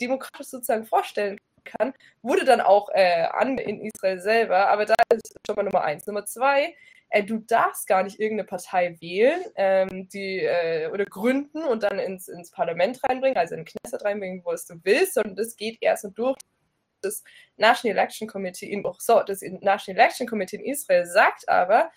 demokratisch 0.00 0.46
sozusagen 0.46 0.84
vorstellen 0.84 1.36
kann, 1.36 1.51
wurde 2.22 2.44
dann 2.44 2.60
auch 2.60 2.88
äh, 2.92 3.24
an 3.30 3.58
in 3.58 3.80
Israel 3.80 4.20
selber. 4.20 4.68
Aber 4.68 4.86
da 4.86 4.94
ist 5.14 5.34
schon 5.46 5.56
mal 5.56 5.64
Nummer 5.64 5.82
eins. 5.82 6.06
Nummer 6.06 6.24
zwei, 6.24 6.74
äh, 7.10 7.22
du 7.24 7.38
darfst 7.38 7.86
gar 7.86 8.02
nicht 8.02 8.18
irgendeine 8.18 8.46
Partei 8.48 8.96
wählen 9.00 9.44
ähm, 9.56 10.08
die, 10.08 10.40
äh, 10.40 10.88
oder 10.90 11.04
gründen 11.04 11.62
und 11.62 11.82
dann 11.82 11.98
ins, 11.98 12.28
ins 12.28 12.50
Parlament 12.50 13.00
reinbringen, 13.04 13.36
also 13.36 13.54
in 13.54 13.64
Knesset 13.64 14.04
reinbringen, 14.04 14.42
wo 14.44 14.52
es 14.52 14.66
du 14.66 14.76
willst, 14.82 15.14
sondern 15.14 15.36
das 15.36 15.56
geht 15.56 15.78
erst 15.80 16.04
und 16.04 16.16
durch 16.18 16.38
das 17.02 17.22
National 17.56 17.98
Election 17.98 18.28
Committee 18.28 18.70
in, 18.70 18.86
oh, 18.86 18.94
so, 18.98 19.22
das 19.22 19.42
National 19.42 20.00
Election 20.00 20.26
Committee 20.26 20.56
in 20.56 20.64
Israel 20.64 21.04
sagt 21.04 21.48
aber, 21.48 21.90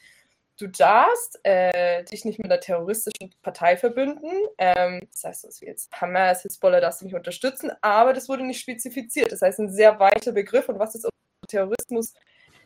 du 0.58 0.68
darfst 0.68 1.40
äh, 1.44 2.04
dich 2.06 2.26
nicht 2.26 2.40
mit 2.40 2.52
einer 2.52 2.60
terroristischen 2.60 3.34
Partei 3.42 3.78
verbünden. 3.78 4.32
Ähm, 4.58 5.08
das 5.12 5.24
heißt, 5.24 5.48
was 5.48 5.62
wie 5.62 5.66
jetzt 5.66 5.92
Hamas, 6.00 6.44
Hezbollah 6.44 6.80
darfst 6.80 7.02
du 7.02 7.06
nicht 7.06 7.16
unterstützen, 7.16 7.72
aber 7.82 8.14
das 8.14 8.30
wurde 8.30 8.46
nicht 8.46 8.62
spezifiziert. 8.62 9.32
Das 9.32 9.42
heißt, 9.42 9.60
ein 9.60 9.70
sehr 9.70 10.00
weiter 10.00 10.32
Begriff 10.32 10.70
und 10.70 10.80
was 10.80 10.94
jetzt 10.94 11.08
Terrorismus 11.48 12.14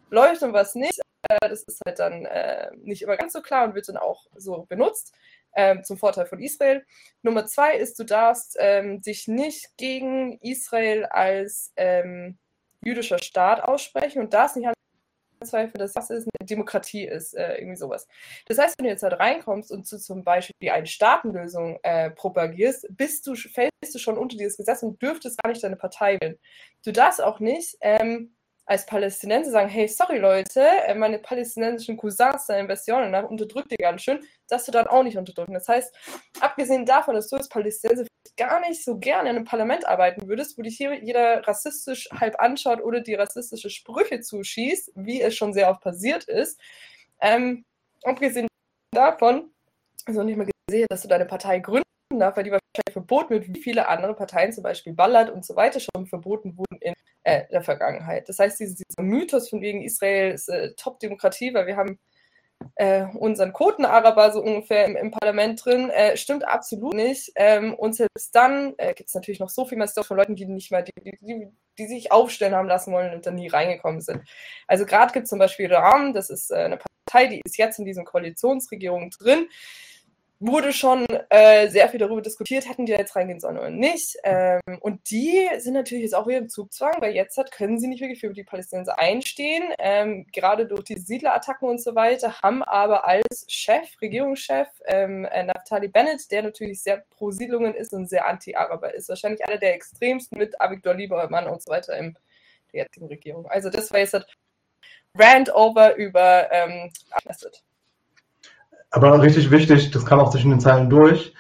läuft 0.09 0.41
und 0.43 0.53
was 0.53 0.75
nicht, 0.75 0.99
äh, 1.29 1.49
das 1.49 1.63
ist 1.63 1.81
halt 1.85 1.99
dann 1.99 2.25
äh, 2.25 2.69
nicht 2.77 3.01
immer 3.01 3.17
ganz 3.17 3.33
so 3.33 3.41
klar 3.41 3.65
und 3.65 3.75
wird 3.75 3.89
dann 3.89 3.97
auch 3.97 4.27
so 4.35 4.65
benutzt. 4.67 5.13
Ähm, 5.55 5.83
zum 5.83 5.97
Vorteil 5.97 6.27
von 6.27 6.39
Israel. 6.39 6.85
Nummer 7.23 7.47
zwei 7.47 7.75
ist, 7.75 7.97
du 7.97 8.03
darfst 8.03 8.55
ähm, 8.59 9.01
dich 9.01 9.27
nicht 9.27 9.75
gegen 9.77 10.37
Israel 10.41 11.05
als 11.05 11.73
ähm, 11.75 12.37
jüdischer 12.81 13.17
Staat 13.17 13.63
aussprechen 13.63 14.21
und 14.21 14.33
darfst 14.35 14.57
nicht 14.57 14.67
Zweifel, 15.45 15.77
dass 15.77 15.93
das 15.93 16.11
eine 16.11 16.25
Demokratie 16.41 17.05
ist, 17.05 17.33
äh, 17.35 17.55
irgendwie 17.57 17.77
sowas. 17.77 18.07
Das 18.45 18.57
heißt, 18.57 18.77
wenn 18.77 18.85
du 18.85 18.91
jetzt 18.91 19.03
halt 19.03 19.19
reinkommst 19.19 19.71
und 19.71 19.89
du 19.91 19.97
zum 19.97 20.23
Beispiel 20.23 20.69
eine 20.69 20.87
Staatenlösung 20.87 21.79
äh, 21.83 22.11
propagierst, 22.11 22.87
bist 22.89 23.25
du, 23.27 23.35
fällst 23.35 23.71
du 23.93 23.99
schon 23.99 24.17
unter 24.17 24.37
dieses 24.37 24.57
Gesetz 24.57 24.83
und 24.83 25.01
dürftest 25.01 25.41
gar 25.41 25.49
nicht 25.49 25.63
deine 25.63 25.75
Partei 25.75 26.17
wählen. 26.21 26.37
Du 26.83 26.91
darfst 26.91 27.21
auch 27.21 27.39
nicht 27.39 27.77
ähm, 27.81 28.35
als 28.69 28.85
Palästinenser 28.85 29.49
sagen, 29.49 29.67
hey, 29.67 29.87
sorry 29.87 30.19
Leute, 30.19 30.61
äh, 30.61 30.93
meine 30.93 31.17
palästinensischen 31.17 31.97
Cousins 31.97 32.45
da 32.47 32.57
in 32.57 32.67
Versionen 32.67 33.09
nach 33.09 33.23
unterdrückt 33.23 33.71
ihr 33.71 33.77
ganz 33.77 34.03
schön, 34.03 34.19
dass 34.47 34.65
du 34.65 34.71
dann 34.71 34.85
auch 34.87 35.01
nicht 35.03 35.17
unterdrücken. 35.17 35.53
Das 35.53 35.67
heißt, 35.67 35.95
abgesehen 36.39 36.85
davon, 36.85 37.15
dass 37.15 37.29
du 37.29 37.37
als 37.37 37.49
Palästinenser 37.49 38.05
gar 38.39 38.61
nicht 38.61 38.83
so 38.83 38.97
gerne 38.97 39.29
in 39.29 39.35
einem 39.35 39.45
Parlament 39.45 39.85
arbeiten 39.85 40.27
würdest, 40.27 40.57
wo 40.57 40.61
dich 40.61 40.77
hier 40.77 40.93
jeder 41.03 41.45
rassistisch 41.45 42.09
halb 42.11 42.39
anschaut 42.39 42.81
oder 42.81 43.01
die 43.01 43.13
rassistische 43.13 43.69
Sprüche 43.69 44.21
zuschießt, 44.21 44.93
wie 44.95 45.21
es 45.21 45.35
schon 45.35 45.53
sehr 45.53 45.69
oft 45.69 45.81
passiert 45.81 46.23
ist, 46.23 46.59
ähm, 47.19 47.65
abgesehen 48.03 48.47
davon, 48.91 49.51
also 50.05 50.23
nicht 50.23 50.37
mehr 50.37 50.47
gesehen, 50.67 50.87
dass 50.89 51.01
du 51.01 51.09
deine 51.09 51.25
Partei 51.25 51.59
gründen 51.59 51.83
darfst, 52.11 52.37
weil 52.37 52.45
die 52.45 52.51
wahrscheinlich 52.51 52.93
verboten 52.93 53.29
wird, 53.31 53.47
wie 53.53 53.59
viele 53.59 53.89
andere 53.89 54.15
Parteien, 54.15 54.53
zum 54.53 54.63
Beispiel 54.63 54.93
Ballard 54.93 55.29
und 55.29 55.45
so 55.45 55.57
weiter, 55.57 55.81
schon 55.81 56.07
verboten 56.07 56.57
wurden 56.57 56.79
in 56.79 56.93
äh, 57.23 57.43
der 57.51 57.61
Vergangenheit. 57.61 58.29
Das 58.29 58.39
heißt, 58.39 58.59
dieser, 58.59 58.75
dieser 58.75 59.03
Mythos 59.03 59.49
von 59.49 59.61
wegen 59.61 59.83
Israel 59.83 60.31
ist 60.31 60.47
äh, 60.47 60.73
Top-Demokratie, 60.75 61.53
weil 61.53 61.67
wir 61.67 61.75
haben 61.75 61.99
äh, 62.75 63.05
unseren 63.17 63.53
Quoten-Araber 63.53 64.31
so 64.31 64.41
ungefähr 64.41 64.85
im, 64.85 64.95
im 64.95 65.11
Parlament 65.11 65.63
drin. 65.63 65.89
Äh, 65.89 66.17
stimmt 66.17 66.47
absolut 66.47 66.93
nicht. 66.93 67.31
Ähm, 67.35 67.73
und 67.73 67.93
selbst 67.95 68.33
dann 68.33 68.73
äh, 68.77 68.93
gibt 68.93 69.09
es 69.09 69.15
natürlich 69.15 69.39
noch 69.39 69.49
so 69.49 69.65
viel 69.65 69.77
mehr 69.77 69.87
Stoff 69.87 70.07
von 70.07 70.17
Leuten, 70.17 70.35
die 70.35 70.45
nicht 70.45 70.71
mal, 70.71 70.83
die, 70.83 70.93
die, 71.21 71.47
die, 71.77 71.87
sich 71.87 72.11
aufstellen 72.11 72.55
haben 72.55 72.67
lassen 72.67 72.93
wollen 72.93 73.13
und 73.13 73.25
dann 73.25 73.35
nie 73.35 73.47
reingekommen 73.47 74.01
sind. 74.01 74.21
Also 74.67 74.85
gerade 74.85 75.13
gibt 75.13 75.23
es 75.23 75.29
zum 75.29 75.39
Beispiel 75.39 75.73
Ram, 75.73 76.13
das 76.13 76.29
ist 76.29 76.51
äh, 76.51 76.55
eine 76.55 76.77
Partei, 76.77 77.27
die 77.27 77.41
ist 77.43 77.57
jetzt 77.57 77.79
in 77.79 77.85
diesen 77.85 78.05
Koalitionsregierungen 78.05 79.09
drin 79.09 79.47
wurde 80.39 80.71
schon 80.71 81.05
äh, 81.29 81.67
sehr 81.67 81.89
viel 81.89 81.99
darüber 81.99 82.21
diskutiert, 82.21 82.67
hätten 82.67 82.85
die 82.85 82.93
jetzt 82.93 83.15
reingehen 83.15 83.41
sollen 83.41 83.57
oder 83.57 83.69
nicht. 83.69 84.17
Ähm, 84.23 84.61
und 84.79 85.09
die 85.11 85.49
sind 85.57 85.73
natürlich 85.73 86.03
jetzt 86.03 86.15
auch 86.15 86.27
wieder 86.27 86.37
im 86.37 86.49
Zugzwang, 86.49 86.93
weil 86.99 87.13
jetzt 87.13 87.37
hat, 87.37 87.51
können 87.51 87.77
sie 87.77 87.87
nicht 87.87 87.99
wirklich 87.99 88.21
für 88.21 88.33
die 88.33 88.45
Palästinenser 88.45 88.97
einstehen, 88.97 89.63
ähm, 89.79 90.25
gerade 90.31 90.65
durch 90.65 90.85
die 90.85 90.97
Siedlerattacken 90.97 91.67
und 91.67 91.81
so 91.81 91.93
weiter, 91.93 92.41
haben 92.41 92.63
aber 92.63 93.05
als 93.05 93.45
Chef, 93.49 93.89
Regierungschef, 94.01 94.67
ähm, 94.85 95.25
äh, 95.25 95.43
Naftali 95.43 95.89
Bennett, 95.89 96.31
der 96.31 96.43
natürlich 96.43 96.81
sehr 96.81 97.03
pro 97.09 97.31
Siedlungen 97.31 97.73
ist 97.73 97.93
und 97.93 98.09
sehr 98.09 98.25
anti-Araber 98.25 98.93
ist, 98.93 99.09
wahrscheinlich 99.09 99.45
einer 99.45 99.57
der 99.57 99.75
extremsten 99.75 100.37
mit 100.37 100.59
Avigdor 100.61 100.93
Liebermann 100.93 101.47
und 101.47 101.61
so 101.61 101.69
weiter 101.71 101.97
in 101.97 102.17
der 102.71 102.83
jetzigen 102.83 103.07
Regierung. 103.07 103.45
Also 103.47 103.69
das 103.69 103.91
war 103.91 103.99
jetzt 103.99 104.13
das 104.13 104.25
Rand 105.15 105.53
over 105.53 105.95
über 105.95 106.49
ähm, 106.51 106.91
Assad. 107.25 107.63
Aber 108.91 109.21
richtig 109.21 109.51
wichtig, 109.51 109.91
das 109.91 110.05
kam 110.05 110.19
auch 110.19 110.31
zwischen 110.31 110.51
den 110.51 110.59
Zeilen 110.59 110.89
durch, 110.89 111.33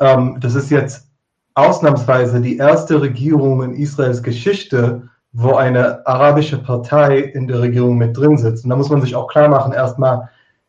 ähm, 0.00 0.38
das 0.40 0.54
ist 0.54 0.70
jetzt 0.70 1.08
ausnahmsweise 1.54 2.40
die 2.40 2.58
erste 2.58 3.00
Regierung 3.00 3.62
in 3.62 3.74
Israels 3.74 4.22
Geschichte, 4.22 5.08
wo 5.32 5.54
eine 5.54 6.06
arabische 6.06 6.58
Partei 6.58 7.18
in 7.18 7.46
der 7.46 7.60
Regierung 7.60 7.96
mit 7.96 8.16
drin 8.16 8.36
sitzt. 8.36 8.64
Und 8.64 8.70
da 8.70 8.76
muss 8.76 8.90
man 8.90 9.00
sich 9.00 9.14
auch 9.14 9.28
klar 9.28 9.48
machen, 9.48 9.72
erstmal, 9.72 10.28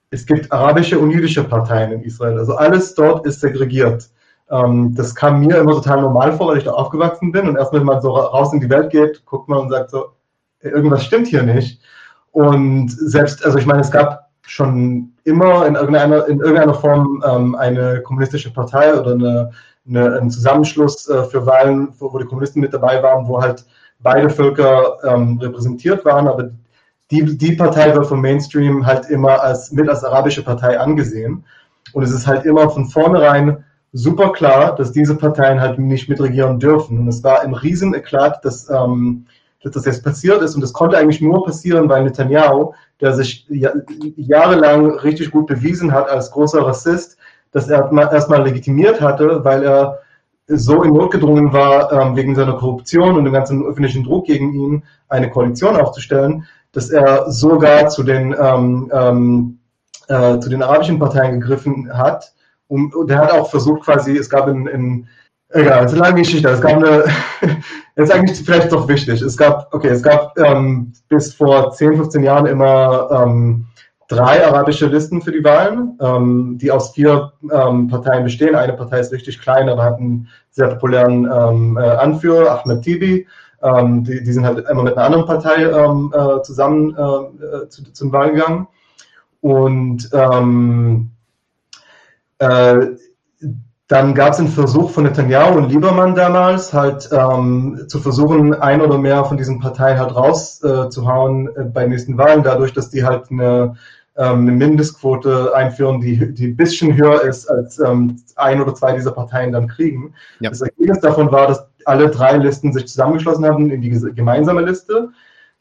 es 0.09 0.25
gibt 0.25 0.51
arabische 0.51 0.99
und 0.99 1.11
jüdische 1.11 1.43
Parteien 1.43 1.91
in 1.91 2.01
Israel. 2.03 2.37
Also 2.37 2.55
alles 2.55 2.95
dort 2.95 3.25
ist 3.25 3.41
segregiert. 3.41 4.09
Ähm, 4.49 4.95
das 4.95 5.13
kam 5.13 5.41
mir 5.41 5.57
immer 5.57 5.73
total 5.73 6.01
normal 6.01 6.33
vor, 6.33 6.49
weil 6.49 6.59
ich 6.59 6.63
da 6.63 6.71
aufgewachsen 6.71 7.31
bin. 7.31 7.49
Und 7.49 7.57
erst 7.57 7.73
wenn 7.73 7.83
man 7.83 8.01
so 8.01 8.11
raus 8.15 8.53
in 8.53 8.61
die 8.61 8.69
Welt 8.69 8.89
geht, 8.91 9.25
guckt 9.25 9.49
man 9.49 9.59
und 9.59 9.69
sagt 9.69 9.89
so, 9.89 10.13
irgendwas 10.61 11.03
stimmt 11.03 11.27
hier 11.27 11.43
nicht. 11.43 11.81
Und 12.31 12.89
selbst, 12.89 13.43
also 13.45 13.57
ich 13.57 13.65
meine, 13.65 13.81
es 13.81 13.91
gab 13.91 14.29
schon 14.43 15.13
immer 15.27 15.65
in 15.67 15.75
irgendeiner, 15.75 16.25
in 16.27 16.39
irgendeiner 16.39 16.73
Form 16.73 17.21
ähm, 17.27 17.55
eine 17.55 18.01
kommunistische 18.01 18.51
Partei 18.51 18.97
oder 18.97 19.11
eine, 19.11 19.51
eine, 19.87 20.19
ein 20.19 20.31
Zusammenschluss 20.31 21.07
äh, 21.09 21.25
für 21.25 21.45
Wahlen, 21.45 21.89
wo, 21.99 22.13
wo, 22.13 22.17
die 22.17 22.25
Kommunisten 22.25 22.61
mit 22.61 22.73
dabei 22.73 23.03
waren, 23.03 23.27
wo 23.27 23.41
halt 23.41 23.65
beide 23.99 24.29
Völker 24.29 24.97
ähm, 25.03 25.37
repräsentiert 25.41 26.05
waren, 26.05 26.27
aber 26.27 26.51
die, 27.11 27.37
die 27.37 27.53
Partei 27.53 27.93
wird 27.93 28.07
vom 28.07 28.21
Mainstream 28.21 28.85
halt 28.85 29.09
immer 29.09 29.41
als 29.41 29.71
mit 29.71 29.89
als 29.89 30.03
arabische 30.03 30.43
Partei 30.43 30.79
angesehen. 30.79 31.43
Und 31.93 32.03
es 32.03 32.11
ist 32.11 32.27
halt 32.27 32.45
immer 32.45 32.69
von 32.69 32.85
vornherein 32.85 33.63
super 33.93 34.31
klar, 34.31 34.75
dass 34.75 34.91
diese 34.91 35.15
Parteien 35.15 35.59
halt 35.59 35.79
nicht 35.79 36.09
mitregieren 36.09 36.59
dürfen. 36.59 36.99
Und 36.99 37.07
es 37.07 37.23
war 37.23 37.41
ein 37.41 37.53
Rieseneklat, 37.53 38.43
dass 38.43 38.69
ähm, 38.69 39.25
dass 39.63 39.73
das 39.73 39.85
jetzt 39.85 40.03
passiert 40.03 40.41
ist. 40.41 40.55
Und 40.55 40.61
das 40.61 40.73
konnte 40.73 40.97
eigentlich 40.97 41.21
nur 41.21 41.43
passieren, 41.43 41.89
weil 41.89 42.03
Netanyahu, 42.03 42.73
der 43.01 43.13
sich 43.13 43.47
jahrelang 43.49 44.91
richtig 44.99 45.31
gut 45.31 45.47
bewiesen 45.47 45.91
hat 45.91 46.09
als 46.09 46.31
großer 46.31 46.65
Rassist, 46.65 47.17
dass 47.51 47.69
er 47.69 47.91
erstmal 48.11 48.43
legitimiert 48.43 49.01
hatte, 49.01 49.43
weil 49.43 49.63
er 49.63 49.99
so 50.47 50.83
in 50.83 50.93
Not 50.93 51.11
gedrungen 51.11 51.51
war, 51.51 51.91
ähm, 51.91 52.15
wegen 52.15 52.35
seiner 52.35 52.53
Korruption 52.53 53.17
und 53.17 53.25
dem 53.25 53.33
ganzen 53.33 53.65
öffentlichen 53.65 54.03
Druck 54.03 54.27
gegen 54.27 54.53
ihn 54.53 54.83
eine 55.09 55.29
Koalition 55.29 55.75
aufzustellen, 55.75 56.45
dass 56.71 56.89
er 56.89 57.29
sogar 57.29 57.89
zu 57.89 58.03
den, 58.03 58.35
ähm, 58.39 58.89
ähm, 58.93 59.59
äh, 60.07 60.39
zu 60.39 60.49
den 60.49 60.63
arabischen 60.63 60.99
Parteien 60.99 61.39
gegriffen 61.39 61.89
hat. 61.91 62.33
Und, 62.67 62.95
und 62.95 63.09
er 63.11 63.19
hat 63.19 63.31
auch 63.31 63.49
versucht, 63.49 63.83
quasi, 63.83 64.15
es 64.15 64.29
gab 64.29 64.47
in, 64.47 64.67
in 64.67 65.07
Egal, 65.49 65.85
es 65.85 65.93
ist 65.93 65.97
eine 65.97 66.09
lange 66.09 66.21
Geschichte. 66.21 66.49
Es 66.49 66.61
gab 66.61 66.73
eine, 66.73 67.05
ist 68.03 68.13
eigentlich 68.13 68.39
vielleicht 68.43 68.71
doch 68.71 68.87
wichtig. 68.87 69.21
Es 69.21 69.35
gab, 69.35 69.73
okay, 69.73 69.89
es 69.89 70.03
gab 70.03 70.37
ähm, 70.39 70.93
bis 71.09 71.33
vor 71.33 71.71
10, 71.71 71.95
15 71.95 72.23
Jahren 72.23 72.45
immer 72.45 73.09
ähm, 73.11 73.65
drei 74.07 74.45
arabische 74.45 74.85
Listen 74.85 75.21
für 75.21 75.31
die 75.31 75.43
Wahlen, 75.43 75.97
ähm, 75.99 76.57
die 76.61 76.71
aus 76.71 76.91
vier 76.91 77.33
ähm, 77.51 77.87
Parteien 77.87 78.23
bestehen. 78.23 78.55
Eine 78.55 78.73
Partei 78.73 78.99
ist 78.99 79.11
richtig 79.11 79.41
klein, 79.41 79.67
aber 79.67 79.83
hat 79.83 79.97
einen 79.97 80.29
sehr 80.51 80.67
populären 80.67 81.25
ähm, 81.25 81.77
äh, 81.77 81.81
Anführer, 81.81 82.63
Ahmed 82.63 82.83
Tibi. 82.83 83.27
Ähm, 83.63 84.03
die, 84.03 84.23
die 84.23 84.31
sind 84.31 84.45
halt 84.45 84.67
immer 84.69 84.83
mit 84.83 84.95
einer 84.95 85.07
anderen 85.07 85.25
Partei 85.25 85.63
äh, 85.63 86.41
zusammen 86.43 86.95
äh, 86.95 87.01
äh 87.63 87.69
zu, 87.69 87.83
zum 87.91 88.11
Wahl 88.11 88.31
gegangen. 88.31 88.67
Und 89.41 90.07
äh, 92.39 92.77
dann 93.87 94.13
gab 94.13 94.33
es 94.33 94.39
einen 94.39 94.49
Versuch 94.49 94.89
von 94.91 95.05
Netanyahu 95.05 95.57
und 95.57 95.69
Liebermann 95.69 96.13
damals, 96.13 96.73
halt 96.73 97.07
ähm, 97.11 97.85
zu 97.87 97.99
versuchen, 97.99 98.53
ein 98.53 98.81
oder 98.81 98.97
mehr 98.97 99.23
von 99.23 99.37
diesen 99.37 99.59
Parteien 99.59 99.97
halt 99.97 100.13
rauszuhauen 100.13 101.47
äh, 101.55 101.61
äh, 101.61 101.63
bei 101.63 101.87
nächsten 101.87 102.17
Wahlen, 102.17 102.43
dadurch, 102.43 102.73
dass 102.73 102.89
die 102.89 103.05
halt 103.05 103.31
eine, 103.31 103.77
ähm, 104.17 104.41
eine 104.41 104.51
Mindestquote 104.51 105.55
einführen, 105.55 106.01
die, 106.01 106.33
die 106.33 106.47
ein 106.47 106.57
bisschen 106.57 106.97
höher 106.97 107.21
ist, 107.21 107.49
als 107.49 107.79
ähm, 107.79 108.17
ein 108.35 108.61
oder 108.61 108.75
zwei 108.75 108.91
dieser 108.91 109.11
Parteien 109.11 109.53
dann 109.53 109.69
kriegen. 109.69 110.13
Ja. 110.41 110.49
Das 110.49 110.59
Ergebnis 110.59 110.99
davon 110.99 111.31
war, 111.31 111.47
dass 111.47 111.65
alle 111.85 112.09
drei 112.09 112.35
Listen 112.35 112.73
sich 112.73 112.87
zusammengeschlossen 112.87 113.45
haben 113.45 113.71
in 113.71 113.81
die 113.81 113.89
gemeinsame 113.89 114.63
Liste, 114.63 115.09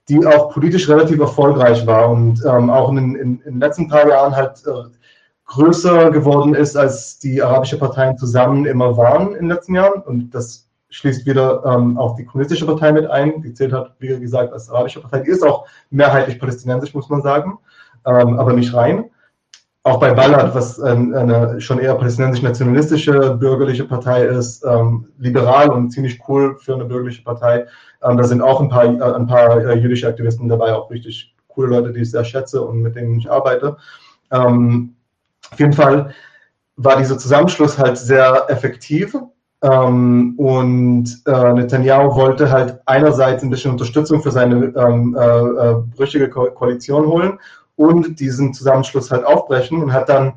die 0.08 0.26
auch 0.26 0.52
politisch 0.52 0.88
relativ 0.88 1.20
erfolgreich 1.20 1.86
war 1.86 2.10
und 2.10 2.44
ähm, 2.44 2.70
auch 2.70 2.90
in 2.90 3.40
den 3.44 3.60
letzten 3.60 3.86
paar 3.86 4.08
Jahren 4.08 4.34
halt 4.34 4.64
äh, 4.66 4.90
größer 5.46 6.10
geworden 6.10 6.54
ist, 6.54 6.76
als 6.76 7.18
die 7.18 7.42
arabische 7.42 7.78
Parteien 7.78 8.18
zusammen 8.18 8.66
immer 8.66 8.96
waren 8.96 9.28
in 9.28 9.46
den 9.46 9.48
letzten 9.48 9.74
Jahren. 9.74 10.02
Und 10.02 10.30
das 10.30 10.68
schließt 10.90 11.26
wieder 11.26 11.64
ähm, 11.64 11.98
auch 11.98 12.16
die 12.16 12.24
kommunistische 12.24 12.66
Partei 12.66 12.92
mit 12.92 13.06
ein. 13.06 13.42
Die 13.42 13.54
zählt 13.54 13.72
hat, 13.72 13.94
wie 13.98 14.08
gesagt, 14.08 14.52
als 14.52 14.68
arabische 14.68 15.00
Partei. 15.00 15.20
Die 15.20 15.30
ist 15.30 15.44
auch 15.44 15.66
mehrheitlich 15.90 16.38
palästinensisch, 16.38 16.94
muss 16.94 17.08
man 17.08 17.22
sagen, 17.22 17.58
ähm, 18.04 18.38
aber 18.38 18.52
nicht 18.52 18.74
rein. 18.74 19.10
Auch 19.84 20.00
bei 20.00 20.12
Ballard, 20.12 20.52
was 20.52 20.80
ähm, 20.80 21.14
eine 21.14 21.60
schon 21.60 21.78
eher 21.78 21.94
palästinensisch-nationalistische 21.94 23.36
bürgerliche 23.36 23.84
Partei 23.84 24.24
ist, 24.24 24.64
ähm, 24.64 25.06
liberal 25.18 25.70
und 25.70 25.90
ziemlich 25.90 26.20
cool 26.28 26.58
für 26.58 26.74
eine 26.74 26.86
bürgerliche 26.86 27.22
Partei. 27.22 27.66
Ähm, 28.02 28.16
da 28.16 28.24
sind 28.24 28.42
auch 28.42 28.60
ein 28.60 28.68
paar, 28.68 28.84
äh, 28.84 29.14
ein 29.14 29.28
paar 29.28 29.64
äh, 29.64 29.78
jüdische 29.78 30.08
Aktivisten 30.08 30.48
dabei, 30.48 30.74
auch 30.74 30.90
richtig 30.90 31.36
coole 31.46 31.68
Leute, 31.68 31.92
die 31.92 32.00
ich 32.00 32.10
sehr 32.10 32.24
schätze 32.24 32.62
und 32.62 32.82
mit 32.82 32.96
denen 32.96 33.16
ich 33.20 33.30
arbeite. 33.30 33.76
Ähm, 34.32 34.95
auf 35.50 35.60
jeden 35.60 35.72
Fall 35.72 36.14
war 36.76 36.96
dieser 36.96 37.18
Zusammenschluss 37.18 37.78
halt 37.78 37.98
sehr 37.98 38.46
effektiv. 38.48 39.16
Ähm, 39.62 40.34
und 40.36 41.22
äh, 41.26 41.52
Netanyahu 41.54 42.14
wollte 42.14 42.50
halt 42.50 42.78
einerseits 42.84 43.42
ein 43.42 43.50
bisschen 43.50 43.72
Unterstützung 43.72 44.22
für 44.22 44.30
seine 44.30 44.66
ähm, 44.76 45.16
äh, 45.18 45.24
äh, 45.24 45.74
brüchige 45.96 46.28
Ko 46.28 46.50
Koalition 46.50 47.06
holen 47.06 47.38
und 47.76 48.20
diesen 48.20 48.52
Zusammenschluss 48.52 49.10
halt 49.10 49.24
aufbrechen 49.24 49.82
und 49.82 49.92
hat 49.92 50.10
dann 50.10 50.34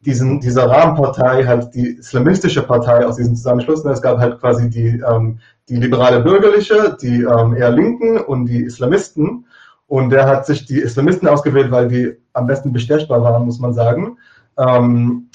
diesen, 0.00 0.40
dieser 0.40 0.70
Rahmenpartei, 0.70 1.44
halt 1.44 1.74
die 1.74 1.96
islamistische 1.96 2.62
Partei 2.62 3.06
aus 3.06 3.16
diesem 3.16 3.34
Zusammenschluss. 3.36 3.80
Und 3.80 3.90
es 3.90 4.02
gab 4.02 4.18
halt 4.18 4.38
quasi 4.38 4.68
die, 4.68 5.02
ähm, 5.10 5.38
die 5.68 5.76
liberale 5.76 6.20
Bürgerliche, 6.20 6.96
die 7.00 7.22
ähm, 7.22 7.54
eher 7.54 7.70
Linken 7.70 8.18
und 8.18 8.46
die 8.46 8.62
Islamisten. 8.62 9.46
Und 9.86 10.10
der 10.10 10.26
hat 10.26 10.44
sich 10.44 10.66
die 10.66 10.78
Islamisten 10.78 11.26
ausgewählt, 11.26 11.70
weil 11.70 11.88
die 11.88 12.16
am 12.34 12.46
besten 12.46 12.72
bestechbar 12.72 13.22
waren, 13.22 13.46
muss 13.46 13.58
man 13.58 13.72
sagen 13.72 14.18
ähm, 14.58 15.30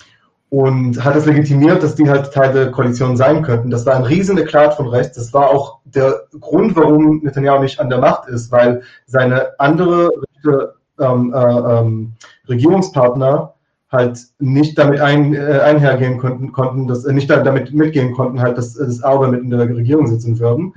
und 0.50 1.04
hat 1.04 1.16
es 1.16 1.26
legitimiert, 1.26 1.82
dass 1.82 1.96
die 1.96 2.08
halt 2.08 2.32
Teil 2.32 2.54
der 2.54 2.70
Koalition 2.70 3.18
sein 3.18 3.42
könnten. 3.42 3.72
Das 3.72 3.88
war 3.88 3.96
ein 3.96 4.04
riesen 4.04 4.38
Eklat 4.38 4.76
von 4.76 4.88
rechts. 4.88 5.18
Das 5.18 5.34
war 5.34 5.50
auch 5.50 5.80
der 5.86 6.26
Grund, 6.40 6.76
warum 6.76 7.22
Netanyahu 7.24 7.64
nicht 7.64 7.80
an 7.80 7.90
der 7.90 7.98
Macht 7.98 8.28
ist, 8.28 8.52
weil 8.52 8.84
seine 9.08 9.60
andere 9.60 10.12
rechte, 10.12 10.76
ähm, 11.00 11.34
äh, 11.34 11.40
ähm, 11.40 12.14
Regierungspartner 12.48 13.54
halt 13.92 14.20
nicht 14.40 14.78
damit 14.78 15.00
ein, 15.00 15.34
äh, 15.34 15.60
einhergehen 15.64 16.20
konnten, 16.20 16.52
konnten 16.52 16.88
dass, 16.88 17.06
äh, 17.06 17.14
nicht 17.14 17.30
damit 17.30 17.74
mitgehen 17.74 18.14
konnten, 18.14 18.40
halt, 18.40 18.58
dass 18.58 18.74
das 18.74 19.04
Auge 19.04 19.30
mit 19.30 19.42
in 19.42 19.50
der 19.50 19.62
Regierung 19.62 20.06
sitzen 20.06 20.38
würden. 20.40 20.74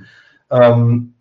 Ähm, 0.49 1.13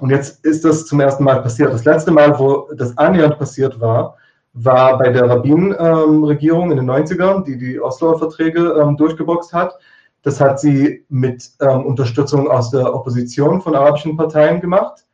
und 0.00 0.10
jetzt 0.10 0.44
ist 0.44 0.64
das 0.64 0.86
zum 0.86 1.00
ersten 1.00 1.24
Mal 1.24 1.42
passiert. 1.42 1.72
Das 1.72 1.84
letzte 1.84 2.10
Mal, 2.10 2.38
wo 2.38 2.68
das 2.76 2.96
annähernd 2.98 3.38
passiert 3.38 3.80
war, 3.80 4.16
war 4.52 4.98
bei 4.98 5.10
der 5.10 5.28
Rabin-Regierung 5.28 6.70
in 6.70 6.78
den 6.78 6.90
90ern, 6.90 7.44
die 7.44 7.58
die 7.58 7.80
Osloer 7.80 8.18
Verträge 8.18 8.80
ähm, 8.80 8.96
durchgeboxt 8.96 9.52
hat. 9.52 9.78
Das 10.22 10.40
hat 10.40 10.60
sie 10.60 11.04
mit 11.08 11.50
ähm, 11.60 11.86
Unterstützung 11.86 12.50
aus 12.50 12.70
der 12.70 12.94
Opposition 12.94 13.60
von 13.60 13.74
arabischen 13.74 14.16
Parteien 14.16 14.60
gemacht. 14.60 15.04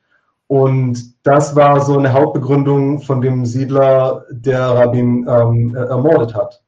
Und 0.46 1.14
das 1.26 1.56
war 1.56 1.80
so 1.80 1.98
eine 1.98 2.12
Hauptbegründung 2.12 3.00
von 3.00 3.20
dem 3.20 3.46
Siedler, 3.46 4.24
der 4.30 4.60
Rabin 4.60 5.26
ähm, 5.28 5.74
ermordet 5.74 6.34
hat. 6.34 6.62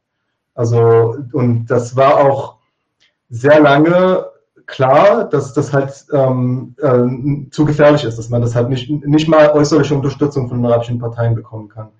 Also, 0.55 1.16
und 1.32 1.66
das 1.66 1.97
war 1.97 2.16
auch 2.18 2.56
sehr 3.28 3.60
lange 3.60 4.26
klar, 4.66 5.28
dass 5.28 5.52
das 5.52 5.72
halt 5.72 6.06
ähm, 6.12 6.74
äh, 6.78 7.51
zu 7.51 7.64
gefährlich 7.64 8.05
ist, 8.05 8.18
dass 8.18 8.30
man 8.30 8.43
das 8.43 8.55
halt 8.55 8.68
nicht, 8.68 8.90
nicht 8.90 9.28
mal 9.28 9.51
äußerliche 9.51 9.94
Unterstützung 9.94 10.48
von 10.48 10.59
den 10.59 10.66
arabischen 10.66 10.98
Parteien 10.98 11.34
bekommen 11.34 11.68
kann. 11.68 11.90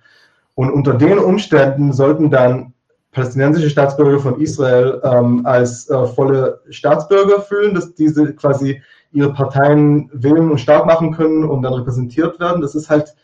Und 0.57 0.71
unter 0.71 0.95
den 0.95 1.19
Umständen 1.19 1.93
sollten 1.93 2.31
dann 2.31 2.73
palästinensische 3.13 3.71
Staatsbürger 3.71 4.19
von 4.19 4.41
Israel 4.41 5.01
ähm, 5.05 5.47
als 5.47 5.89
äh, 5.89 6.07
volle 6.07 6.61
Staatsbürger 6.71 7.43
fühlen, 7.43 7.75
dass 7.75 7.95
diese 7.95 8.35
quasi 8.35 8.83
ihre 9.13 9.33
Parteien 9.33 10.11
wählen 10.13 10.51
und 10.51 10.59
stark 10.59 10.87
machen 10.87 11.13
können 11.13 11.45
und 11.45 11.63
dann 11.63 11.75
repräsentiert 11.75 12.41
werden. 12.41 12.63
Das 12.63 12.75
ist 12.75 12.91
halt 12.91 13.15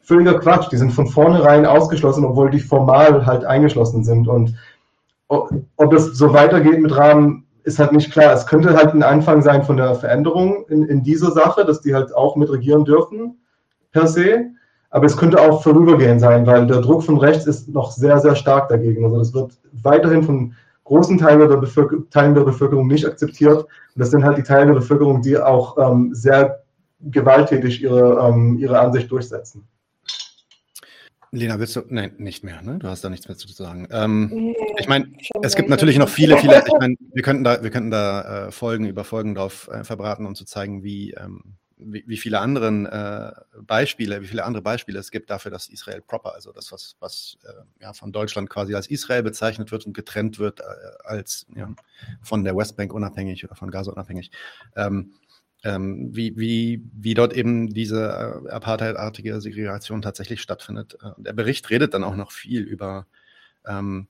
völliger 0.00 0.38
Quatsch. 0.38 0.70
Die 0.70 0.76
sind 0.76 0.92
von 0.92 1.06
vornherein 1.06 1.64
ausgeschlossen, 1.64 2.24
obwohl 2.24 2.50
die 2.50 2.60
formal 2.60 3.24
halt 3.24 3.44
eingeschlossen 3.44 4.04
sind. 4.04 4.28
Und 4.28 4.56
ob 5.28 5.90
das 5.90 6.06
so 6.06 6.32
weitergeht 6.32 6.80
mit 6.80 6.96
Rahmen, 6.96 7.46
ist 7.62 7.78
halt 7.78 7.92
nicht 7.92 8.10
klar. 8.10 8.32
Es 8.32 8.46
könnte 8.46 8.74
halt 8.74 8.94
ein 8.94 9.02
Anfang 9.04 9.42
sein 9.42 9.62
von 9.62 9.76
der 9.76 9.94
Veränderung 9.94 10.64
in, 10.68 10.84
in 10.86 11.04
dieser 11.04 11.30
Sache, 11.30 11.64
dass 11.64 11.80
die 11.80 11.94
halt 11.94 12.14
auch 12.14 12.34
mitregieren 12.34 12.84
dürfen, 12.84 13.38
per 13.92 14.08
se. 14.08 14.50
Aber 14.90 15.06
es 15.06 15.16
könnte 15.16 15.40
auch 15.40 15.62
vorübergehend 15.62 16.20
sein, 16.20 16.46
weil 16.46 16.66
der 16.66 16.80
Druck 16.80 17.04
von 17.04 17.18
rechts 17.18 17.46
ist 17.46 17.68
noch 17.68 17.92
sehr, 17.92 18.18
sehr 18.18 18.34
stark 18.34 18.68
dagegen. 18.68 19.04
Also 19.04 19.18
das 19.18 19.32
wird 19.32 19.52
weiterhin 19.82 20.22
von 20.22 20.54
großen 20.84 21.18
Teilen 21.18 21.48
der, 21.48 21.56
Bevölker 21.56 21.98
Teilen 22.10 22.34
der 22.34 22.42
Bevölkerung 22.42 22.88
nicht 22.88 23.06
akzeptiert. 23.06 23.62
Und 23.62 23.68
das 23.94 24.10
sind 24.10 24.24
halt 24.24 24.36
die 24.36 24.42
Teile 24.42 24.66
der 24.66 24.80
Bevölkerung, 24.80 25.22
die 25.22 25.38
auch 25.38 25.78
ähm, 25.78 26.10
sehr 26.12 26.64
gewalttätig 27.00 27.82
ihre, 27.82 28.28
ähm, 28.28 28.58
ihre 28.58 28.78
Ansicht 28.78 29.10
durchsetzen. 29.10 29.66
Lena, 31.32 31.60
willst 31.60 31.76
du? 31.76 31.82
Nein, 31.88 32.14
nicht 32.18 32.42
mehr, 32.42 32.60
ne? 32.60 32.78
Du 32.80 32.88
hast 32.88 33.04
da 33.04 33.08
nichts 33.08 33.28
mehr 33.28 33.36
zu 33.36 33.46
sagen. 33.46 33.86
Ähm, 33.92 34.52
ich 34.78 34.88
meine, 34.88 35.12
es 35.42 35.54
gibt 35.54 35.68
natürlich 35.68 35.96
noch 35.96 36.08
viele, 36.08 36.36
viele, 36.38 36.64
ich 36.66 36.80
meine, 36.80 36.96
wir 37.12 37.22
könnten 37.22 37.44
da, 37.44 37.62
wir 37.62 37.70
könnten 37.70 37.92
da 37.92 38.48
äh, 38.48 38.50
Folgen 38.50 38.86
über 38.86 39.04
Folgen 39.04 39.36
drauf 39.36 39.70
äh, 39.72 39.84
verbraten, 39.84 40.26
um 40.26 40.34
zu 40.34 40.44
zeigen, 40.44 40.82
wie, 40.82 41.12
ähm, 41.12 41.54
wie, 41.82 42.04
wie, 42.06 42.16
viele 42.16 42.40
anderen 42.40 42.86
äh, 42.86 43.32
Beispiele, 43.62 44.22
wie 44.22 44.26
viele 44.26 44.44
andere 44.44 44.62
Beispiele 44.62 44.98
es 44.98 45.10
gibt 45.10 45.30
dafür, 45.30 45.50
dass 45.50 45.68
Israel 45.68 46.00
proper, 46.00 46.34
also 46.34 46.52
das, 46.52 46.72
was, 46.72 46.96
was 47.00 47.38
äh, 47.44 47.82
ja, 47.82 47.92
von 47.92 48.12
Deutschland 48.12 48.50
quasi 48.50 48.74
als 48.74 48.86
Israel 48.86 49.22
bezeichnet 49.22 49.72
wird 49.72 49.86
und 49.86 49.92
getrennt 49.92 50.38
wird, 50.38 50.60
äh, 50.60 50.64
als 51.04 51.46
ja, 51.54 51.74
von 52.22 52.44
der 52.44 52.56
Westbank 52.56 52.92
unabhängig 52.92 53.44
oder 53.44 53.54
von 53.54 53.70
Gaza 53.70 53.92
unabhängig. 53.92 54.30
Ähm, 54.76 55.12
ähm, 55.62 56.08
wie, 56.14 56.36
wie, 56.38 56.82
wie 56.92 57.14
dort 57.14 57.34
eben 57.34 57.68
diese 57.72 58.42
äh, 58.46 58.50
apartheidartige 58.50 59.40
Segregation 59.40 60.02
tatsächlich 60.02 60.40
stattfindet. 60.40 60.96
Äh, 61.02 61.10
der 61.18 61.32
Bericht 61.32 61.68
redet 61.70 61.92
dann 61.94 62.04
auch 62.04 62.16
noch 62.16 62.32
viel 62.32 62.62
über 62.62 63.06
ähm, 63.66 64.08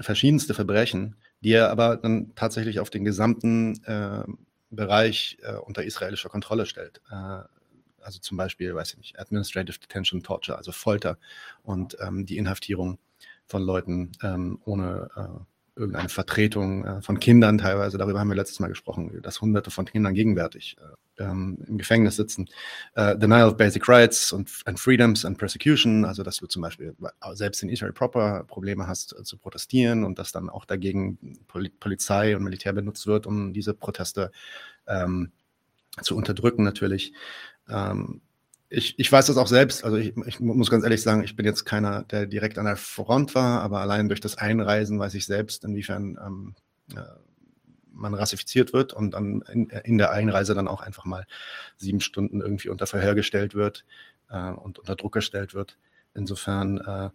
verschiedenste 0.00 0.54
Verbrechen, 0.54 1.16
die 1.40 1.52
er 1.52 1.70
aber 1.70 1.96
dann 1.96 2.34
tatsächlich 2.34 2.80
auf 2.80 2.90
den 2.90 3.04
gesamten 3.04 3.82
äh, 3.84 4.24
Bereich 4.70 5.38
äh, 5.42 5.54
unter 5.54 5.84
israelischer 5.84 6.28
Kontrolle 6.28 6.66
stellt. 6.66 7.00
Äh, 7.10 7.42
also 8.00 8.20
zum 8.20 8.36
Beispiel, 8.36 8.74
weiß 8.74 8.92
ich 8.92 8.98
nicht, 8.98 9.18
Administrative 9.18 9.78
Detention 9.78 10.22
Torture, 10.22 10.56
also 10.56 10.72
Folter 10.72 11.18
und 11.62 11.96
ähm, 12.00 12.26
die 12.26 12.38
Inhaftierung 12.38 12.98
von 13.46 13.62
Leuten 13.62 14.12
ähm, 14.22 14.60
ohne 14.64 15.08
äh, 15.16 15.44
irgendeine 15.78 16.08
Vertretung 16.08 16.84
äh, 16.84 17.00
von 17.02 17.20
Kindern 17.20 17.58
teilweise, 17.58 17.96
darüber 17.98 18.18
haben 18.18 18.28
wir 18.28 18.34
letztes 18.34 18.60
Mal 18.60 18.68
gesprochen, 18.68 19.20
dass 19.22 19.40
Hunderte 19.40 19.70
von 19.70 19.86
Kindern 19.86 20.12
gegenwärtig 20.14 20.76
äh, 21.18 21.22
ähm, 21.22 21.58
im 21.66 21.78
Gefängnis 21.78 22.16
sitzen. 22.16 22.48
Äh, 22.94 23.16
Denial 23.16 23.48
of 23.48 23.56
Basic 23.56 23.88
Rights 23.88 24.32
und 24.32 24.50
and 24.64 24.78
Freedoms 24.78 25.24
and 25.24 25.38
Persecution, 25.38 26.04
also 26.04 26.22
dass 26.22 26.38
du 26.38 26.46
zum 26.46 26.62
Beispiel 26.62 26.94
selbst 27.32 27.62
in 27.62 27.68
Israel 27.68 27.92
proper 27.92 28.44
Probleme 28.44 28.86
hast 28.86 29.16
äh, 29.18 29.22
zu 29.22 29.38
protestieren 29.38 30.04
und 30.04 30.18
dass 30.18 30.32
dann 30.32 30.50
auch 30.50 30.64
dagegen 30.64 31.38
Pol 31.46 31.70
Polizei 31.80 32.36
und 32.36 32.42
Militär 32.42 32.72
benutzt 32.72 33.06
wird, 33.06 33.26
um 33.26 33.52
diese 33.52 33.74
Proteste 33.74 34.30
ähm, 34.86 35.32
zu 36.02 36.16
unterdrücken 36.16 36.64
natürlich. 36.64 37.12
Ähm, 37.68 38.20
ich, 38.70 38.98
ich 38.98 39.10
weiß 39.10 39.26
das 39.26 39.38
auch 39.38 39.46
selbst, 39.46 39.84
also 39.84 39.96
ich, 39.96 40.14
ich 40.26 40.40
muss 40.40 40.70
ganz 40.70 40.84
ehrlich 40.84 41.02
sagen, 41.02 41.24
ich 41.24 41.36
bin 41.36 41.46
jetzt 41.46 41.64
keiner, 41.64 42.04
der 42.04 42.26
direkt 42.26 42.58
an 42.58 42.66
der 42.66 42.76
Front 42.76 43.34
war, 43.34 43.62
aber 43.62 43.80
allein 43.80 44.08
durch 44.08 44.20
das 44.20 44.36
Einreisen 44.36 44.98
weiß 44.98 45.14
ich 45.14 45.24
selbst, 45.24 45.64
inwiefern 45.64 46.18
ähm, 46.24 46.54
äh, 46.94 47.02
man 47.92 48.14
rassifiziert 48.14 48.72
wird 48.72 48.92
und 48.92 49.12
dann 49.12 49.42
in, 49.52 49.70
in, 49.70 49.98
der 49.98 50.12
Einreise 50.12 50.54
dann 50.54 50.68
auch 50.68 50.82
einfach 50.82 51.04
mal 51.04 51.26
sieben 51.76 52.00
Stunden 52.00 52.40
irgendwie 52.40 52.68
unter 52.68 52.86
Verhör 52.86 53.14
gestellt 53.14 53.54
wird 53.54 53.84
äh, 54.30 54.50
und 54.50 54.78
unter 54.78 54.96
Druck 54.96 55.14
gestellt 55.14 55.54
wird. 55.54 55.78
Insofern 56.14 56.78
äh, 56.78 57.10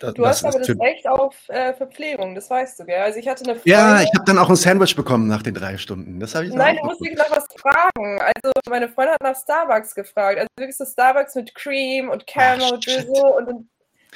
da, 0.00 0.12
du 0.12 0.26
hast 0.26 0.44
aber 0.44 0.58
das 0.58 0.68
Recht 0.68 1.06
auf 1.06 1.48
äh, 1.48 1.72
Verpflegung, 1.74 2.34
das 2.34 2.50
weißt 2.50 2.80
du, 2.80 2.86
gell? 2.86 3.00
Also 3.00 3.18
ich 3.18 3.28
hatte 3.28 3.44
eine 3.44 3.54
Freundin, 3.54 3.72
Ja, 3.72 4.02
ich 4.02 4.10
habe 4.14 4.24
dann 4.26 4.38
auch 4.38 4.50
ein 4.50 4.56
Sandwich 4.56 4.96
bekommen 4.96 5.28
nach 5.28 5.42
den 5.42 5.54
drei 5.54 5.76
Stunden. 5.76 6.18
Das 6.18 6.34
ich 6.34 6.52
Nein, 6.52 6.76
du 6.76 6.86
musst 6.86 7.00
mich 7.00 7.16
nach 7.16 7.30
was 7.30 7.46
fragen. 7.56 8.20
Also 8.20 8.52
meine 8.68 8.88
Freundin 8.88 9.14
hat 9.14 9.22
nach 9.22 9.36
Starbucks 9.36 9.94
gefragt. 9.94 10.38
Also 10.38 10.48
wirklich 10.58 10.76
so 10.76 10.84
Starbucks 10.84 11.34
mit 11.36 11.54
Cream 11.54 12.08
und 12.08 12.26
Caramel 12.26 12.80
Drizzle 12.80 13.34
und 13.36 13.46
dann 13.46 13.68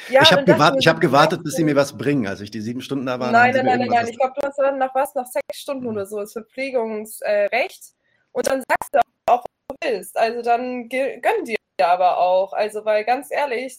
ja, 0.08 0.22
ich 0.22 0.32
habe 0.32 0.44
gewart 0.44 0.86
hab 0.86 1.00
gewartet, 1.00 1.44
bis 1.44 1.54
sie 1.54 1.64
mir 1.64 1.76
was 1.76 1.96
bringen, 1.96 2.26
als 2.26 2.40
ich 2.40 2.50
die 2.50 2.60
sieben 2.60 2.80
Stunden 2.80 3.06
da 3.06 3.18
war. 3.20 3.30
Nein, 3.30 3.54
nein, 3.54 3.64
nein, 3.64 3.78
nein, 3.78 3.88
nein. 3.88 4.08
Ich 4.08 4.18
glaube, 4.18 4.34
du 4.36 4.46
hast 4.46 4.58
dann 4.58 4.78
nach 4.78 4.94
was? 4.94 5.14
Nach 5.14 5.26
sechs 5.26 5.60
Stunden 5.60 5.86
oder 5.86 6.04
so 6.04 6.18
das 6.18 6.32
Verpflegungsrecht. 6.32 7.82
Äh, 7.82 8.28
und 8.32 8.46
dann 8.48 8.62
sagst 8.68 8.92
du 8.92 8.98
auch, 9.26 9.44
was 9.44 9.76
du 9.80 9.88
willst. 9.88 10.16
Also 10.18 10.42
dann 10.42 10.88
gönn 10.88 11.44
dir 11.44 11.56
aber 11.78 12.18
auch. 12.18 12.52
Also, 12.52 12.84
weil 12.84 13.04
ganz 13.04 13.28
ehrlich, 13.30 13.78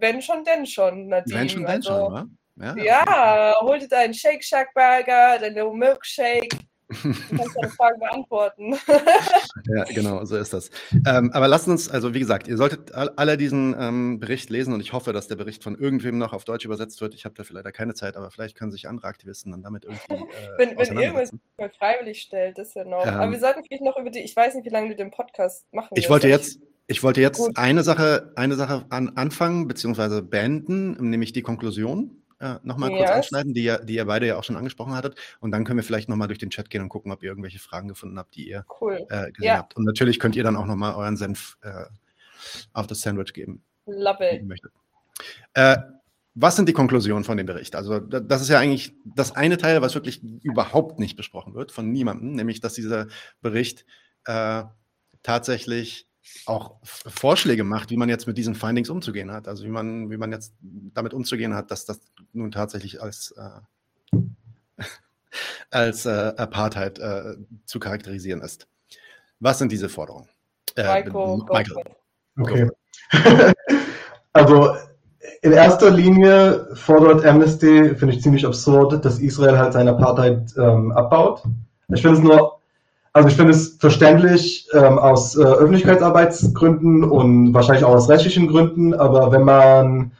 wenn 0.00 0.22
schon, 0.22 0.44
denn 0.44 0.66
schon, 0.66 1.08
Nadine. 1.08 1.40
Wenn 1.40 1.48
schon, 1.48 1.62
denn 1.62 1.70
also, 1.70 1.88
schon, 1.88 2.12
wa? 2.12 2.26
Ja, 2.60 2.76
ja 2.76 3.56
hol 3.60 3.78
dir 3.78 3.88
deinen 3.88 4.14
Shake 4.14 4.42
Shack 4.42 4.74
Burger, 4.74 5.38
deinen 5.38 5.78
Milkshake. 5.78 6.48
Du 6.88 7.36
kannst 7.36 7.54
deine 7.54 7.68
Fragen 7.68 8.00
beantworten. 8.00 8.72
ja, 9.66 9.84
genau, 9.84 10.24
so 10.24 10.36
ist 10.38 10.54
das. 10.54 10.70
Ähm, 11.06 11.30
aber 11.34 11.46
lasst 11.46 11.68
uns, 11.68 11.90
also 11.90 12.14
wie 12.14 12.18
gesagt, 12.18 12.48
ihr 12.48 12.56
solltet 12.56 12.94
alle 12.94 13.36
diesen 13.36 13.76
ähm, 13.78 14.18
Bericht 14.18 14.48
lesen 14.48 14.72
und 14.72 14.80
ich 14.80 14.94
hoffe, 14.94 15.12
dass 15.12 15.28
der 15.28 15.36
Bericht 15.36 15.62
von 15.62 15.78
irgendwem 15.78 16.16
noch 16.16 16.32
auf 16.32 16.44
Deutsch 16.44 16.64
übersetzt 16.64 17.02
wird. 17.02 17.14
Ich 17.14 17.26
habe 17.26 17.34
dafür 17.34 17.56
leider 17.56 17.72
keine 17.72 17.92
Zeit, 17.92 18.16
aber 18.16 18.30
vielleicht 18.30 18.56
können 18.56 18.72
sich 18.72 18.88
andere 18.88 19.06
Aktivisten 19.06 19.52
dann 19.52 19.62
damit 19.62 19.84
irgendwie. 19.84 20.14
Äh, 20.14 20.48
wenn, 20.56 20.78
wenn 20.78 20.98
irgendwas 20.98 21.30
mal 21.58 21.70
freiwillig 21.70 22.22
stellt, 22.22 22.56
das 22.56 22.68
ist 22.68 22.74
ja 22.74 22.84
noch. 22.84 23.06
Ähm, 23.06 23.14
aber 23.14 23.32
wir 23.32 23.38
sollten 23.38 23.62
vielleicht 23.64 23.84
noch 23.84 23.98
über 23.98 24.08
die, 24.08 24.20
ich 24.20 24.34
weiß 24.34 24.54
nicht, 24.54 24.64
wie 24.64 24.70
lange 24.70 24.88
du 24.88 24.96
den 24.96 25.10
Podcast 25.10 25.66
machen 25.72 25.90
Ich 25.94 26.08
wollte 26.08 26.28
jetzt. 26.28 26.58
Ich 26.90 27.02
wollte 27.02 27.20
jetzt 27.20 27.38
Gut. 27.38 27.56
eine 27.56 27.82
Sache, 27.82 28.32
eine 28.34 28.56
Sache 28.56 28.86
an, 28.88 29.10
anfangen 29.10 29.68
bzw. 29.68 30.22
beenden, 30.22 30.92
nämlich 31.10 31.32
die 31.32 31.42
Konklusion 31.42 32.22
äh, 32.40 32.54
nochmal 32.62 32.90
yes. 32.90 32.98
kurz 32.98 33.10
anschneiden, 33.10 33.52
die, 33.52 33.64
ihr, 33.64 33.78
die 33.78 33.96
ihr 33.96 34.06
beide 34.06 34.26
ja 34.26 34.38
auch 34.38 34.44
schon 34.44 34.56
angesprochen 34.56 34.94
hattet. 34.94 35.16
Und 35.40 35.50
dann 35.50 35.64
können 35.64 35.78
wir 35.78 35.84
vielleicht 35.84 36.08
nochmal 36.08 36.28
durch 36.28 36.38
den 36.38 36.48
Chat 36.48 36.70
gehen 36.70 36.80
und 36.80 36.88
gucken, 36.88 37.12
ob 37.12 37.22
ihr 37.22 37.28
irgendwelche 37.28 37.58
Fragen 37.58 37.88
gefunden 37.88 38.18
habt, 38.18 38.34
die 38.36 38.48
ihr 38.48 38.64
cool. 38.80 39.06
äh, 39.10 39.30
gesehen 39.32 39.48
ja. 39.48 39.58
habt. 39.58 39.76
Und 39.76 39.84
natürlich 39.84 40.18
könnt 40.18 40.34
ihr 40.34 40.44
dann 40.44 40.56
auch 40.56 40.64
nochmal 40.64 40.94
euren 40.94 41.18
Senf 41.18 41.58
äh, 41.62 41.84
auf 42.72 42.86
das 42.86 43.00
Sandwich 43.00 43.34
geben. 43.34 43.62
Love 43.86 44.24
it. 44.26 44.46
Möchtet. 44.46 44.72
Äh, 45.52 45.76
was 46.34 46.56
sind 46.56 46.68
die 46.68 46.72
Konklusionen 46.72 47.24
von 47.24 47.36
dem 47.36 47.46
Bericht? 47.46 47.74
Also, 47.74 47.98
das 47.98 48.40
ist 48.40 48.48
ja 48.48 48.60
eigentlich 48.60 48.94
das 49.04 49.34
eine 49.34 49.58
Teil, 49.58 49.82
was 49.82 49.94
wirklich 49.94 50.22
überhaupt 50.22 51.00
nicht 51.00 51.16
besprochen 51.16 51.54
wird 51.54 51.72
von 51.72 51.90
niemandem, 51.90 52.32
nämlich 52.32 52.60
dass 52.60 52.74
dieser 52.74 53.08
Bericht 53.42 53.84
äh, 54.24 54.62
tatsächlich 55.22 56.07
auch 56.46 56.76
Vorschläge 56.82 57.64
macht, 57.64 57.90
wie 57.90 57.96
man 57.96 58.08
jetzt 58.08 58.26
mit 58.26 58.38
diesen 58.38 58.54
Findings 58.54 58.90
umzugehen 58.90 59.30
hat. 59.30 59.48
Also 59.48 59.64
wie 59.64 59.70
man, 59.70 60.10
wie 60.10 60.16
man 60.16 60.32
jetzt 60.32 60.54
damit 60.60 61.14
umzugehen 61.14 61.54
hat, 61.54 61.70
dass 61.70 61.84
das 61.84 62.00
nun 62.32 62.50
tatsächlich 62.50 63.02
als, 63.02 63.34
äh, 63.36 64.18
als 65.70 66.06
äh, 66.06 66.32
Apartheid 66.36 66.98
äh, 66.98 67.36
zu 67.66 67.78
charakterisieren 67.78 68.40
ist. 68.40 68.66
Was 69.40 69.58
sind 69.58 69.72
diese 69.72 69.88
Forderungen? 69.88 70.28
Äh, 70.76 71.02
Michael. 71.02 71.42
Michael. 71.50 71.84
Okay. 72.38 72.70
also 74.32 74.74
in 75.42 75.52
erster 75.52 75.90
Linie 75.90 76.68
fordert 76.74 77.24
Amnesty, 77.24 77.94
finde 77.94 78.14
ich 78.14 78.22
ziemlich 78.22 78.44
absurd, 78.46 79.04
dass 79.04 79.20
Israel 79.20 79.58
halt 79.58 79.72
seine 79.72 79.90
Apartheid 79.90 80.52
ähm, 80.56 80.92
abbaut. 80.92 81.42
Ich 81.92 82.02
finde 82.02 82.18
es 82.18 82.22
nur 82.22 82.57
also 83.18 83.30
ich 83.30 83.34
finde 83.34 83.50
es 83.50 83.76
verständlich 83.80 84.68
ähm, 84.72 84.96
aus 84.96 85.36
äh, 85.36 85.42
Öffentlichkeitsarbeitsgründen 85.42 87.02
und 87.02 87.52
wahrscheinlich 87.52 87.82
auch 87.84 87.94
aus 87.96 88.08
rechtlichen 88.08 88.46
Gründen, 88.46 88.94
aber 88.94 89.32
wenn 89.32 89.42
man 89.42 90.12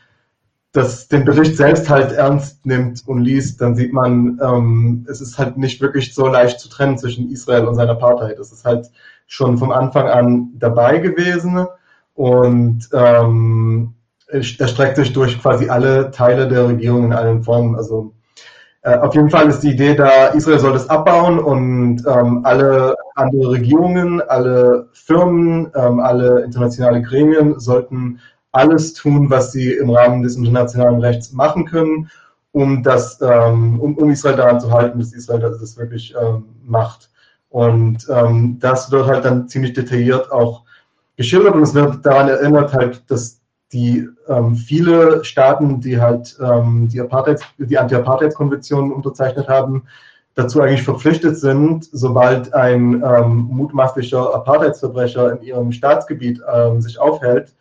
das, 0.73 1.07
den 1.07 1.25
Bericht 1.25 1.57
selbst 1.57 1.89
halt 1.89 2.11
ernst 2.11 2.67
nimmt 2.67 3.07
und 3.07 3.21
liest, 3.21 3.61
dann 3.61 3.77
sieht 3.77 3.93
man, 3.93 4.41
ähm, 4.43 5.07
es 5.09 5.21
ist 5.21 5.39
halt 5.39 5.57
nicht 5.59 5.81
wirklich 5.81 6.13
so 6.13 6.27
leicht 6.27 6.59
zu 6.59 6.69
trennen 6.69 6.99
zwischen 6.99 7.31
Israel 7.31 7.67
und 7.67 7.77
seiner 7.77 7.93
Apartheid. 7.93 8.37
Es 8.41 8.51
ist 8.51 8.65
halt 8.65 8.91
schon 9.29 9.59
vom 9.59 9.71
Anfang 9.71 10.09
an 10.09 10.49
dabei 10.59 10.99
gewesen 10.99 11.69
und 12.15 12.89
ähm, 12.93 13.95
erstreckt 14.27 14.97
sich 14.97 15.13
durch 15.13 15.41
quasi 15.41 15.69
alle 15.69 16.11
Teile 16.11 16.49
der 16.49 16.67
Regierung 16.67 17.05
in 17.05 17.13
allen 17.13 17.45
Formen. 17.45 17.77
Also 17.77 18.13
auf 18.83 19.15
jeden 19.15 19.29
Fall 19.29 19.49
ist 19.49 19.61
die 19.61 19.73
Idee 19.73 19.95
da, 19.95 20.29
Israel 20.29 20.61
soll 20.61 20.73
das 20.73 20.89
abbauen 20.89 21.39
und 21.39 22.05
ähm, 22.07 22.41
alle 22.45 22.95
andere 23.17 23.51
Regierungen, 23.51 24.23
alle 24.29 24.89
Firmen, 24.93 25.71
ähm, 25.75 26.01
alle 26.01 26.43
internationale 26.43 27.03
Gremien 27.03 27.59
sollten 27.59 28.21
alles 28.53 28.95
tun, 28.95 29.31
was 29.31 29.53
sie 29.53 29.73
im 29.73 29.91
Rahmen 29.91 30.23
des 30.23 30.37
internationalen 30.37 31.01
Rechts 31.01 31.33
machen 31.33 31.65
können, 31.67 32.11
um 32.53 32.83
das, 32.83 33.21
ähm, 33.21 33.79
um, 33.81 33.97
um, 33.97 34.11
Israel 34.11 34.37
daran 34.37 34.61
zu 34.61 34.73
halten, 34.73 34.99
dass 34.99 35.13
Israel 35.13 35.41
das, 35.41 35.59
das 35.59 35.77
wirklich 35.77 36.15
ähm, 36.21 36.45
macht. 36.65 37.11
Und 37.51 38.07
ähm, 38.11 38.59
das 38.61 38.91
wird 38.91 39.07
halt 39.07 39.25
dann 39.25 39.49
ziemlich 39.49 39.73
detailliert 39.73 40.31
auch 40.31 40.65
geschildert 41.17 41.55
und 41.55 41.63
es 41.63 41.75
wird 41.75 42.05
daran 42.07 42.29
erinnert 42.29 42.73
halt, 42.73 43.03
dass 43.11 43.38
die 43.73 44.09
ähm, 44.29 44.57
viele 44.57 45.25
Staaten, 45.25 45.81
die 45.81 46.01
halt 46.01 46.37
ähm, 46.43 46.89
die, 46.89 47.01
Apartheid, 47.01 47.41
die 47.59 47.79
Anti-Apartheid-Konvention 47.79 48.93
unterzeichnet 48.93 49.49
haben, 49.49 49.85
dazu 50.35 50.61
eigentlich 50.61 50.85
verpflichtet 50.85 51.37
sind, 51.37 51.89
sobald 51.93 52.55
ein 52.55 53.03
ähm, 53.05 53.49
mutmaßlicher 53.51 54.35
Apartheidsverbrecher 54.35 55.33
in 55.33 55.43
ihrem 55.43 55.73
Staatsgebiet 55.73 56.41
ähm, 56.51 56.81
sich 56.81 56.99
aufhält, 56.99 57.55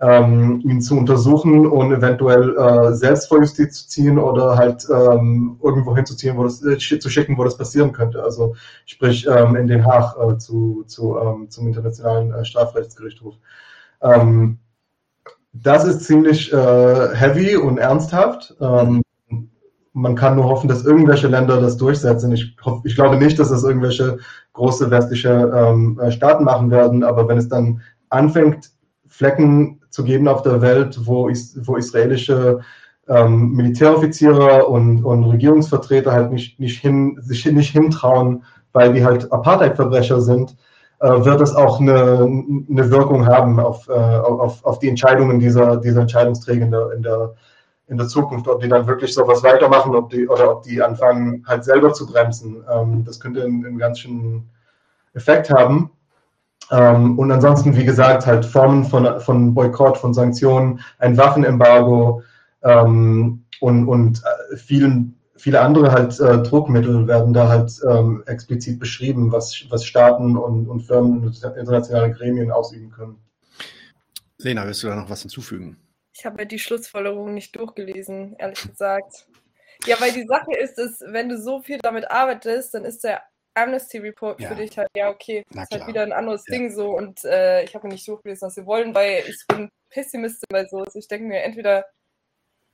ähm, 0.00 0.60
ihn 0.64 0.82
zu 0.82 0.98
untersuchen 0.98 1.66
und 1.66 1.92
eventuell 1.92 2.56
äh, 2.56 2.92
selbst 2.94 3.28
vor 3.28 3.38
Justiz 3.38 3.82
zu 3.84 3.88
ziehen 3.88 4.18
oder 4.18 4.56
halt 4.56 4.84
ähm, 4.90 5.58
irgendwo 5.62 5.94
hinzuziehen, 5.94 6.36
wo 6.36 6.42
das, 6.42 6.62
äh, 6.64 6.76
zu 6.76 7.08
schicken, 7.08 7.38
wo 7.38 7.44
das 7.44 7.56
passieren 7.56 7.92
könnte. 7.92 8.22
Also 8.22 8.56
sprich 8.84 9.26
ähm, 9.26 9.54
in 9.54 9.68
Den 9.68 9.86
Haag 9.86 10.16
äh, 10.18 10.36
zu, 10.36 10.84
zu, 10.88 11.16
ähm, 11.16 11.48
zum 11.48 11.68
Internationalen 11.68 12.34
äh, 12.34 12.44
Strafrechtsgerichtshof. 12.44 13.34
Ähm, 14.02 14.58
das 15.54 15.84
ist 15.84 16.04
ziemlich 16.04 16.52
äh, 16.52 17.14
heavy 17.14 17.56
und 17.56 17.78
ernsthaft. 17.78 18.54
Ähm, 18.60 19.02
man 19.92 20.16
kann 20.16 20.34
nur 20.34 20.46
hoffen, 20.46 20.68
dass 20.68 20.84
irgendwelche 20.84 21.28
Länder 21.28 21.60
das 21.60 21.76
durchsetzen. 21.76 22.32
Ich, 22.32 22.56
ich 22.82 22.94
glaube 22.96 23.16
nicht, 23.16 23.38
dass 23.38 23.50
das 23.50 23.62
irgendwelche 23.62 24.18
große 24.52 24.90
westliche 24.90 25.52
ähm, 25.54 26.00
Staaten 26.10 26.44
machen 26.44 26.72
werden, 26.72 27.04
aber 27.04 27.28
wenn 27.28 27.38
es 27.38 27.48
dann 27.48 27.80
anfängt, 28.08 28.70
Flecken 29.06 29.80
zu 29.90 30.02
geben 30.02 30.26
auf 30.26 30.42
der 30.42 30.60
Welt, 30.60 30.98
wo, 31.04 31.28
is, 31.28 31.56
wo 31.62 31.76
israelische 31.76 32.58
ähm, 33.06 33.52
Militäroffiziere 33.52 34.66
und, 34.66 35.04
und 35.04 35.22
Regierungsvertreter 35.24 36.10
halt 36.10 36.32
nicht, 36.32 36.58
nicht 36.58 36.80
hin, 36.80 37.16
sich 37.20 37.46
nicht 37.46 37.70
hintrauen, 37.70 38.42
weil 38.72 38.92
die 38.92 39.04
halt 39.04 39.30
Apartheidverbrecher 39.30 40.20
sind, 40.20 40.50
äh, 40.50 40.56
wird 41.06 41.40
das 41.40 41.54
auch 41.54 41.80
eine, 41.80 42.20
eine 42.70 42.90
Wirkung 42.90 43.26
haben 43.26 43.60
auf, 43.60 43.88
äh, 43.88 43.92
auf, 43.92 44.64
auf 44.64 44.78
die 44.78 44.88
Entscheidungen 44.88 45.38
dieser, 45.38 45.76
dieser 45.76 46.02
Entscheidungsträger 46.02 46.64
in 46.64 46.70
der, 46.70 46.92
in 46.92 47.02
der 47.02 47.34
in 47.86 47.98
der 47.98 48.08
Zukunft, 48.08 48.48
ob 48.48 48.60
die 48.60 48.68
dann 48.68 48.86
wirklich 48.86 49.12
sowas 49.12 49.42
weitermachen 49.42 49.94
ob 49.94 50.10
die, 50.10 50.26
oder 50.26 50.50
ob 50.50 50.62
die 50.62 50.82
anfangen, 50.82 51.44
halt 51.46 51.64
selber 51.64 51.92
zu 51.92 52.06
bremsen. 52.06 52.64
Ähm, 52.70 53.04
das 53.04 53.20
könnte 53.20 53.42
einen, 53.42 53.64
einen 53.64 53.78
ganz 53.78 54.00
schönen 54.00 54.50
Effekt 55.12 55.50
haben. 55.50 55.90
Ähm, 56.70 57.18
und 57.18 57.30
ansonsten, 57.30 57.76
wie 57.76 57.84
gesagt, 57.84 58.26
halt 58.26 58.44
Formen 58.44 58.84
von, 58.84 59.20
von 59.20 59.52
Boykott, 59.52 59.98
von 59.98 60.14
Sanktionen, 60.14 60.80
ein 60.98 61.16
Waffenembargo 61.16 62.22
ähm, 62.62 63.44
und, 63.60 63.86
und 63.86 64.22
äh, 64.52 64.56
vielen, 64.56 65.18
viele 65.36 65.60
andere 65.60 65.92
halt 65.92 66.18
äh, 66.20 66.42
Druckmittel 66.42 67.06
werden 67.06 67.32
da 67.32 67.48
halt 67.48 67.72
ähm, 67.88 68.22
explizit 68.26 68.78
beschrieben, 68.78 69.32
was, 69.32 69.64
was 69.70 69.84
Staaten 69.84 70.36
und, 70.36 70.68
und 70.68 70.80
Firmen 70.80 71.24
und 71.24 71.42
internationale 71.42 72.12
Gremien 72.12 72.50
ausüben 72.50 72.90
können. 72.90 73.18
Lena, 74.38 74.66
willst 74.66 74.82
du 74.82 74.88
da 74.88 74.96
noch 74.96 75.10
was 75.10 75.22
hinzufügen? 75.22 75.76
Ich 76.16 76.24
habe 76.24 76.46
die 76.46 76.58
Schlussfolgerung 76.58 77.34
nicht 77.34 77.56
durchgelesen, 77.56 78.36
ehrlich 78.38 78.62
gesagt. 78.62 79.26
Ja, 79.86 80.00
weil 80.00 80.12
die 80.12 80.26
Sache 80.26 80.54
ist, 80.56 80.76
dass 80.78 81.00
wenn 81.06 81.28
du 81.28 81.40
so 81.40 81.60
viel 81.60 81.78
damit 81.78 82.10
arbeitest, 82.10 82.74
dann 82.74 82.84
ist 82.84 83.04
der 83.04 83.22
Amnesty 83.54 83.98
Report 83.98 84.40
ja. 84.40 84.48
für 84.48 84.54
dich 84.54 84.76
halt, 84.78 84.88
ja, 84.96 85.10
okay, 85.10 85.44
Na 85.52 85.62
ist 85.62 85.72
halt 85.72 85.86
wieder 85.86 86.02
ein 86.02 86.12
anderes 86.12 86.44
ja. 86.48 86.56
Ding 86.56 86.72
so 86.72 86.96
und 86.96 87.24
äh, 87.24 87.64
ich 87.64 87.74
habe 87.74 87.88
nicht 87.88 88.06
durchgelesen, 88.06 88.46
was 88.46 88.54
sie 88.54 88.66
wollen, 88.66 88.94
weil 88.94 89.24
ich 89.26 89.44
bin 89.48 89.68
Pessimistin 89.90 90.46
bei 90.48 90.66
so. 90.66 90.78
Also 90.78 90.98
ich 90.98 91.08
denke 91.08 91.26
mir, 91.26 91.42
entweder 91.42 91.84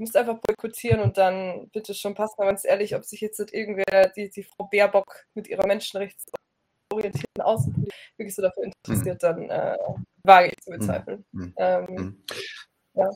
müsst 0.00 0.16
einfach 0.16 0.38
boykottieren 0.40 1.00
und 1.00 1.18
dann 1.18 1.68
bitte 1.72 1.94
schon 1.94 2.14
passen, 2.14 2.34
aber 2.38 2.46
ganz 2.46 2.64
ehrlich, 2.64 2.94
ob 2.96 3.04
sich 3.04 3.20
jetzt 3.20 3.38
irgendwer, 3.52 4.08
die, 4.16 4.30
die 4.30 4.42
Frau 4.42 4.68
Baerbock 4.70 5.26
mit 5.34 5.46
ihrer 5.46 5.66
menschenrechtsorientierten 5.66 7.42
Außenpolitik 7.42 7.94
wirklich 8.16 8.34
so 8.34 8.42
dafür 8.42 8.64
interessiert, 8.64 9.22
mhm. 9.22 9.26
dann 9.26 9.50
äh, 9.50 9.76
wage 10.24 10.48
ich 10.48 10.56
zu 10.62 10.70
bezweifeln. 10.70 11.24
Mhm. 11.32 11.54
Ähm, 11.56 11.86
mhm. 11.88 12.24
Ja. 12.94 13.10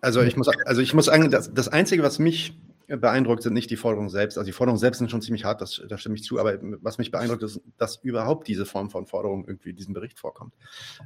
Also 0.00 0.22
ich 0.22 0.36
muss, 0.36 0.48
also 0.48 0.80
ich 0.80 0.92
muss 0.92 1.06
sagen, 1.06 1.30
das, 1.30 1.52
das 1.54 1.68
Einzige, 1.68 2.02
was 2.02 2.18
mich 2.18 2.58
beeindruckt, 2.88 3.42
sind 3.42 3.52
nicht 3.52 3.70
die 3.70 3.76
Forderungen 3.76 4.08
selbst. 4.08 4.38
Also 4.38 4.46
die 4.46 4.52
Forderungen 4.52 4.78
selbst 4.78 4.98
sind 4.98 5.10
schon 5.10 5.22
ziemlich 5.22 5.44
hart, 5.44 5.60
das, 5.60 5.82
da 5.88 5.98
stimme 5.98 6.14
ich 6.14 6.24
zu, 6.24 6.38
aber 6.38 6.58
was 6.82 6.98
mich 6.98 7.10
beeindruckt, 7.10 7.42
ist, 7.42 7.60
dass 7.76 7.96
überhaupt 8.02 8.48
diese 8.48 8.66
Form 8.66 8.90
von 8.90 9.06
Forderung 9.06 9.46
irgendwie 9.46 9.70
in 9.70 9.76
diesem 9.76 9.94
Bericht 9.94 10.18
vorkommt. 10.18 10.54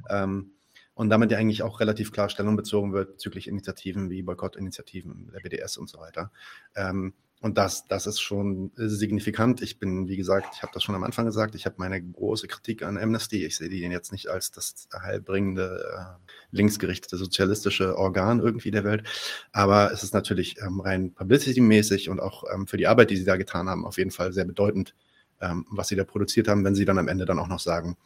Ähm, 0.09 0.53
und 0.95 1.09
damit 1.09 1.31
ja 1.31 1.37
eigentlich 1.37 1.63
auch 1.63 1.79
relativ 1.79 2.11
klar 2.11 2.29
Stellung 2.29 2.55
bezogen 2.55 2.93
wird 2.93 3.13
bezüglich 3.13 3.47
Initiativen 3.47 4.09
wie 4.09 4.23
Boykottinitiativen 4.23 5.31
der 5.33 5.39
BDS 5.39 5.77
und 5.77 5.89
so 5.89 5.99
weiter. 5.99 6.31
Ähm, 6.75 7.13
und 7.43 7.57
das, 7.57 7.85
das 7.89 8.07
ist 8.07 8.21
schon 8.21 8.71
signifikant. 8.77 9.61
Ich 9.61 9.77
bin, 9.77 10.07
wie 10.07 10.15
gesagt, 10.15 10.47
ich 10.55 10.61
habe 10.61 10.71
das 10.73 10.81
schon 10.81 10.95
am 10.95 11.03
Anfang 11.03 11.25
gesagt, 11.25 11.55
ich 11.55 11.65
habe 11.65 11.75
meine 11.77 12.01
große 12.01 12.47
Kritik 12.47 12.83
an 12.83 12.97
Amnesty. 12.97 13.45
Ich 13.45 13.57
sehe 13.57 13.67
die 13.67 13.81
jetzt 13.81 14.13
nicht 14.13 14.29
als 14.29 14.51
das 14.51 14.87
heilbringende, 14.97 15.83
äh, 15.93 16.31
linksgerichtete, 16.51 17.17
sozialistische 17.17 17.97
Organ 17.97 18.39
irgendwie 18.39 18.71
der 18.71 18.85
Welt. 18.85 19.03
Aber 19.51 19.91
es 19.91 20.03
ist 20.03 20.13
natürlich 20.13 20.55
ähm, 20.61 20.79
rein 20.79 21.13
publicity-mäßig 21.13 22.09
und 22.09 22.21
auch 22.21 22.45
ähm, 22.49 22.65
für 22.65 22.77
die 22.77 22.87
Arbeit, 22.87 23.09
die 23.09 23.17
sie 23.17 23.25
da 23.25 23.35
getan 23.35 23.67
haben, 23.67 23.85
auf 23.85 23.97
jeden 23.97 24.11
Fall 24.11 24.31
sehr 24.31 24.45
bedeutend, 24.45 24.95
ähm, 25.41 25.65
was 25.69 25.89
sie 25.89 25.97
da 25.97 26.05
produziert 26.05 26.47
haben, 26.47 26.63
wenn 26.63 26.75
sie 26.75 26.85
dann 26.85 26.97
am 26.97 27.09
Ende 27.09 27.25
dann 27.25 27.39
auch 27.39 27.49
noch 27.49 27.59
sagen, 27.59 27.97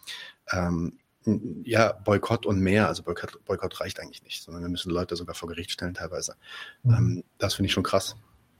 ähm, 0.51 0.97
ja, 1.63 1.91
Boykott 1.91 2.45
und 2.45 2.59
mehr, 2.59 2.87
also 2.87 3.03
Boykott, 3.03 3.43
Boykott, 3.45 3.79
reicht 3.81 3.99
eigentlich 3.99 4.23
nicht, 4.23 4.43
sondern 4.43 4.63
wir 4.63 4.69
müssen 4.69 4.91
Leute 4.91 5.15
sogar 5.15 5.35
vor 5.35 5.49
Gericht 5.49 5.71
stellen 5.71 5.93
teilweise. 5.93 6.35
Mhm. 6.83 6.93
Ähm, 6.93 7.23
das 7.37 7.55
finde 7.55 7.67
ich 7.67 7.73
schon 7.73 7.83
krass. 7.83 8.15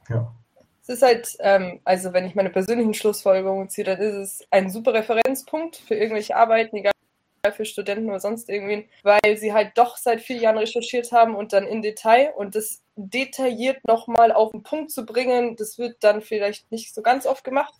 Ja. 0.09 0.33
Es 0.81 0.89
ist 0.89 1.01
halt, 1.01 1.35
ähm, 1.39 1.81
also 1.83 2.13
wenn 2.13 2.25
ich 2.25 2.35
meine 2.35 2.49
persönlichen 2.49 2.93
Schlussfolgerungen 2.93 3.69
ziehe, 3.69 3.85
dann 3.85 3.99
ist 3.99 4.15
es 4.15 4.47
ein 4.51 4.69
super 4.69 4.93
Referenzpunkt 4.93 5.75
für 5.75 5.95
irgendwelche 5.95 6.35
Arbeiten, 6.35 6.77
egal 6.77 6.93
für 7.55 7.65
Studenten 7.65 8.09
oder 8.09 8.19
sonst 8.19 8.49
irgendwen, 8.49 8.85
weil 9.03 9.37
sie 9.37 9.53
halt 9.53 9.71
doch 9.75 9.97
seit 9.97 10.21
vier 10.21 10.37
Jahren 10.37 10.57
recherchiert 10.57 11.11
haben 11.11 11.35
und 11.35 11.53
dann 11.53 11.65
in 11.65 11.81
Detail 11.81 12.33
und 12.35 12.55
das 12.55 12.81
detailliert 12.95 13.85
nochmal 13.87 14.31
auf 14.31 14.51
den 14.51 14.63
Punkt 14.63 14.91
zu 14.91 15.05
bringen, 15.05 15.55
das 15.55 15.77
wird 15.77 16.03
dann 16.03 16.21
vielleicht 16.21 16.71
nicht 16.71 16.93
so 16.93 17.01
ganz 17.01 17.25
oft 17.25 17.43
gemacht. 17.43 17.73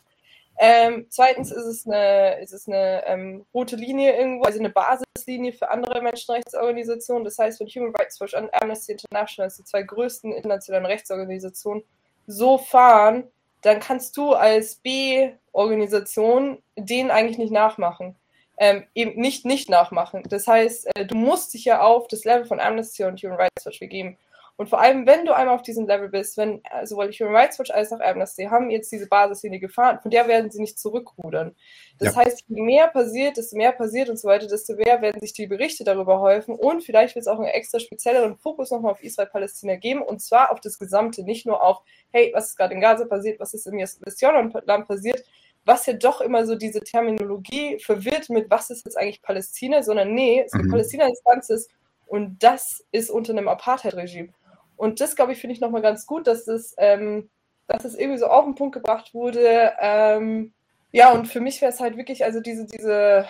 Ähm, 0.60 1.06
zweitens 1.10 1.52
ist 1.52 1.66
es 1.66 1.86
eine, 1.86 2.42
ist 2.42 2.52
es 2.52 2.68
eine 2.68 3.06
ähm, 3.06 3.46
rote 3.54 3.76
Linie 3.76 4.18
irgendwo, 4.18 4.46
also 4.46 4.60
eine 4.60 4.72
Basislinie 4.72 5.54
für 5.54 5.70
andere 5.70 6.02
Menschenrechtsorganisationen. 6.02 7.24
Das 7.24 7.38
heißt, 7.38 7.60
wenn 7.60 7.68
Human 7.68 7.94
Rights 7.98 8.20
Watch 8.20 8.34
und 8.34 8.50
Amnesty 8.60 8.94
International, 8.94 9.52
die 9.56 9.64
zwei 9.64 9.84
größten 9.84 10.32
internationalen 10.34 10.88
Rechtsorganisationen, 10.88 11.84
so 12.26 12.58
fahren, 12.58 13.26
dann 13.62 13.80
kannst 13.80 14.18
du 14.18 14.34
als 14.34 14.76
B-Organisation 14.76 16.62
den 16.76 17.12
eigentlich 17.12 17.38
nicht 17.38 17.52
nachmachen. 17.52 18.16
Ähm, 18.60 18.86
eben 18.96 19.22
nicht 19.22 19.46
nicht 19.46 19.70
nachmachen. 19.70 20.24
Das 20.30 20.48
heißt, 20.48 20.90
äh, 20.96 21.06
du 21.06 21.16
musst 21.16 21.54
dich 21.54 21.66
ja 21.66 21.82
auf 21.82 22.08
das 22.08 22.26
Level 22.26 22.46
von 22.46 22.60
Amnesty 22.60 23.04
und 23.04 23.22
Human 23.22 23.38
Rights 23.38 23.66
Watch 23.66 23.80
begeben. 23.80 24.18
Und 24.58 24.70
vor 24.70 24.82
allem, 24.82 25.06
wenn 25.06 25.24
du 25.24 25.36
einmal 25.36 25.54
auf 25.54 25.62
diesem 25.62 25.86
Level 25.86 26.10
bist, 26.10 26.36
wenn 26.36 26.64
äh, 26.66 26.86
sowohl 26.88 27.12
Human 27.12 27.36
Rights 27.36 27.60
Watch 27.60 27.70
als 27.70 27.94
auch 27.94 28.00
Amnesty 28.00 28.46
haben 28.46 28.72
jetzt 28.72 28.92
diese 28.92 29.08
Basislinie 29.08 29.60
gefahren, 29.60 30.00
von 30.02 30.10
der 30.10 30.28
werden 30.28 30.50
sie 30.50 30.60
nicht 30.60 30.80
zurückrudern. 30.80 31.56
Das 32.00 32.16
ja. 32.16 32.22
heißt, 32.24 32.44
je 32.48 32.62
mehr 32.64 32.88
passiert, 32.88 33.38
desto 33.38 33.56
mehr 33.56 33.72
passiert 33.72 34.10
und 34.10 34.18
so 34.18 34.28
weiter, 34.28 34.48
desto 34.48 34.74
mehr 34.74 35.00
werden 35.00 35.22
sich 35.22 35.34
die 35.34 35.46
Berichte 35.46 35.84
darüber 35.84 36.20
häufen 36.22 36.56
und 36.56 36.84
vielleicht 36.84 37.14
wird 37.14 37.22
es 37.22 37.28
auch 37.28 37.38
einen 37.38 37.50
extra 37.50 37.80
spezielleren 37.80 38.36
Fokus 38.36 38.72
nochmal 38.72 38.94
auf 38.94 39.04
Israel-Palästina 39.04 39.76
geben 39.76 40.02
und 40.02 40.24
zwar 40.24 40.52
auf 40.52 40.60
das 40.60 40.80
Gesamte, 40.80 41.24
nicht 41.24 41.46
nur 41.46 41.62
auf, 41.62 41.84
hey, 42.12 42.32
was 42.34 42.48
ist 42.48 42.58
gerade 42.58 42.74
in 42.74 42.82
Gaza 42.82 43.06
passiert, 43.06 43.40
was 43.40 43.54
ist 43.54 43.68
im 43.68 43.78
Westjordanland 43.78 44.88
passiert, 44.88 45.24
was 45.66 45.86
ja 45.86 45.94
doch 45.94 46.20
immer 46.20 46.48
so 46.48 46.56
diese 46.56 46.80
Terminologie 46.80 47.78
verwirrt 47.78 48.30
mit, 48.30 48.50
was 48.50 48.72
ist 48.72 48.86
jetzt 48.86 48.98
eigentlich 48.98 49.22
Palästina, 49.22 49.84
sondern 49.84 50.16
nee, 50.16 50.48
mhm. 50.52 50.72
Palästina 50.72 51.06
als 51.06 51.22
Ganzes 51.24 51.70
und 52.08 52.42
das 52.42 52.84
ist 52.92 53.12
unter 53.12 53.34
einem 53.34 53.48
Apartheid-Regime. 53.48 54.30
Und 54.78 55.02
das, 55.02 55.16
glaube 55.16 55.34
ich, 55.34 55.40
finde 55.40 55.56
ich 55.56 55.62
nochmal 55.62 55.82
ganz 55.82 56.06
gut, 56.06 56.28
dass 56.28 56.46
das, 56.46 56.74
ähm, 56.78 57.30
dass 57.68 57.84
das 57.84 57.96
irgendwie 57.96 58.20
so 58.20 58.28
auf 58.28 58.46
den 58.46 58.56
Punkt 58.56 58.76
gebracht 58.76 59.14
wurde. 59.14 59.74
Ähm, 59.80 60.54
ja, 60.92 61.12
und 61.12 61.28
für 61.28 61.42
mich 61.42 61.62
wäre 61.62 61.72
es 61.72 61.80
halt 61.80 61.98
wirklich, 61.98 62.24
also 62.24 62.40
diese, 62.40 62.66
diese, 62.66 63.26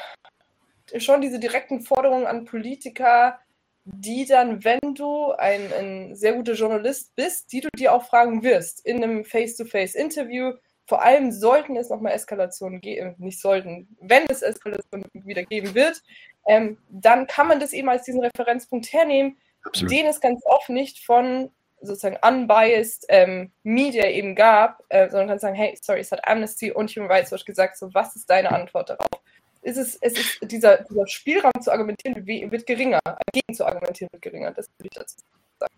schon 0.98 1.22
diese 1.22 1.40
direkten 1.40 1.82
Forderungen 1.82 2.28
an 2.28 2.46
Politiker, 2.46 3.40
die 3.86 4.26
dann, 4.26 4.64
wenn 4.66 4.80
du 4.96 5.32
ein, 5.32 5.72
ein 5.74 6.16
sehr 6.16 6.34
guter 6.34 6.54
Journalist 6.54 7.16
bist, 7.16 7.52
die 7.54 7.62
du 7.62 7.70
dir 7.76 7.94
auch 7.94 8.04
fragen 8.04 8.44
wirst 8.44 8.86
in 8.86 9.02
einem 9.02 9.24
Face-to-Face-Interview, 9.24 10.54
vor 10.86 11.02
allem 11.02 11.32
sollten 11.32 11.76
es 11.76 11.90
nochmal 11.90 12.14
Eskalationen 12.14 12.82
geben, 12.82 13.16
nicht 13.18 13.42
sollten, 13.42 13.96
wenn 14.02 14.26
es 14.30 14.42
Eskalationen 14.42 15.06
wieder 15.14 15.44
geben 15.44 15.74
wird, 15.76 16.02
ähm, 16.48 16.78
dann 16.90 17.28
kann 17.28 17.48
man 17.48 17.60
das 17.60 17.74
eben 17.74 17.90
als 17.90 18.04
diesen 18.04 18.22
Referenzpunkt 18.22 18.92
hernehmen, 18.92 19.38
Absolut. 19.64 19.92
den 19.92 20.06
es 20.06 20.22
ganz 20.22 20.42
oft 20.46 20.70
nicht 20.70 21.06
von 21.06 21.50
sozusagen 21.82 22.18
unbiased 22.28 23.06
ähm, 23.10 23.52
Media 23.64 24.08
eben 24.08 24.36
gab, 24.36 24.84
äh, 24.90 25.10
sondern 25.10 25.30
kann 25.30 25.40
sagen, 25.40 25.56
hey, 25.56 25.78
sorry, 25.82 26.00
es 26.00 26.12
hat 26.12 26.28
Amnesty 26.28 26.72
und 26.72 26.90
Human 26.92 27.10
Rights 27.10 27.32
Watch 27.32 27.46
gesagt, 27.46 27.78
so 27.78 27.94
was 27.94 28.16
ist 28.16 28.30
deine 28.30 28.52
Antwort 28.52 28.90
darauf? 28.90 29.22
Ist 29.62 29.78
es, 29.78 29.96
es 30.02 30.14
ist 30.14 30.52
dieser, 30.52 30.78
dieser 30.84 31.08
Spielraum 31.08 31.52
zu 31.62 31.72
argumentieren 31.72 32.26
wird 32.26 32.66
geringer, 32.66 33.00
gegen 33.34 33.56
zu 33.56 33.66
argumentieren 33.66 34.10
wird 34.12 34.22
geringer, 34.22 34.52
das 34.52 34.68
würde 34.78 34.90
ich 34.92 34.98
dazu 34.98 35.18
sagen. 35.60 35.74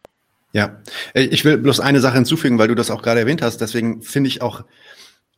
Ja, 0.54 0.82
äh, 1.14 1.22
ich 1.22 1.44
will 1.44 1.58
bloß 1.58 1.80
eine 1.80 2.00
Sache 2.00 2.16
hinzufügen, 2.16 2.60
weil 2.60 2.68
du 2.68 2.76
das 2.76 2.92
auch 2.92 3.02
gerade 3.02 3.22
erwähnt 3.22 3.42
hast. 3.42 3.60
Deswegen 3.60 4.02
finde 4.02 4.30
ich 4.30 4.42
auch 4.42 4.64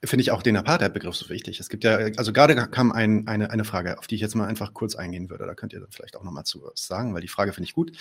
finde 0.03 0.21
ich 0.21 0.31
auch 0.31 0.41
den 0.41 0.57
Apartheid-Begriff 0.57 1.15
so 1.15 1.29
wichtig. 1.29 1.59
Es 1.59 1.69
gibt 1.69 1.83
ja, 1.83 1.97
also 2.17 2.33
gerade 2.33 2.55
kam 2.55 2.91
ein, 2.91 3.27
eine, 3.27 3.51
eine 3.51 3.63
Frage, 3.63 3.99
auf 3.99 4.07
die 4.07 4.15
ich 4.15 4.21
jetzt 4.21 4.35
mal 4.35 4.47
einfach 4.47 4.73
kurz 4.73 4.95
eingehen 4.95 5.29
würde. 5.29 5.45
Da 5.45 5.53
könnt 5.53 5.73
ihr 5.73 5.85
vielleicht 5.91 6.15
auch 6.15 6.23
nochmal 6.23 6.43
zu 6.43 6.63
was 6.63 6.87
sagen, 6.87 7.13
weil 7.13 7.21
die 7.21 7.27
Frage 7.27 7.53
finde 7.53 7.65
ich 7.65 7.75
gut. 7.75 7.91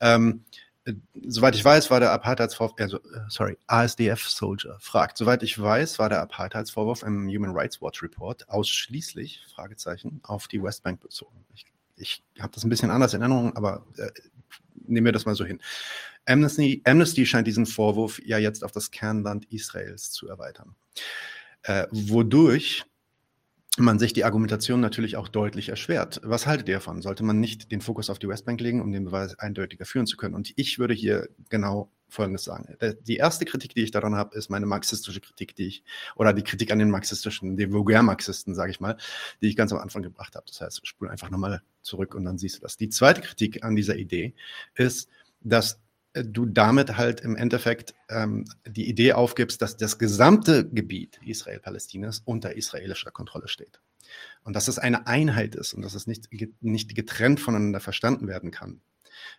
Ähm, 0.00 0.44
äh, 0.84 0.94
soweit 1.26 1.54
ich 1.54 1.64
weiß, 1.64 1.90
war 1.90 2.00
der 2.00 2.12
Apartheidsvorwurf, 2.12 2.74
also, 2.78 2.96
äh, 2.98 3.20
sorry, 3.28 3.58
ASDF-Soldier 3.66 4.78
fragt. 4.80 5.18
Soweit 5.18 5.42
ich 5.42 5.60
weiß, 5.60 5.98
war 5.98 6.08
der 6.08 6.22
Apartheidsvorwurf 6.22 7.02
im 7.02 7.28
Human 7.28 7.54
Rights 7.54 7.82
Watch 7.82 8.02
Report 8.02 8.48
ausschließlich, 8.48 9.42
Fragezeichen, 9.54 10.20
auf 10.22 10.48
die 10.48 10.62
Westbank 10.62 11.00
bezogen. 11.00 11.44
Ich, 11.54 11.66
ich 11.96 12.22
habe 12.40 12.52
das 12.54 12.64
ein 12.64 12.70
bisschen 12.70 12.90
anders 12.90 13.12
in 13.12 13.20
Erinnerung, 13.20 13.54
aber 13.56 13.84
äh, 13.98 14.10
nehmen 14.86 15.04
wir 15.04 15.12
das 15.12 15.26
mal 15.26 15.34
so 15.34 15.44
hin. 15.44 15.60
Amnesty, 16.24 16.80
Amnesty 16.84 17.26
scheint 17.26 17.46
diesen 17.46 17.66
Vorwurf 17.66 18.20
ja 18.24 18.38
jetzt 18.38 18.64
auf 18.64 18.72
das 18.72 18.90
Kernland 18.90 19.44
Israels 19.52 20.10
zu 20.12 20.28
erweitern 20.28 20.74
äh, 21.64 21.86
wodurch 21.90 22.84
man 23.78 23.98
sich 23.98 24.12
die 24.12 24.24
Argumentation 24.24 24.80
natürlich 24.80 25.16
auch 25.16 25.28
deutlich 25.28 25.70
erschwert. 25.70 26.20
Was 26.22 26.46
haltet 26.46 26.68
ihr 26.68 26.74
davon? 26.74 27.00
Sollte 27.00 27.24
man 27.24 27.40
nicht 27.40 27.72
den 27.72 27.80
Fokus 27.80 28.10
auf 28.10 28.18
die 28.18 28.28
Westbank 28.28 28.60
legen, 28.60 28.82
um 28.82 28.92
den 28.92 29.06
Beweis 29.06 29.38
eindeutiger 29.38 29.86
führen 29.86 30.06
zu 30.06 30.18
können? 30.18 30.34
Und 30.34 30.52
ich 30.56 30.78
würde 30.78 30.92
hier 30.92 31.28
genau 31.48 31.90
Folgendes 32.12 32.44
sagen. 32.44 32.76
Die 33.06 33.16
erste 33.16 33.46
Kritik, 33.46 33.74
die 33.74 33.82
ich 33.82 33.90
daran 33.90 34.14
habe, 34.14 34.36
ist 34.36 34.50
meine 34.50 34.66
marxistische 34.66 35.22
Kritik, 35.22 35.56
die 35.56 35.66
ich, 35.66 35.84
oder 36.16 36.34
die 36.34 36.42
Kritik 36.42 36.70
an 36.70 36.78
den 36.78 36.90
marxistischen, 36.90 37.56
den 37.56 37.72
Vulgärmarxisten, 37.72 38.54
sage 38.54 38.70
ich 38.70 38.80
mal, 38.80 38.98
die 39.40 39.48
ich 39.48 39.56
ganz 39.56 39.72
am 39.72 39.78
Anfang 39.78 40.02
gebracht 40.02 40.36
habe. 40.36 40.44
Das 40.46 40.60
heißt, 40.60 40.86
spul 40.86 41.08
einfach 41.08 41.30
nochmal 41.30 41.62
zurück 41.80 42.14
und 42.14 42.24
dann 42.24 42.36
siehst 42.36 42.56
du 42.56 42.60
das. 42.60 42.76
Die 42.76 42.90
zweite 42.90 43.22
Kritik 43.22 43.64
an 43.64 43.74
dieser 43.74 43.96
Idee 43.96 44.34
ist, 44.74 45.08
dass 45.40 45.80
du 46.14 46.46
damit 46.46 46.96
halt 46.96 47.20
im 47.20 47.36
Endeffekt 47.36 47.94
ähm, 48.08 48.44
die 48.66 48.88
Idee 48.88 49.14
aufgibst, 49.14 49.62
dass 49.62 49.76
das 49.76 49.98
gesamte 49.98 50.68
Gebiet 50.68 51.18
Israel-Palästinas 51.24 52.22
unter 52.24 52.54
israelischer 52.54 53.10
Kontrolle 53.10 53.48
steht. 53.48 53.80
Und 54.44 54.54
dass 54.54 54.68
es 54.68 54.78
eine 54.78 55.06
Einheit 55.06 55.54
ist 55.54 55.72
und 55.72 55.82
dass 55.82 55.94
es 55.94 56.06
nicht, 56.06 56.28
nicht 56.60 56.94
getrennt 56.94 57.40
voneinander 57.40 57.80
verstanden 57.80 58.28
werden 58.28 58.50
kann. 58.50 58.80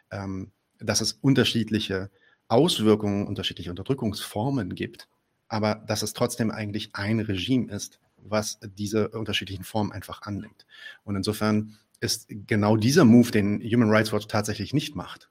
Ähm, 0.10 0.52
dass 0.80 1.02
es 1.02 1.14
unterschiedliche 1.14 2.10
Auswirkungen, 2.48 3.28
unterschiedliche 3.28 3.70
Unterdrückungsformen 3.70 4.76
gibt, 4.76 5.08
aber 5.48 5.76
dass 5.76 6.02
es 6.02 6.14
trotzdem 6.14 6.52
eigentlich 6.52 6.90
ein 6.94 7.20
Regime 7.20 7.72
ist, 7.72 8.00
was 8.18 8.60
diese 8.64 9.10
unterschiedlichen 9.10 9.64
Formen 9.64 9.92
einfach 9.92 10.24
annimmt. 10.24 10.66
Und 11.04 11.16
insofern 11.16 11.78
ist 12.00 12.26
genau 12.30 12.76
dieser 12.78 13.06
Move, 13.06 13.32
den 13.32 13.62
Human 13.62 13.90
Rights 13.90 14.12
Watch 14.12 14.28
tatsächlich 14.28 14.74
nicht 14.74 14.96
macht, 14.96 15.30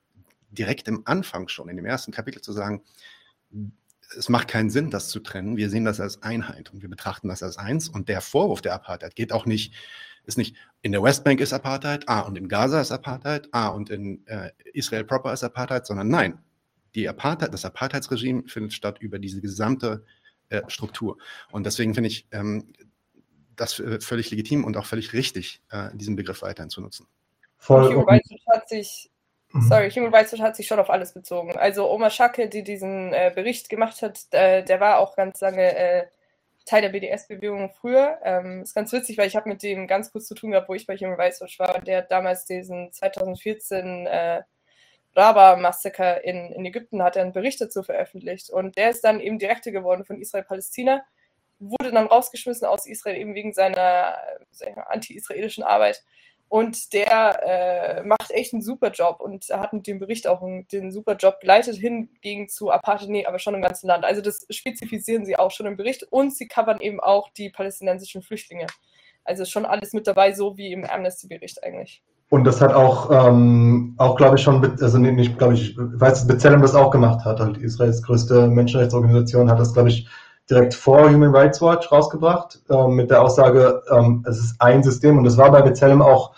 direkt 0.52 0.88
im 0.88 1.02
Anfang 1.06 1.48
schon, 1.48 1.68
in 1.68 1.76
dem 1.76 1.86
ersten 1.86 2.12
Kapitel 2.12 2.40
zu 2.40 2.52
sagen, 2.52 2.82
es 4.16 4.28
macht 4.28 4.48
keinen 4.48 4.70
Sinn, 4.70 4.90
das 4.90 5.08
zu 5.08 5.20
trennen. 5.20 5.56
Wir 5.56 5.70
sehen 5.70 5.84
das 5.84 6.00
als 6.00 6.22
Einheit 6.22 6.72
und 6.72 6.82
wir 6.82 6.88
betrachten 6.88 7.28
das 7.28 7.42
als 7.42 7.56
eins. 7.56 7.88
Und 7.88 8.08
der 8.08 8.20
Vorwurf 8.20 8.60
der 8.60 8.74
Apartheid 8.74 9.14
geht 9.16 9.32
auch 9.32 9.46
nicht, 9.46 9.74
ist 10.24 10.38
nicht, 10.38 10.56
in 10.82 10.92
der 10.92 11.02
Westbank 11.02 11.40
ist 11.40 11.52
Apartheid, 11.52 12.08
ah, 12.08 12.20
und 12.20 12.36
in 12.36 12.48
Gaza 12.48 12.80
ist 12.80 12.92
Apartheid, 12.92 13.48
ah, 13.52 13.68
und 13.68 13.90
in 13.90 14.26
äh, 14.26 14.50
Israel 14.72 15.04
proper 15.04 15.32
ist 15.32 15.42
Apartheid, 15.42 15.86
sondern 15.86 16.08
nein, 16.08 16.38
die 16.94 17.08
Apartheid, 17.08 17.54
das 17.54 17.64
Apartheidsregime 17.64 18.44
findet 18.46 18.72
statt 18.72 18.98
über 19.00 19.18
diese 19.18 19.40
gesamte 19.40 20.04
äh, 20.50 20.62
Struktur. 20.68 21.18
Und 21.50 21.64
deswegen 21.64 21.94
finde 21.94 22.08
ich 22.08 22.26
ähm, 22.30 22.72
das 23.56 23.74
völlig 23.74 24.30
legitim 24.30 24.64
und 24.64 24.76
auch 24.76 24.86
völlig 24.86 25.12
richtig, 25.12 25.62
äh, 25.70 25.90
diesen 25.94 26.16
Begriff 26.16 26.42
weiterhin 26.42 26.70
zu 26.70 26.80
nutzen. 26.80 27.06
Voll. 27.56 27.94
Human 27.94 28.20
hat 28.52 28.68
sich. 28.68 29.11
Sorry, 29.60 29.90
Human 29.90 30.14
Rights 30.14 30.32
Watch 30.32 30.40
hat 30.40 30.56
sich 30.56 30.66
schon 30.66 30.78
auf 30.78 30.88
alles 30.88 31.12
bezogen. 31.12 31.56
Also 31.56 31.90
Oma 31.90 32.08
Schacke, 32.10 32.48
die 32.48 32.62
diesen 32.62 33.12
äh, 33.12 33.30
Bericht 33.34 33.68
gemacht 33.68 34.00
hat, 34.00 34.18
äh, 34.30 34.62
der 34.64 34.80
war 34.80 34.98
auch 34.98 35.14
ganz 35.14 35.40
lange 35.40 35.76
äh, 35.76 36.06
Teil 36.64 36.82
der 36.82 36.88
BDS-Bewegung 36.88 37.70
früher. 37.70 38.18
Ähm, 38.24 38.62
ist 38.62 38.74
ganz 38.74 38.92
witzig, 38.92 39.18
weil 39.18 39.28
ich 39.28 39.36
habe 39.36 39.48
mit 39.48 39.62
dem 39.62 39.86
ganz 39.86 40.10
kurz 40.10 40.26
zu 40.26 40.34
tun 40.34 40.52
gehabt, 40.52 40.68
wo 40.68 40.74
ich 40.74 40.86
bei 40.86 40.96
Human 40.96 41.20
Rights 41.20 41.40
Watch 41.40 41.58
war. 41.58 41.76
Und 41.76 41.86
der 41.86 41.98
hat 41.98 42.10
damals 42.10 42.46
diesen 42.46 42.92
2014 42.92 44.06
äh, 44.06 44.42
Raba-Massaker 45.14 46.24
in, 46.24 46.52
in 46.52 46.64
Ägypten 46.64 47.02
hat 47.02 47.18
einen 47.18 47.32
Bericht 47.32 47.60
dazu 47.60 47.82
veröffentlicht. 47.82 48.48
Und 48.48 48.76
der 48.78 48.90
ist 48.90 49.02
dann 49.04 49.20
eben 49.20 49.38
Direktor 49.38 49.72
geworden 49.72 50.04
von 50.04 50.18
Israel-Palästina, 50.18 51.02
wurde 51.58 51.92
dann 51.92 52.06
rausgeschmissen 52.06 52.66
aus 52.66 52.86
Israel 52.86 53.16
eben 53.16 53.34
wegen 53.34 53.52
seiner 53.52 54.16
anti-israelischen 54.86 55.62
Arbeit 55.62 56.02
und 56.52 56.92
der 56.92 57.40
äh, 57.46 58.02
macht 58.02 58.30
echt 58.30 58.52
einen 58.52 58.60
super 58.60 58.90
Job 58.90 59.20
und 59.20 59.46
hat 59.48 59.72
mit 59.72 59.86
dem 59.86 59.98
Bericht 59.98 60.28
auch 60.28 60.42
einen, 60.42 60.68
den 60.68 60.92
super 60.92 61.16
Job 61.16 61.40
geleitet, 61.40 61.76
hingegen 61.76 62.46
zu 62.50 62.70
Apartheid, 62.70 63.08
nee, 63.08 63.24
aber 63.24 63.38
schon 63.38 63.54
im 63.54 63.62
ganzen 63.62 63.86
Land. 63.86 64.04
Also 64.04 64.20
das 64.20 64.46
spezifizieren 64.50 65.24
sie 65.24 65.38
auch 65.38 65.50
schon 65.50 65.64
im 65.64 65.78
Bericht 65.78 66.02
und 66.10 66.34
sie 66.36 66.48
covern 66.48 66.78
eben 66.78 67.00
auch 67.00 67.30
die 67.30 67.48
palästinensischen 67.48 68.20
Flüchtlinge. 68.20 68.66
Also 69.24 69.46
schon 69.46 69.64
alles 69.64 69.94
mit 69.94 70.06
dabei, 70.06 70.34
so 70.34 70.58
wie 70.58 70.72
im 70.72 70.84
Amnesty-Bericht 70.84 71.64
eigentlich. 71.64 72.02
Und 72.28 72.44
das 72.44 72.60
hat 72.60 72.74
auch, 72.74 73.10
ähm, 73.10 73.94
auch 73.96 74.16
glaube 74.16 74.36
ich 74.36 74.42
schon, 74.42 74.62
also 74.78 74.98
nicht, 74.98 75.38
glaube 75.38 75.54
ich, 75.54 75.74
weiß, 75.78 76.12
dass 76.12 76.26
Bezellem 76.26 76.60
das 76.60 76.74
auch 76.74 76.90
gemacht 76.90 77.24
hat. 77.24 77.40
Halt 77.40 77.56
Israels 77.56 78.02
größte 78.02 78.48
Menschenrechtsorganisation 78.48 79.50
hat 79.50 79.58
das, 79.58 79.72
glaube 79.72 79.88
ich, 79.88 80.06
direkt 80.52 80.74
vor 80.74 81.10
Human 81.10 81.34
Rights 81.34 81.60
Watch 81.62 81.90
rausgebracht, 81.90 82.60
ähm, 82.70 82.94
mit 82.94 83.10
der 83.10 83.22
Aussage, 83.22 83.82
ähm, 83.90 84.24
es 84.28 84.38
ist 84.38 84.60
ein 84.60 84.82
System. 84.82 85.18
Und 85.18 85.24
das 85.24 85.36
war 85.36 85.50
bei 85.50 85.62
Bezellem 85.62 86.02
auch, 86.02 86.32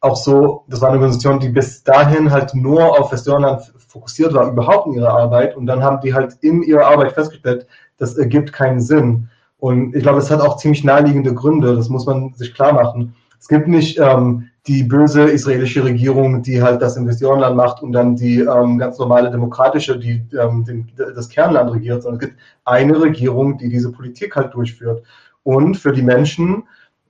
auch 0.00 0.16
so, 0.16 0.64
das 0.68 0.80
war 0.80 0.90
eine 0.90 0.98
Organisation, 0.98 1.40
die 1.40 1.48
bis 1.48 1.82
dahin 1.82 2.30
halt 2.30 2.54
nur 2.54 3.00
auf 3.00 3.12
Westjordanland 3.12 3.72
fokussiert 3.88 4.34
war, 4.34 4.48
überhaupt 4.48 4.88
in 4.88 4.92
ihrer 4.94 5.16
Arbeit. 5.16 5.56
Und 5.56 5.66
dann 5.66 5.82
haben 5.82 6.00
die 6.02 6.12
halt 6.12 6.34
in 6.42 6.62
ihrer 6.62 6.86
Arbeit 6.86 7.12
festgestellt, 7.12 7.66
das 7.98 8.18
ergibt 8.18 8.52
keinen 8.52 8.80
Sinn. 8.80 9.30
Und 9.58 9.96
ich 9.96 10.02
glaube, 10.02 10.18
es 10.18 10.30
hat 10.30 10.40
auch 10.40 10.58
ziemlich 10.58 10.84
naheliegende 10.84 11.32
Gründe, 11.32 11.74
das 11.74 11.88
muss 11.88 12.04
man 12.04 12.34
sich 12.34 12.54
klar 12.54 12.74
machen. 12.74 13.14
Es 13.40 13.48
gibt 13.48 13.68
nicht 13.68 13.98
ähm, 13.98 14.50
die 14.66 14.82
böse 14.82 15.22
israelische 15.22 15.84
Regierung, 15.84 16.42
die 16.42 16.60
halt 16.60 16.82
das 16.82 16.96
Investorenland 16.96 17.56
macht 17.56 17.82
und 17.82 17.92
dann 17.92 18.16
die 18.16 18.40
ähm, 18.40 18.78
ganz 18.78 18.98
normale 18.98 19.30
demokratische, 19.30 19.98
die 19.98 20.22
ähm, 20.38 20.64
den, 20.64 20.90
das 20.96 21.28
Kernland 21.28 21.72
regiert, 21.72 22.02
sondern 22.02 22.20
es 22.20 22.28
gibt 22.28 22.40
eine 22.64 23.00
Regierung, 23.00 23.58
die 23.58 23.68
diese 23.68 23.92
Politik 23.92 24.34
halt 24.34 24.54
durchführt. 24.54 25.02
Und 25.44 25.76
für 25.76 25.92
die 25.92 26.02
Menschen 26.02 26.64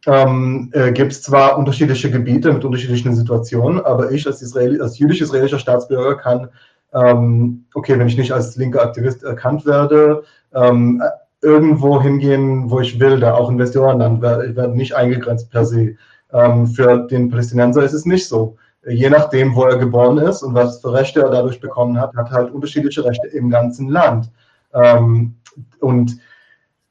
ähm, 0.06 0.70
äh, 0.72 0.92
gibt 0.92 1.12
es 1.12 1.22
zwar 1.22 1.58
unterschiedliche 1.58 2.10
Gebiete 2.10 2.52
mit 2.52 2.64
unterschiedlichen 2.64 3.14
Situationen, 3.14 3.80
aber 3.80 4.12
ich 4.12 4.26
als, 4.26 4.42
Israeli, 4.42 4.80
als 4.80 4.98
jüdisch-israelischer 4.98 5.58
Staatsbürger 5.58 6.16
kann, 6.16 6.48
ähm, 6.92 7.64
okay, 7.74 7.98
wenn 7.98 8.06
ich 8.06 8.16
nicht 8.16 8.32
als 8.32 8.56
linker 8.56 8.82
Aktivist 8.82 9.24
erkannt 9.24 9.64
werde, 9.64 10.22
ähm, 10.54 11.02
irgendwo 11.42 12.00
hingehen, 12.00 12.70
wo 12.70 12.80
ich 12.80 13.00
will, 13.00 13.20
da 13.20 13.34
auch 13.34 13.50
Investorenland, 13.50 14.18
ich 14.18 14.56
werde 14.56 14.76
nicht 14.76 14.94
eingegrenzt 14.94 15.50
per 15.50 15.64
se. 15.64 15.96
Ähm, 16.32 16.66
für 16.66 17.06
den 17.06 17.30
Palästinenser 17.30 17.82
ist 17.82 17.92
es 17.92 18.04
nicht 18.04 18.28
so. 18.28 18.56
Je 18.88 19.10
nachdem, 19.10 19.54
wo 19.54 19.64
er 19.64 19.78
geboren 19.78 20.18
ist 20.18 20.42
und 20.42 20.54
was 20.54 20.80
für 20.80 20.92
Rechte 20.92 21.20
er 21.20 21.30
dadurch 21.30 21.60
bekommen 21.60 22.00
hat, 22.00 22.14
hat 22.14 22.30
halt 22.30 22.52
unterschiedliche 22.52 23.04
Rechte 23.04 23.26
im 23.28 23.50
ganzen 23.50 23.88
Land. 23.88 24.30
Ähm, 24.72 25.34
und 25.80 26.18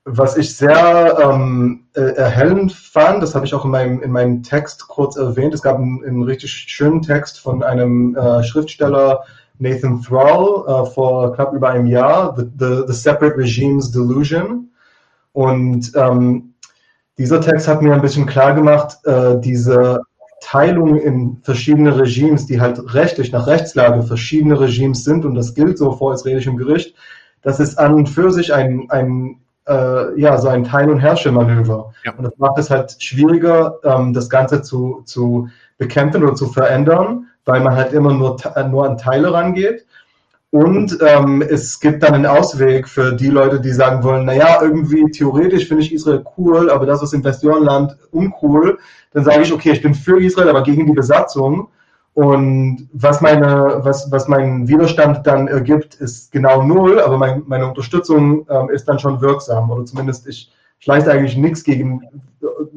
was 0.05 0.37
ich 0.37 0.55
sehr 0.55 1.17
ähm, 1.19 1.85
äh, 1.93 2.01
erhellend 2.01 2.73
fand, 2.73 3.23
das 3.23 3.33
habe 3.33 3.45
ich 3.45 3.53
auch 3.53 3.65
in 3.65 3.71
meinem, 3.71 4.01
in 4.03 4.11
meinem 4.11 4.43
Text 4.43 4.87
kurz 4.87 5.15
erwähnt, 5.15 5.53
es 5.53 5.63
gab 5.63 5.77
einen, 5.77 6.03
einen 6.05 6.23
richtig 6.23 6.51
schönen 6.51 7.01
Text 7.01 7.39
von 7.39 7.63
einem 7.63 8.15
äh, 8.15 8.43
Schriftsteller, 8.43 9.23
Nathan 9.57 10.01
Thrall, 10.01 10.63
äh, 10.67 10.91
vor 10.91 11.33
knapp 11.33 11.53
über 11.53 11.69
einem 11.69 11.87
Jahr, 11.87 12.35
The, 12.37 12.43
the, 12.59 12.83
the 12.87 12.93
Separate 12.93 13.37
Regimes 13.37 13.91
Delusion. 13.91 14.69
Und 15.33 15.91
ähm, 15.95 16.53
dieser 17.17 17.41
Text 17.41 17.67
hat 17.67 17.81
mir 17.81 17.93
ein 17.93 18.01
bisschen 18.01 18.25
klar 18.25 18.53
gemacht, 18.53 18.97
äh, 19.05 19.39
diese 19.39 20.01
Teilung 20.41 20.97
in 20.99 21.37
verschiedene 21.41 21.97
Regimes, 21.97 22.45
die 22.45 22.59
halt 22.59 22.93
rechtlich 22.93 23.31
nach 23.31 23.47
Rechtslage 23.47 24.03
verschiedene 24.03 24.59
Regimes 24.59 25.03
sind, 25.03 25.25
und 25.25 25.35
das 25.35 25.55
gilt 25.55 25.77
so 25.77 25.93
vor 25.93 26.13
israelischem 26.13 26.57
Gericht, 26.57 26.95
das 27.41 27.59
ist 27.59 27.77
an 27.79 27.93
und 27.93 28.09
für 28.09 28.31
sich 28.31 28.53
ein, 28.53 28.87
ein 28.89 29.39
äh, 29.67 30.19
ja, 30.19 30.37
so 30.37 30.49
ein 30.49 30.63
Teil- 30.63 30.89
und 30.89 30.99
Herrschermanöver. 30.99 31.93
Ja. 32.03 32.13
Und 32.15 32.23
das 32.23 32.37
macht 32.37 32.57
es 32.57 32.69
halt 32.69 32.95
schwieriger, 32.99 33.79
ähm, 33.83 34.13
das 34.13 34.29
Ganze 34.29 34.61
zu, 34.61 35.01
zu 35.05 35.49
bekämpfen 35.77 36.23
oder 36.23 36.35
zu 36.35 36.47
verändern, 36.47 37.27
weil 37.45 37.61
man 37.61 37.75
halt 37.75 37.93
immer 37.93 38.13
nur, 38.13 38.37
nur 38.69 38.85
an 38.85 38.97
Teile 38.97 39.33
rangeht. 39.33 39.85
Und 40.55 40.99
ähm, 41.05 41.41
es 41.41 41.81
gibt 41.81 42.01
dann 42.01 42.13
einen 42.13 42.25
Ausweg 42.25 42.87
für 42.87 43.11
die 43.11 43.27
Leute, 43.27 43.59
die 43.59 43.73
sagen 43.73 44.01
wollen, 44.05 44.23
naja, 44.23 44.59
irgendwie 44.61 45.03
theoretisch 45.11 45.67
finde 45.67 45.83
ich 45.83 45.91
Israel 45.91 46.23
cool, 46.37 46.69
aber 46.69 46.85
das 46.85 47.03
ist 47.03 47.13
Investorenland 47.13 47.97
uncool. 48.11 48.79
Dann 49.11 49.25
sage 49.25 49.41
ich, 49.41 49.51
okay, 49.51 49.71
ich 49.71 49.81
bin 49.81 49.93
für 49.93 50.17
Israel, 50.17 50.47
aber 50.47 50.63
gegen 50.63 50.85
die 50.85 50.93
Besatzung. 50.93 51.67
Und 52.13 52.87
was, 52.93 53.19
meine, 53.19 53.81
was, 53.81 54.09
was 54.13 54.29
mein 54.29 54.65
Widerstand 54.65 55.27
dann 55.27 55.49
ergibt, 55.49 55.95
ist 55.95 56.31
genau 56.31 56.63
null, 56.63 57.01
aber 57.01 57.17
mein, 57.17 57.43
meine 57.47 57.67
Unterstützung 57.67 58.47
ähm, 58.49 58.69
ist 58.69 58.87
dann 58.87 58.97
schon 58.97 59.19
wirksam. 59.19 59.69
Oder 59.69 59.83
zumindest 59.83 60.25
ich, 60.25 60.53
ich 60.79 60.87
leiste 60.87 61.11
eigentlich 61.11 61.35
nichts 61.35 61.65
gegen, 61.65 62.01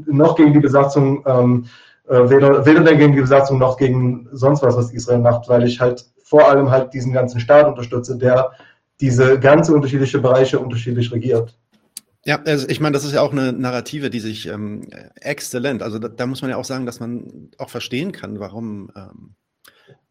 noch 0.05 0.35
gegen 0.35 0.53
die 0.53 0.59
Besatzung, 0.59 1.23
ähm, 1.27 1.67
äh, 2.09 2.29
weder, 2.29 2.67
weder 2.67 2.97
gegen 2.97 3.13
die 3.13 3.21
Besatzung 3.21 3.61
noch 3.61 3.77
gegen 3.77 4.27
sonst 4.33 4.65
was, 4.65 4.77
was 4.77 4.93
Israel 4.93 5.21
macht, 5.21 5.49
weil 5.49 5.63
ich 5.63 5.79
halt 5.79 6.05
vor 6.29 6.49
allem 6.49 6.71
halt 6.71 6.93
diesen 6.93 7.13
ganzen 7.13 7.41
Staat 7.41 7.67
unterstütze, 7.67 8.17
der 8.17 8.53
diese 9.01 9.39
ganze 9.39 9.73
unterschiedliche 9.75 10.19
Bereiche 10.19 10.59
unterschiedlich 10.59 11.11
regiert. 11.13 11.57
Ja, 12.25 12.43
also 12.45 12.69
ich 12.69 12.81
meine, 12.81 12.93
das 12.93 13.05
ist 13.05 13.15
ja 13.15 13.23
auch 13.23 13.33
eine 13.33 13.53
Narrative, 13.53 14.11
die 14.11 14.21
sich 14.21 14.47
ähm, 14.47 14.89
exzellent, 15.21 15.83
also 15.83 15.99
da, 15.99 16.09
da, 16.09 16.27
muss 16.27 16.43
man 16.43 16.51
ja 16.51 16.57
auch 16.57 16.65
sagen, 16.65 16.85
dass 16.85 17.01
man 17.01 17.51
auch 17.57 17.71
verstehen 17.71 18.13
kann, 18.13 18.41
warum 18.41 18.91
ähm, 18.95 19.35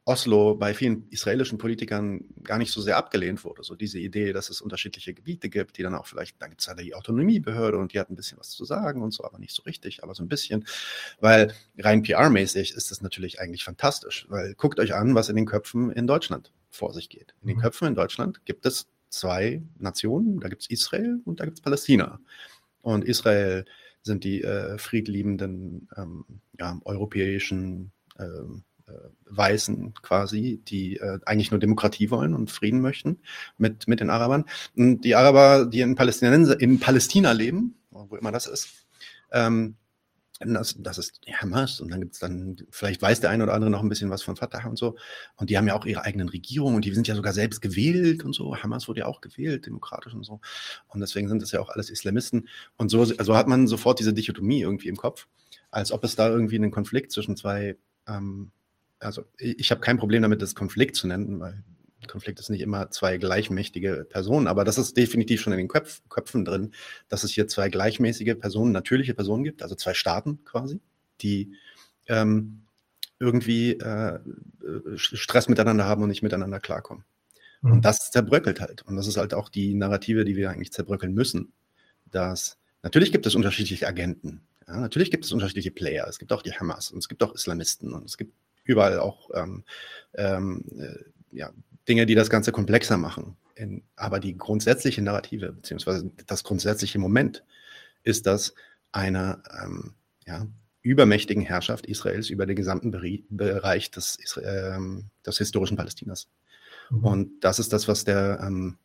Oslo 0.08 0.56
bei 0.56 0.74
vielen 0.74 1.10
israelischen 1.10 1.58
Politikern 1.58 2.24
gar 2.42 2.58
nicht 2.58 2.72
so 2.72 2.80
sehr 2.80 2.96
abgelehnt 2.96 3.44
wurde. 3.44 3.64
So 3.64 3.76
diese 3.76 4.00
Idee, 4.00 4.32
dass 4.32 4.50
es 4.50 4.62
unterschiedliche 4.62 5.14
Gebiete 5.14 5.50
gibt, 5.50 5.78
die 5.78 5.84
dann 5.84 5.96
auch 5.96 6.06
vielleicht, 6.06 6.42
da 6.42 6.48
gibt 6.48 6.62
es 6.62 6.68
ja 6.68 6.76
die 6.76 6.96
Autonomiebehörde 6.96 7.78
und 7.78 7.92
die 7.92 8.00
hat 8.00 8.10
ein 8.10 8.16
bisschen 8.16 8.40
was 8.40 8.52
zu 8.52 8.64
sagen 8.64 9.02
und 9.02 9.12
so, 9.12 9.26
aber 9.26 9.38
nicht 9.38 9.54
so 9.54 9.64
richtig, 9.64 10.04
aber 10.04 10.16
so 10.16 10.24
ein 10.24 10.30
bisschen. 10.30 10.66
Weil 11.20 11.54
rein 11.78 12.04
PR-mäßig 12.04 12.74
ist 12.74 12.90
das 12.90 13.02
natürlich 13.02 13.42
eigentlich 13.42 13.66
fantastisch, 13.66 14.26
weil 14.30 14.54
guckt 14.56 14.80
euch 14.80 14.96
an, 14.96 15.14
was 15.14 15.28
in 15.28 15.36
den 15.36 15.46
Köpfen 15.46 15.92
in 15.92 16.08
Deutschland 16.08 16.54
vor 16.70 16.94
sich 16.94 17.10
geht. 17.10 17.36
In 17.42 17.50
den 17.50 17.58
mhm. 17.58 17.62
Köpfen 17.62 17.90
in 17.90 17.96
Deutschland 17.96 18.46
gibt 18.46 18.66
es 18.66 18.88
zwei 19.10 19.62
Nationen, 19.78 20.40
da 20.40 20.48
gibt 20.48 20.62
es 20.62 20.70
Israel 20.70 21.20
und 21.26 21.42
da 21.42 21.46
gibt 21.46 21.58
es 21.58 21.62
Palästina. 21.62 22.22
Und 22.82 23.04
Israel 23.04 23.66
sind 24.04 24.24
die 24.24 24.42
äh, 24.42 24.78
friedliebenden 24.78 25.90
ähm, 25.98 26.24
ja, 26.58 26.80
europäischen 26.86 27.92
ähm, 28.18 28.64
äh, 28.64 28.77
Weißen 29.26 29.94
quasi, 30.02 30.62
die 30.68 30.98
äh, 30.98 31.20
eigentlich 31.26 31.52
nur 31.52 31.60
Demokratie 31.60 32.10
wollen 32.10 32.34
und 32.34 32.52
Frieden 32.52 32.82
möchten 32.82 33.20
mit, 33.58 33.88
mit 33.88 34.00
den 34.00 34.10
Arabern. 34.10 34.46
Und 34.76 35.02
die 35.02 35.16
Araber, 35.16 35.66
die 35.66 35.82
in, 35.82 35.96
Palästina, 35.96 36.34
in 36.54 36.80
Palästina 36.80 37.32
leben, 37.32 37.76
wo 37.90 38.16
immer 38.16 38.32
das 38.32 38.48
ist, 38.48 38.88
ähm, 39.32 39.76
das, 40.40 40.76
das 40.78 40.98
ist 41.00 41.20
Hamas 41.34 41.82
und 41.82 41.90
dann 41.90 42.02
gibt 42.02 42.14
es 42.14 42.20
dann, 42.20 42.58
vielleicht 42.70 43.02
weiß 43.02 43.22
der 43.22 43.32
eine 43.32 43.44
oder 43.44 43.54
andere 43.56 43.72
noch 43.72 43.82
ein 43.82 43.90
bisschen 43.90 44.12
was 44.12 44.22
von 44.22 44.36
Fatah 44.36 44.68
und 44.68 44.78
so. 44.78 44.96
Und 45.36 45.50
die 45.50 45.58
haben 45.58 45.68
ja 45.68 45.76
auch 45.76 45.86
ihre 45.86 46.04
eigenen 46.04 46.30
Regierungen 46.30 46.76
und 46.76 46.86
die 46.86 46.94
sind 46.94 47.08
ja 47.08 47.16
sogar 47.16 47.34
selbst 47.34 47.60
gewählt 47.60 48.24
und 48.24 48.34
so. 48.34 48.56
Hamas 48.56 48.88
wurde 48.88 49.00
ja 49.02 49.06
auch 49.08 49.22
gewählt, 49.22 49.66
demokratisch 49.66 50.14
und 50.14 50.24
so. 50.24 50.40
Und 50.88 51.00
deswegen 51.00 51.28
sind 51.28 51.42
das 51.42 51.52
ja 51.52 51.60
auch 51.60 51.70
alles 51.70 51.90
Islamisten. 51.90 52.48
Und 52.78 52.90
so 52.90 53.02
also 53.02 53.36
hat 53.36 53.48
man 53.48 53.68
sofort 53.68 54.00
diese 54.00 54.14
Dichotomie 54.14 54.62
irgendwie 54.62 54.90
im 54.90 54.98
Kopf, 54.98 55.28
als 55.72 55.92
ob 55.92 56.04
es 56.04 56.16
da 56.16 56.30
irgendwie 56.30 56.56
einen 56.56 56.72
Konflikt 56.72 57.12
zwischen 57.12 57.36
zwei, 57.36 57.76
ähm, 58.08 58.52
also 59.00 59.24
ich, 59.38 59.72
habe 59.72 59.82
kein 59.82 59.98
Problem 59.98 60.22
damit, 60.22 60.42
das 60.42 60.56
Konflikt 60.56 60.96
zu 60.96 61.08
nennen, 61.08 61.40
weil 61.40 61.64
Konflikt 62.08 62.40
ist 62.40 62.50
nicht 62.50 62.62
immer 62.62 62.90
zwei 62.90 63.18
gleichmächtige 63.18 64.06
Personen, 64.10 64.48
aber 64.48 64.64
das 64.64 64.78
ist 64.78 64.98
definitiv 64.98 65.42
schon 65.42 65.54
in 65.54 65.60
den 65.60 65.68
Köpf, 65.68 66.02
Köpfen 66.10 66.46
drin, 66.46 66.72
dass 67.10 67.24
es 67.24 67.32
hier 67.32 67.48
zwei 67.48 67.70
gleichmäßige 67.70 68.36
Personen, 68.40 68.72
natürliche 68.72 69.14
Personen 69.14 69.44
gibt, 69.44 69.62
also 69.62 69.76
zwei 69.76 69.94
Staaten 69.94 70.44
quasi, 70.46 70.80
die 71.22 71.54
ähm, 72.08 72.62
irgendwie 73.20 73.74
äh, 73.74 74.20
Stress 74.96 75.50
miteinander 75.50 75.86
haben 75.86 76.04
und 76.04 76.10
nicht 76.10 76.24
miteinander 76.24 76.60
klarkommen. 76.60 77.04
Mhm. 77.62 77.74
Und 77.74 77.86
das 77.86 78.12
zerbröckelt 78.12 78.62
halt. 78.62 78.84
Und 78.84 78.96
das 78.96 79.08
ist 79.08 79.18
halt 79.18 79.34
auch 79.34 79.50
die 79.50 79.74
Narrative, 79.74 80.26
die 80.26 80.36
wir 80.36 80.50
eigentlich 80.50 80.72
zerbröckeln 80.72 81.14
müssen. 81.14 81.52
Dass 82.12 82.58
natürlich 82.84 83.12
gibt 83.12 83.26
es 83.26 83.36
unterschiedliche 83.36 83.88
Agenten. 83.88 84.42
Ja, 84.68 84.80
natürlich 84.80 85.12
gibt 85.12 85.26
es 85.26 85.32
unterschiedliche 85.32 85.72
Player. 85.72 86.08
Es 86.08 86.20
gibt 86.20 86.32
auch 86.32 86.42
die 86.42 86.54
Hamas 86.54 86.92
und 86.92 87.00
es 87.00 87.10
gibt 87.10 87.24
auch 87.24 87.34
Islamisten 87.34 87.94
und 87.94 88.06
es 88.06 88.18
gibt 88.18 88.34
überall 88.68 89.00
auch 89.00 89.30
ähm, 89.34 89.64
ähm, 90.14 90.64
äh, 90.78 91.36
ja, 91.36 91.52
Dinge, 91.88 92.06
die 92.06 92.16
das 92.16 92.30
Ganze 92.30 92.52
komplexer 92.52 92.98
machen. 92.98 93.38
In, 93.56 93.84
aber 93.96 94.20
die 94.20 94.38
grundsätzliche 94.38 95.02
Narrative, 95.02 95.54
beziehungsweise 95.54 96.12
das 96.28 96.44
grundsätzliche 96.44 97.00
Moment, 97.00 97.44
ist 98.04 98.28
das 98.28 98.54
einer 98.92 99.42
ähm, 99.64 99.94
ja, 100.26 100.48
übermächtigen 100.82 101.44
Herrschaft 101.44 101.86
Israels 101.86 102.30
über 102.30 102.46
den 102.46 102.56
gesamten 102.56 102.92
Beri 102.92 103.26
Bereich 103.30 103.92
des, 103.92 104.18
ähm, 104.44 105.06
des, 105.26 105.38
historischen 105.38 105.76
Palästinas. 105.76 106.30
Mhm. 106.90 107.04
Und 107.04 107.40
das 107.42 107.60
ist 107.60 107.74
das, 107.74 107.88
was 107.88 108.04
der, 108.06 108.40
ähm, 108.42 108.78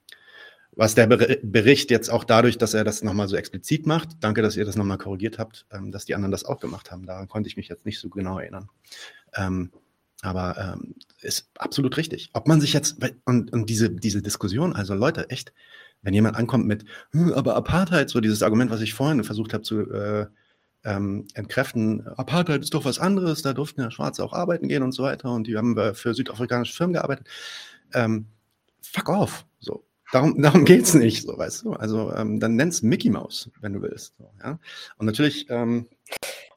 was 0.75 0.95
der 0.95 1.07
Bericht 1.07 1.91
jetzt 1.91 2.09
auch 2.09 2.25
dadurch, 2.25 2.57
dass 2.57 2.73
er 2.73 2.83
das 2.83 3.03
nochmal 3.03 3.29
so 3.29 3.37
explizit 3.37 3.87
macht, 3.87 4.09
danke, 4.21 4.41
dass 4.41 4.57
ihr 4.57 4.65
das 4.65 4.75
nochmal 4.75 4.99
korrigiert 4.99 5.39
habt, 5.39 5.67
ähm, 5.71 5.93
dass 5.93 6.07
die 6.07 6.15
anderen 6.15 6.33
das 6.33 6.45
auch 6.45 6.61
gemacht 6.61 6.91
haben. 6.91 7.05
Daran 7.05 7.29
konnte 7.29 7.49
ich 7.49 7.57
mich 7.57 7.69
jetzt 7.69 7.85
nicht 7.85 8.01
so 8.01 8.09
genau 8.09 8.39
erinnern. 8.39 8.69
Ähm, 9.35 9.73
aber 10.23 10.57
ähm, 10.59 10.95
ist 11.21 11.51
absolut 11.59 11.97
richtig. 11.97 12.31
Ob 12.33 12.47
man 12.47 12.61
sich 12.61 12.73
jetzt, 12.73 12.99
und, 13.25 13.53
und 13.53 13.69
diese, 13.69 13.91
diese 13.91 14.23
Diskussion, 14.23 14.75
also 14.75 14.95
Leute, 14.95 15.31
echt, 15.31 15.53
wenn 16.03 16.15
jemand 16.15 16.37
ankommt 16.37 16.67
mit, 16.67 16.85
hm, 17.11 17.33
aber 17.33 17.57
Apartheid, 17.57 18.09
so 18.09 18.21
dieses 18.21 18.43
Argument, 18.43 18.71
was 18.71 18.81
ich 18.81 18.95
vorhin 18.95 19.23
versucht 19.25 19.53
habe 19.53 19.65
zu 19.65 19.91
äh, 19.91 20.27
ähm, 20.85 21.27
entkräften, 21.35 22.07
Apartheid 22.07 22.63
ist 22.63 22.75
doch 22.75 22.85
was 22.85 22.99
anderes, 22.99 23.43
da 23.43 23.53
durften 23.53 23.81
ja 23.81 23.91
Schwarze 23.91 24.25
auch 24.25 24.33
arbeiten 24.33 24.69
gehen 24.69 24.83
und 24.83 24.93
so 24.93 25.05
weiter 25.05 25.31
und 25.31 25.47
die 25.47 25.57
haben 25.57 25.77
für 25.95 26.15
südafrikanische 26.15 26.75
Firmen 26.75 26.95
gearbeitet. 26.95 27.29
Ähm, 27.95 28.27
fuck 28.81 29.09
off, 29.09 29.45
so. 29.59 29.85
Darum, 30.13 30.41
darum 30.43 30.65
geht's 30.65 30.95
nicht, 30.95 31.23
so, 31.23 31.37
weißt 31.37 31.65
du. 31.65 31.73
Also, 31.73 32.13
ähm, 32.15 32.39
dann 32.39 32.55
nenn's 32.55 32.83
Mickey 32.83 33.11
Mouse, 33.11 33.51
wenn 33.61 33.73
du 33.73 33.83
willst. 33.83 34.15
So, 34.19 34.31
ja? 34.43 34.59
Und 34.99 35.07
natürlich. 35.07 35.47
Ähm, 35.49 35.89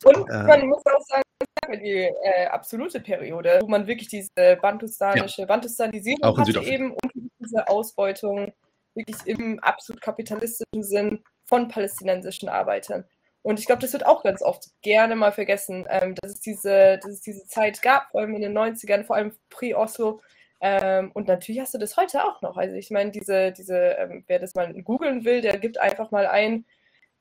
und 0.04 0.30
äh, 0.30 0.44
man 0.44 0.68
muss 0.68 0.84
auch 0.86 1.02
sagen, 1.08 1.24
die 1.72 2.10
äh, 2.24 2.46
absolute 2.48 3.00
Periode, 3.00 3.60
wo 3.62 3.68
man 3.68 3.88
wirklich 3.88 4.08
diese 4.10 4.58
bantustanische 4.62 5.42
ja. 5.42 5.48
Bantustanisierung 5.48 6.24
Auch 6.24 6.38
hatte 6.38 6.60
eben 6.62 6.92
und 6.92 7.12
diese 7.40 7.68
Ausbeutung 7.68 8.54
wirklich 8.94 9.18
im 9.26 9.60
absolut 9.60 10.02
kapitalistischen 10.02 10.84
Sinn 10.84 11.24
von 11.44 11.68
palästinensischen 11.68 12.50
Arbeitern. 12.50 13.06
Und 13.42 13.60
ich 13.60 13.68
glaube, 13.68 13.82
das 13.82 13.94
wird 13.94 14.06
auch 14.06 14.24
ganz 14.24 14.42
oft 14.42 14.70
gerne 14.82 15.16
mal 15.16 15.32
vergessen, 15.32 15.86
ähm, 15.90 16.16
dass, 16.16 16.32
es 16.32 16.40
diese, 16.40 16.98
dass 16.98 17.12
es 17.12 17.22
diese 17.22 17.46
Zeit 17.46 17.82
gab, 17.82 18.10
vor 18.10 18.22
allem 18.22 18.34
in 18.34 18.42
den 18.42 18.58
90ern, 18.58 19.04
vor 19.04 19.18
allem 19.18 19.34
pre-Oslo. 19.50 20.20
Ähm, 20.62 21.12
und 21.14 21.28
natürlich 21.28 21.62
hast 21.62 21.74
du 21.74 21.78
das 21.78 21.96
heute 21.96 22.24
auch 22.24 22.42
noch. 22.42 22.58
Also 22.58 22.76
ich 22.76 22.90
meine, 22.90 23.12
diese, 23.12 23.52
diese, 23.52 23.78
ähm, 23.78 24.24
wer 24.26 24.40
das 24.40 24.56
mal 24.56 24.74
googeln 24.82 25.26
will, 25.26 25.42
der 25.42 25.60
gibt 25.60 25.80
einfach 25.80 26.10
mal 26.10 26.26
ein, 26.26 26.66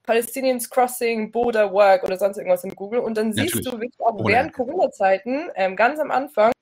Palestinians 0.04 0.68
Crossing, 0.68 1.30
Border 1.32 1.72
Work 1.72 2.04
oder 2.04 2.16
sonst 2.18 2.36
irgendwas 2.36 2.64
in 2.64 2.74
Google. 2.74 3.00
Und 3.00 3.16
dann 3.16 3.32
siehst 3.32 3.54
Natürlich. 3.56 3.72
du 3.72 3.80
wirklich 3.80 4.00
auch 4.00 4.24
während 4.26 4.52
Corona-Zeiten, 4.52 5.50
ähm, 5.54 5.76
ganz 5.76 5.98
am 5.98 6.10
Anfang, 6.10 6.52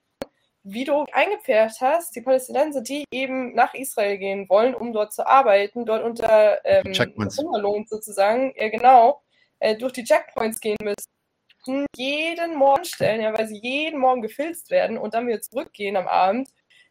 wie 0.64 0.85
du 0.85 1.05
eingepfercht 1.12 1.81
hast, 1.81 2.14
die 2.14 2.20
Palästinenser, 2.20 2.82
die 2.82 3.05
eben 3.10 3.55
nach 3.55 3.74
Israel 3.74 4.16
gehen 4.19 4.48
wollen, 4.48 4.74
um 4.74 4.93
dort 4.93 5.12
zu 5.12 5.27
arbeiten, 5.27 5.85
dort 5.85 6.05
unter 6.05 6.64
ähm, 6.64 6.93
Hungerlohn 6.94 7.85
sozusagen, 7.89 8.55
ja 8.56 8.69
genau, 8.69 9.23
äh, 9.59 9.77
durch 9.77 9.93
die 9.93 10.05
Checkpoints 10.05 10.60
gehen 10.60 10.78
müssen, 10.81 11.86
jeden 11.97 12.56
Morgen 12.56 12.85
stellen, 12.85 13.23
ja, 13.23 13.36
weil 13.36 13.48
sie 13.48 13.59
jeden 13.59 13.98
Morgen 13.98 14.23
gefilzt 14.23 14.70
werden 14.70 14.98
und 14.98 15.14
dann 15.14 15.27
wieder 15.27 15.40
zurückgehen 15.40 15.97
am 15.97 16.06
Abend 16.06 16.48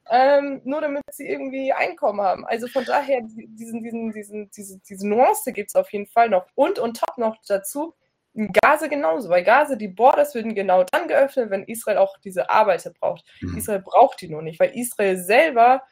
ähm, 0.09 0.61
nur 0.63 0.81
damit 0.81 1.03
sie 1.11 1.27
irgendwie 1.27 1.71
Einkommen 1.71 2.21
haben. 2.21 2.45
Also 2.45 2.67
von 2.67 2.83
daher, 2.85 3.21
diesen, 3.21 3.83
diesen, 3.83 4.11
diesen, 4.11 4.51
diese, 4.51 4.79
diese 4.79 5.07
Nuance 5.07 5.51
gibt 5.53 5.69
es 5.69 5.75
auf 5.75 5.91
jeden 5.93 6.07
Fall 6.07 6.29
noch. 6.29 6.47
Und 6.55 6.79
und 6.79 6.97
top 6.99 7.17
noch 7.17 7.37
dazu, 7.47 7.93
in 8.33 8.51
Gaza 8.51 8.87
genauso, 8.87 9.29
weil 9.29 9.43
Gaza, 9.43 9.75
die 9.75 9.89
Borders 9.89 10.35
würden 10.35 10.55
genau 10.55 10.83
dann 10.83 11.07
geöffnet, 11.07 11.49
wenn 11.49 11.63
Israel 11.63 11.97
auch 11.97 12.17
diese 12.19 12.49
Arbeiter 12.49 12.91
braucht. 12.91 13.25
Mhm. 13.41 13.57
Israel 13.57 13.81
braucht 13.81 14.21
die 14.21 14.29
nur 14.29 14.41
nicht, 14.41 14.59
weil 14.59 14.77
Israel 14.77 15.17
selber 15.17 15.83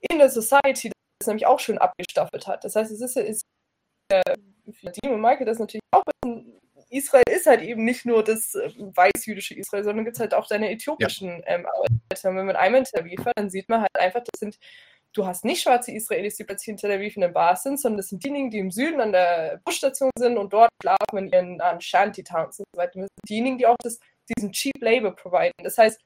in 0.00 0.18
der 0.18 0.30
Society 0.30 0.92
das 1.18 1.26
nämlich 1.26 1.46
auch 1.46 1.58
schön 1.58 1.78
abgestaffelt 1.78 2.46
hat. 2.46 2.64
Das 2.64 2.76
heißt, 2.76 2.92
es 2.92 3.00
ist, 3.00 3.16
ist 3.16 3.42
für 4.08 4.92
Dimo 4.92 5.14
und 5.14 5.20
Michael 5.20 5.46
das 5.46 5.58
natürlich 5.58 5.82
auch 5.90 6.02
ein 6.22 6.34
bisschen 6.34 6.60
Israel 6.88 7.24
ist 7.30 7.46
halt 7.46 7.62
eben 7.62 7.84
nicht 7.84 8.06
nur 8.06 8.22
das 8.22 8.54
äh, 8.54 8.70
weiß-jüdische 8.76 9.54
Israel, 9.54 9.84
sondern 9.84 10.04
gibt 10.04 10.16
es 10.16 10.20
halt 10.20 10.34
auch 10.34 10.46
deine 10.46 10.70
äthiopischen 10.70 11.28
ja. 11.28 11.46
ähm, 11.46 11.66
Arbeiter. 11.66 12.34
Wenn 12.34 12.46
man 12.46 12.56
einmal 12.56 12.80
in 12.80 12.84
Tel 12.84 13.00
Aviv 13.00 13.24
war, 13.24 13.32
dann 13.34 13.50
sieht 13.50 13.68
man 13.68 13.80
halt 13.80 13.96
einfach, 13.98 14.20
das 14.20 14.38
sind, 14.38 14.58
du 15.12 15.26
hast 15.26 15.44
nicht 15.44 15.62
schwarze 15.62 15.92
Israelis, 15.92 16.36
die 16.36 16.44
plötzlich 16.44 16.68
in 16.68 16.76
Tel 16.76 16.92
Aviv 16.92 17.16
in 17.16 17.22
den 17.22 17.32
Bars 17.32 17.62
sind, 17.62 17.80
sondern 17.80 17.98
das 17.98 18.08
sind 18.08 18.22
diejenigen, 18.24 18.50
die 18.50 18.58
im 18.58 18.70
Süden 18.70 19.00
an 19.00 19.12
der 19.12 19.60
Busstation 19.64 20.10
sind 20.18 20.38
und 20.38 20.52
dort 20.52 20.70
schlafen 20.82 21.18
in 21.18 21.28
ihren 21.28 21.60
an 21.60 21.80
Shanty-Towns 21.80 22.60
und 22.60 22.66
so 22.72 22.78
weiter. 22.78 23.00
Das 23.00 23.08
sind 23.08 23.28
diejenigen, 23.28 23.58
die 23.58 23.66
auch 23.66 23.76
das, 23.82 23.98
diesen 24.36 24.52
Cheap 24.52 24.80
Labor 24.80 25.14
providen. 25.14 25.52
Das 25.62 25.78
heißt, 25.78 26.00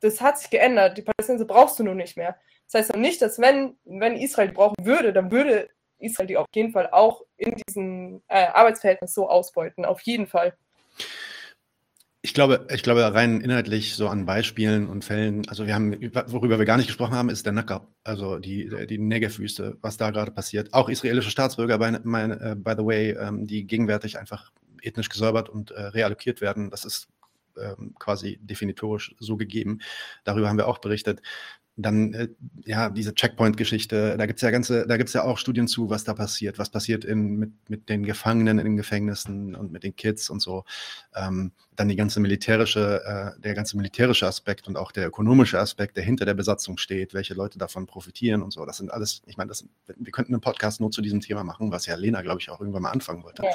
das 0.00 0.20
hat 0.20 0.38
sich 0.38 0.50
geändert. 0.50 0.96
Die 0.98 1.02
Palästinenser 1.02 1.46
brauchst 1.46 1.78
du 1.78 1.84
nun 1.84 1.96
nicht 1.96 2.16
mehr. 2.16 2.36
Das 2.70 2.82
heißt 2.82 2.92
noch 2.92 3.00
nicht, 3.00 3.20
dass 3.20 3.38
wenn, 3.38 3.78
wenn 3.84 4.16
Israel 4.16 4.48
die 4.48 4.54
brauchen 4.54 4.84
würde, 4.84 5.12
dann 5.12 5.30
würde 5.30 5.68
Israel 6.00 6.26
die 6.26 6.36
auf 6.36 6.46
jeden 6.54 6.72
Fall 6.72 6.88
auch 6.90 7.22
in 7.36 7.54
diesem 7.66 8.22
äh, 8.28 8.46
Arbeitsverhältnis 8.46 9.14
so 9.14 9.28
ausbeuten. 9.28 9.84
Auf 9.84 10.00
jeden 10.02 10.26
Fall. 10.26 10.54
Ich 12.22 12.34
glaube, 12.34 12.66
ich 12.70 12.82
glaube, 12.82 13.14
rein 13.14 13.40
inhaltlich 13.40 13.94
so 13.96 14.08
an 14.08 14.26
Beispielen 14.26 14.90
und 14.90 15.06
Fällen, 15.06 15.48
also 15.48 15.66
wir 15.66 15.74
haben, 15.74 15.92
worüber 16.26 16.58
wir 16.58 16.66
gar 16.66 16.76
nicht 16.76 16.88
gesprochen 16.88 17.14
haben, 17.14 17.30
ist 17.30 17.46
der 17.46 17.54
Nakab, 17.54 17.88
also 18.04 18.38
die, 18.38 18.70
die 18.86 18.98
Negev-Wüste, 18.98 19.78
was 19.80 19.96
da 19.96 20.10
gerade 20.10 20.30
passiert. 20.30 20.74
Auch 20.74 20.90
israelische 20.90 21.30
Staatsbürger, 21.30 21.78
by, 21.78 21.94
uh, 21.94 22.54
by 22.56 22.74
the 22.76 22.84
way, 22.84 23.10
ähm, 23.12 23.46
die 23.46 23.66
gegenwärtig 23.66 24.18
einfach 24.18 24.52
ethnisch 24.82 25.08
gesäubert 25.08 25.48
und 25.48 25.70
äh, 25.70 25.80
reallokiert 25.80 26.42
werden. 26.42 26.70
Das 26.70 26.84
ist 26.84 27.08
ähm, 27.58 27.94
quasi 27.98 28.38
definitorisch 28.42 29.14
so 29.18 29.36
gegeben. 29.36 29.80
Darüber 30.24 30.48
haben 30.48 30.58
wir 30.58 30.68
auch 30.68 30.78
berichtet 30.78 31.22
dann, 31.82 32.14
äh, 32.14 32.28
ja, 32.64 32.90
diese 32.90 33.14
Checkpoint-Geschichte, 33.14 34.16
da 34.16 34.26
gibt's 34.26 34.42
ja 34.42 34.50
ganze, 34.50 34.86
da 34.86 34.96
gibt's 34.96 35.12
ja 35.12 35.24
auch 35.24 35.38
Studien 35.38 35.68
zu, 35.68 35.90
was 35.90 36.04
da 36.04 36.14
passiert, 36.14 36.58
was 36.58 36.70
passiert 36.70 37.04
in, 37.04 37.36
mit, 37.36 37.50
mit 37.68 37.88
den 37.88 38.04
Gefangenen 38.04 38.58
in 38.58 38.64
den 38.64 38.76
Gefängnissen 38.76 39.54
und 39.54 39.72
mit 39.72 39.82
den 39.82 39.96
Kids 39.96 40.30
und 40.30 40.40
so. 40.40 40.64
Ähm, 41.14 41.52
dann 41.76 41.88
die 41.88 41.96
ganze 41.96 42.20
militärische, 42.20 43.02
äh, 43.04 43.40
der 43.40 43.54
ganze 43.54 43.76
militärische 43.76 44.26
Aspekt 44.26 44.68
und 44.68 44.76
auch 44.76 44.92
der 44.92 45.08
ökonomische 45.08 45.58
Aspekt, 45.58 45.96
der 45.96 46.04
hinter 46.04 46.26
der 46.26 46.34
Besatzung 46.34 46.76
steht, 46.76 47.14
welche 47.14 47.34
Leute 47.34 47.58
davon 47.58 47.86
profitieren 47.86 48.42
und 48.42 48.52
so. 48.52 48.66
Das 48.66 48.76
sind 48.76 48.92
alles, 48.92 49.22
ich 49.26 49.36
meine, 49.36 49.52
wir 49.96 50.12
könnten 50.12 50.34
einen 50.34 50.42
Podcast 50.42 50.80
nur 50.80 50.90
zu 50.90 51.00
diesem 51.00 51.20
Thema 51.20 51.42
machen, 51.42 51.72
was 51.72 51.86
ja 51.86 51.94
Lena, 51.94 52.22
glaube 52.22 52.40
ich, 52.40 52.50
auch 52.50 52.60
irgendwann 52.60 52.82
mal 52.82 52.90
anfangen 52.90 53.22
wollte. 53.22 53.44
Ja. 53.44 53.50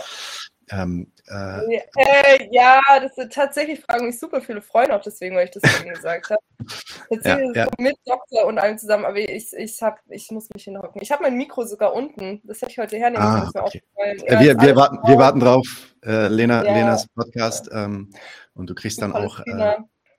Ähm, 0.72 1.12
äh, 1.28 1.76
äh, 1.76 2.50
ja, 2.52 2.82
das 3.02 3.16
sind 3.16 3.32
tatsächlich 3.32 3.82
fragen 3.82 4.08
mich 4.08 4.20
super 4.20 4.42
viele 4.42 4.62
Freunde 4.62 4.96
auch 4.96 5.02
deswegen, 5.02 5.36
weil 5.36 5.46
ich 5.46 5.52
das 5.52 5.64
eben 5.80 5.94
gesagt 5.94 6.30
habe. 6.30 6.42
Tatsächlich 7.10 7.56
ja, 7.56 7.66
ja. 7.66 7.72
mit 7.78 7.96
Doktor 8.06 8.46
und 8.46 8.58
allem 8.58 8.78
zusammen, 8.78 9.06
aber 9.06 9.18
ich, 9.18 9.54
ich, 9.54 9.82
hab, 9.82 10.00
ich 10.10 10.32
muss 10.32 10.50
mich 10.54 10.64
hinhocken. 10.64 11.02
Ich 11.02 11.12
habe 11.12 11.24
mein 11.24 11.36
Mikro 11.36 11.66
sogar 11.66 11.94
unten. 11.94 12.42
Das 12.44 12.62
hätte 12.62 12.72
ich 12.72 12.78
heute 12.80 12.98
hernehmen 12.98 13.26
ah, 13.26 13.50
okay. 13.54 13.84
ja, 14.28 14.40
wir, 14.40 14.60
wir, 14.60 14.76
warten, 14.76 15.00
wir 15.08 15.18
warten 15.18 15.40
drauf, 15.40 15.96
äh, 16.04 16.28
Lena, 16.28 16.62
Lenas 16.62 17.08
Podcast. 17.08 17.70
Ähm, 17.72 18.10
und 18.54 18.70
du 18.70 18.76
kriegst 18.76 19.02
dann 19.02 19.14
auch. 19.14 19.40
Äh, 19.42 19.76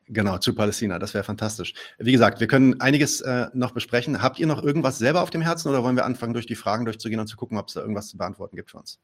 Genau, 0.09 0.39
zu 0.39 0.55
Palästina, 0.55 1.01
das 1.01 1.15
wäre 1.15 1.25
fantastisch. 1.25 1.75
Wie 1.99 2.13
gesagt, 2.13 2.39
wir 2.39 2.47
können 2.47 2.81
einiges 2.81 3.23
äh, 3.23 3.49
noch 3.55 3.73
besprechen. 3.73 4.23
Habt 4.23 4.39
ihr 4.39 4.47
noch 4.47 4.63
irgendwas 4.63 4.99
selber 4.99 5.23
auf 5.23 5.31
dem 5.31 5.41
Herzen 5.41 5.69
oder 5.69 5.83
wollen 5.83 5.97
wir 5.97 6.05
anfangen, 6.05 6.33
durch 6.33 6.47
die 6.47 6.55
Fragen 6.55 6.85
durchzugehen 6.85 7.19
und 7.19 7.27
zu 7.27 7.37
gucken, 7.37 7.59
ob 7.59 7.67
es 7.67 7.75
da 7.75 7.81
irgendwas 7.81 8.07
zu 8.09 8.17
beantworten 8.17 8.55
gibt 8.55 8.71
für 8.71 8.79
uns? 8.79 9.01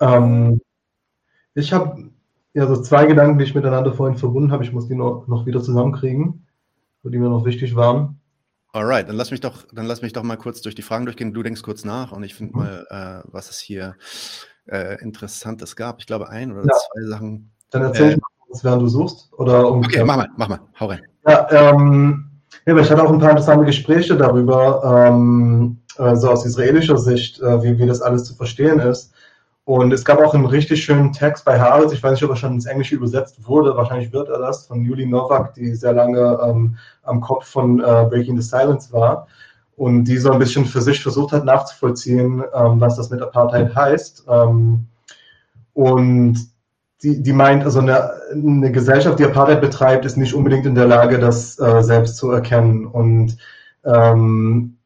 Ähm, 0.00 0.60
ich 1.54 1.72
habe 1.72 2.10
ja 2.54 2.66
so 2.66 2.80
zwei 2.80 3.06
Gedanken, 3.06 3.38
die 3.38 3.44
ich 3.44 3.54
miteinander 3.54 3.92
vorhin 3.92 4.18
verbunden 4.18 4.52
habe. 4.52 4.64
Ich 4.64 4.72
muss 4.72 4.88
die 4.88 4.94
noch, 4.94 5.26
noch 5.26 5.46
wieder 5.46 5.62
zusammenkriegen, 5.62 6.46
die 7.02 7.18
mir 7.18 7.28
noch 7.28 7.44
wichtig 7.44 7.76
waren. 7.76 8.20
Alright, 8.72 9.08
dann 9.08 9.16
lass 9.16 9.30
mich 9.30 9.40
doch, 9.40 9.64
dann 9.72 9.86
lass 9.86 10.02
mich 10.02 10.12
doch 10.12 10.22
mal 10.22 10.36
kurz 10.36 10.60
durch 10.60 10.74
die 10.74 10.82
Fragen 10.82 11.06
durchgehen. 11.06 11.32
Du 11.32 11.42
denkst 11.42 11.62
kurz 11.62 11.84
nach 11.84 12.12
und 12.12 12.22
ich 12.24 12.34
finde 12.34 12.52
mhm. 12.54 12.62
mal, 12.62 12.86
äh, 13.24 13.28
was 13.32 13.50
es 13.50 13.58
hier 13.58 13.96
äh, 14.66 15.00
Interessantes 15.02 15.76
gab. 15.76 16.00
Ich 16.00 16.06
glaube, 16.06 16.28
ein 16.28 16.52
oder 16.52 16.62
ja. 16.62 16.74
zwei 16.74 17.08
Sachen. 17.08 17.52
Dann 17.70 17.82
erzähl 17.82 18.08
äh, 18.08 18.10
ich 18.12 18.16
mal 18.16 18.28
kurz, 18.46 18.64
während 18.64 18.82
du 18.82 18.88
suchst. 18.88 19.32
Oder 19.32 19.70
okay, 19.70 20.04
mach 20.04 20.16
mal, 20.16 20.28
mach 20.36 20.48
mal, 20.48 20.60
hau 20.78 20.86
rein. 20.86 21.00
Ja, 21.26 21.48
ähm, 21.50 22.30
ja, 22.66 22.76
ich 22.76 22.90
hatte 22.90 23.02
auch 23.02 23.10
ein 23.10 23.18
paar 23.18 23.30
interessante 23.30 23.64
Gespräche 23.64 24.16
darüber, 24.16 25.08
ähm, 25.08 25.78
äh, 25.98 26.14
so 26.16 26.30
aus 26.30 26.44
israelischer 26.44 26.98
Sicht, 26.98 27.40
äh, 27.40 27.62
wie, 27.62 27.78
wie 27.78 27.86
das 27.86 28.02
alles 28.02 28.24
zu 28.24 28.34
verstehen 28.34 28.80
ist. 28.80 29.12
Und 29.66 29.92
es 29.92 30.04
gab 30.04 30.20
auch 30.20 30.32
einen 30.32 30.46
richtig 30.46 30.84
schönen 30.84 31.12
Text 31.12 31.44
bei 31.44 31.58
Haaretz, 31.58 31.92
ich 31.92 32.00
weiß 32.00 32.12
nicht, 32.12 32.22
ob 32.22 32.30
er 32.30 32.36
schon 32.36 32.52
ins 32.52 32.66
Englische 32.66 32.94
übersetzt 32.94 33.48
wurde, 33.48 33.76
wahrscheinlich 33.76 34.12
wird 34.12 34.28
er 34.28 34.38
das, 34.38 34.64
von 34.64 34.84
Juli 34.84 35.06
Novak, 35.06 35.54
die 35.54 35.74
sehr 35.74 35.92
lange 35.92 36.38
ähm, 36.40 36.76
am 37.02 37.20
Kopf 37.20 37.48
von 37.48 37.80
äh, 37.80 38.06
Breaking 38.08 38.40
the 38.40 38.48
Silence 38.48 38.92
war 38.92 39.26
und 39.76 40.04
die 40.04 40.18
so 40.18 40.30
ein 40.30 40.38
bisschen 40.38 40.66
für 40.66 40.80
sich 40.80 41.02
versucht 41.02 41.32
hat 41.32 41.44
nachzuvollziehen, 41.44 42.44
ähm, 42.54 42.80
was 42.80 42.94
das 42.94 43.10
mit 43.10 43.20
Apartheid 43.20 43.74
heißt. 43.74 44.26
Ähm, 44.28 44.86
und 45.74 46.38
die, 47.02 47.20
die 47.20 47.32
meint, 47.32 47.64
also 47.64 47.80
eine, 47.80 48.12
eine 48.32 48.70
Gesellschaft, 48.70 49.18
die 49.18 49.24
Apartheid 49.24 49.60
betreibt, 49.60 50.04
ist 50.04 50.16
nicht 50.16 50.32
unbedingt 50.32 50.66
in 50.66 50.76
der 50.76 50.86
Lage, 50.86 51.18
das 51.18 51.58
äh, 51.58 51.82
selbst 51.82 52.18
zu 52.18 52.30
erkennen. 52.30 52.86
Und 52.86 53.36
ähm, 53.84 54.76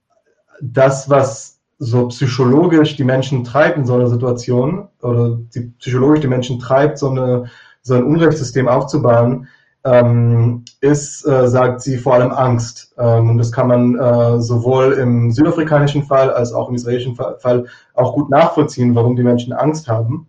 das, 0.62 1.10
was 1.10 1.59
so 1.82 2.08
psychologisch 2.08 2.96
die 2.96 3.04
Menschen 3.04 3.42
treibt 3.42 3.78
in 3.78 3.86
so 3.86 3.94
einer 3.94 4.06
Situation 4.06 4.88
oder 5.00 5.38
die 5.54 5.72
psychologisch 5.78 6.20
die 6.20 6.28
Menschen 6.28 6.58
treibt, 6.58 6.98
so, 6.98 7.08
eine, 7.08 7.46
so 7.80 7.94
ein 7.94 8.04
Unrechtssystem 8.04 8.68
aufzubauen, 8.68 9.48
ähm, 9.84 10.62
ist, 10.82 11.26
äh, 11.26 11.48
sagt 11.48 11.80
sie, 11.80 11.96
vor 11.96 12.14
allem 12.14 12.32
Angst. 12.32 12.94
Ähm, 12.98 13.30
und 13.30 13.38
das 13.38 13.50
kann 13.50 13.68
man 13.68 13.98
äh, 13.98 14.42
sowohl 14.42 14.92
im 14.92 15.30
südafrikanischen 15.32 16.02
Fall 16.02 16.30
als 16.30 16.52
auch 16.52 16.68
im 16.68 16.74
israelischen 16.74 17.16
Fall 17.16 17.64
auch 17.94 18.14
gut 18.14 18.28
nachvollziehen, 18.28 18.94
warum 18.94 19.16
die 19.16 19.22
Menschen 19.22 19.54
Angst 19.54 19.88
haben. 19.88 20.26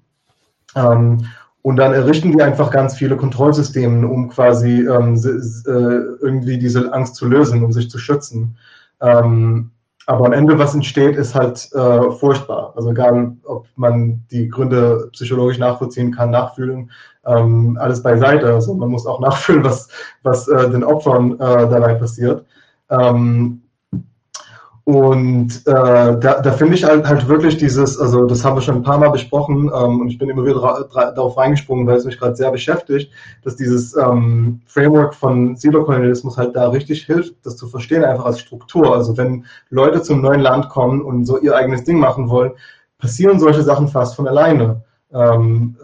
Ähm, 0.74 1.26
und 1.64 1.76
dann 1.76 1.94
errichten 1.94 2.32
die 2.32 2.42
einfach 2.42 2.72
ganz 2.72 2.96
viele 2.96 3.18
Kontrollsysteme, 3.18 4.08
um 4.08 4.30
quasi 4.30 4.88
ähm, 4.88 5.16
äh, 5.16 5.70
irgendwie 5.70 6.58
diese 6.58 6.94
Angst 6.94 7.16
zu 7.16 7.28
lösen, 7.28 7.62
um 7.62 7.74
sich 7.74 7.90
zu 7.90 7.98
schützen. 7.98 8.58
Ähm, 9.02 9.72
aber 10.12 10.26
am 10.26 10.34
Ende, 10.34 10.60
was 10.60 10.76
entsteht, 10.76 11.16
ist 11.16 11.34
halt 11.34 11.70
äh, 11.74 12.12
furchtbar. 12.12 12.74
Also 12.76 12.92
egal, 12.92 13.38
ob 13.46 13.66
man 13.78 14.22
die 14.30 14.50
Gründe 14.50 15.08
psychologisch 15.14 15.58
nachvollziehen 15.58 16.12
kann, 16.12 16.32
nachfühlen, 16.32 16.92
ähm, 17.26 17.78
alles 17.80 18.04
beiseite. 18.04 18.54
Also 18.54 18.74
man 18.74 18.90
muss 18.90 19.06
auch 19.06 19.20
nachfühlen, 19.22 19.64
was, 19.64 19.88
was 20.24 20.50
äh, 20.50 20.70
den 20.70 20.84
Opfern 20.84 21.36
äh, 21.36 21.70
dabei 21.70 21.94
passiert. 21.94 22.46
Ähm, 22.90 23.62
und 24.84 25.62
äh, 25.68 25.72
da, 25.72 26.42
da 26.42 26.52
finde 26.54 26.74
ich 26.74 26.84
halt, 26.84 27.08
halt 27.08 27.28
wirklich 27.28 27.58
dieses, 27.58 28.00
also 28.00 28.26
das 28.26 28.44
haben 28.44 28.58
wir 28.58 28.62
schon 28.62 28.78
ein 28.78 28.84
paar 28.84 28.98
Mal 28.98 29.10
besprochen 29.10 29.72
ähm, 29.74 30.02
und 30.02 30.08
ich 30.08 30.18
bin 30.18 30.30
immer 30.30 30.44
wieder 30.44 30.88
darauf 30.92 31.38
reingesprungen, 31.38 31.86
weil 31.86 31.98
es 31.98 32.06
mich 32.06 32.18
gerade 32.18 32.36
sehr 32.36 32.52
beschäftigt, 32.52 33.12
dass 33.44 33.56
dieses 33.56 33.96
ähm, 33.96 34.62
Framework 34.66 35.14
von 35.14 35.56
Siedlerkolonialismus 35.56 36.38
halt 36.38 36.56
da 36.56 36.70
richtig 36.70 37.06
hilft, 37.06 37.36
das 37.44 37.58
zu 37.58 37.68
verstehen, 37.68 38.04
einfach 38.04 38.26
als 38.26 38.40
Struktur. 38.40 38.96
Also 38.96 39.16
wenn 39.18 39.46
Leute 39.70 40.02
zum 40.02 40.22
neuen 40.22 40.42
Land 40.42 40.70
kommen 40.70 41.02
und 41.02 41.26
so 41.26 41.40
ihr 41.40 41.56
eigenes 41.56 41.84
Ding 41.84 42.00
machen 42.00 42.28
wollen, 42.30 42.54
passieren 42.98 43.40
solche 43.40 43.62
Sachen 43.62 43.88
fast 43.88 44.16
von 44.16 44.28
alleine. 44.28 44.82
Ähm, 45.14 45.76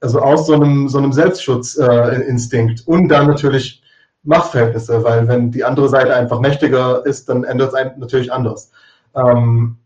also 0.00 0.18
aus 0.18 0.46
so 0.46 0.54
einem, 0.54 0.88
so 0.88 0.98
einem 0.98 1.12
Selbstschutzinstinkt 1.12 2.80
äh, 2.80 2.90
und 2.90 3.08
dann 3.08 3.28
natürlich 3.28 3.81
Machtverhältnisse, 4.24 5.02
weil 5.02 5.26
wenn 5.28 5.50
die 5.50 5.64
andere 5.64 5.88
Seite 5.88 6.14
einfach 6.14 6.40
mächtiger 6.40 7.04
ist, 7.04 7.28
dann 7.28 7.44
ändert 7.44 7.74
es 7.74 7.98
natürlich 7.98 8.32
anders. 8.32 8.70
Ähm, 9.14 9.78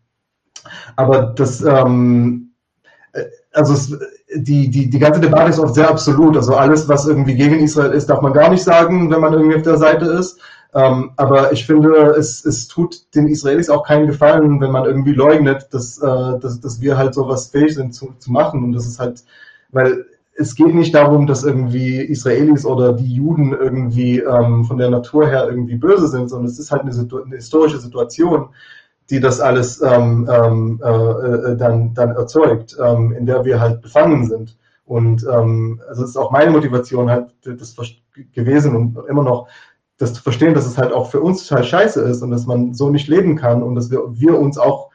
aber 0.97 1.33
das, 1.37 1.63
ähm, 1.63 2.53
äh, 3.13 3.25
also 3.53 3.73
es, 3.73 3.99
die, 4.35 4.69
die, 4.71 4.91
die 4.91 4.99
ganze 4.99 5.21
Debatte 5.21 5.51
ist 5.51 5.59
oft 5.59 5.75
sehr 5.75 5.89
absolut. 5.89 6.37
Also 6.37 6.55
alles, 6.55 6.89
was 6.89 7.07
irgendwie 7.07 7.37
gegen 7.37 7.61
Israel 7.61 7.93
ist, 7.93 8.11
darf 8.11 8.21
man 8.21 8.33
gar 8.33 8.51
nicht 8.51 8.63
sagen, 8.63 9.11
wenn 9.11 9.21
man 9.21 9.33
irgendwie 9.33 9.57
auf 9.57 9.63
der 9.63 9.79
Seite 9.79 10.07
ist. 10.07 10.39
Ähm, 10.75 11.13
aber 11.17 11.53
ich 11.53 11.65
finde, 11.65 12.15
es, 12.19 12.45
es 12.45 12.69
tut 12.69 13.15
den 13.15 13.29
Israelis 13.29 13.71
auch 13.71 13.87
keinen 13.87 14.07
Gefallen, 14.07 14.61
wenn 14.61 14.73
man 14.73 14.85
irgendwie 14.85 15.15
leugnet, 15.15 15.69
dass, 15.71 15.99
äh, 15.99 16.39
dass, 16.39 16.61
dass 16.61 16.81
wir 16.81 16.99
halt 16.99 17.15
sowas 17.15 17.47
fähig 17.47 17.75
sind 17.75 17.95
zu, 17.95 18.13
zu 18.19 18.31
machen. 18.31 18.63
Und 18.63 18.73
das 18.73 18.87
ist 18.87 18.99
halt, 18.99 19.25
weil 19.71 20.05
es 20.39 20.55
geht 20.55 20.75
nicht 20.75 20.95
darum, 20.95 21.27
dass 21.27 21.45
irgendwie 21.45 22.01
Israelis 22.01 22.67
oder 22.67 22.93
die 22.93 23.15
Juden 23.15 23.53
irgendwie 23.53 24.21
ähm, 24.21 24.65
von 24.65 24.77
der 24.79 24.91
Natur 24.91 25.27
her 25.27 25.49
irgendwie 25.49 25.77
böse 25.77 26.09
sind, 26.09 26.29
sondern 26.29 26.51
es 26.51 26.59
ist 26.59 26.71
halt 26.71 26.83
eine, 26.83 26.93
Situ 26.93 27.23
eine 27.23 27.37
historische 27.37 27.79
Situation, 27.79 28.51
die 29.09 29.21
das 29.21 29.41
alles 29.41 29.81
ähm, 29.81 30.29
ähm, 30.31 30.81
äh, 30.85 30.89
äh, 30.89 31.57
dann, 31.57 31.95
dann 31.95 32.11
erzeugt, 32.11 32.77
ähm, 32.83 33.13
in 33.13 33.25
der 33.25 33.45
wir 33.45 33.61
halt 33.61 33.81
befangen 33.81 34.27
sind. 34.27 34.57
Und 34.85 35.27
ähm, 35.33 35.81
also 35.89 36.05
es 36.05 36.11
ist 36.11 36.17
auch 36.17 36.31
meine 36.31 36.51
Motivation 36.51 37.11
halt 37.11 37.35
das 37.45 37.75
gewesen 38.33 38.77
und 38.77 38.99
immer 39.09 39.23
noch, 39.23 39.49
das 39.99 40.13
zu 40.13 40.23
verstehen, 40.23 40.53
dass 40.53 40.67
es 40.67 40.77
halt 40.77 40.93
auch 40.93 41.11
für 41.11 41.21
uns 41.21 41.47
total 41.47 41.65
scheiße 41.65 42.03
ist 42.03 42.21
und 42.23 42.31
dass 42.31 42.47
man 42.47 42.75
so 42.75 42.91
nicht 42.91 43.09
leben 43.09 43.37
kann 43.37 43.63
und 43.63 43.75
dass 43.75 43.91
wir, 43.91 44.03
wir 44.11 44.39
uns 44.39 44.59
auch 44.59 44.91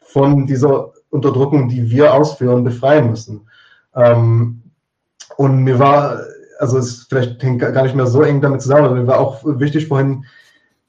von 0.00 0.46
dieser 0.46 0.92
Unterdrückung, 1.10 1.68
die 1.68 1.90
wir 1.90 2.12
ausführen, 2.14 2.64
befreien 2.64 3.10
müssen. 3.10 3.48
Ähm, 3.94 4.61
und 5.36 5.62
mir 5.64 5.78
war, 5.78 6.20
also 6.58 6.78
es 6.78 7.06
vielleicht 7.08 7.42
hängt 7.42 7.60
gar 7.60 7.82
nicht 7.82 7.94
mehr 7.94 8.06
so 8.06 8.22
eng 8.22 8.40
damit 8.40 8.62
zusammen, 8.62 8.84
aber 8.84 8.94
mir 8.94 9.06
war 9.06 9.20
auch 9.20 9.40
wichtig 9.44 9.88
vorhin 9.88 10.24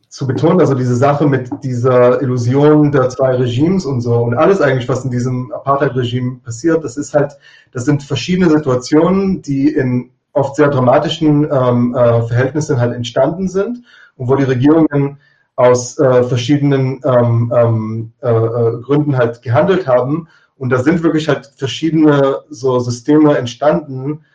zu 0.10 0.28
betonen, 0.28 0.60
also 0.60 0.76
diese 0.76 0.95
Sache 0.95 1.26
mit 1.26 1.49
dieser 1.64 2.22
Illusion 2.22 2.91
der 2.91 3.10
zwei 3.10 3.36
Regimes 3.36 3.86
und 3.86 4.02
so 4.02 4.15
und 4.22 4.36
alles 4.36 4.61
eigentlich, 4.61 4.88
was 4.88 5.03
in 5.03 5.10
diesem 5.10 5.52
Apartheid-Regime 5.52 6.40
passiert, 6.44 6.84
das 6.84 6.98
ist 6.98 7.15
halt, 7.15 7.34
das 7.72 7.86
sind 7.86 8.03
verschiedene 8.03 8.49
Situationen, 8.49 9.41
die 9.41 9.70
in 9.70 10.11
oft 10.34 10.56
sehr 10.56 10.70
dramatischen 10.70 11.48
ähm, 11.52 11.95
äh, 11.95 12.22
Verhältnissen 12.24 12.80
halt 12.80 12.94
entstanden 12.94 13.48
sind 13.48 13.84
und 14.18 14.28
wo 14.28 14.36
die 14.36 14.44
Regierungen 14.44 15.18
aus 15.56 15.98
äh, 15.99 16.24
verschiedenen 16.24 16.99
ähm, 17.06 17.53
ähm 17.56 18.14
äh, 18.22 18.30
äh, 18.30 18.82
Gründen 18.82 19.18
halt 19.18 19.41
gehandelt 19.41 19.88
haben. 19.88 20.28
Und 20.57 20.70
da 20.70 20.80
sind 20.80 21.03
wirklich 21.03 21.28
halt 21.28 21.52
verschiedene 21.56 22.40
so 22.49 22.80
Systeme 22.80 23.38
entstanden, 23.38 24.26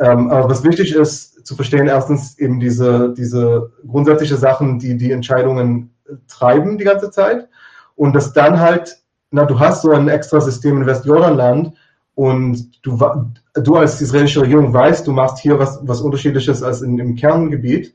ähm, 0.00 0.30
aber 0.30 0.48
was 0.48 0.64
wichtig 0.64 0.94
ist 0.94 1.46
zu 1.46 1.54
verstehen, 1.54 1.86
erstens 1.86 2.38
eben 2.38 2.60
diese, 2.60 3.12
diese 3.14 3.72
grundsätzliche 3.86 4.36
Sachen, 4.36 4.78
die 4.78 4.96
die 4.96 5.12
Entscheidungen 5.12 5.92
treiben 6.28 6.78
die 6.78 6.84
ganze 6.84 7.10
Zeit. 7.10 7.48
Und 7.96 8.14
dass 8.14 8.32
dann 8.32 8.58
halt, 8.58 8.98
na, 9.30 9.44
du 9.44 9.58
hast 9.58 9.82
so 9.82 9.90
ein 9.90 10.08
extra 10.08 10.40
System 10.40 10.78
in 10.78 10.86
Westjordanland 10.86 11.74
und 12.14 12.84
du, 12.84 12.98
du 13.54 13.76
als 13.76 14.00
israelische 14.00 14.42
Regierung 14.42 14.72
weißt, 14.72 15.06
du 15.06 15.12
machst 15.12 15.38
hier 15.38 15.58
was, 15.58 15.78
was 15.82 16.00
unterschiedliches 16.00 16.62
als 16.62 16.82
in, 16.82 16.98
im 16.98 17.14
Kerngebiet. 17.16 17.94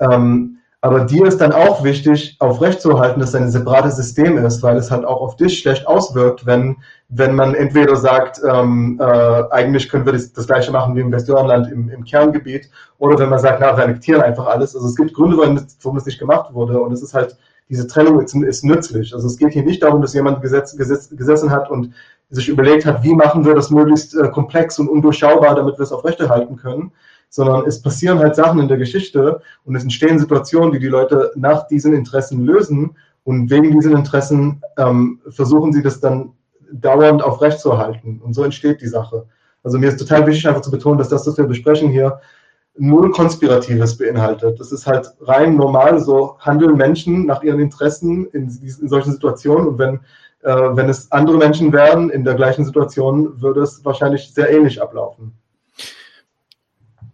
Ähm, 0.00 0.58
Aber 0.84 1.04
dir 1.04 1.26
ist 1.26 1.40
dann 1.40 1.52
auch 1.52 1.84
wichtig, 1.84 2.36
aufrechtzuerhalten, 2.40 3.20
dass 3.20 3.28
es 3.28 3.34
ein 3.36 3.52
separates 3.52 3.94
System 3.94 4.36
ist, 4.44 4.64
weil 4.64 4.76
es 4.76 4.90
halt 4.90 5.04
auch 5.04 5.20
auf 5.20 5.36
dich 5.36 5.60
schlecht 5.60 5.86
auswirkt, 5.86 6.44
wenn, 6.44 6.76
wenn 7.08 7.36
man 7.36 7.54
entweder 7.54 7.94
sagt, 7.94 8.40
ähm, 8.44 8.98
äh, 9.00 9.44
eigentlich 9.52 9.88
können 9.88 10.04
wir 10.04 10.12
das, 10.12 10.32
das 10.32 10.48
gleiche 10.48 10.72
machen 10.72 10.96
wie 10.96 11.00
im 11.00 11.12
Westjordanland 11.12 11.70
im, 11.70 11.88
im 11.88 12.02
Kerngebiet, 12.02 12.68
oder 12.98 13.16
wenn 13.16 13.28
man 13.28 13.38
sagt, 13.38 13.60
na, 13.60 13.76
wir 13.76 13.84
annektieren 13.84 14.22
einfach 14.22 14.46
alles. 14.46 14.74
Also 14.74 14.88
es 14.88 14.96
gibt 14.96 15.14
Gründe, 15.14 15.36
warum 15.36 15.96
es, 15.96 16.06
nicht 16.06 16.18
gemacht 16.18 16.52
wurde. 16.52 16.80
Und 16.80 16.92
es 16.92 17.00
ist 17.00 17.14
halt, 17.14 17.36
diese 17.68 17.86
Trennung 17.86 18.20
ist, 18.20 18.34
ist 18.34 18.64
nützlich. 18.64 19.14
Also 19.14 19.28
es 19.28 19.36
geht 19.36 19.52
hier 19.52 19.62
nicht 19.62 19.84
darum, 19.84 20.02
dass 20.02 20.14
jemand 20.14 20.42
gesetz, 20.42 20.76
gesetz, 20.76 21.08
gesessen 21.10 21.52
hat 21.52 21.70
und 21.70 21.94
sich 22.30 22.48
überlegt 22.48 22.86
hat, 22.86 23.04
wie 23.04 23.14
machen 23.14 23.44
wir 23.44 23.54
das 23.54 23.70
möglichst 23.70 24.16
äh, 24.16 24.28
komplex 24.30 24.80
und 24.80 24.88
undurchschaubar, 24.88 25.54
damit 25.54 25.78
wir 25.78 25.84
es 25.84 25.92
aufrechterhalten 25.92 26.56
können, 26.56 26.90
sondern 27.32 27.66
es 27.66 27.80
passieren 27.80 28.18
halt 28.18 28.36
Sachen 28.36 28.60
in 28.60 28.68
der 28.68 28.76
Geschichte 28.76 29.40
und 29.64 29.74
es 29.74 29.82
entstehen 29.82 30.18
Situationen, 30.18 30.70
die 30.70 30.78
die 30.78 30.88
Leute 30.88 31.32
nach 31.34 31.66
diesen 31.66 31.94
Interessen 31.94 32.44
lösen 32.44 32.94
und 33.24 33.48
wegen 33.48 33.72
diesen 33.72 33.96
Interessen 33.96 34.60
ähm, 34.76 35.18
versuchen 35.30 35.72
sie 35.72 35.82
das 35.82 35.98
dann 35.98 36.34
dauernd 36.70 37.22
aufrechtzuerhalten 37.22 38.20
und 38.22 38.34
so 38.34 38.44
entsteht 38.44 38.82
die 38.82 38.86
Sache. 38.86 39.24
Also 39.62 39.78
mir 39.78 39.88
ist 39.88 39.98
total 39.98 40.26
wichtig 40.26 40.46
einfach 40.46 40.60
zu 40.60 40.70
betonen, 40.70 40.98
dass 40.98 41.08
das, 41.08 41.26
was 41.26 41.38
wir 41.38 41.46
besprechen 41.46 41.88
hier, 41.88 42.20
null 42.76 43.10
Konspiratives 43.12 43.96
beinhaltet. 43.96 44.60
Das 44.60 44.70
ist 44.70 44.86
halt 44.86 45.10
rein 45.22 45.56
normal, 45.56 46.00
so 46.00 46.36
handeln 46.38 46.76
Menschen 46.76 47.24
nach 47.24 47.42
ihren 47.42 47.60
Interessen 47.60 48.26
in, 48.32 48.50
in 48.62 48.88
solchen 48.88 49.12
Situationen 49.12 49.68
und 49.68 49.78
wenn, 49.78 50.00
äh, 50.42 50.76
wenn 50.76 50.90
es 50.90 51.10
andere 51.10 51.38
Menschen 51.38 51.72
wären 51.72 52.10
in 52.10 52.24
der 52.24 52.34
gleichen 52.34 52.66
Situation, 52.66 53.40
würde 53.40 53.62
es 53.62 53.82
wahrscheinlich 53.86 54.34
sehr 54.34 54.50
ähnlich 54.50 54.82
ablaufen. 54.82 55.32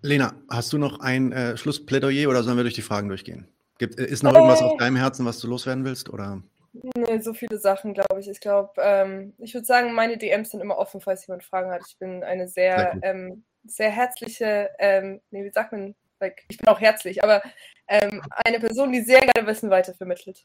Lena, 0.02 0.34
hast 0.48 0.72
du 0.72 0.78
noch 0.78 1.00
ein 1.00 1.32
äh, 1.32 1.56
Schlussplädoyer 1.56 2.28
oder 2.28 2.42
sollen 2.42 2.56
wir 2.56 2.64
durch 2.64 2.74
die 2.74 2.82
Fragen 2.82 3.08
durchgehen? 3.08 3.48
Gibt, 3.78 3.98
äh, 3.98 4.06
ist 4.06 4.22
noch 4.22 4.34
irgendwas 4.34 4.62
auf 4.62 4.76
deinem 4.76 4.96
Herzen, 4.96 5.26
was 5.26 5.40
du 5.40 5.48
loswerden 5.48 5.84
willst? 5.84 6.08
Oder? 6.08 6.42
Nee, 6.72 7.18
so 7.20 7.34
viele 7.34 7.58
Sachen, 7.58 7.94
glaube 7.94 8.20
ich. 8.20 8.28
Ich 8.28 8.40
glaube, 8.40 8.72
ähm, 8.78 9.34
ich 9.38 9.54
würde 9.54 9.66
sagen, 9.66 9.94
meine 9.94 10.18
DMs 10.18 10.50
sind 10.50 10.60
immer 10.60 10.78
offen, 10.78 11.00
falls 11.00 11.26
jemand 11.26 11.44
Fragen 11.44 11.70
hat. 11.70 11.82
Ich 11.88 11.98
bin 11.98 12.22
eine 12.22 12.46
sehr, 12.46 12.92
sehr, 12.92 12.98
ähm, 13.02 13.44
sehr 13.64 13.90
herzliche, 13.90 14.70
ähm, 14.78 15.20
nee, 15.30 15.44
wie 15.44 15.50
sagt 15.50 15.72
man, 15.72 15.94
like, 16.20 16.44
ich 16.48 16.58
bin 16.58 16.68
auch 16.68 16.80
herzlich, 16.80 17.22
aber 17.24 17.42
ähm, 17.88 18.22
eine 18.44 18.60
Person, 18.60 18.92
die 18.92 19.02
sehr 19.02 19.20
gerne 19.20 19.48
Wissen 19.48 19.70
weitervermittelt. 19.70 20.44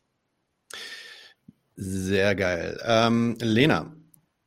Sehr 1.75 2.35
geil. 2.35 2.79
Ähm, 2.85 3.37
Lena, 3.39 3.95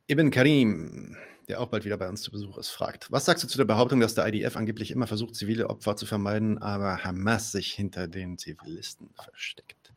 Ibn 0.07 0.31
Karim, 0.31 1.17
der 1.47 1.61
auch 1.61 1.67
bald 1.67 1.85
wieder 1.85 1.97
bei 1.97 2.09
uns 2.09 2.21
zu 2.21 2.31
Besuch 2.31 2.57
ist, 2.57 2.69
fragt, 2.69 3.11
was 3.11 3.25
sagst 3.25 3.43
du 3.43 3.47
zu 3.47 3.57
der 3.57 3.65
Behauptung, 3.65 3.99
dass 3.99 4.15
der 4.15 4.27
IDF 4.27 4.55
angeblich 4.57 4.91
immer 4.91 5.07
versucht, 5.07 5.35
zivile 5.35 5.69
Opfer 5.69 5.95
zu 5.95 6.05
vermeiden, 6.05 6.57
aber 6.57 7.03
Hamas 7.03 7.51
sich 7.51 7.73
hinter 7.73 8.07
den 8.07 8.37
Zivilisten 8.37 9.09
versteckt? 9.15 9.87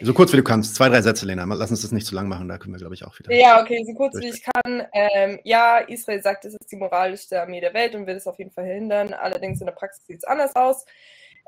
So 0.00 0.14
kurz 0.14 0.32
wie 0.32 0.36
du 0.36 0.44
kannst. 0.44 0.76
Zwei, 0.76 0.88
drei 0.88 1.02
Sätze, 1.02 1.26
Lena. 1.26 1.44
Lass 1.44 1.70
uns 1.70 1.82
das 1.82 1.92
nicht 1.92 2.06
zu 2.06 2.14
lang 2.14 2.28
machen, 2.28 2.48
da 2.48 2.58
können 2.58 2.74
wir, 2.74 2.78
glaube 2.78 2.94
ich, 2.94 3.04
auch 3.04 3.18
wieder. 3.18 3.32
Ja, 3.34 3.60
okay, 3.60 3.84
so 3.84 3.94
kurz 3.94 4.16
wie 4.16 4.28
ich 4.28 4.42
kann. 4.42 4.86
Ähm, 4.92 5.40
ja, 5.44 5.78
Israel 5.78 6.22
sagt, 6.22 6.44
es 6.44 6.54
ist 6.54 6.70
die 6.70 6.76
moralischste 6.76 7.40
Armee 7.40 7.60
der 7.60 7.74
Welt 7.74 7.94
und 7.94 8.06
will 8.06 8.16
es 8.16 8.26
auf 8.26 8.38
jeden 8.38 8.50
Fall 8.50 8.64
verhindern. 8.64 9.12
Allerdings 9.12 9.60
in 9.60 9.66
der 9.66 9.72
Praxis 9.72 10.06
sieht 10.06 10.18
es 10.18 10.24
anders 10.24 10.54
aus. 10.54 10.84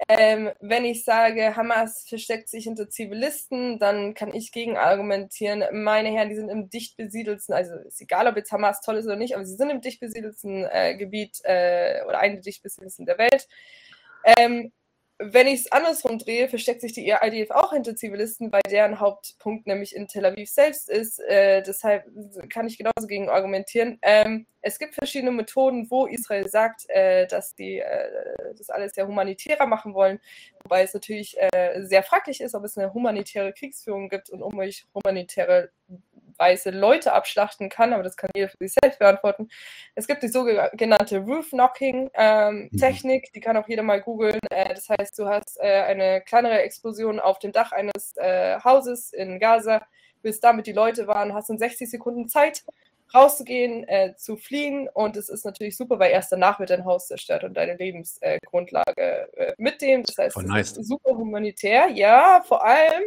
Ähm, 0.09 0.51
wenn 0.61 0.85
ich 0.85 1.05
sage, 1.05 1.55
Hamas 1.57 2.07
versteckt 2.09 2.49
sich 2.49 2.65
hinter 2.65 2.89
Zivilisten, 2.89 3.79
dann 3.79 4.15
kann 4.15 4.35
ich 4.35 4.53
gegen 4.53 4.77
argumentieren, 4.77 5.63
meine 5.73 6.11
Herren, 6.11 6.29
die 6.29 6.35
sind 6.35 6.49
im 6.49 6.71
dicht 6.71 6.97
besiedelten, 6.97 7.55
also 7.55 7.75
ist 7.87 8.01
egal, 8.01 8.27
ob 8.27 8.37
jetzt 8.37 8.53
Hamas 8.53 8.81
toll 8.81 8.97
ist 8.97 9.07
oder 9.07 9.17
nicht, 9.17 9.35
aber 9.35 9.45
sie 9.45 9.55
sind 9.57 9.71
im 9.71 9.81
dicht 9.81 10.01
besiedelten 10.01 10.65
äh, 10.71 10.97
Gebiet 10.97 11.41
äh, 11.45 12.03
oder 12.07 12.19
eine 12.19 12.41
dicht 12.41 12.63
besiedelsten 12.63 13.07
der 13.07 13.19
Welt. 13.19 13.49
Ähm, 14.25 14.73
wenn 15.25 15.47
ich 15.47 15.61
es 15.61 15.73
andersrum 15.73 16.19
drehe, 16.19 16.49
versteckt 16.49 16.81
sich 16.81 16.93
die 16.93 17.09
IDF 17.09 17.51
auch 17.51 17.73
hinter 17.73 17.95
Zivilisten, 17.97 18.53
weil 18.53 18.63
deren 18.71 19.01
Hauptpunkt 19.01 19.67
nämlich 19.67 19.95
in 19.95 20.09
Tel 20.09 20.25
Aviv 20.25 20.51
selbst 20.51 20.89
ist. 20.89 21.21
Äh, 21.21 21.63
deshalb 21.63 22.05
kann 22.51 22.67
ich 22.67 22.79
genauso 22.79 23.07
gegen 23.07 23.29
argumentieren. 23.29 23.99
Ähm, 24.03 24.47
es 24.61 24.79
gibt 24.79 24.95
verschiedene 24.95 25.33
Methoden, 25.33 25.91
wo 25.91 26.07
Israel 26.07 26.49
sagt, 26.49 26.89
äh, 26.89 27.27
dass 27.27 27.55
die 27.55 27.79
äh, 27.81 28.55
das 28.57 28.71
alles 28.71 28.93
sehr 28.95 29.07
humanitärer 29.07 29.67
machen 29.67 29.95
wollen, 29.95 30.21
wobei 30.63 30.83
es 30.83 30.95
natürlich 30.95 31.37
äh, 31.39 31.83
sehr 31.83 32.03
fraglich 32.03 32.41
ist, 32.41 32.55
ob 32.55 32.65
es 32.65 32.79
eine 32.79 32.95
humanitäre 32.95 33.53
Kriegsführung 33.53 34.09
gibt 34.09 34.31
und 34.31 34.43
um 34.43 34.61
humanitäre 34.95 35.71
weiße 36.43 36.71
Leute 36.71 37.13
abschlachten 37.13 37.69
kann, 37.69 37.93
aber 37.93 38.03
das 38.03 38.17
kann 38.17 38.31
jeder 38.35 38.49
für 38.49 38.57
sich 38.59 38.75
selbst 38.83 38.99
beantworten. 38.99 39.49
Es 39.95 40.09
gibt 40.09 40.25
die 40.25 40.29
sogenannte 40.29 41.19
Roof-Knocking-Technik, 41.19 43.25
ähm, 43.25 43.29
mhm. 43.29 43.33
die 43.35 43.41
kann 43.41 43.57
auch 43.57 43.69
jeder 43.69 43.85
mal 43.85 44.03
googeln. 44.03 44.41
Äh, 44.51 44.75
das 44.75 44.89
heißt, 44.89 45.17
du 45.19 45.27
hast 45.27 45.59
äh, 45.61 45.83
eine 45.83 46.21
kleinere 46.23 46.63
Explosion 46.63 47.21
auf 47.21 47.39
dem 47.39 47.53
Dach 47.53 47.71
eines 47.71 48.17
äh, 48.17 48.59
Hauses 48.61 49.13
in 49.13 49.39
Gaza, 49.39 49.87
willst 50.23 50.43
damit 50.43 50.67
die 50.67 50.73
Leute 50.73 51.07
warnen, 51.07 51.33
hast 51.33 51.51
in 51.51 51.59
60 51.59 51.89
Sekunden 51.89 52.29
Zeit, 52.29 52.65
rauszugehen, 53.15 53.87
äh, 53.89 54.15
zu 54.17 54.37
fliehen 54.37 54.89
und 54.93 55.17
es 55.17 55.29
ist 55.29 55.45
natürlich 55.45 55.77
super, 55.77 55.99
weil 55.99 56.13
erst 56.13 56.33
danach 56.33 56.59
wird 56.59 56.71
dein 56.71 56.85
Haus 56.85 57.09
zerstört 57.09 57.45
und 57.45 57.55
deine 57.55 57.77
Lebensgrundlage 57.77 59.29
äh, 59.37 59.53
mit 59.59 59.83
dem. 59.83 60.03
Das 60.03 60.17
heißt, 60.17 60.37
nice. 60.39 60.75
super 60.75 61.17
humanitär, 61.17 61.89
ja, 61.91 62.43
vor 62.47 62.65
allem 62.65 63.03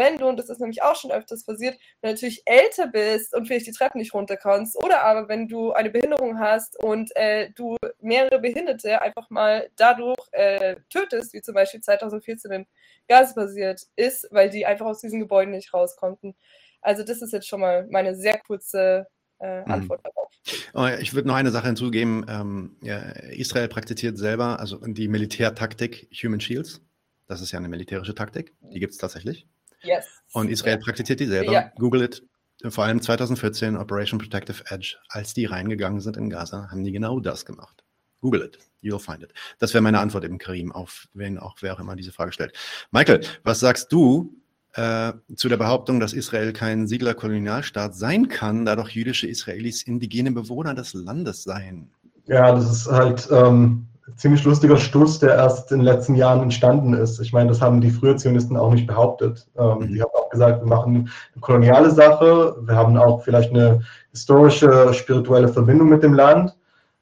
wenn 0.00 0.16
du, 0.16 0.26
und 0.26 0.38
das 0.38 0.48
ist 0.48 0.60
nämlich 0.60 0.82
auch 0.82 0.96
schon 0.96 1.12
öfters 1.12 1.44
passiert, 1.44 1.78
wenn 2.00 2.08
du 2.08 2.14
natürlich 2.14 2.42
älter 2.46 2.86
bist 2.86 3.34
und 3.34 3.46
vielleicht 3.46 3.66
die 3.66 3.72
Treppen 3.72 3.98
nicht 3.98 4.14
runter 4.14 4.38
kannst, 4.38 4.82
oder 4.82 5.02
aber 5.02 5.28
wenn 5.28 5.46
du 5.46 5.72
eine 5.72 5.90
Behinderung 5.90 6.38
hast 6.38 6.82
und 6.82 7.14
äh, 7.16 7.50
du 7.54 7.76
mehrere 8.00 8.40
Behinderte 8.40 9.02
einfach 9.02 9.28
mal 9.28 9.68
dadurch 9.76 10.18
äh, 10.32 10.76
tötest, 10.88 11.34
wie 11.34 11.42
zum 11.42 11.54
Beispiel 11.54 11.80
2014 11.82 12.50
in 12.50 12.66
Gaza 13.08 13.34
passiert 13.34 13.82
ist, 13.94 14.26
weil 14.30 14.48
die 14.48 14.64
einfach 14.64 14.86
aus 14.86 15.00
diesen 15.00 15.20
Gebäuden 15.20 15.52
nicht 15.52 15.74
raus 15.74 15.96
konnten. 15.96 16.34
Also 16.80 17.04
das 17.04 17.20
ist 17.20 17.34
jetzt 17.34 17.46
schon 17.46 17.60
mal 17.60 17.86
meine 17.90 18.14
sehr 18.14 18.38
kurze 18.38 19.06
äh, 19.38 19.60
mhm. 19.60 19.70
Antwort 19.70 20.00
darauf. 20.04 20.30
Oh, 20.72 20.86
ich 20.98 21.12
würde 21.12 21.28
noch 21.28 21.34
eine 21.34 21.50
Sache 21.50 21.66
hinzugeben. 21.66 22.24
Ähm, 22.26 22.76
ja, 22.80 22.98
Israel 23.32 23.68
praktiziert 23.68 24.16
selber, 24.16 24.60
also 24.60 24.78
die 24.78 25.08
Militärtaktik 25.08 26.08
Human 26.22 26.40
Shields. 26.40 26.80
Das 27.26 27.42
ist 27.42 27.52
ja 27.52 27.58
eine 27.58 27.68
militärische 27.68 28.14
Taktik. 28.14 28.54
Die 28.60 28.80
gibt 28.80 28.92
es 28.92 28.98
tatsächlich. 28.98 29.46
Yes. 29.82 30.06
Und 30.32 30.50
Israel 30.50 30.78
praktiziert 30.78 31.20
die 31.20 31.26
selber. 31.26 31.52
Ja. 31.52 31.72
Google 31.78 32.02
it. 32.02 32.22
Vor 32.68 32.84
allem 32.84 33.00
2014 33.00 33.76
Operation 33.76 34.18
Protective 34.18 34.62
Edge, 34.68 34.96
als 35.08 35.32
die 35.32 35.46
reingegangen 35.46 36.00
sind 36.00 36.16
in 36.16 36.28
Gaza, 36.28 36.68
haben 36.70 36.84
die 36.84 36.92
genau 36.92 37.18
das 37.18 37.46
gemacht. 37.46 37.84
Google 38.20 38.42
it. 38.42 38.58
You'll 38.82 38.98
find 38.98 39.22
it. 39.22 39.32
Das 39.58 39.72
wäre 39.72 39.82
meine 39.82 39.98
Antwort 39.98 40.24
eben, 40.24 40.38
Karim, 40.38 40.72
auf 40.72 41.08
wen 41.14 41.38
auch 41.38 41.56
wer 41.60 41.74
auch 41.74 41.80
immer 41.80 41.96
diese 41.96 42.12
Frage 42.12 42.32
stellt. 42.32 42.52
Michael, 42.90 43.20
was 43.44 43.60
sagst 43.60 43.92
du 43.92 44.34
äh, 44.74 45.12
zu 45.36 45.48
der 45.48 45.56
Behauptung, 45.56 46.00
dass 46.00 46.12
Israel 46.12 46.52
kein 46.52 46.86
Siedlerkolonialstaat 46.86 47.94
sein 47.94 48.28
kann, 48.28 48.64
da 48.64 48.76
doch 48.76 48.88
jüdische 48.88 49.26
Israelis 49.26 49.82
indigene 49.82 50.32
Bewohner 50.32 50.74
des 50.74 50.94
Landes 50.94 51.42
seien? 51.42 51.90
Ja, 52.26 52.52
das 52.52 52.70
ist 52.70 52.90
halt 52.90 53.28
ähm, 53.30 53.86
ziemlich 54.16 54.44
lustiger 54.44 54.76
Stuss, 54.76 55.18
der 55.18 55.34
erst 55.34 55.72
in 55.72 55.78
den 55.78 55.84
letzten 55.84 56.14
Jahren 56.14 56.42
entstanden 56.42 56.94
ist. 56.94 57.20
Ich 57.20 57.32
meine, 57.32 57.48
das 57.48 57.60
haben 57.60 57.80
die 57.80 57.90
früher 57.90 58.16
Zionisten 58.16 58.56
auch 58.56 58.72
nicht 58.72 58.86
behauptet. 58.86 59.46
Ähm, 59.58 59.78
mhm. 59.78 59.88
Die 59.88 60.02
haben 60.02 60.10
auch 60.14 60.30
gesagt, 60.30 60.60
wir 60.60 60.68
machen 60.68 61.10
eine 61.34 61.40
koloniale 61.40 61.90
Sache, 61.90 62.56
wir 62.60 62.74
haben 62.74 62.96
auch 62.96 63.22
vielleicht 63.22 63.50
eine 63.50 63.80
historische, 64.10 64.92
spirituelle 64.94 65.48
Verbindung 65.48 65.88
mit 65.88 66.02
dem 66.02 66.14
Land. 66.14 66.56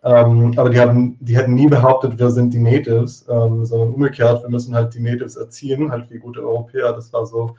Ähm, 0.04 0.54
aber 0.56 0.70
die, 0.70 0.80
haben, 0.80 1.16
die 1.20 1.36
hätten 1.36 1.54
nie 1.54 1.66
behauptet, 1.66 2.18
wir 2.18 2.30
sind 2.30 2.54
die 2.54 2.60
Natives, 2.60 3.26
ähm, 3.28 3.64
sondern 3.66 3.94
umgekehrt, 3.94 4.42
wir 4.42 4.48
müssen 4.48 4.74
halt 4.74 4.94
die 4.94 5.00
Natives 5.00 5.36
erziehen, 5.36 5.90
halt 5.90 6.08
wie 6.10 6.18
gute 6.18 6.40
Europäer. 6.40 6.92
Das 6.92 7.12
war 7.12 7.26
so 7.26 7.56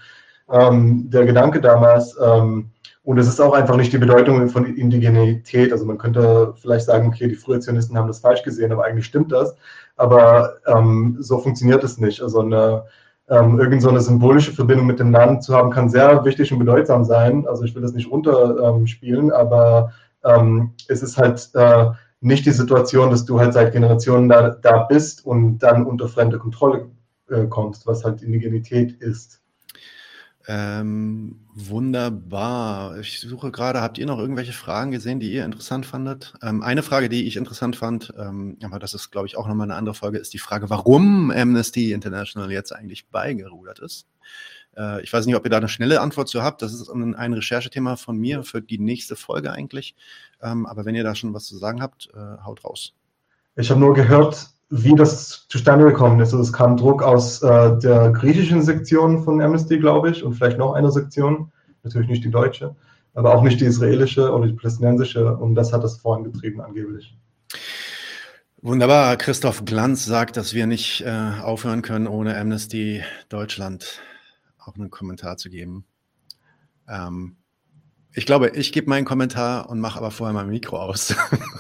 ähm, 0.50 1.10
der 1.10 1.26
Gedanke 1.26 1.60
damals. 1.60 2.18
Ähm, 2.24 2.72
und 3.10 3.18
es 3.18 3.28
ist 3.28 3.40
auch 3.40 3.54
einfach 3.54 3.76
nicht 3.76 3.92
die 3.92 3.98
Bedeutung 3.98 4.50
von 4.50 4.68
Indigenität. 4.68 5.72
Also 5.72 5.84
man 5.84 5.98
könnte 5.98 6.54
vielleicht 6.62 6.86
sagen, 6.86 7.08
okay, 7.08 7.28
die 7.28 7.34
frühen 7.34 7.60
Zionisten 7.60 7.98
haben 7.98 8.06
das 8.06 8.20
falsch 8.20 8.44
gesehen, 8.44 8.72
aber 8.72 8.86
eigentlich 8.86 9.08
stimmt 9.08 9.32
das. 9.32 9.56
Aber 9.96 10.58
ähm, 10.68 11.18
so 11.20 11.40
funktioniert 11.40 11.84
es 11.84 11.98
nicht. 11.98 12.22
Also 12.22 12.42
eine, 12.42 12.84
ähm, 13.28 13.60
irgend 13.60 13.82
so 13.82 13.90
eine 13.90 14.02
symbolische 14.02 14.54
Verbindung 14.54 14.86
mit 14.86 15.00
dem 15.00 15.12
Land 15.12 15.44
zu 15.44 15.56
haben, 15.56 15.72
kann 15.72 15.90
sehr 15.90 16.24
wichtig 16.24 16.54
und 16.54 16.60
bedeutsam 16.60 17.04
sein. 17.04 17.48
Also 17.48 17.64
ich 17.64 17.74
will 17.74 17.82
das 17.82 17.94
nicht 17.94 18.12
runterspielen, 18.12 19.26
ähm, 19.26 19.32
aber 19.32 19.92
ähm, 20.24 20.76
es 20.88 21.02
ist 21.02 21.18
halt 21.18 21.50
äh, 21.56 21.88
nicht 22.22 22.46
die 22.46 22.52
Situation, 22.52 23.10
dass 23.10 23.26
du 23.26 23.40
halt 23.40 23.54
seit 23.54 23.74
Generationen 23.74 24.30
da, 24.30 24.52
da 24.52 24.84
bist 24.84 25.26
und 25.26 25.58
dann 25.58 25.88
unter 25.88 26.10
fremde 26.10 26.38
Kontrolle 26.38 26.92
äh, 27.32 27.48
kommst, 27.48 27.88
was 27.88 28.06
halt 28.06 28.22
Indigenität 28.22 29.02
ist. 29.02 29.39
Ähm, 30.52 31.46
wunderbar. 31.54 32.98
Ich 32.98 33.20
suche 33.20 33.52
gerade, 33.52 33.82
habt 33.82 34.00
ihr 34.00 34.08
noch 34.08 34.18
irgendwelche 34.18 34.52
Fragen 34.52 34.90
gesehen, 34.90 35.20
die 35.20 35.32
ihr 35.32 35.46
interessant 35.46 35.86
fandet? 35.86 36.34
Ähm, 36.42 36.64
eine 36.64 36.82
Frage, 36.82 37.08
die 37.08 37.28
ich 37.28 37.36
interessant 37.36 37.76
fand, 37.76 38.12
ähm, 38.18 38.58
aber 38.64 38.80
das 38.80 38.96
ist, 38.96 39.12
glaube 39.12 39.28
ich, 39.28 39.38
auch 39.38 39.48
nochmal 39.48 39.68
eine 39.68 39.76
andere 39.76 39.94
Folge, 39.94 40.18
ist 40.18 40.34
die 40.34 40.40
Frage, 40.40 40.72
warum 40.72 41.30
Amnesty 41.30 41.92
International 41.92 42.52
jetzt 42.52 42.72
eigentlich 42.72 43.10
beigerudert 43.10 43.78
ist. 43.78 44.08
Äh, 44.76 45.04
ich 45.04 45.14
weiß 45.14 45.28
nicht, 45.28 45.36
ob 45.36 45.46
ihr 45.46 45.52
da 45.52 45.58
eine 45.58 45.70
schnelle 45.70 46.02
Antwort 46.02 46.30
zu 46.30 46.42
habt. 46.42 46.64
Das 46.64 46.74
ist 46.74 46.90
ein, 46.90 47.14
ein 47.14 47.34
Recherchethema 47.34 47.96
von 47.96 48.18
mir 48.18 48.44
für 48.44 48.60
die 48.60 48.80
nächste 48.80 49.16
Folge 49.16 49.52
eigentlich. 49.52 49.96
Ähm, 50.42 50.66
aber 50.66 50.84
wenn 50.84 50.96
ihr 50.96 51.04
da 51.04 51.14
schon 51.14 51.32
was 51.36 51.46
zu 51.46 51.60
sagen 51.60 51.80
habt, 51.80 52.10
äh, 52.16 52.44
haut 52.44 52.66
raus. 52.66 52.96
Ich 53.56 53.70
habe 53.70 53.80
nur 53.80 53.94
gehört, 53.94 54.50
wie 54.70 54.96
das 54.96 55.48
zustande 55.50 55.86
gekommen 55.86 56.20
ist. 56.20 56.32
Also 56.32 56.44
es 56.44 56.54
kam 56.54 56.78
Druck 56.78 57.02
aus 57.02 57.42
äh, 57.42 57.78
der 57.80 58.12
griechischen 58.12 58.62
Sektion 58.62 59.24
von 59.24 59.42
Amnesty, 59.42 59.80
glaube 59.80 60.12
ich, 60.12 60.24
und 60.24 60.34
vielleicht 60.34 60.58
noch 60.58 60.74
einer 60.74 60.92
Sektion, 60.92 61.52
natürlich 61.84 62.10
nicht 62.10 62.24
die 62.24 62.32
deutsche, 62.32 62.76
aber 63.16 63.34
auch 63.36 63.42
nicht 63.42 63.60
die 63.60 63.66
israelische 63.66 64.32
oder 64.32 64.48
die 64.48 64.54
palästinensische, 64.54 65.36
und 65.36 65.56
das 65.56 65.74
hat 65.74 65.84
das 65.84 65.98
vorangetrieben 65.98 66.62
angeblich. 66.62 67.18
Wunderbar. 68.62 69.16
Christoph 69.18 69.66
Glanz 69.66 70.06
sagt, 70.06 70.38
dass 70.38 70.54
wir 70.54 70.68
nicht 70.68 71.02
äh, 71.02 71.32
aufhören 71.42 71.82
können, 71.82 72.08
ohne 72.08 72.38
Amnesty 72.38 73.02
Deutschland 73.30 74.02
auch 74.60 74.76
einen 74.76 74.90
Kommentar 74.90 75.38
zu 75.38 75.50
geben. 75.50 75.86
Ähm, 76.88 77.38
ich 78.14 78.26
glaube, 78.26 78.50
ich 78.50 78.74
gebe 78.74 78.90
meinen 78.90 79.06
Kommentar 79.06 79.70
und 79.70 79.80
mache 79.80 79.98
aber 79.98 80.12
vorher 80.12 80.34
mein 80.34 80.50
Mikro 80.50 80.78
aus. 80.78 81.16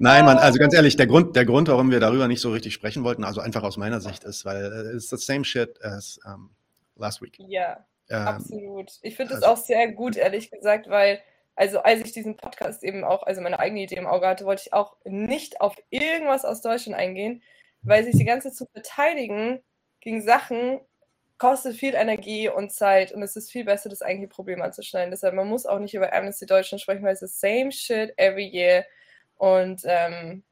Nein, 0.00 0.24
Mann, 0.24 0.38
also 0.38 0.58
ganz 0.58 0.74
ehrlich, 0.74 0.96
der 0.96 1.06
Grund, 1.06 1.36
der 1.36 1.44
Grund, 1.44 1.68
warum 1.68 1.90
wir 1.90 2.00
darüber 2.00 2.28
nicht 2.28 2.40
so 2.40 2.50
richtig 2.50 2.74
sprechen 2.74 3.04
wollten, 3.04 3.24
also 3.24 3.40
einfach 3.40 3.62
aus 3.62 3.76
meiner 3.76 4.00
Sicht 4.00 4.24
ist, 4.24 4.44
weil 4.44 4.64
es 4.64 5.04
ist 5.04 5.10
the 5.10 5.16
same 5.16 5.44
shit 5.44 5.82
as 5.82 6.18
um, 6.24 6.50
last 6.96 7.22
week. 7.22 7.38
Ja, 7.38 7.84
ähm, 8.08 8.18
absolut. 8.18 8.92
Ich 9.02 9.16
finde 9.16 9.34
es 9.34 9.42
also, 9.42 9.54
auch 9.54 9.64
sehr 9.64 9.92
gut, 9.92 10.16
ehrlich 10.16 10.50
gesagt, 10.50 10.88
weil 10.88 11.20
also 11.58 11.80
als 11.80 12.00
ich 12.02 12.12
diesen 12.12 12.36
Podcast 12.36 12.84
eben 12.84 13.02
auch, 13.02 13.24
also 13.24 13.40
meine 13.40 13.58
eigene 13.58 13.82
Idee 13.82 13.96
im 13.96 14.06
Auge 14.06 14.28
hatte, 14.28 14.44
wollte 14.44 14.62
ich 14.66 14.72
auch 14.72 14.96
nicht 15.04 15.60
auf 15.60 15.74
irgendwas 15.90 16.44
aus 16.44 16.62
Deutschland 16.62 16.96
eingehen, 16.96 17.42
weil 17.82 18.04
sich 18.04 18.16
die 18.16 18.24
ganze 18.24 18.52
zu 18.52 18.66
beteiligen 18.72 19.60
gegen 20.00 20.22
Sachen 20.22 20.80
kostet 21.36 21.74
viel 21.74 21.94
Energie 21.94 22.48
und 22.48 22.70
Zeit 22.70 23.12
und 23.12 23.22
es 23.22 23.34
ist 23.34 23.50
viel 23.50 23.64
besser, 23.64 23.88
das 23.88 24.02
eigentliche 24.02 24.28
Problem 24.28 24.62
anzuschneiden. 24.62 25.10
Deshalb, 25.10 25.34
man 25.34 25.48
muss 25.48 25.66
auch 25.66 25.80
nicht 25.80 25.94
über 25.94 26.12
Amnesty 26.12 26.46
Deutschland 26.46 26.80
sprechen, 26.80 27.02
weil 27.02 27.14
es 27.14 27.22
ist 27.22 27.40
same 27.40 27.72
shit 27.72 28.12
every 28.16 28.46
year 28.46 28.84
und 29.38 29.82
ähm, 29.84 30.44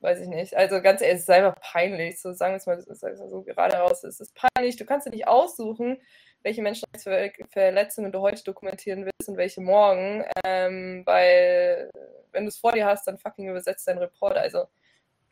weiß 0.00 0.20
ich 0.20 0.28
nicht. 0.28 0.56
Also 0.56 0.80
ganz 0.82 1.02
ehrlich, 1.02 1.16
es 1.16 1.22
ist 1.22 1.30
einfach 1.30 1.60
peinlich. 1.60 2.20
So 2.20 2.32
sagen 2.32 2.52
wir 2.54 2.56
es 2.56 2.66
mal 2.66 3.16
so 3.28 3.42
gerade 3.42 3.76
raus. 3.76 4.02
Es 4.04 4.20
ist 4.20 4.34
peinlich. 4.34 4.76
Du 4.76 4.84
kannst 4.84 5.06
dir 5.06 5.10
nicht 5.10 5.28
aussuchen, 5.28 5.98
welche 6.42 6.62
Menschenrechtsverletzungen 6.62 8.12
du 8.12 8.20
heute 8.20 8.42
dokumentieren 8.44 9.04
willst 9.04 9.28
und 9.28 9.36
welche 9.36 9.60
morgen, 9.60 10.24
ähm, 10.44 11.02
weil 11.04 11.90
wenn 12.32 12.44
du 12.44 12.48
es 12.48 12.58
vor 12.58 12.72
dir 12.72 12.86
hast, 12.86 13.06
dann 13.06 13.18
fucking 13.18 13.48
übersetzt 13.48 13.86
dein 13.86 13.98
Reporter. 13.98 14.40
Also 14.40 14.66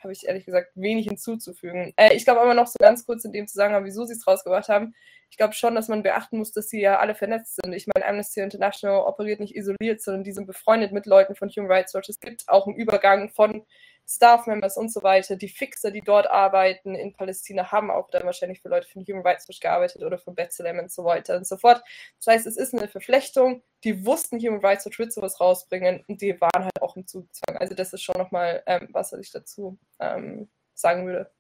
habe 0.01 0.13
ich 0.13 0.27
ehrlich 0.27 0.45
gesagt 0.45 0.71
wenig 0.75 1.07
hinzuzufügen. 1.07 1.93
Äh, 1.97 2.15
ich 2.15 2.25
glaube 2.25 2.41
aber 2.41 2.55
noch 2.55 2.67
so 2.67 2.79
ganz 2.79 3.05
kurz 3.05 3.25
in 3.25 3.33
dem 3.33 3.47
Zusammenhang, 3.49 3.85
wieso 3.85 4.05
sie 4.05 4.15
es 4.15 4.27
rausgebracht 4.27 4.69
haben. 4.69 4.95
Ich 5.31 5.37
glaube 5.37 5.55
schon, 5.55 5.75
dass 5.75 5.89
man 5.89 6.03
beachten 6.03 6.39
muss, 6.39 6.53
dass 6.53 6.71
sie 6.71 6.81
ja 6.81 6.99
alle 6.99 7.15
vernetzt 7.15 7.59
sind. 7.63 7.75
Ich 7.75 7.87
meine, 7.87 8.07
Amnesty 8.07 8.41
International 8.41 9.07
operiert 9.07 9.41
nicht 9.41 9.55
isoliert, 9.55 10.01
sondern 10.01 10.25
die 10.25 10.33
sind 10.33 10.47
befreundet 10.47 10.93
mit 10.93 11.07
Leuten 11.07 11.35
von 11.35 11.51
Human 11.51 11.71
Rights 11.71 11.95
Watch. 11.95 12.09
Es 12.09 12.21
gibt 12.21 12.49
auch 12.49 12.67
einen 12.67 12.77
Übergang 12.77 13.29
von 13.29 13.65
Staff-Members 14.09 14.77
und 14.77 14.93
so 14.93 15.03
weiter. 15.03 15.37
Die 15.37 15.49
Fixer, 15.49 15.91
die 15.91 16.01
dort 16.01 16.27
arbeiten 16.29 16.95
in 16.95 17.13
Palästina, 17.13 17.71
haben 17.71 17.91
auch 17.91 18.09
dann 18.11 18.25
wahrscheinlich 18.25 18.63
für 18.63 18.69
Leute 18.69 18.89
von 18.89 19.05
Human 19.07 19.23
Rights 19.23 19.49
Watch 19.49 19.61
gearbeitet 19.61 20.03
oder 20.03 20.19
von 20.19 20.35
B'Tselem 20.35 20.79
und 20.79 20.91
so 20.91 21.05
weiter 21.05 21.37
und 21.37 21.47
so 21.47 21.57
fort. 21.59 21.83
Das 22.19 22.35
heißt, 22.35 22.47
es 22.47 22.57
ist 22.57 22.75
eine 22.75 22.89
Verflechtung. 22.89 23.63
Die 23.85 24.07
wussten, 24.07 24.39
Human 24.39 24.65
Rights 24.65 24.87
Watch 24.87 24.99
wird 24.99 25.13
sowas 25.13 25.41
rausbringen 25.41 26.05
und 26.09 26.23
die 26.23 26.41
waren 26.41 26.65
halt 26.65 26.81
auch 26.81 26.97
im 26.97 27.07
Zugzwang. 27.07 27.59
Also 27.59 27.75
das 27.75 27.93
ist 27.93 28.03
schon 28.03 28.17
nochmal, 28.17 28.63
ähm, 28.67 28.89
was 28.93 29.13
ich 29.13 29.31
dazu 29.31 29.79
ähm, 30.01 30.49
sagen 30.75 31.07
würde. 31.07 31.31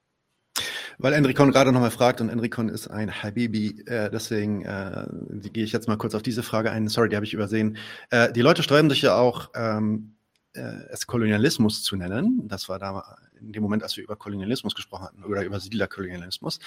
Weil 0.98 1.12
Enricon 1.12 1.52
gerade 1.52 1.72
nochmal 1.72 1.92
fragt 1.92 2.20
und 2.20 2.28
Enricon 2.28 2.68
ist 2.68 2.88
ein 2.88 3.22
Habibi, 3.22 3.84
äh, 3.86 4.10
deswegen 4.10 4.64
äh, 4.64 5.06
gehe 5.48 5.62
ich 5.62 5.72
jetzt 5.72 5.86
mal 5.86 5.96
kurz 5.96 6.14
auf 6.16 6.22
diese 6.22 6.42
Frage 6.42 6.72
ein. 6.72 6.88
Sorry, 6.88 7.08
die 7.08 7.16
habe 7.16 7.24
ich 7.24 7.34
übersehen. 7.34 7.78
Äh, 8.10 8.32
die 8.32 8.42
Leute 8.42 8.64
sträuben 8.64 8.90
sich 8.90 9.02
ja 9.02 9.16
auch, 9.16 9.50
ähm, 9.54 10.16
äh, 10.16 10.17
es 10.90 11.06
Kolonialismus 11.06 11.82
zu 11.82 11.96
nennen. 11.96 12.48
Das 12.48 12.68
war 12.68 12.78
da 12.78 13.16
in 13.40 13.52
dem 13.52 13.62
Moment, 13.62 13.82
als 13.82 13.96
wir 13.96 14.04
über 14.04 14.16
Kolonialismus 14.16 14.74
gesprochen 14.74 15.04
hatten 15.04 15.24
oder 15.24 15.44
über 15.44 15.60
Siedlerkolonialismus, 15.60 16.58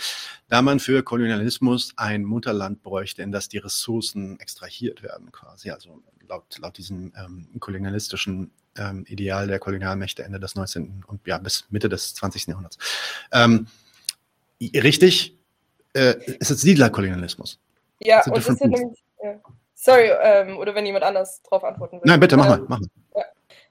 da 0.47 0.61
man 0.61 0.79
für 0.79 1.03
Kolonialismus 1.03 1.93
ein 1.97 2.23
Mutterland 2.23 2.83
bräuchte, 2.83 3.21
in 3.21 3.31
das 3.31 3.49
die 3.49 3.57
Ressourcen 3.57 4.39
extrahiert 4.39 5.03
werden, 5.03 5.31
quasi. 5.31 5.69
Also 5.71 6.01
laut, 6.27 6.57
laut 6.59 6.77
diesem 6.77 7.13
ähm, 7.17 7.47
kolonialistischen 7.59 8.51
ähm, 8.77 9.05
Ideal 9.07 9.47
der 9.47 9.59
Kolonialmächte 9.59 10.23
Ende 10.23 10.39
des 10.39 10.55
19. 10.55 11.03
und 11.07 11.25
ja, 11.27 11.37
bis 11.37 11.65
Mitte 11.69 11.89
des 11.89 12.15
20. 12.15 12.47
Jahrhunderts. 12.47 12.77
Ähm, 13.31 13.67
richtig, 14.61 15.37
äh, 15.93 16.15
es 16.39 16.51
ist 16.51 16.61
Siedlerkolonialismus. 16.61 17.59
Ja, 17.99 18.23
und 18.25 18.37
das 18.37 18.45
sind 18.45 18.61
nämlich, 18.61 19.03
ja. 19.23 19.39
sorry, 19.75 20.09
ähm, 20.21 20.57
oder 20.57 20.73
wenn 20.73 20.85
jemand 20.85 21.03
anders 21.03 21.41
darauf 21.43 21.63
antworten 21.63 21.97
will. 21.97 22.03
Nein, 22.05 22.19
bitte, 22.19 22.37
mach 22.37 22.47
mal. 22.47 22.65
Mach 22.67 22.79
mal. 22.79 22.87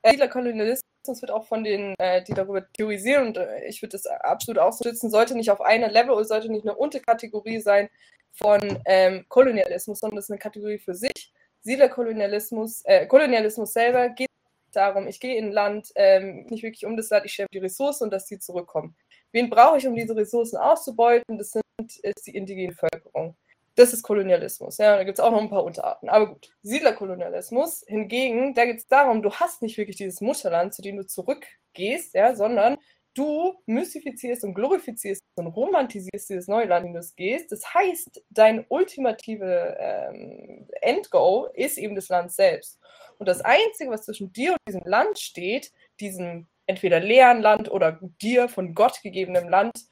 Ja. 0.05 0.11
Siedlerkolonialismus 0.11 0.83
wird 1.07 1.31
auch 1.31 1.47
von 1.47 1.65
denen, 1.65 1.95
äh, 1.99 2.23
die 2.25 2.35
darüber 2.35 2.71
theorisieren, 2.73 3.29
und 3.29 3.37
äh, 3.37 3.67
ich 3.67 3.83
würde 3.83 3.93
das 3.93 4.07
absolut 4.07 4.59
auch 4.59 4.77
schützen, 4.77 5.11
sollte 5.11 5.35
nicht 5.35 5.51
auf 5.51 5.61
einem 5.61 5.91
Level 5.91 6.11
oder 6.11 6.25
sollte 6.25 6.51
nicht 6.51 6.67
eine 6.67 6.77
Unterkategorie 6.77 7.61
sein 7.61 7.89
von 8.33 8.81
ähm, 8.87 9.25
Kolonialismus, 9.29 9.99
sondern 10.01 10.17
das 10.17 10.27
ist 10.27 10.31
eine 10.31 10.39
Kategorie 10.39 10.79
für 10.79 10.95
sich. 10.95 11.33
Siedlerkolonialismus, 11.63 12.83
äh, 12.85 13.07
Kolonialismus 13.07 13.73
selber 13.73 14.09
geht 14.11 14.29
darum, 14.73 15.09
ich 15.09 15.21
gehe 15.21 15.37
in 15.37 15.47
ein 15.47 15.53
Land, 15.53 15.91
ähm, 15.97 16.47
nicht 16.49 16.63
wirklich 16.63 16.87
um 16.87 16.97
das 16.97 17.11
Land, 17.11 17.27
ich 17.27 17.33
stelle 17.33 17.49
die 17.53 17.59
Ressourcen 17.59 18.05
und 18.05 18.13
dass 18.13 18.27
die 18.27 18.39
zurückkommen. 18.39 18.97
Wen 19.33 19.51
brauche 19.51 19.79
ich, 19.79 19.87
um 19.87 19.95
diese 19.95 20.17
Ressourcen 20.17 20.57
auszubeuten? 20.57 21.39
Das 21.39 21.51
sind, 21.51 21.65
ist 22.03 22.27
die 22.27 22.37
indigene 22.37 22.69
Bevölkerung. 22.69 23.37
Das 23.81 23.95
ist 23.95 24.03
Kolonialismus. 24.03 24.77
Ja, 24.77 24.97
da 24.99 25.05
gibt 25.05 25.19
es 25.19 25.25
auch 25.25 25.31
noch 25.31 25.41
ein 25.41 25.49
paar 25.49 25.65
Unterarten. 25.65 26.11
Aber 26.11 26.35
gut, 26.35 26.55
Siedlerkolonialismus 26.61 27.83
hingegen, 27.87 28.53
da 28.53 28.67
geht 28.67 28.77
es 28.77 28.87
darum, 28.87 29.23
du 29.23 29.33
hast 29.33 29.63
nicht 29.63 29.79
wirklich 29.79 29.97
dieses 29.97 30.21
Mutterland, 30.21 30.75
zu 30.75 30.83
dem 30.83 30.99
du 30.99 31.07
zurückgehst, 31.07 32.15
ja, 32.15 32.37
sondern 32.37 32.77
du 33.15 33.55
mystifizierst 33.65 34.45
und 34.45 34.53
glorifizierst 34.53 35.23
und 35.37 35.47
romantisierst 35.47 36.29
dieses 36.29 36.47
neue 36.47 36.67
Land, 36.67 36.89
in 36.89 36.93
das 36.93 37.15
du 37.15 37.15
gehst. 37.17 37.53
Das 37.53 37.73
heißt, 37.73 38.23
dein 38.29 38.67
ultimative 38.69 39.79
ähm, 39.81 40.69
Endgoal 40.83 41.51
ist 41.55 41.79
eben 41.79 41.95
das 41.95 42.11
Land 42.11 42.33
selbst. 42.33 42.79
Und 43.17 43.31
das 43.31 43.41
Einzige, 43.41 43.91
was 43.91 44.05
zwischen 44.05 44.31
dir 44.31 44.53
und 44.53 44.59
diesem 44.69 44.83
Land 44.85 45.19
steht, 45.19 45.73
diesem 46.01 46.49
entweder 46.67 47.01
leeren 47.01 47.41
Land 47.41 47.71
oder 47.71 47.99
dir 48.21 48.51
von 48.51 48.75
Gott 48.75 49.01
gegebenem 49.03 49.49
Land, 49.49 49.87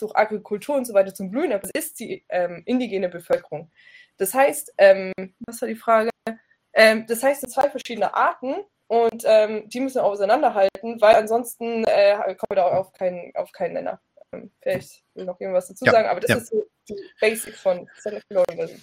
durch 0.00 0.14
Agrikultur 0.16 0.76
und 0.76 0.86
so 0.86 0.94
weiter 0.94 1.14
zum 1.14 1.30
Blühen, 1.30 1.52
aber 1.52 1.64
es 1.64 1.70
ist 1.74 2.00
die 2.00 2.24
ähm, 2.28 2.62
indigene 2.66 3.08
Bevölkerung. 3.08 3.70
Das 4.16 4.34
heißt, 4.34 4.74
ähm, 4.78 5.12
was 5.46 5.60
war 5.60 5.68
die 5.68 5.74
Frage? 5.74 6.10
Ähm, 6.72 7.06
das 7.06 7.22
heißt, 7.22 7.42
es 7.42 7.52
sind 7.52 7.62
zwei 7.62 7.70
verschiedene 7.70 8.14
Arten 8.14 8.54
und 8.86 9.24
ähm, 9.26 9.68
die 9.68 9.80
müssen 9.80 9.96
wir 9.96 10.04
auseinanderhalten, 10.04 11.00
weil 11.00 11.16
ansonsten 11.16 11.84
äh, 11.84 12.16
kommen 12.16 12.50
wir 12.50 12.56
da 12.56 12.64
auf 12.64 12.92
keinen, 12.92 13.34
auf 13.34 13.52
keinen 13.52 13.74
Nenner. 13.74 14.00
Ähm, 14.32 14.50
vielleicht 14.60 15.04
will 15.14 15.24
noch 15.24 15.40
irgendwas 15.40 15.68
dazu 15.68 15.84
ja, 15.84 15.92
sagen, 15.92 16.08
aber 16.08 16.20
das 16.20 16.30
ja. 16.30 16.36
ist 16.36 16.48
so 16.48 16.64
die 16.88 16.96
Basic 17.20 17.54
von 17.54 17.88
Colonialism. 18.28 18.76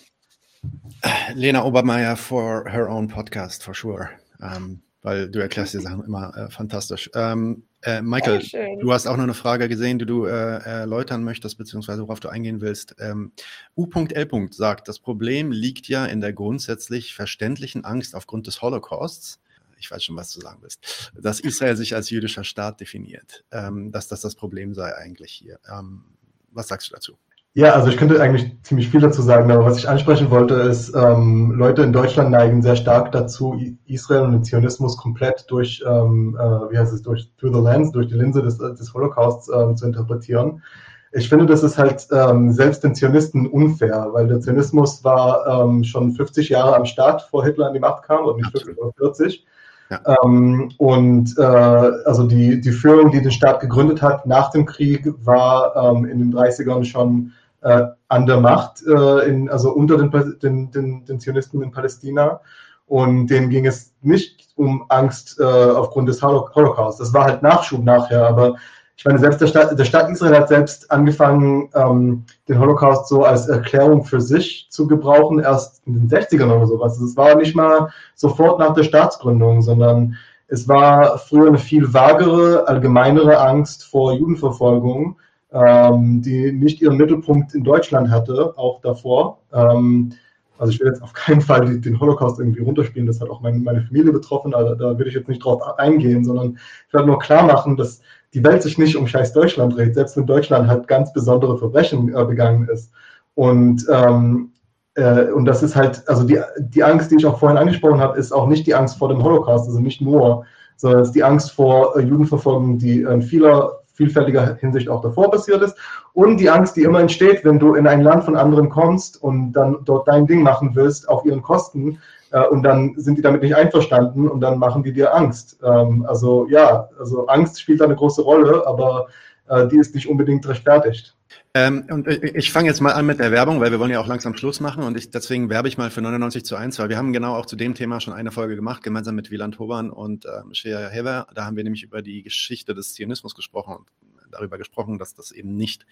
Lena 1.33 1.63
Obermeier 1.63 2.15
for 2.15 2.69
her 2.69 2.89
own 2.89 3.07
podcast, 3.07 3.63
for 3.63 3.73
sure. 3.73 4.09
Um, 4.39 4.47
ähm, 4.47 4.83
weil 5.03 5.29
du 5.29 5.39
erklärst 5.39 5.73
die 5.73 5.79
Sachen 5.79 6.03
immer 6.03 6.35
äh, 6.37 6.51
fantastisch. 6.51 7.09
Ähm, 7.15 7.63
äh, 7.83 8.01
Michael, 8.01 8.77
du 8.79 8.93
hast 8.93 9.07
auch 9.07 9.17
noch 9.17 9.23
eine 9.23 9.33
Frage 9.33 9.67
gesehen, 9.67 9.99
die 9.99 10.05
du 10.05 10.25
äh, 10.25 10.29
erläutern 10.29 11.23
möchtest, 11.23 11.57
beziehungsweise 11.57 12.03
worauf 12.03 12.19
du 12.19 12.29
eingehen 12.29 12.61
willst. 12.61 12.95
Ähm, 12.99 13.31
U.L. 13.75 14.47
sagt, 14.51 14.87
das 14.87 14.99
Problem 14.99 15.51
liegt 15.51 15.87
ja 15.87 16.05
in 16.05 16.21
der 16.21 16.33
grundsätzlich 16.33 17.15
verständlichen 17.15 17.83
Angst 17.83 18.15
aufgrund 18.15 18.47
des 18.47 18.61
Holocausts. 18.61 19.39
Ich 19.79 19.89
weiß 19.89 20.03
schon, 20.03 20.15
was 20.15 20.31
du 20.31 20.41
sagen 20.41 20.59
willst. 20.61 21.11
Dass 21.19 21.39
Israel 21.39 21.75
sich 21.75 21.95
als 21.95 22.11
jüdischer 22.11 22.43
Staat 22.43 22.79
definiert, 22.79 23.43
ähm, 23.51 23.91
dass 23.91 24.07
das 24.07 24.21
das 24.21 24.35
Problem 24.35 24.75
sei 24.75 24.95
eigentlich 24.95 25.31
hier. 25.31 25.59
Ähm, 25.67 26.03
was 26.51 26.67
sagst 26.67 26.89
du 26.89 26.93
dazu? 26.93 27.17
Ja, 27.53 27.73
also 27.73 27.89
ich 27.89 27.97
könnte 27.97 28.21
eigentlich 28.21 28.55
ziemlich 28.63 28.87
viel 28.87 29.01
dazu 29.01 29.21
sagen, 29.21 29.51
aber 29.51 29.65
was 29.65 29.77
ich 29.77 29.89
ansprechen 29.89 30.31
wollte, 30.31 30.53
ist, 30.53 30.95
ähm, 30.95 31.51
Leute 31.51 31.81
in 31.81 31.91
Deutschland 31.91 32.31
neigen 32.31 32.61
sehr 32.61 32.77
stark 32.77 33.11
dazu, 33.11 33.59
Israel 33.85 34.21
und 34.21 34.31
den 34.31 34.43
Zionismus 34.45 34.95
komplett 34.95 35.43
durch, 35.49 35.83
ähm, 35.85 36.37
äh, 36.39 36.71
wie 36.71 36.77
heißt 36.77 36.93
es, 36.93 37.01
durch 37.01 37.29
through 37.37 37.53
the 37.53 37.61
lens, 37.61 37.91
durch 37.91 38.07
die 38.07 38.15
Linse 38.15 38.41
des, 38.41 38.57
des 38.57 38.93
Holocausts 38.93 39.51
ähm, 39.53 39.75
zu 39.75 39.85
interpretieren. 39.85 40.63
Ich 41.11 41.27
finde, 41.27 41.45
das 41.45 41.61
ist 41.61 41.77
halt 41.77 42.07
ähm, 42.13 42.53
selbst 42.53 42.85
den 42.85 42.95
Zionisten 42.95 43.45
unfair, 43.47 44.07
weil 44.13 44.27
der 44.27 44.39
Zionismus 44.39 45.03
war 45.03 45.45
ähm, 45.45 45.83
schon 45.83 46.13
50 46.13 46.47
Jahre 46.47 46.73
am 46.73 46.85
Start, 46.85 47.23
vor 47.23 47.43
Hitler 47.43 47.67
an 47.67 47.73
die 47.73 47.81
Macht 47.81 48.03
kam, 48.03 48.23
oder 48.23 48.37
nicht 48.37 48.49
50 48.49 48.77
oder 48.77 48.93
40. 48.93 49.45
Ja. 49.89 49.99
Ähm, 50.23 50.71
und 50.77 51.37
äh, 51.37 51.41
also 51.41 52.23
die, 52.25 52.61
die 52.61 52.71
Führung, 52.71 53.11
die 53.11 53.21
den 53.21 53.31
Staat 53.31 53.59
gegründet 53.59 54.01
hat 54.01 54.25
nach 54.25 54.51
dem 54.51 54.65
Krieg, 54.65 55.05
war 55.25 55.75
ähm, 55.75 56.05
in 56.05 56.19
den 56.19 56.33
30ern 56.33 56.85
schon 56.85 57.33
äh, 57.61 57.83
an 58.07 58.25
der 58.25 58.39
Macht, 58.39 58.81
äh, 58.85 59.27
in, 59.27 59.49
also 59.49 59.71
unter 59.71 59.97
den, 59.97 60.11
den, 60.41 60.71
den, 60.71 61.05
den 61.05 61.19
Zionisten 61.19 61.61
in 61.61 61.71
Palästina. 61.71 62.41
Und 62.87 63.27
denen 63.27 63.49
ging 63.49 63.65
es 63.65 63.93
nicht 64.01 64.49
um 64.55 64.85
Angst 64.89 65.39
äh, 65.39 65.43
aufgrund 65.43 66.09
des 66.09 66.21
Holocaust. 66.21 66.99
Das 66.99 67.13
war 67.13 67.25
halt 67.25 67.41
Nachschub 67.41 67.83
nachher, 67.83 68.27
aber 68.27 68.55
ich 69.01 69.05
meine, 69.05 69.17
selbst 69.17 69.41
der 69.41 69.47
Staat, 69.47 69.79
der 69.79 69.85
Staat 69.85 70.11
Israel 70.11 70.35
hat 70.35 70.49
selbst 70.49 70.91
angefangen, 70.91 71.69
ähm, 71.73 72.23
den 72.47 72.59
Holocaust 72.59 73.07
so 73.07 73.23
als 73.23 73.47
Erklärung 73.47 74.03
für 74.03 74.21
sich 74.21 74.67
zu 74.69 74.85
gebrauchen, 74.85 75.39
erst 75.39 75.81
in 75.87 75.93
den 75.93 76.07
60ern 76.07 76.55
oder 76.55 76.67
sowas. 76.67 76.99
Es 76.99 77.17
war 77.17 77.33
nicht 77.33 77.55
mal 77.55 77.89
sofort 78.13 78.59
nach 78.59 78.75
der 78.75 78.83
Staatsgründung, 78.83 79.63
sondern 79.63 80.17
es 80.49 80.67
war 80.67 81.17
früher 81.17 81.47
eine 81.47 81.57
viel 81.57 81.91
vagere, 81.91 82.67
allgemeinere 82.67 83.39
Angst 83.39 83.85
vor 83.85 84.13
Judenverfolgung, 84.13 85.17
ähm, 85.53 86.21
die 86.21 86.51
nicht 86.51 86.81
ihren 86.81 86.97
Mittelpunkt 86.97 87.53
in 87.53 87.63
Deutschland 87.63 88.09
hatte, 88.09 88.53
auch 88.57 88.81
davor. 88.81 89.39
Ähm, 89.53 90.13
also 90.57 90.71
ich 90.71 90.79
will 90.79 90.87
jetzt 90.87 91.01
auf 91.01 91.13
keinen 91.13 91.41
Fall 91.41 91.79
den 91.79 91.99
Holocaust 91.99 92.39
irgendwie 92.39 92.61
runterspielen, 92.61 93.07
das 93.07 93.19
hat 93.19 93.29
auch 93.29 93.41
meine, 93.41 93.57
meine 93.59 93.81
Familie 93.81 94.11
betroffen, 94.11 94.53
also 94.53 94.75
da 94.75 94.97
will 94.97 95.07
ich 95.07 95.15
jetzt 95.15 95.27
nicht 95.27 95.43
drauf 95.43 95.61
eingehen, 95.79 96.23
sondern 96.23 96.59
ich 96.87 96.93
werde 96.93 97.07
nur 97.07 97.19
klar 97.19 97.43
machen, 97.43 97.77
dass 97.77 98.01
die 98.33 98.43
Welt 98.43 98.61
sich 98.61 98.77
nicht 98.77 98.95
um 98.95 99.07
scheiß 99.07 99.33
Deutschland 99.33 99.75
dreht, 99.75 99.95
selbst 99.95 100.15
wenn 100.15 100.25
Deutschland 100.25 100.67
halt 100.67 100.87
ganz 100.87 101.11
besondere 101.11 101.57
Verbrechen 101.57 102.15
äh, 102.15 102.25
begangen 102.25 102.67
ist. 102.69 102.91
Und, 103.35 103.85
ähm, 103.91 104.51
äh, 104.95 105.31
und 105.31 105.45
das 105.45 105.63
ist 105.63 105.75
halt, 105.75 106.07
also 106.07 106.23
die, 106.23 106.39
die 106.59 106.83
Angst, 106.83 107.11
die 107.11 107.15
ich 107.15 107.25
auch 107.25 107.39
vorhin 107.39 107.57
angesprochen 107.57 107.99
habe, 107.99 108.17
ist 108.17 108.31
auch 108.31 108.47
nicht 108.47 108.67
die 108.67 108.75
Angst 108.75 108.97
vor 108.97 109.09
dem 109.09 109.23
Holocaust, 109.23 109.67
also 109.67 109.79
nicht 109.79 109.99
nur, 109.99 110.45
sondern 110.77 111.01
es 111.01 111.09
ist 111.09 111.15
die 111.15 111.23
Angst 111.23 111.51
vor 111.51 111.97
äh, 111.97 112.01
Judenverfolgung, 112.01 112.77
die 112.77 113.01
in 113.01 113.21
vieler 113.21 113.80
vielfältiger 113.93 114.55
Hinsicht 114.55 114.89
auch 114.89 115.01
davor 115.01 115.31
passiert 115.31 115.61
ist. 115.61 115.75
Und 116.13 116.37
die 116.37 116.49
Angst, 116.49 116.75
die 116.75 116.83
immer 116.83 116.99
entsteht, 116.99 117.43
wenn 117.43 117.59
du 117.59 117.75
in 117.75 117.87
ein 117.87 118.01
Land 118.01 118.23
von 118.23 118.35
anderen 118.35 118.69
kommst 118.69 119.21
und 119.21 119.53
dann 119.53 119.77
dort 119.85 120.07
dein 120.07 120.27
Ding 120.27 120.41
machen 120.43 120.71
willst 120.73 121.07
auf 121.09 121.25
ihren 121.25 121.41
Kosten 121.41 121.99
äh, 122.31 122.45
und 122.47 122.63
dann 122.63 122.93
sind 122.97 123.17
die 123.17 123.21
damit 123.21 123.41
nicht 123.41 123.55
einverstanden 123.55 124.27
und 124.27 124.41
dann 124.41 124.57
machen 124.57 124.83
die 124.83 124.93
dir 124.93 125.13
Angst. 125.13 125.59
Ähm, 125.63 126.05
also 126.07 126.47
ja, 126.49 126.89
also 126.99 127.27
Angst 127.27 127.61
spielt 127.61 127.81
da 127.81 127.85
eine 127.85 127.95
große 127.95 128.21
Rolle, 128.21 128.65
aber 128.65 129.07
äh, 129.49 129.67
die 129.67 129.77
ist 129.77 129.95
nicht 129.95 130.09
unbedingt 130.09 130.47
rechtfertigt. 130.47 131.15
Ähm, 131.53 131.85
und 131.89 132.07
ich 132.07 132.51
fange 132.51 132.69
jetzt 132.69 132.79
mal 132.79 132.93
an 132.93 133.05
mit 133.05 133.19
der 133.19 133.31
Werbung, 133.31 133.59
weil 133.59 133.71
wir 133.71 133.79
wollen 133.79 133.91
ja 133.91 133.99
auch 133.99 134.07
langsam 134.07 134.37
Schluss 134.37 134.61
machen 134.61 134.83
und 134.83 134.95
ich, 134.97 135.11
deswegen 135.11 135.49
werbe 135.49 135.67
ich 135.67 135.77
mal 135.77 135.91
für 135.91 136.01
99 136.01 136.45
zu 136.45 136.55
1, 136.55 136.79
weil 136.79 136.87
wir 136.87 136.97
haben 136.97 137.11
genau 137.11 137.35
auch 137.35 137.45
zu 137.45 137.57
dem 137.57 137.75
Thema 137.75 137.99
schon 137.99 138.13
eine 138.13 138.31
Folge 138.31 138.55
gemacht, 138.55 138.83
gemeinsam 138.83 139.15
mit 139.15 139.31
Wieland 139.31 139.59
Hoban 139.59 139.89
und 139.89 140.25
ähm, 140.25 140.53
Shea 140.53 140.87
Hever. 140.87 141.27
Da 141.35 141.45
haben 141.45 141.57
wir 141.57 141.65
nämlich 141.65 141.83
über 141.83 142.01
die 142.01 142.23
Geschichte 142.23 142.73
des 142.73 142.93
Zionismus 142.93 143.35
gesprochen 143.35 143.75
und 143.75 143.89
darüber 144.31 144.57
gesprochen, 144.57 144.97
dass 144.97 145.13
das 145.13 145.31
eben 145.31 145.57
nicht 145.57 145.85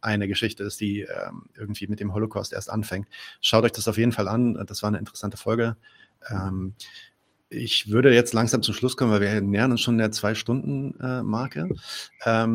eine 0.00 0.28
Geschichte 0.28 0.62
ist, 0.62 0.80
die 0.80 1.00
ähm, 1.00 1.46
irgendwie 1.56 1.88
mit 1.88 1.98
dem 1.98 2.14
Holocaust 2.14 2.52
erst 2.52 2.70
anfängt. 2.70 3.08
Schaut 3.40 3.64
euch 3.64 3.72
das 3.72 3.88
auf 3.88 3.98
jeden 3.98 4.12
Fall 4.12 4.28
an, 4.28 4.64
das 4.68 4.82
war 4.82 4.88
eine 4.88 4.98
interessante 4.98 5.36
Folge. 5.36 5.76
Ähm, 6.30 6.74
ich 7.48 7.90
würde 7.90 8.14
jetzt 8.14 8.32
langsam 8.32 8.62
zum 8.62 8.74
Schluss 8.74 8.96
kommen, 8.96 9.10
weil 9.10 9.20
wir 9.20 9.40
nähern 9.40 9.72
uns 9.72 9.82
schon 9.82 9.98
der 9.98 10.10
Zwei-Stunden-Marke. 10.10 11.68
Äh, 12.20 12.46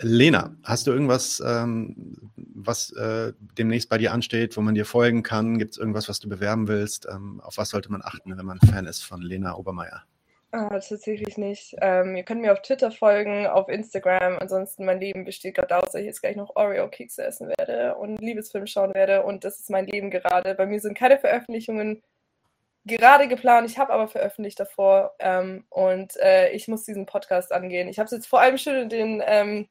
Lena, 0.00 0.56
hast 0.64 0.86
du 0.86 0.92
irgendwas, 0.92 1.42
ähm, 1.46 2.32
was 2.36 2.92
äh, 2.92 3.32
demnächst 3.56 3.88
bei 3.88 3.98
dir 3.98 4.12
ansteht, 4.12 4.56
wo 4.56 4.60
man 4.60 4.74
dir 4.74 4.86
folgen 4.86 5.22
kann? 5.22 5.58
Gibt 5.58 5.72
es 5.72 5.78
irgendwas, 5.78 6.08
was 6.08 6.18
du 6.18 6.28
bewerben 6.28 6.66
willst? 6.66 7.06
Ähm, 7.10 7.40
auf 7.40 7.58
was 7.58 7.70
sollte 7.70 7.92
man 7.92 8.02
achten, 8.02 8.36
wenn 8.36 8.46
man 8.46 8.58
Fan 8.58 8.86
ist 8.86 9.02
von 9.04 9.22
Lena 9.22 9.54
Obermeier? 9.54 10.02
Ah, 10.50 10.68
tatsächlich 10.68 11.36
nicht. 11.36 11.74
Ähm, 11.80 12.14
ihr 12.14 12.22
könnt 12.22 12.40
mir 12.40 12.52
auf 12.52 12.62
Twitter 12.62 12.92
folgen, 12.92 13.46
auf 13.46 13.68
Instagram. 13.68 14.38
Ansonsten 14.38 14.84
mein 14.84 15.00
Leben 15.00 15.24
besteht 15.24 15.56
gerade 15.56 15.76
aus, 15.76 15.86
dass 15.90 15.96
ich 15.96 16.06
jetzt 16.06 16.20
gleich 16.20 16.36
noch 16.36 16.54
Oreo-Kekse 16.54 17.24
essen 17.24 17.48
werde 17.58 17.96
und 17.96 18.20
Liebesfilm 18.20 18.66
schauen 18.66 18.94
werde. 18.94 19.24
Und 19.24 19.42
das 19.42 19.58
ist 19.58 19.70
mein 19.70 19.86
Leben 19.86 20.10
gerade. 20.10 20.54
Bei 20.54 20.66
mir 20.66 20.80
sind 20.80 20.96
keine 20.96 21.18
Veröffentlichungen 21.18 22.02
gerade 22.84 23.26
geplant. 23.28 23.68
Ich 23.68 23.78
habe 23.78 23.92
aber 23.92 24.08
veröffentlicht 24.08 24.60
davor. 24.60 25.14
Ähm, 25.18 25.64
und 25.70 26.16
äh, 26.16 26.50
ich 26.50 26.68
muss 26.68 26.84
diesen 26.84 27.06
Podcast 27.06 27.50
angehen. 27.52 27.88
Ich 27.88 27.98
habe 27.98 28.06
es 28.06 28.12
jetzt 28.12 28.26
vor 28.28 28.40
allem 28.40 28.58
schon 28.58 28.74
in 28.76 28.88
den 28.88 29.22
ähm, 29.26 29.68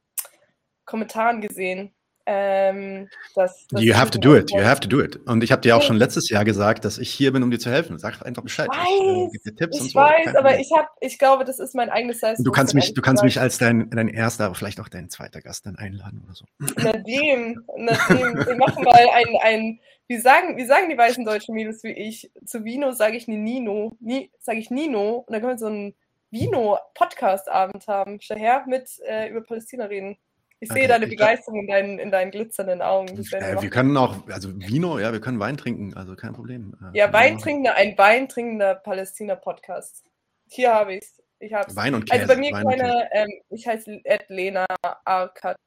Kommentaren 0.85 1.41
gesehen. 1.41 1.93
Ähm, 2.25 3.09
dass, 3.35 3.67
dass 3.67 3.81
you 3.81 3.93
have 3.93 4.09
to 4.09 4.17
do 4.17 4.33
it, 4.37 4.49
you 4.51 4.63
have 4.63 4.79
to 4.79 4.87
do 4.87 5.01
it. 5.01 5.17
Und 5.27 5.43
ich 5.43 5.51
habe 5.51 5.61
dir 5.61 5.75
auch 5.75 5.81
schon 5.81 5.97
letztes 5.97 6.29
Jahr 6.29 6.45
gesagt, 6.45 6.85
dass 6.85 6.97
ich 6.97 7.09
hier 7.09 7.33
bin, 7.33 7.43
um 7.43 7.51
dir 7.51 7.59
zu 7.59 7.69
helfen. 7.69 7.99
Sag 7.99 8.25
einfach 8.25 8.43
Bescheid. 8.43 8.69
Ich 8.71 8.77
weiß, 8.77 9.31
ich, 9.33 9.61
äh, 9.61 9.67
ich 9.69 9.91
so. 9.91 9.99
weiß 9.99 10.35
aber 10.37 10.57
ich, 10.57 10.71
hab, 10.71 10.87
ich 11.01 11.19
glaube, 11.19 11.43
das 11.43 11.59
ist 11.59 11.75
mein 11.75 11.89
eigenes 11.89 12.21
Leistung. 12.21 12.45
Du 12.45 12.51
kannst 12.51 12.75
mich, 12.75 12.93
du 12.93 13.01
kannst 13.01 13.23
mich 13.23 13.41
als 13.41 13.57
dein, 13.57 13.89
dein 13.89 14.07
erster, 14.07 14.45
aber 14.45 14.55
vielleicht 14.55 14.79
auch 14.79 14.87
dein 14.87 15.09
zweiter 15.09 15.41
Gast 15.41 15.65
dann 15.65 15.75
einladen 15.75 16.23
oder 16.23 16.33
so. 16.33 16.45
Nadim, 16.81 17.61
Nadim, 17.75 18.45
wir 18.45 18.55
machen 18.55 18.85
mal 18.85 19.05
ein, 19.13 19.25
ein 19.41 19.79
wie 20.07 20.17
sagen, 20.17 20.55
wie 20.57 20.65
sagen 20.65 20.89
die 20.89 20.97
weißen 20.97 21.25
deutschen 21.25 21.55
Mädels 21.55 21.83
wie 21.83 21.91
ich? 21.91 22.31
Zu 22.45 22.63
Vino 22.63 22.93
sage 22.93 23.17
ich 23.17 23.27
Nino, 23.27 23.97
nie, 23.99 24.31
sage 24.39 24.59
ich 24.59 24.69
Nino 24.69 25.25
und 25.27 25.33
dann 25.33 25.41
können 25.41 25.53
wir 25.53 25.59
so 25.59 25.65
einen 25.65 25.93
Vino-Podcast-Abend 26.31 27.87
haben. 27.87 28.19
Daher 28.27 28.65
mit 28.65 28.89
äh, 29.05 29.29
über 29.29 29.41
Palästina 29.41 29.85
reden. 29.85 30.17
Ich 30.63 30.71
sehe 30.71 30.87
deine 30.87 31.07
Begeisterung 31.07 31.61
in 31.61 31.67
deinen, 31.67 31.99
in 31.99 32.11
deinen 32.11 32.31
glitzernden 32.31 32.81
Augen. 32.81 33.17
Äh, 33.33 33.61
wir 33.61 33.69
können 33.69 33.95
auch, 33.97 34.27
also 34.29 34.49
Vino, 34.55 34.99
ja, 34.99 35.11
wir 35.11 35.21
können 35.21 35.39
Wein 35.39 35.57
trinken, 35.57 35.93
also 35.95 36.15
kein 36.15 36.33
Problem. 36.33 36.75
Äh, 36.93 36.97
ja, 36.97 37.11
Wein 37.11 37.37
trinkender, 37.37 37.75
ein 37.75 37.97
Wein 37.97 38.29
trinkender 38.29 38.75
Palästina-Podcast. 38.75 40.03
Hier 40.49 40.73
habe 40.73 40.95
ich 40.95 41.03
es. 41.03 41.19
Ich 41.39 41.51
Wein 41.51 41.93
und 41.93 42.09
Käse. 42.09 42.21
Also 42.21 42.33
bei 42.33 42.39
mir 42.39 42.53
Wein 42.53 42.65
keine, 42.65 43.09
ähm, 43.11 43.29
ich 43.49 43.67
heiße 43.67 44.01
Lena 44.29 44.65
Arkat 45.03 45.57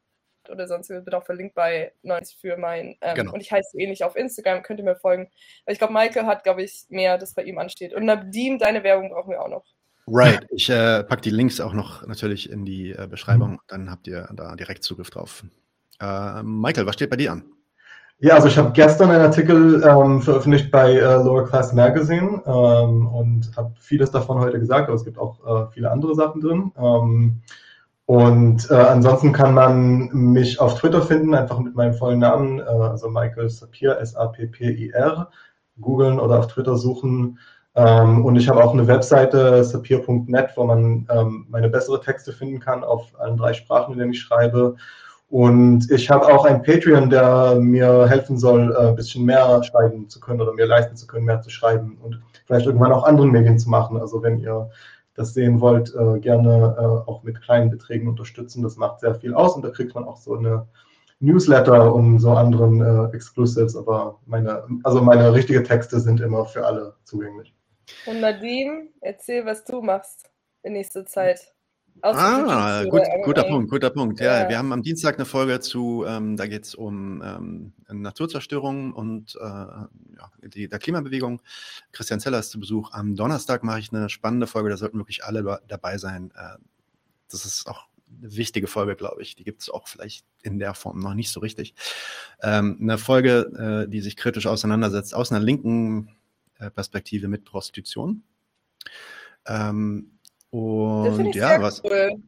oder 0.48 0.66
sonst 0.66 0.88
wird 0.88 1.14
auch 1.14 1.24
verlinkt 1.24 1.54
bei 1.54 1.92
Neues 2.02 2.32
für 2.32 2.56
mein. 2.56 2.96
Ähm, 3.02 3.14
genau. 3.14 3.32
Und 3.32 3.40
ich 3.40 3.52
heiße 3.52 3.78
ähnlich 3.78 4.04
auf 4.04 4.16
Instagram, 4.16 4.62
könnt 4.62 4.80
ihr 4.80 4.84
mir 4.84 4.96
folgen. 4.96 5.28
Ich 5.66 5.78
glaube, 5.78 5.92
Michael 5.92 6.24
hat, 6.24 6.44
glaube 6.44 6.62
ich, 6.62 6.86
mehr, 6.88 7.18
das 7.18 7.34
bei 7.34 7.42
ihm 7.42 7.58
ansteht. 7.58 7.92
Und 7.92 8.06
Nadim, 8.06 8.58
deine 8.58 8.82
Werbung 8.82 9.10
brauchen 9.10 9.30
wir 9.30 9.42
auch 9.42 9.48
noch. 9.48 9.64
Right. 10.08 10.46
Ich 10.50 10.70
äh, 10.70 11.02
packe 11.02 11.22
die 11.22 11.30
Links 11.30 11.60
auch 11.60 11.72
noch 11.72 12.06
natürlich 12.06 12.50
in 12.50 12.64
die 12.64 12.92
äh, 12.92 13.08
Beschreibung. 13.10 13.60
Dann 13.66 13.90
habt 13.90 14.06
ihr 14.06 14.28
da 14.34 14.54
direkt 14.54 14.84
Zugriff 14.84 15.10
drauf. 15.10 15.44
Äh, 16.00 16.42
Michael, 16.42 16.86
was 16.86 16.94
steht 16.94 17.10
bei 17.10 17.16
dir 17.16 17.32
an? 17.32 17.44
Ja, 18.18 18.34
also 18.34 18.48
ich 18.48 18.56
habe 18.56 18.72
gestern 18.72 19.10
einen 19.10 19.24
Artikel 19.24 19.82
ähm, 19.84 20.22
veröffentlicht 20.22 20.70
bei 20.70 20.92
äh, 20.94 21.16
Lower 21.16 21.46
Class 21.46 21.74
Magazine 21.74 22.40
ähm, 22.46 23.08
und 23.08 23.50
habe 23.56 23.74
vieles 23.78 24.10
davon 24.10 24.38
heute 24.38 24.58
gesagt, 24.58 24.88
aber 24.88 24.94
es 24.94 25.04
gibt 25.04 25.18
auch 25.18 25.44
äh, 25.44 25.70
viele 25.72 25.90
andere 25.90 26.14
Sachen 26.14 26.40
drin. 26.40 26.72
Ähm, 26.78 27.42
und 28.06 28.70
äh, 28.70 28.74
ansonsten 28.74 29.32
kann 29.32 29.52
man 29.52 30.08
mich 30.12 30.60
auf 30.60 30.78
Twitter 30.78 31.02
finden, 31.02 31.34
einfach 31.34 31.58
mit 31.58 31.74
meinem 31.74 31.92
vollen 31.92 32.20
Namen, 32.20 32.60
also 32.60 33.10
Michael 33.10 33.50
Sapir, 33.50 33.98
S-A-P-P-I-R, 33.98 35.28
googeln 35.80 36.20
oder 36.20 36.38
auf 36.38 36.46
Twitter 36.46 36.76
suchen. 36.76 37.38
Ähm, 37.76 38.24
und 38.24 38.36
ich 38.36 38.48
habe 38.48 38.64
auch 38.64 38.72
eine 38.72 38.86
Webseite, 38.86 39.62
sapir.net, 39.62 40.50
wo 40.56 40.64
man 40.64 41.06
ähm, 41.10 41.46
meine 41.50 41.68
bessere 41.68 42.00
Texte 42.00 42.32
finden 42.32 42.58
kann 42.58 42.82
auf 42.82 43.12
allen 43.18 43.36
drei 43.36 43.52
Sprachen, 43.52 43.92
in 43.92 43.98
denen 43.98 44.12
ich 44.12 44.20
schreibe. 44.20 44.76
Und 45.28 45.90
ich 45.90 46.08
habe 46.08 46.26
auch 46.26 46.46
ein 46.46 46.62
Patreon, 46.62 47.10
der 47.10 47.56
mir 47.56 48.06
helfen 48.08 48.38
soll, 48.38 48.72
äh, 48.72 48.88
ein 48.88 48.96
bisschen 48.96 49.24
mehr 49.24 49.62
schreiben 49.62 50.08
zu 50.08 50.20
können 50.20 50.40
oder 50.40 50.54
mir 50.54 50.66
leisten 50.66 50.96
zu 50.96 51.06
können, 51.06 51.26
mehr 51.26 51.42
zu 51.42 51.50
schreiben 51.50 51.98
und 52.02 52.20
vielleicht 52.46 52.66
irgendwann 52.66 52.92
auch 52.92 53.04
andere 53.04 53.26
Medien 53.26 53.58
zu 53.58 53.68
machen. 53.68 54.00
Also 54.00 54.22
wenn 54.22 54.38
ihr 54.38 54.70
das 55.14 55.34
sehen 55.34 55.60
wollt, 55.60 55.94
äh, 55.94 56.18
gerne 56.20 56.76
äh, 56.78 57.10
auch 57.10 57.22
mit 57.24 57.42
kleinen 57.42 57.70
Beträgen 57.70 58.08
unterstützen. 58.08 58.62
Das 58.62 58.76
macht 58.76 59.00
sehr 59.00 59.14
viel 59.14 59.34
aus 59.34 59.54
und 59.56 59.64
da 59.64 59.70
kriegt 59.70 59.94
man 59.94 60.04
auch 60.04 60.18
so 60.18 60.36
eine 60.36 60.66
Newsletter 61.20 61.94
und 61.94 62.20
so 62.20 62.32
anderen 62.32 62.80
äh, 62.80 63.14
Exclusives. 63.14 63.76
Aber 63.76 64.18
meine, 64.26 64.62
also 64.84 65.02
meine 65.02 65.32
richtigen 65.32 65.64
Texte 65.64 66.00
sind 66.00 66.20
immer 66.20 66.44
für 66.44 66.64
alle 66.64 66.94
zugänglich. 67.04 67.55
Und 68.06 68.20
Nadim, 68.20 68.90
erzähl, 69.00 69.44
was 69.46 69.64
du 69.64 69.82
machst 69.82 70.30
in 70.62 70.72
nächster 70.72 71.06
Zeit. 71.06 71.52
Ah, 72.02 72.84
gut, 72.84 73.02
guter 73.24 73.44
Punkt, 73.44 73.70
guter 73.70 73.90
Punkt. 73.90 74.20
Ja, 74.20 74.42
ja, 74.42 74.48
wir 74.48 74.58
haben 74.58 74.72
am 74.72 74.82
Dienstag 74.82 75.14
eine 75.14 75.24
Folge 75.24 75.60
zu, 75.60 76.04
ähm, 76.06 76.36
da 76.36 76.46
geht 76.46 76.64
es 76.64 76.74
um 76.74 77.22
ähm, 77.22 77.72
Naturzerstörung 77.88 78.92
und 78.92 79.34
äh, 79.36 79.44
ja, 79.44 79.88
die, 80.42 80.68
der 80.68 80.78
Klimabewegung. 80.78 81.40
Christian 81.92 82.20
Zeller 82.20 82.38
ist 82.38 82.50
zu 82.50 82.60
Besuch. 82.60 82.92
Am 82.92 83.16
Donnerstag 83.16 83.64
mache 83.64 83.78
ich 83.78 83.92
eine 83.92 84.08
spannende 84.10 84.46
Folge, 84.46 84.68
da 84.68 84.76
sollten 84.76 84.98
wirklich 84.98 85.24
alle 85.24 85.60
dabei 85.68 85.96
sein. 85.96 86.32
Äh, 86.36 86.58
das 87.30 87.46
ist 87.46 87.66
auch 87.66 87.86
eine 88.20 88.36
wichtige 88.36 88.66
Folge, 88.66 88.94
glaube 88.94 89.22
ich. 89.22 89.34
Die 89.34 89.44
gibt 89.44 89.62
es 89.62 89.70
auch 89.70 89.88
vielleicht 89.88 90.26
in 90.42 90.58
der 90.58 90.74
Form 90.74 90.98
noch 90.98 91.14
nicht 91.14 91.30
so 91.30 91.40
richtig. 91.40 91.74
Ähm, 92.42 92.78
eine 92.80 92.98
Folge, 92.98 93.86
äh, 93.86 93.90
die 93.90 94.00
sich 94.00 94.16
kritisch 94.16 94.46
auseinandersetzt 94.46 95.14
aus 95.14 95.32
einer 95.32 95.42
linken 95.42 96.14
Perspektive 96.74 97.28
mit 97.28 97.44
Prostitution. 97.44 98.22
Ähm, 99.46 100.18
und 100.50 101.34
ja, 101.34 101.60
was. 101.60 101.82
Cool. 101.84 102.22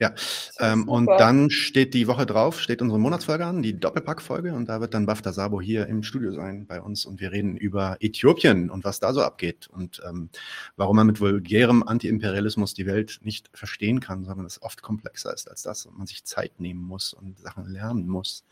Ja, 0.00 0.12
ähm, 0.58 0.88
und 0.88 1.06
dann 1.06 1.50
steht 1.50 1.94
die 1.94 2.08
Woche 2.08 2.26
drauf, 2.26 2.60
steht 2.60 2.82
unsere 2.82 2.98
Monatsfolge 2.98 3.46
an, 3.46 3.62
die 3.62 3.78
Doppelpackfolge, 3.78 4.52
und 4.52 4.68
da 4.68 4.80
wird 4.80 4.92
dann 4.92 5.06
Bafta 5.06 5.32
Sabo 5.32 5.60
hier 5.60 5.86
im 5.86 6.02
Studio 6.02 6.32
sein 6.32 6.66
bei 6.66 6.82
uns 6.82 7.06
und 7.06 7.20
wir 7.20 7.30
reden 7.30 7.56
über 7.56 7.96
Äthiopien 8.00 8.70
und 8.70 8.82
was 8.82 8.98
da 8.98 9.12
so 9.12 9.22
abgeht 9.22 9.68
und 9.68 10.02
ähm, 10.04 10.30
warum 10.74 10.96
man 10.96 11.06
mit 11.06 11.20
vulgärem 11.20 11.84
Antiimperialismus 11.84 12.74
die 12.74 12.86
Welt 12.86 13.20
nicht 13.22 13.48
verstehen 13.56 14.00
kann, 14.00 14.24
sondern 14.24 14.46
es 14.46 14.60
oft 14.60 14.82
komplexer 14.82 15.32
ist 15.32 15.48
als 15.48 15.62
das 15.62 15.86
und 15.86 15.96
man 15.96 16.08
sich 16.08 16.24
Zeit 16.24 16.58
nehmen 16.58 16.82
muss 16.82 17.12
und 17.12 17.38
Sachen 17.38 17.64
lernen 17.66 18.08
muss 18.08 18.44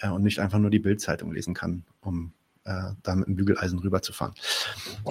äh, 0.00 0.10
und 0.10 0.22
nicht 0.22 0.38
einfach 0.38 0.58
nur 0.58 0.70
die 0.70 0.80
Bildzeitung 0.80 1.32
lesen 1.32 1.54
kann, 1.54 1.86
um 2.02 2.34
äh, 2.64 2.92
da 3.02 3.14
mit 3.14 3.28
dem 3.28 3.36
Bügeleisen 3.36 3.78
rüberzufahren. 3.78 4.34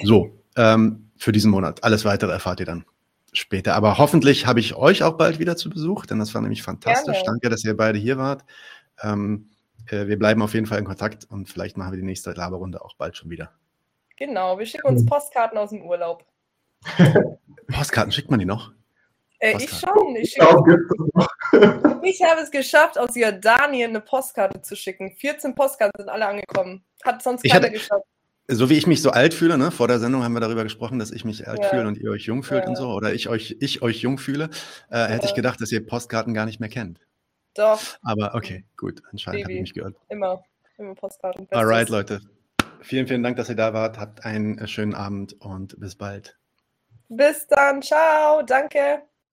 So, 0.03 0.39
ähm, 0.55 1.11
für 1.17 1.31
diesen 1.31 1.51
Monat. 1.51 1.83
Alles 1.83 2.05
weitere 2.05 2.31
erfahrt 2.31 2.59
ihr 2.59 2.65
dann 2.65 2.85
später. 3.31 3.75
Aber 3.75 3.97
hoffentlich 3.97 4.45
habe 4.45 4.59
ich 4.59 4.75
euch 4.75 5.03
auch 5.03 5.17
bald 5.17 5.39
wieder 5.39 5.55
zu 5.55 5.69
Besuch, 5.69 6.05
denn 6.05 6.19
das 6.19 6.33
war 6.33 6.41
nämlich 6.41 6.63
fantastisch. 6.63 7.15
Gerne. 7.15 7.25
Danke, 7.25 7.49
dass 7.49 7.63
ihr 7.63 7.75
beide 7.75 7.97
hier 7.97 8.17
wart. 8.17 8.43
Ähm, 9.01 9.49
äh, 9.87 10.07
wir 10.07 10.17
bleiben 10.17 10.41
auf 10.41 10.53
jeden 10.53 10.65
Fall 10.65 10.79
in 10.79 10.85
Kontakt 10.85 11.25
und 11.25 11.49
vielleicht 11.49 11.77
machen 11.77 11.91
wir 11.91 11.97
die 11.97 12.05
nächste 12.05 12.31
Laberrunde 12.31 12.83
auch 12.83 12.95
bald 12.95 13.17
schon 13.17 13.29
wieder. 13.29 13.51
Genau, 14.17 14.59
wir 14.59 14.65
schicken 14.65 14.87
uns 14.87 15.05
Postkarten 15.05 15.57
aus 15.57 15.71
dem 15.71 15.81
Urlaub. 15.81 16.25
Postkarten, 17.67 18.11
schickt 18.11 18.29
man 18.29 18.39
die 18.39 18.45
noch? 18.45 18.71
Äh, 19.43 19.57
ich 19.57 19.69
schon. 19.69 20.15
Ich, 20.15 20.37
ich 22.03 22.23
habe 22.23 22.41
es 22.41 22.49
geschafft, 22.49 22.97
aus 22.97 23.15
Jordanien 23.15 23.89
eine 23.89 23.99
Postkarte 23.99 24.61
zu 24.61 24.75
schicken. 24.75 25.11
14 25.11 25.53
Postkarten 25.53 25.91
sind 25.97 26.09
alle 26.09 26.27
angekommen. 26.27 26.85
Hat 27.03 27.21
sonst 27.21 27.43
keiner 27.43 27.69
geschafft 27.69 28.05
so 28.49 28.69
wie 28.69 28.77
ich 28.77 28.87
mich 28.87 29.01
so 29.01 29.11
alt 29.11 29.33
fühle, 29.33 29.57
ne? 29.57 29.71
vor 29.71 29.87
der 29.87 29.99
Sendung 29.99 30.23
haben 30.23 30.33
wir 30.33 30.41
darüber 30.41 30.63
gesprochen, 30.63 30.99
dass 30.99 31.11
ich 31.11 31.23
mich 31.23 31.47
alt 31.47 31.59
ja. 31.59 31.69
fühle 31.69 31.87
und 31.87 31.97
ihr 31.97 32.11
euch 32.11 32.25
jung 32.25 32.43
fühlt 32.43 32.63
ja. 32.63 32.69
und 32.69 32.75
so, 32.75 32.89
oder 32.89 33.13
ich 33.13 33.29
euch, 33.29 33.55
ich 33.61 33.81
euch 33.81 34.01
jung 34.01 34.17
fühle, 34.17 34.49
äh, 34.91 34.97
ja. 34.97 35.05
hätte 35.07 35.27
ich 35.27 35.33
gedacht, 35.33 35.61
dass 35.61 35.71
ihr 35.71 35.85
Postkarten 35.85 36.33
gar 36.33 36.45
nicht 36.45 36.59
mehr 36.59 36.67
kennt. 36.67 36.99
Doch. 37.55 37.79
Aber 38.01 38.35
okay, 38.35 38.65
gut, 38.75 39.01
anscheinend 39.11 39.45
habe 39.45 39.53
ich 39.53 39.61
mich 39.61 39.73
gehört. 39.73 39.95
Immer, 40.09 40.43
immer 40.77 40.93
Postkarten. 40.93 41.47
Bestes. 41.47 41.57
Alright, 41.57 41.89
Leute. 41.89 42.19
Vielen, 42.81 43.07
vielen 43.07 43.23
Dank, 43.23 43.37
dass 43.37 43.47
ihr 43.47 43.55
da 43.55 43.73
wart. 43.73 43.97
Habt 43.97 44.25
einen 44.25 44.67
schönen 44.67 44.93
Abend 44.93 45.33
und 45.39 45.79
bis 45.79 45.95
bald. 45.95 46.37
Bis 47.07 47.47
dann, 47.47 47.81
ciao, 47.81 48.41
danke. 48.41 49.03